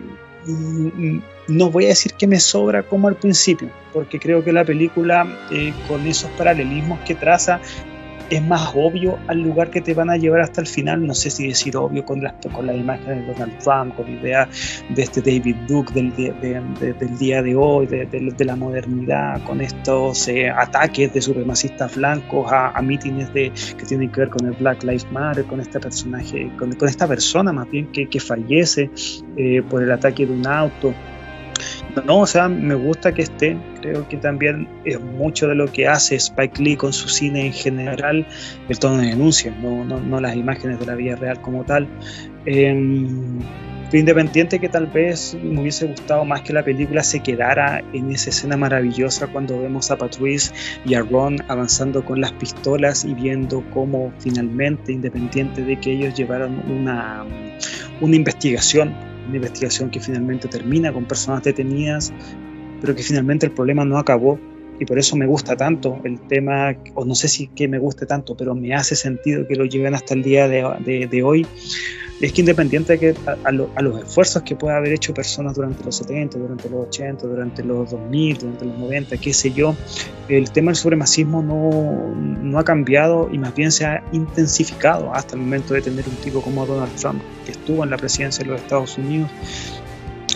no 1.49 1.69
voy 1.69 1.85
a 1.85 1.89
decir 1.89 2.13
que 2.13 2.27
me 2.27 2.39
sobra 2.39 2.83
como 2.83 3.07
al 3.07 3.15
principio, 3.15 3.69
porque 3.93 4.19
creo 4.19 4.43
que 4.43 4.51
la 4.51 4.63
película, 4.63 5.27
eh, 5.51 5.73
con 5.87 6.05
esos 6.07 6.29
paralelismos 6.31 6.99
que 6.99 7.15
traza, 7.15 7.59
es 8.29 8.43
más 8.43 8.71
obvio 8.75 9.17
al 9.27 9.41
lugar 9.41 9.71
que 9.71 9.81
te 9.81 9.93
van 9.93 10.09
a 10.09 10.17
llevar 10.17 10.41
hasta 10.41 10.61
el 10.61 10.67
final. 10.67 11.05
No 11.05 11.13
sé 11.13 11.29
si 11.29 11.47
decir 11.47 11.75
obvio 11.75 12.05
con 12.05 12.21
las, 12.21 12.33
con 12.53 12.67
las 12.67 12.75
imágenes 12.75 13.25
de 13.25 13.33
Donald 13.33 13.57
Trump, 13.59 13.95
con 13.95 14.05
la 14.05 14.21
idea 14.21 14.49
de 14.89 15.01
este 15.01 15.21
David 15.21 15.55
Duke 15.67 15.93
del, 15.93 16.13
del 16.15 17.17
día 17.17 17.41
de 17.41 17.55
hoy, 17.55 17.87
de, 17.87 18.45
la 18.45 18.55
modernidad, 18.55 19.43
con 19.43 19.61
estos 19.61 20.27
eh, 20.27 20.49
ataques 20.49 21.13
de 21.13 21.21
supremacistas 21.21 21.95
blancos 21.95 22.51
a, 22.51 22.69
a 22.69 22.81
mítines 22.81 23.33
de, 23.33 23.51
que 23.77 23.85
tienen 23.85 24.11
que 24.11 24.21
ver 24.21 24.29
con 24.29 24.45
el 24.47 24.53
Black 24.53 24.83
Lives 24.83 25.07
Matter, 25.11 25.45
con 25.45 25.59
este 25.59 25.79
personaje, 25.79 26.51
con, 26.57 26.71
esta 26.87 27.07
persona 27.07 27.51
más 27.51 27.69
bien 27.69 27.91
que, 27.91 28.07
que 28.07 28.19
fallece 28.19 28.89
eh, 29.37 29.61
por 29.69 29.83
el 29.83 29.91
ataque 29.91 30.25
de 30.25 30.33
un 30.33 30.47
auto 30.47 30.93
No, 32.05 32.19
o 32.19 32.27
sea, 32.27 32.47
me 32.47 32.75
gusta 32.75 33.13
que 33.13 33.23
esté. 33.23 33.57
Creo 33.81 34.07
que 34.07 34.17
también 34.17 34.67
es 34.85 34.99
mucho 34.99 35.47
de 35.47 35.55
lo 35.55 35.71
que 35.71 35.87
hace 35.87 36.15
Spike 36.15 36.61
Lee 36.61 36.75
con 36.75 36.93
su 36.93 37.09
cine 37.09 37.47
en 37.47 37.53
general, 37.53 38.27
el 38.67 38.79
tono 38.79 38.97
de 38.97 39.07
denuncia, 39.07 39.53
no, 39.61 39.83
no, 39.83 40.19
las 40.19 40.35
imágenes 40.35 40.79
de 40.79 40.85
la 40.85 40.95
vida 40.95 41.15
real 41.15 41.41
como 41.41 41.63
tal. 41.63 41.87
Eh, 42.45 42.73
independiente 43.97 44.59
que 44.59 44.69
tal 44.69 44.85
vez 44.85 45.35
me 45.41 45.61
hubiese 45.61 45.87
gustado 45.87 46.23
más 46.23 46.41
que 46.41 46.53
la 46.53 46.63
película 46.63 47.01
se 47.01 47.21
quedara 47.21 47.81
en 47.93 48.11
esa 48.11 48.29
escena 48.29 48.55
maravillosa 48.55 49.27
cuando 49.27 49.59
vemos 49.59 49.89
a 49.89 49.97
Patrice 49.97 50.53
y 50.85 50.93
a 50.93 51.01
Ron 51.01 51.37
avanzando 51.47 52.05
con 52.05 52.21
las 52.21 52.31
pistolas 52.33 53.03
y 53.03 53.13
viendo 53.15 53.63
cómo 53.73 54.13
finalmente, 54.19 54.91
independiente 54.91 55.63
de 55.63 55.79
que 55.79 55.93
ellos 55.93 56.13
llevaron 56.13 56.61
una, 56.69 57.25
una 57.99 58.15
investigación, 58.15 58.93
una 59.29 59.37
investigación 59.37 59.89
que 59.89 59.99
finalmente 59.99 60.47
termina 60.47 60.91
con 60.91 61.05
personas 61.05 61.43
detenidas, 61.43 62.11
pero 62.81 62.95
que 62.95 63.03
finalmente 63.03 63.45
el 63.45 63.51
problema 63.51 63.85
no 63.85 63.97
acabó. 63.97 64.39
Y 64.79 64.85
por 64.85 64.97
eso 64.97 65.17
me 65.17 65.25
gusta 65.25 65.57
tanto 65.57 65.99
el 66.05 66.19
tema, 66.21 66.75
o 66.93 67.03
no 67.03 67.13
sé 67.13 67.27
si 67.27 67.47
que 67.47 67.67
me 67.67 67.79
guste 67.79 68.05
tanto, 68.05 68.37
pero 68.37 68.55
me 68.55 68.73
hace 68.73 68.95
sentido 68.95 69.45
que 69.45 69.55
lo 69.55 69.65
lleven 69.65 69.93
hasta 69.93 70.13
el 70.13 70.23
día 70.23 70.47
de, 70.47 71.07
de 71.09 71.23
hoy 71.23 71.45
es 72.21 72.33
que 72.33 72.41
independiente 72.41 72.97
de 72.97 72.99
que 72.99 73.15
a, 73.45 73.51
los 73.51 74.03
esfuerzos 74.03 74.43
que 74.43 74.55
pueda 74.55 74.77
haber 74.77 74.93
hecho 74.93 75.13
personas 75.13 75.55
durante 75.55 75.83
los 75.83 75.95
70, 75.95 76.37
durante 76.37 76.69
los 76.69 76.87
80, 76.87 77.27
durante 77.27 77.63
los 77.63 77.91
2000, 77.91 78.37
durante 78.37 78.65
los 78.65 78.77
90, 78.77 79.17
qué 79.17 79.33
sé 79.33 79.51
yo, 79.51 79.75
el 80.27 80.51
tema 80.51 80.71
del 80.71 80.75
supremacismo 80.75 81.41
no, 81.41 82.13
no 82.15 82.59
ha 82.59 82.65
cambiado 82.65 83.29
y 83.31 83.37
más 83.37 83.55
bien 83.55 83.71
se 83.71 83.85
ha 83.85 84.03
intensificado 84.11 85.13
hasta 85.13 85.35
el 85.35 85.41
momento 85.41 85.73
de 85.73 85.81
tener 85.81 86.07
un 86.07 86.15
tipo 86.15 86.41
como 86.41 86.65
Donald 86.65 86.93
Trump, 86.95 87.21
que 87.45 87.53
estuvo 87.53 87.83
en 87.83 87.89
la 87.89 87.97
presidencia 87.97 88.43
de 88.43 88.51
los 88.51 88.61
Estados 88.61 88.97
Unidos 88.97 89.29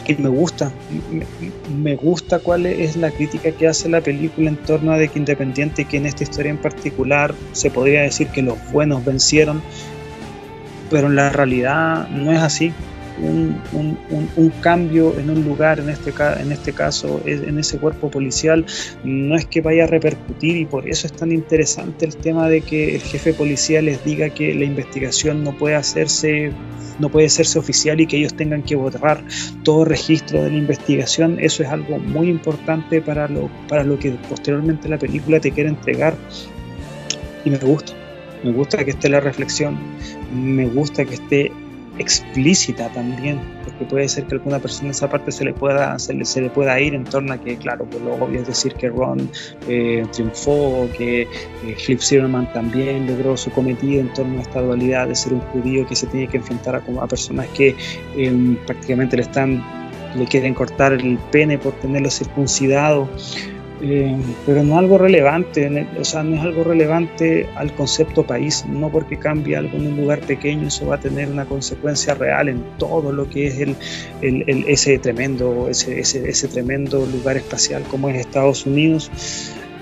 que 0.03 0.15
me 0.15 0.29
gusta, 0.29 0.71
me, 1.73 1.95
gusta 1.95 2.39
cuál 2.39 2.65
es 2.65 2.95
la 2.95 3.09
crítica 3.09 3.51
que 3.51 3.67
hace 3.67 3.87
la 3.89 4.01
película 4.01 4.49
en 4.49 4.57
torno 4.57 4.91
a 4.91 4.97
de 4.97 5.07
que 5.07 5.19
independiente 5.19 5.85
que 5.85 5.97
en 5.97 6.05
esta 6.05 6.23
historia 6.23 6.51
en 6.51 6.57
particular 6.57 7.33
se 7.53 7.71
podría 7.71 8.01
decir 8.01 8.27
que 8.27 8.41
los 8.41 8.57
buenos 8.71 9.05
vencieron, 9.05 9.61
pero 10.89 11.07
en 11.07 11.15
la 11.15 11.29
realidad 11.29 12.07
no 12.09 12.31
es 12.31 12.39
así. 12.39 12.73
Un, 13.21 13.61
cambio 14.61 15.13
en 15.19 15.29
un 15.29 15.43
lugar, 15.43 15.79
en 15.79 15.89
este, 15.89 16.11
en 16.39 16.51
este 16.51 16.73
caso, 16.73 17.21
en 17.25 17.59
ese 17.59 17.77
cuerpo 17.77 18.09
policial, 18.09 18.65
no 19.03 19.35
es 19.35 19.45
que 19.45 19.61
vaya 19.61 19.83
a 19.83 19.87
repercutir 19.87 20.57
y 20.57 20.65
por 20.65 20.89
eso 20.89 21.05
es 21.05 21.13
tan 21.13 21.31
interesante 21.31 22.05
el 22.05 22.15
tema 22.15 22.49
de 22.49 22.61
que 22.61 22.95
el 22.95 23.01
jefe 23.01 23.33
policial 23.33 23.85
les 23.85 24.03
diga 24.03 24.29
que 24.29 24.55
la 24.55 24.65
investigación 24.65 25.43
no 25.43 25.55
puede 25.55 25.75
hacerse 25.75 26.51
no 26.99 27.09
puede 27.09 27.27
hacerse 27.27 27.59
oficial 27.59 27.99
y 28.01 28.07
que 28.07 28.17
ellos 28.17 28.35
tengan 28.35 28.63
que 28.63 28.75
borrar 28.75 29.23
todo 29.63 29.85
registro 29.85 30.43
de 30.43 30.51
la 30.51 30.57
investigación. 30.57 31.39
Eso 31.39 31.63
es 31.63 31.69
algo 31.69 31.97
muy 31.97 32.29
importante 32.29 33.01
para 33.01 33.27
lo, 33.27 33.49
para 33.67 33.83
lo 33.83 33.97
que 33.97 34.11
posteriormente 34.29 34.87
la 34.87 34.97
película 34.97 35.39
te 35.39 35.51
quiere 35.51 35.69
entregar 35.69 36.15
y 37.45 37.49
me 37.49 37.57
gusta 37.57 38.02
me 38.43 38.51
gusta 38.51 38.83
que 38.83 38.91
esté 38.91 39.09
la 39.09 39.19
reflexión, 39.19 39.77
me 40.33 40.67
gusta 40.67 41.05
que 41.05 41.15
esté 41.15 41.51
explícita 41.99 42.89
también, 42.89 43.39
porque 43.63 43.85
puede 43.85 44.07
ser 44.07 44.25
que 44.25 44.35
alguna 44.35 44.59
persona 44.59 44.91
esa 44.91 45.09
parte 45.09 45.31
se 45.31 45.45
le 45.45 45.53
pueda 45.53 45.97
se 45.99 46.13
le, 46.13 46.25
se 46.25 46.41
le 46.41 46.49
pueda 46.49 46.79
ir 46.79 46.95
en 46.95 47.03
torno 47.03 47.33
a 47.33 47.37
que, 47.37 47.55
claro, 47.57 47.85
pues 47.85 48.01
lo 48.01 48.15
obvio 48.15 48.41
es 48.41 48.47
decir 48.47 48.73
que 48.73 48.89
Ron 48.89 49.29
eh, 49.67 50.03
triunfó, 50.11 50.89
que 50.97 51.21
eh, 51.21 51.27
Flip 51.77 51.99
Zimmerman 51.99 52.51
también 52.51 53.05
logró 53.05 53.37
su 53.37 53.51
cometido 53.51 54.01
en 54.01 54.11
torno 54.13 54.39
a 54.39 54.41
esta 54.41 54.61
dualidad 54.61 55.07
de 55.07 55.15
ser 55.15 55.33
un 55.33 55.41
judío 55.41 55.85
que 55.85 55.95
se 55.95 56.07
tiene 56.07 56.27
que 56.27 56.37
enfrentar 56.37 56.75
a, 56.75 56.83
a 57.01 57.07
personas 57.07 57.47
que 57.49 57.75
em, 58.17 58.55
prácticamente 58.65 59.15
le 59.15 59.23
están 59.23 59.63
le 60.15 60.25
quieren 60.25 60.53
cortar 60.53 60.93
el 60.93 61.17
pene 61.31 61.57
por 61.57 61.73
tenerlo 61.73 62.09
circuncidado 62.11 63.09
eh, 63.81 64.15
pero 64.45 64.63
no 64.63 64.77
algo 64.77 64.97
relevante, 64.97 65.87
o 65.99 66.05
sea, 66.05 66.23
no 66.23 66.35
es 66.35 66.41
algo 66.41 66.63
relevante 66.63 67.49
al 67.55 67.73
concepto 67.73 68.23
país, 68.23 68.65
no 68.67 68.89
porque 68.89 69.17
cambie 69.17 69.55
algo 69.55 69.77
en 69.77 69.87
un 69.87 69.97
lugar 69.97 70.19
pequeño, 70.19 70.67
eso 70.67 70.87
va 70.87 70.95
a 70.95 70.99
tener 70.99 71.29
una 71.29 71.45
consecuencia 71.45 72.13
real 72.13 72.49
en 72.49 72.63
todo 72.77 73.11
lo 73.11 73.29
que 73.29 73.47
es 73.47 73.59
el, 73.59 73.75
ese, 74.67 74.99
tremendo, 74.99 75.67
ese, 75.69 75.99
ese, 75.99 76.29
ese, 76.29 76.47
tremendo 76.47 77.05
lugar 77.05 77.37
espacial 77.37 77.83
como 77.83 78.09
es 78.09 78.17
Estados 78.17 78.65
Unidos. 78.65 79.11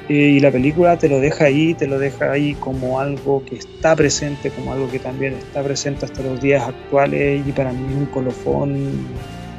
Eh, 0.10 0.14
y 0.14 0.40
la 0.40 0.52
película 0.52 0.98
te 0.98 1.08
lo 1.08 1.20
deja 1.20 1.46
ahí, 1.46 1.74
te 1.74 1.88
lo 1.88 2.00
deja 2.00 2.32
ahí 2.32 2.56
como 2.56 3.00
algo 3.00 3.46
que 3.46 3.56
está 3.56 3.96
presente, 3.96 4.50
como 4.50 4.74
algo 4.74 4.90
que 4.90 5.00
también 5.00 5.36
está 5.36 5.64
presente 5.64 6.06
hasta 6.06 6.22
los 6.22 6.42
días 6.42 6.68
actuales 6.68 7.48
y 7.48 7.52
para 7.52 7.72
mí 7.72 7.94
un 7.94 8.08
colofón 8.08 9.08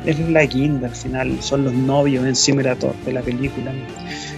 es 0.06 0.18
la 0.18 0.44
guinda 0.44 0.88
al 0.88 0.94
final, 0.94 1.42
son 1.42 1.64
los 1.64 1.72
novios 1.72 2.24
encima 2.26 2.62
de 2.62 3.12
la 3.12 3.22
película. 3.22 3.72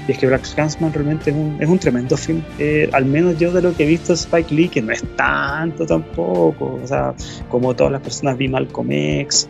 Y 0.07 0.12
es 0.12 0.19
que 0.19 0.27
Black 0.27 0.43
Clansman 0.55 0.93
realmente 0.93 1.31
es 1.31 1.37
un, 1.37 1.57
es 1.61 1.69
un 1.69 1.79
tremendo 1.79 2.17
film. 2.17 2.43
Eh, 2.59 2.89
al 2.93 3.07
menos 3.07 3.39
yo 3.39 3.53
de 3.53 3.62
lo 3.62 3.75
que 3.75 3.85
he 3.85 3.87
visto 3.87 4.12
Spike 4.12 4.55
Lee, 4.55 4.69
que 4.69 4.83
no 4.83 4.93
es 4.93 5.03
tanto 5.17 5.87
tampoco. 5.87 6.79
O 6.83 6.87
sea, 6.87 7.15
como 7.49 7.75
todas 7.75 7.93
las 7.93 8.03
personas 8.03 8.37
vi 8.37 8.49
Malcolm 8.49 8.91
X, 8.93 9.49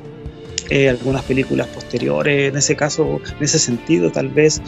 eh, 0.71 0.89
algunas 0.89 1.23
películas 1.25 1.67
posteriores, 1.69 2.51
en 2.51 2.57
ese 2.57 2.77
caso, 2.77 3.21
en 3.37 3.45
ese 3.45 3.59
sentido, 3.59 4.11
tal 4.11 4.29
vez 4.29 4.63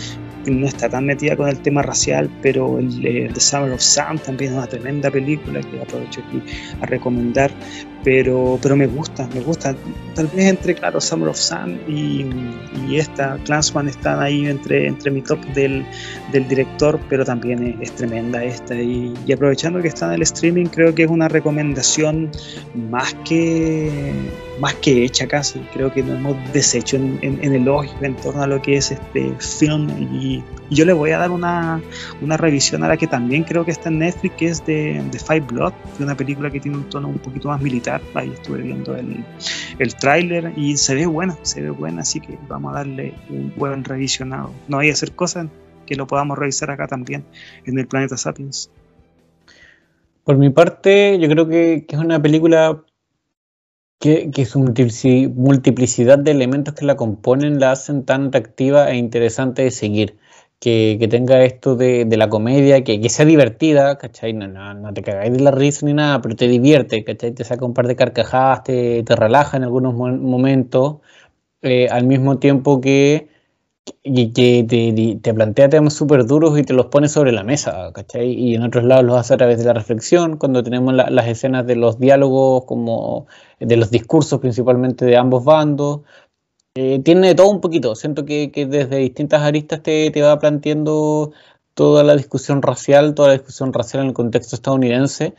no 0.51 0.66
está 0.66 0.88
tan 0.88 1.07
metida 1.07 1.36
con 1.36 1.49
el 1.49 1.59
tema 1.59 1.82
racial, 1.82 2.30
pero 2.42 2.78
el, 2.78 3.05
eh, 3.05 3.30
The 3.32 3.40
Summer 3.40 3.72
of 3.72 3.80
Sam 3.80 4.18
también 4.18 4.53
es 4.53 4.59
una 4.59 4.66
tremenda 4.66 5.11
película 5.11 5.61
que 5.61 5.80
aprovecho 5.80 6.22
aquí 6.26 6.42
a 6.80 6.86
recomendar, 6.86 7.51
pero, 8.05 8.59
pero 8.62 8.76
me 8.76 8.86
gusta, 8.86 9.28
me 9.34 9.40
gusta. 9.40 9.74
Tal 10.14 10.28
vez 10.28 10.47
entre, 10.47 10.74
claro, 10.74 11.01
Summer 11.01 11.28
of 11.28 11.36
Sam 11.36 11.78
y, 11.88 12.26
esta, 12.97 13.36
Clansman, 13.44 13.88
están 13.88 14.22
ahí 14.22 14.47
entre, 14.47 14.86
entre 14.86 15.11
mi 15.11 15.22
top 15.22 15.40
del, 15.55 15.84
del 16.32 16.47
director, 16.49 16.99
pero 17.09 17.24
también 17.24 17.76
es, 17.80 17.92
tremenda 17.92 18.44
esta. 18.44 18.74
Y, 18.74 19.12
y, 19.26 19.32
aprovechando 19.32 19.82
que 19.82 19.88
está 19.88 20.07
en 20.07 20.12
el 20.12 20.22
streaming, 20.22 20.66
creo 20.66 20.94
que 20.94 21.03
es 21.03 21.11
una 21.11 21.28
recomendación 21.28 22.30
más 22.90 23.14
que, 23.28 23.90
más 24.61 24.74
que 24.74 25.04
hecha 25.04 25.26
casi. 25.26 25.61
Creo 25.72 25.92
que 25.92 26.02
nos 26.02 26.16
hemos 26.18 26.52
deshecho 26.52 26.96
en, 26.96 27.18
en, 27.22 27.38
en 27.42 27.54
el 27.54 27.68
ojo 27.68 27.86
en 28.00 28.14
torno 28.16 28.42
a 28.42 28.46
lo 28.46 28.61
que 28.62 28.76
es 28.76 28.90
este 28.90 29.32
film 29.38 29.88
y 30.12 30.42
yo 30.70 30.84
le 30.84 30.92
voy 30.92 31.11
a 31.11 31.18
dar 31.18 31.30
una, 31.30 31.80
una, 32.20 32.36
revisión 32.36 32.82
a 32.82 32.88
la 32.88 32.96
que 32.96 33.07
también 33.07 33.44
creo 33.44 33.64
que 33.64 33.70
está 33.70 33.88
en 33.88 34.00
Netflix, 34.00 34.34
que 34.36 34.46
es 34.46 34.66
de, 34.66 35.02
de 35.11 35.18
Five 35.18 35.40
Blood, 35.40 35.72
de 35.98 36.04
una 36.04 36.16
película 36.16 36.50
que 36.50 36.61
tiene 36.61 36.78
un 36.78 36.88
tono 36.88 37.09
un 37.09 37.18
poquito 37.18 37.48
más 37.48 37.61
militar. 37.61 38.00
Ahí 38.14 38.30
estuve 38.32 38.62
viendo 38.62 38.96
el, 38.96 39.24
el 39.78 39.94
tráiler 39.94 40.52
y 40.57 40.76
se 40.76 40.94
ve 40.94 41.07
buena, 41.07 41.36
se 41.42 41.62
ve 41.62 41.70
buena, 41.70 42.02
así 42.02 42.20
que 42.20 42.38
vamos 42.48 42.72
a 42.72 42.78
darle 42.78 43.14
un 43.30 43.52
buen 43.57 43.84
revisionado. 43.84 44.52
No 44.68 44.78
hay 44.78 44.88
que 44.88 44.92
hacer 44.94 45.12
cosas 45.12 45.46
que 45.86 45.94
lo 45.94 46.07
podamos 46.07 46.36
revisar 46.36 46.70
acá 46.70 46.88
también 46.88 47.24
en 47.64 47.78
el 47.78 47.86
planeta 47.86 48.16
Sapiens. 48.16 48.70
Por 50.24 50.36
mi 50.36 50.50
parte, 50.50 51.18
yo 51.20 51.28
creo 51.28 51.46
que 51.46 51.86
es 51.88 51.98
una 51.98 52.20
película 52.20 52.82
que, 53.99 54.30
que, 54.30 54.44
su 54.47 54.61
multiplicidad 54.61 56.18
de 56.18 56.30
elementos 56.30 56.74
que 56.74 56.84
la 56.84 56.97
componen 56.97 57.61
la 57.61 57.72
hacen 57.72 58.05
tan 58.05 58.28
atractiva 58.28 58.90
e 58.90 58.97
interesante 58.97 59.62
de 59.62 59.70
seguir. 59.70 60.18
Que, 60.59 60.97
que 60.99 61.07
tenga 61.09 61.42
esto 61.44 61.76
de, 61.76 62.07
de 62.07 62.16
la 62.16 62.30
comedia, 62.30 62.82
que, 62.82 62.99
que, 63.01 63.09
sea 63.11 63.26
divertida, 63.26 63.99
¿cachai? 63.99 64.32
No, 64.32 64.49
no, 64.49 64.72
no, 64.74 64.94
te 64.94 65.03
cagáis 65.03 65.32
de 65.32 65.40
la 65.40 65.51
risa 65.51 65.84
ni 65.84 65.92
nada, 65.92 66.22
pero 66.22 66.34
te 66.34 66.49
divierte, 66.49 67.05
¿cachai? 67.05 67.32
Te 67.32 67.44
saca 67.44 67.66
un 67.66 67.74
par 67.74 67.86
de 67.86 67.97
carcajadas, 67.97 68.64
te, 68.64 69.03
te 69.03 69.16
relaja 69.16 69.59
en 69.59 69.64
algunos 69.64 69.94
momentos, 69.94 70.99
eh, 71.62 71.88
al 71.90 72.07
mismo 72.07 72.38
tiempo 72.38 72.80
que 72.80 73.28
y 74.03 74.32
que 74.32 74.64
te, 74.68 75.16
te, 75.20 75.34
plantea 75.34 75.68
temas 75.68 75.95
súper 75.95 76.26
duros 76.26 76.59
y 76.59 76.62
te 76.62 76.72
los 76.72 76.87
pone 76.87 77.09
sobre 77.09 77.32
la 77.32 77.45
mesa, 77.45 77.93
¿cachai? 77.93 78.32
Y 78.32 78.55
en 78.55 78.62
otros 78.62 78.84
lados 78.84 79.05
los 79.05 79.16
hace 79.16 79.34
a 79.34 79.37
través 79.37 79.59
de 79.59 79.64
la 79.64 79.72
reflexión, 79.72 80.37
cuando 80.37 80.62
tenemos 80.62 80.95
la, 80.95 81.11
las 81.11 81.26
escenas 81.28 81.66
de 81.66 81.76
los 81.76 81.99
diálogos, 81.99 82.64
como 82.64 83.26
de 83.61 83.76
los 83.76 83.91
discursos 83.91 84.41
principalmente 84.41 85.05
de 85.05 85.16
ambos 85.16 85.45
bandos. 85.45 86.01
Eh, 86.76 87.01
tiene 87.03 87.34
todo 87.34 87.49
un 87.49 87.62
poquito, 87.62 87.95
siento 87.95 88.26
que, 88.26 88.51
desde 88.68 88.99
distintas 88.99 89.41
aristas 89.41 89.82
te, 89.82 90.12
va 90.20 90.39
planteando 90.39 91.32
toda 91.72 92.05
la 92.05 92.14
discusión 92.14 92.61
racial, 92.61 93.14
toda 93.14 93.28
la 93.28 93.34
discusión 93.34 93.72
racial 93.72 94.03
en 94.03 94.09
el 94.09 94.14
contexto 94.14 94.57
estadounidense, 94.57 95.34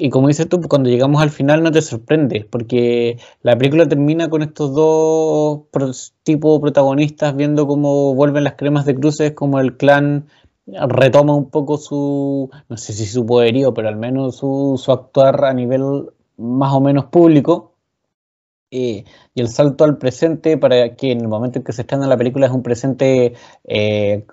y 0.00 0.10
como 0.10 0.28
dices 0.28 0.48
tú, 0.48 0.60
cuando 0.62 0.88
llegamos 0.88 1.22
al 1.22 1.30
final 1.30 1.62
no 1.62 1.70
te 1.70 1.82
sorprende, 1.82 2.46
porque 2.50 3.18
la 3.42 3.56
película 3.56 3.86
termina 3.86 4.30
con 4.30 4.42
estos 4.42 4.74
dos 4.74 6.14
tipos 6.22 6.60
protagonistas 6.60 7.36
viendo 7.36 7.66
cómo 7.66 8.14
vuelven 8.14 8.44
las 8.44 8.54
cremas 8.54 8.86
de 8.86 8.94
cruces, 8.94 9.32
como 9.32 9.60
el 9.60 9.76
clan 9.76 10.26
retoma 10.66 11.34
un 11.34 11.50
poco 11.50 11.76
su, 11.76 12.50
no 12.68 12.76
sé 12.76 12.92
si 12.94 13.06
su 13.06 13.26
poderío, 13.26 13.74
pero 13.74 13.88
al 13.88 13.96
menos 13.96 14.36
su, 14.36 14.80
su 14.82 14.90
actuar 14.92 15.44
a 15.44 15.52
nivel 15.52 16.10
más 16.36 16.72
o 16.72 16.80
menos 16.80 17.06
público. 17.06 17.74
Eh, 18.72 19.04
y 19.34 19.40
el 19.40 19.48
salto 19.48 19.82
al 19.84 19.98
presente, 19.98 20.56
para 20.56 20.94
que 20.94 21.10
en 21.10 21.20
el 21.20 21.28
momento 21.28 21.58
en 21.58 21.64
que 21.64 21.72
se 21.72 21.82
estrena 21.82 22.06
la 22.06 22.16
película 22.16 22.46
es 22.46 22.52
un 22.52 22.62
presente 22.62 23.34
eh, 23.64 24.26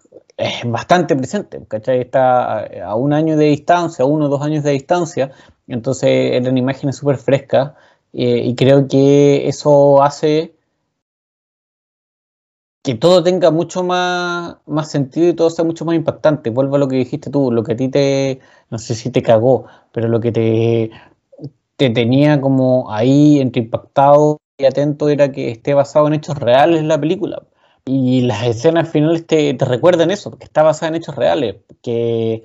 bastante 0.66 1.16
presente, 1.16 1.66
¿cachai? 1.68 2.02
Está 2.02 2.66
a 2.86 2.96
un 2.96 3.14
año 3.14 3.36
de 3.36 3.46
distancia, 3.46 4.06
uno 4.06 4.26
o 4.26 4.30
dos 4.30 4.42
años 4.44 4.64
de 4.64 4.72
distancia, 4.72 5.32
entonces 5.68 6.10
eran 6.34 6.58
imágenes 6.58 6.98
súper 6.98 7.18
frescas 7.18 7.74
eh, 8.14 8.42
y 8.46 8.56
creo 8.56 8.88
que 8.88 9.48
eso 9.48 10.02
hace 10.04 10.56
que 12.84 12.96
todo 12.96 13.22
tenga 13.22 13.52
mucho 13.52 13.84
más, 13.84 14.58
más 14.66 14.90
sentido 14.90 15.28
y 15.28 15.34
todo 15.34 15.50
sea 15.50 15.66
mucho 15.66 15.84
más 15.84 15.96
impactante. 15.96 16.50
Vuelvo 16.52 16.78
a 16.78 16.80
lo 16.80 16.88
que 16.88 16.96
dijiste 16.96 17.30
tú, 17.30 17.52
lo 17.52 17.64
que 17.64 17.74
a 17.74 17.76
ti 17.76 17.90
te, 17.90 18.40
no 18.70 18.78
sé 18.78 18.96
si 18.96 19.10
te 19.12 19.22
cagó, 19.22 19.66
pero 19.92 20.08
lo 20.08 20.22
que 20.22 20.32
te, 20.32 20.92
te 21.76 21.90
tenía 21.90 22.42
como 22.42 22.92
ahí 22.92 23.40
entre 23.40 23.64
impactado 23.64 24.40
y 24.58 24.66
atento 24.66 25.10
era 25.10 25.32
que 25.32 25.52
esté 25.52 25.74
basado 25.74 26.08
en 26.08 26.14
hechos 26.16 26.38
reales 26.38 26.84
la 26.84 27.00
película. 27.00 27.44
Y 27.86 28.22
las 28.22 28.44
escenas 28.46 28.90
finales 28.90 29.28
te, 29.28 29.56
recuerdan 29.60 30.12
eso, 30.12 30.38
que 30.38 30.46
está 30.46 30.64
basada 30.64 30.90
en 30.90 30.96
hechos 30.96 31.16
reales, 31.16 31.58
que, 31.82 32.44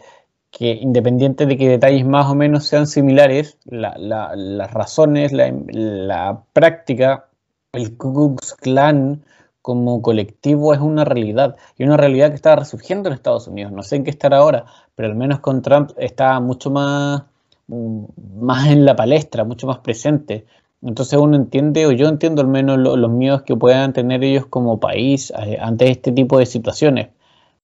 que 0.53 0.75
independiente 0.75 1.47
de 1.47 1.57
que 1.57 1.69
detalles 1.69 2.05
más 2.07 2.27
o 2.31 2.35
menos 2.35 2.67
sean 2.67 2.87
similares, 2.87 3.59
las 3.65 4.73
razones, 4.73 5.33
la, 5.33 6.43
práctica, 6.53 7.29
el 7.73 7.97
Ku 7.97 8.13
Klux 8.13 8.55
Klan 8.55 9.25
como 9.63 10.03
colectivo 10.03 10.75
es 10.75 10.81
una 10.81 11.07
realidad 11.07 11.57
y 11.79 11.85
una 11.85 11.97
realidad 11.97 12.29
que 12.29 12.35
está 12.35 12.55
resurgiendo 12.55 13.09
en 13.09 13.15
Estados 13.15 13.49
Unidos. 13.49 13.73
No 13.73 13.83
sé 13.83 13.97
en 13.97 14.05
qué 14.05 14.11
estará 14.11 14.39
ahora, 14.39 14.67
pero 14.95 15.09
al 15.09 15.15
menos 15.15 15.41
con 15.41 15.63
Trump 15.63 15.93
está 15.97 16.39
mucho 16.39 16.71
más, 16.71 17.23
más 17.67 18.67
en 18.69 18.85
la 18.85 18.95
palestra, 18.95 19.45
mucho 19.45 19.67
más 19.67 19.79
presente. 19.79 20.45
Entonces 20.83 21.19
uno 21.19 21.37
entiende, 21.37 21.87
o 21.87 21.93
yo 21.93 22.09
entiendo 22.09 22.43
al 22.43 22.49
menos 22.49 22.77
los 22.79 23.11
miedos 23.11 23.43
que 23.43 23.57
puedan 23.57 23.95
tener 23.95 24.23
ellos 24.23 24.47
como 24.47 24.81
país 24.81 25.33
eh, 25.43 25.57
ante 25.59 25.91
este 25.91 26.13
tipo 26.13 26.39
de 26.39 26.45
situaciones. 26.45 27.09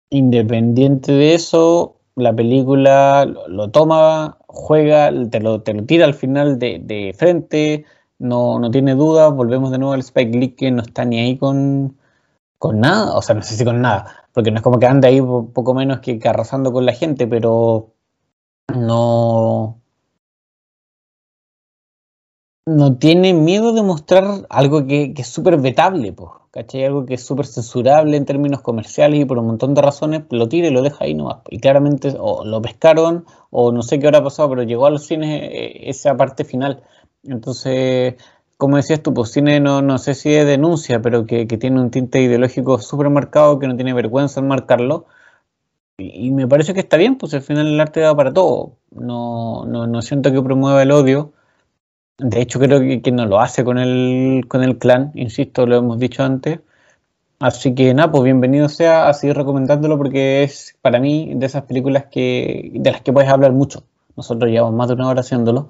Independiente 0.09 1.11
de 1.13 1.33
eso, 1.33 1.96
la 2.17 2.35
película 2.35 3.25
lo, 3.25 3.69
toma, 3.69 4.37
juega, 4.47 5.11
te 5.29 5.39
lo, 5.39 5.61
te 5.61 5.73
lo, 5.73 5.85
tira 5.85 6.05
al 6.05 6.15
final 6.15 6.57
de, 6.57 6.79
de 6.83 7.13
frente, 7.17 7.85
no, 8.17 8.59
no, 8.59 8.71
tiene 8.71 8.95
duda, 8.95 9.29
volvemos 9.29 9.71
de 9.71 9.77
nuevo 9.77 9.93
al 9.93 9.99
Spike 10.01 10.37
Lee 10.37 10.55
que 10.55 10.71
no 10.71 10.81
está 10.81 11.05
ni 11.05 11.19
ahí 11.19 11.37
con, 11.37 11.95
con 12.57 12.79
nada, 12.79 13.15
o 13.15 13.21
sea, 13.21 13.35
no 13.35 13.43
sé 13.43 13.55
si 13.55 13.63
con 13.63 13.81
nada, 13.81 14.25
porque 14.33 14.49
no 14.49 14.57
es 14.57 14.63
como 14.63 14.79
que 14.79 14.87
ande 14.87 15.07
ahí 15.07 15.21
poco 15.21 15.75
menos 15.75 15.99
que, 15.99 16.17
que 16.17 16.27
arrasando 16.27 16.73
con 16.73 16.87
la 16.87 16.93
gente, 16.93 17.27
pero 17.27 17.93
no 18.75 19.79
no 22.67 22.97
tiene 22.97 23.33
miedo 23.33 23.71
de 23.71 23.81
mostrar 23.81 24.45
algo 24.49 24.85
que, 24.85 25.13
es 25.15 25.27
súper 25.27 25.57
vetable, 25.57 26.11
pues, 26.11 26.31
¿cachai? 26.51 26.83
Algo 26.83 27.05
que 27.05 27.13
es 27.13 27.25
súper 27.25 27.45
censurable 27.45 28.17
en 28.17 28.25
términos 28.25 28.61
comerciales 28.61 29.21
y 29.21 29.25
por 29.25 29.37
un 29.37 29.47
montón 29.47 29.73
de 29.73 29.81
razones, 29.81 30.23
lo 30.31 30.49
tira 30.49 30.67
y 30.67 30.71
lo 30.71 30.81
deja 30.81 31.05
ahí 31.05 31.13
nomás. 31.13 31.37
Y 31.49 31.59
claramente 31.59 32.13
o 32.19 32.43
lo 32.43 32.61
pescaron 32.61 33.25
o 33.51 33.71
no 33.71 33.81
sé 33.83 33.99
qué 33.99 34.07
habrá 34.07 34.21
pasado, 34.21 34.49
pero 34.49 34.63
llegó 34.63 34.85
a 34.85 34.89
los 34.89 35.05
cines 35.05 35.43
eh, 35.43 35.89
esa 35.89 36.17
parte 36.17 36.43
final. 36.43 36.83
Entonces, 37.23 38.15
como 38.57 38.75
decías 38.75 39.01
tú, 39.01 39.13
pues 39.13 39.31
cine 39.31 39.61
no, 39.61 39.81
no 39.81 39.97
sé 39.97 40.13
si 40.13 40.33
es 40.33 40.45
denuncia, 40.45 41.01
pero 41.01 41.25
que, 41.25 41.45
tiene 41.45 41.79
un 41.79 41.89
tinte 41.89 42.21
ideológico 42.21 42.79
súper 42.79 43.09
marcado, 43.09 43.59
que 43.59 43.67
no 43.67 43.77
tiene 43.77 43.93
vergüenza 43.93 44.41
en 44.41 44.47
marcarlo. 44.49 45.05
Y, 45.97 46.31
me 46.31 46.47
parece 46.47 46.73
que 46.73 46.81
está 46.81 46.97
bien, 46.97 47.17
pues 47.17 47.33
al 47.33 47.41
final 47.43 47.67
el 47.67 47.79
arte 47.79 48.01
va 48.01 48.15
para 48.15 48.33
todo. 48.33 48.73
No, 48.91 49.65
no, 49.65 49.87
no 49.87 50.01
siento 50.01 50.31
que 50.33 50.41
promueva 50.41 50.83
el 50.83 50.91
odio 50.91 51.31
de 52.17 52.41
hecho, 52.41 52.59
creo 52.59 52.79
que, 53.01 53.11
no 53.11 53.25
lo 53.25 53.39
hace 53.39 53.63
con 53.63 53.77
el, 53.77 54.45
con 54.47 54.63
el 54.63 54.77
clan, 54.79 55.11
insisto, 55.15 55.65
lo 55.67 55.77
hemos 55.77 55.99
dicho 55.99 56.23
antes. 56.23 56.59
Así 57.39 57.75
que 57.75 57.93
nada, 57.93 58.11
pues 58.11 58.23
bienvenido 58.23 58.67
sea 58.69 59.09
a 59.09 59.13
seguir 59.13 59.37
recomendándolo 59.37 59.97
porque 59.97 60.43
es 60.43 60.75
para 60.81 60.99
mí 60.99 61.33
de 61.35 61.45
esas 61.45 61.63
películas 61.63 62.05
que, 62.11 62.71
de 62.73 62.91
las 62.91 63.01
que 63.01 63.13
puedes 63.13 63.29
hablar 63.29 63.51
mucho. 63.53 63.83
Nosotros 64.15 64.49
llevamos 64.49 64.73
más 64.75 64.87
de 64.87 64.95
una 64.95 65.07
hora 65.09 65.21
haciéndolo. 65.21 65.69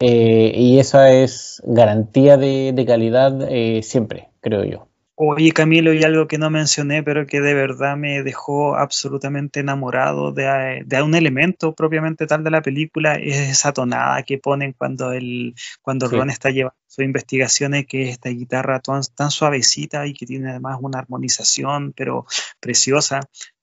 Eh, 0.00 0.52
y 0.56 0.78
esa 0.78 1.10
es 1.12 1.62
garantía 1.64 2.36
de, 2.36 2.84
calidad 2.86 3.40
eh, 3.50 3.82
siempre, 3.82 4.30
creo 4.40 4.64
yo. 4.64 4.88
Oye 5.14 5.52
Camilo, 5.52 5.92
y 5.92 6.02
algo 6.04 6.26
que 6.26 6.38
no 6.38 6.48
mencioné, 6.48 7.02
pero 7.02 7.26
que 7.26 7.42
de 7.42 7.52
verdad 7.52 7.96
me 7.98 8.22
dejó 8.22 8.76
absolutamente 8.76 9.60
enamorado 9.60 10.32
de, 10.32 10.86
un 11.04 11.14
elemento 11.14 11.74
propiamente 11.74 12.26
tal 12.26 12.42
de 12.42 12.50
la 12.50 12.62
película, 12.62 13.16
es 13.16 13.36
esa 13.36 13.72
tonada 13.74 14.22
que 14.22 14.38
ponen 14.38 14.72
cuando, 14.72 15.12
el, 15.12 15.54
cuando 15.82 16.08
Ron 16.08 16.30
está 16.30 16.48
llevando 16.50 16.78
sus 16.86 17.04
investigaciones, 17.04 17.86
que 17.86 18.04
es 18.04 18.10
esta 18.10 18.30
guitarra 18.30 18.80
tan, 18.80 19.30
suavecita 19.30 20.06
y 20.06 20.14
que 20.14 20.24
tiene 20.24 20.50
además 20.50 20.78
una 20.80 21.00
armonización, 21.00 21.92
pero 21.92 22.24
preciosa. 22.58 23.20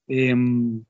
Em, 0.07 0.85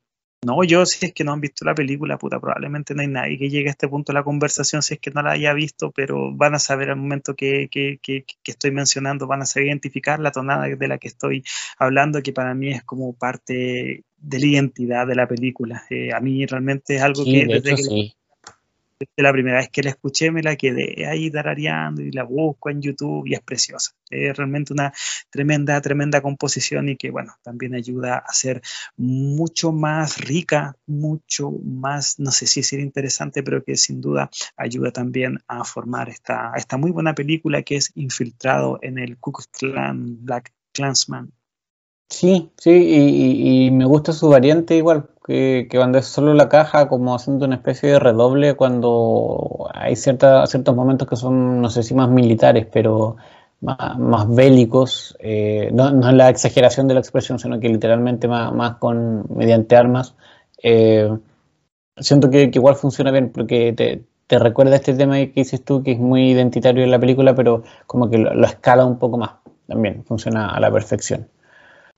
no, 0.45 0.63
yo 0.63 0.85
si 0.85 1.05
es 1.05 1.13
que 1.13 1.23
no 1.23 1.33
han 1.33 1.41
visto 1.41 1.65
la 1.65 1.75
película, 1.75 2.17
puta, 2.17 2.39
probablemente 2.39 2.95
no 2.95 3.01
hay 3.01 3.07
nadie 3.07 3.37
que 3.37 3.49
llegue 3.49 3.67
a 3.67 3.71
este 3.71 3.89
punto 3.89 4.13
de 4.13 4.19
la 4.19 4.23
conversación 4.23 4.81
si 4.81 4.93
es 4.93 4.99
que 4.99 5.11
no 5.11 5.21
la 5.21 5.31
haya 5.31 5.53
visto, 5.53 5.91
pero 5.91 6.33
van 6.33 6.55
a 6.55 6.59
saber 6.59 6.89
al 6.89 6.95
momento 6.95 7.35
que, 7.35 7.67
que, 7.69 7.99
que, 8.01 8.25
estoy 8.45 8.71
mencionando, 8.71 9.27
van 9.27 9.41
a 9.41 9.45
saber 9.45 9.67
identificar 9.67 10.19
la 10.19 10.31
tonada 10.31 10.67
de 10.67 10.87
la 10.87 10.97
que 10.97 11.09
estoy 11.09 11.43
hablando, 11.77 12.21
que 12.21 12.31
para 12.31 12.53
mí 12.53 12.71
es 12.71 12.83
como 12.83 13.13
parte 13.13 14.05
de 14.17 14.39
la 14.39 14.45
identidad 14.45 15.07
de 15.07 15.15
la 15.15 15.27
película. 15.27 15.83
Eh, 15.89 16.13
a 16.13 16.19
mí 16.19 16.45
realmente 16.45 16.95
es 16.95 17.01
algo 17.01 17.25
que 17.25 17.45
desde 17.45 17.75
que 17.75 18.13
la 19.17 19.31
primera 19.31 19.57
vez 19.57 19.69
que 19.69 19.83
la 19.83 19.91
escuché 19.91 20.31
me 20.31 20.43
la 20.43 20.55
quedé 20.55 21.05
ahí 21.05 21.31
tarareando 21.31 22.01
y 22.01 22.11
la 22.11 22.23
busco 22.23 22.69
en 22.69 22.81
YouTube 22.81 23.27
y 23.27 23.33
es 23.33 23.41
preciosa. 23.41 23.91
Es 24.09 24.35
realmente 24.35 24.73
una 24.73 24.91
tremenda, 25.29 25.79
tremenda 25.81 26.21
composición 26.21 26.89
y 26.89 26.97
que, 26.97 27.09
bueno, 27.09 27.33
también 27.41 27.75
ayuda 27.75 28.17
a 28.17 28.33
ser 28.33 28.61
mucho 28.97 29.71
más 29.71 30.17
rica, 30.19 30.75
mucho 30.85 31.51
más, 31.51 32.19
no 32.19 32.31
sé 32.31 32.47
si 32.47 32.59
es 32.61 32.73
interesante, 32.73 33.43
pero 33.43 33.63
que 33.63 33.77
sin 33.77 34.01
duda 34.01 34.29
ayuda 34.57 34.91
también 34.91 35.39
a 35.47 35.63
formar 35.63 36.09
esta, 36.09 36.51
esta 36.55 36.77
muy 36.77 36.91
buena 36.91 37.15
película 37.15 37.61
que 37.63 37.77
es 37.77 37.91
Infiltrado 37.95 38.79
en 38.81 38.97
el 38.97 39.17
Ku 39.17 39.31
Klux 39.31 39.47
Klan, 39.47 40.25
Black 40.25 40.53
Klansman. 40.73 41.31
Sí, 42.09 42.51
sí, 42.57 42.71
y, 42.71 43.71
me 43.71 43.85
gusta 43.85 44.13
su 44.13 44.29
variante 44.29 44.75
igual, 44.75 45.09
que, 45.29 45.67
cuando 45.71 45.99
es 45.99 46.07
solo 46.07 46.33
la 46.33 46.49
caja, 46.49 46.89
como 46.89 47.13
haciendo 47.13 47.45
una 47.45 47.57
especie 47.57 47.91
de 47.91 47.99
redoble 47.99 48.55
cuando 48.55 49.69
hay 49.75 49.95
cierta, 49.95 50.47
ciertos 50.47 50.75
momentos 50.75 51.07
que 51.07 51.15
son, 51.15 51.61
no 51.61 51.69
sé 51.69 51.83
si 51.83 51.93
más 51.93 52.09
militares, 52.09 52.65
pero 52.71 53.15
más, 53.61 54.27
bélicos, 54.27 55.15
eh, 55.19 55.69
no, 55.71 55.89
es 56.09 56.15
la 56.15 56.29
exageración 56.29 56.87
de 56.87 56.95
la 56.95 57.01
expresión, 57.01 57.37
sino 57.37 57.59
que 57.59 57.69
literalmente 57.69 58.27
más, 58.27 58.51
más 58.53 58.77
con 58.77 59.25
mediante 59.35 59.75
armas. 59.75 60.15
Eh, 60.63 61.15
siento 61.97 62.31
que, 62.31 62.49
igual 62.51 62.75
funciona 62.75 63.11
bien, 63.11 63.31
porque 63.31 63.73
te, 63.73 64.03
te, 64.25 64.39
recuerda 64.39 64.77
este 64.77 64.95
tema 64.95 65.17
que 65.17 65.33
dices 65.35 65.63
tú, 65.63 65.83
que 65.83 65.91
es 65.91 65.99
muy 65.99 66.31
identitario 66.31 66.83
en 66.83 66.89
la 66.89 66.99
película, 66.99 67.35
pero 67.35 67.63
como 67.85 68.09
que 68.09 68.17
lo 68.17 68.45
escala 68.45 68.83
un 68.83 68.97
poco 68.97 69.19
más, 69.19 69.31
también 69.67 70.03
funciona 70.05 70.49
a 70.49 70.59
la 70.59 70.71
perfección. 70.71 71.27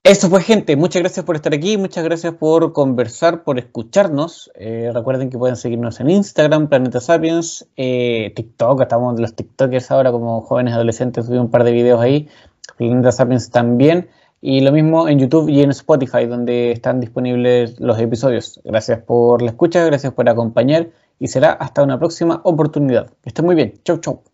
Eso 0.04 0.28
fue 0.28 0.42
gente, 0.42 0.74
muchas 0.74 1.00
gracias 1.00 1.24
por 1.24 1.36
estar 1.36 1.54
aquí, 1.54 1.76
muchas 1.76 2.02
gracias 2.02 2.34
por 2.34 2.72
conversar, 2.72 3.44
por 3.44 3.60
escucharnos. 3.60 4.50
Eh, 4.56 4.90
recuerden 4.92 5.30
que 5.30 5.38
pueden 5.38 5.54
seguirnos 5.54 6.00
en 6.00 6.10
Instagram, 6.10 6.68
Planeta 6.68 6.98
Sapiens, 6.98 7.68
eh, 7.76 8.32
TikTok, 8.34 8.80
estamos 8.80 9.20
los 9.20 9.36
TikTokers 9.36 9.92
ahora 9.92 10.10
como 10.10 10.40
jóvenes 10.40 10.74
adolescentes, 10.74 11.26
subí 11.26 11.38
un 11.38 11.52
par 11.52 11.62
de 11.62 11.70
videos 11.70 12.00
ahí, 12.00 12.28
Planeta 12.76 13.12
Sapiens 13.12 13.52
también, 13.52 14.08
y 14.40 14.62
lo 14.62 14.72
mismo 14.72 15.08
en 15.08 15.20
YouTube 15.20 15.48
y 15.48 15.62
en 15.62 15.70
Spotify, 15.70 16.26
donde 16.26 16.72
están 16.72 16.98
disponibles 16.98 17.78
los 17.78 17.96
episodios. 18.00 18.60
Gracias 18.64 19.00
por 19.02 19.40
la 19.40 19.50
escucha, 19.50 19.84
gracias 19.84 20.12
por 20.12 20.28
acompañar 20.28 20.90
y 21.20 21.28
será 21.28 21.52
hasta 21.52 21.80
una 21.84 22.00
próxima 22.00 22.40
oportunidad. 22.42 23.12
Que 23.22 23.28
estén 23.28 23.44
muy 23.44 23.54
bien, 23.54 23.74
chau 23.84 23.98
chau. 23.98 24.31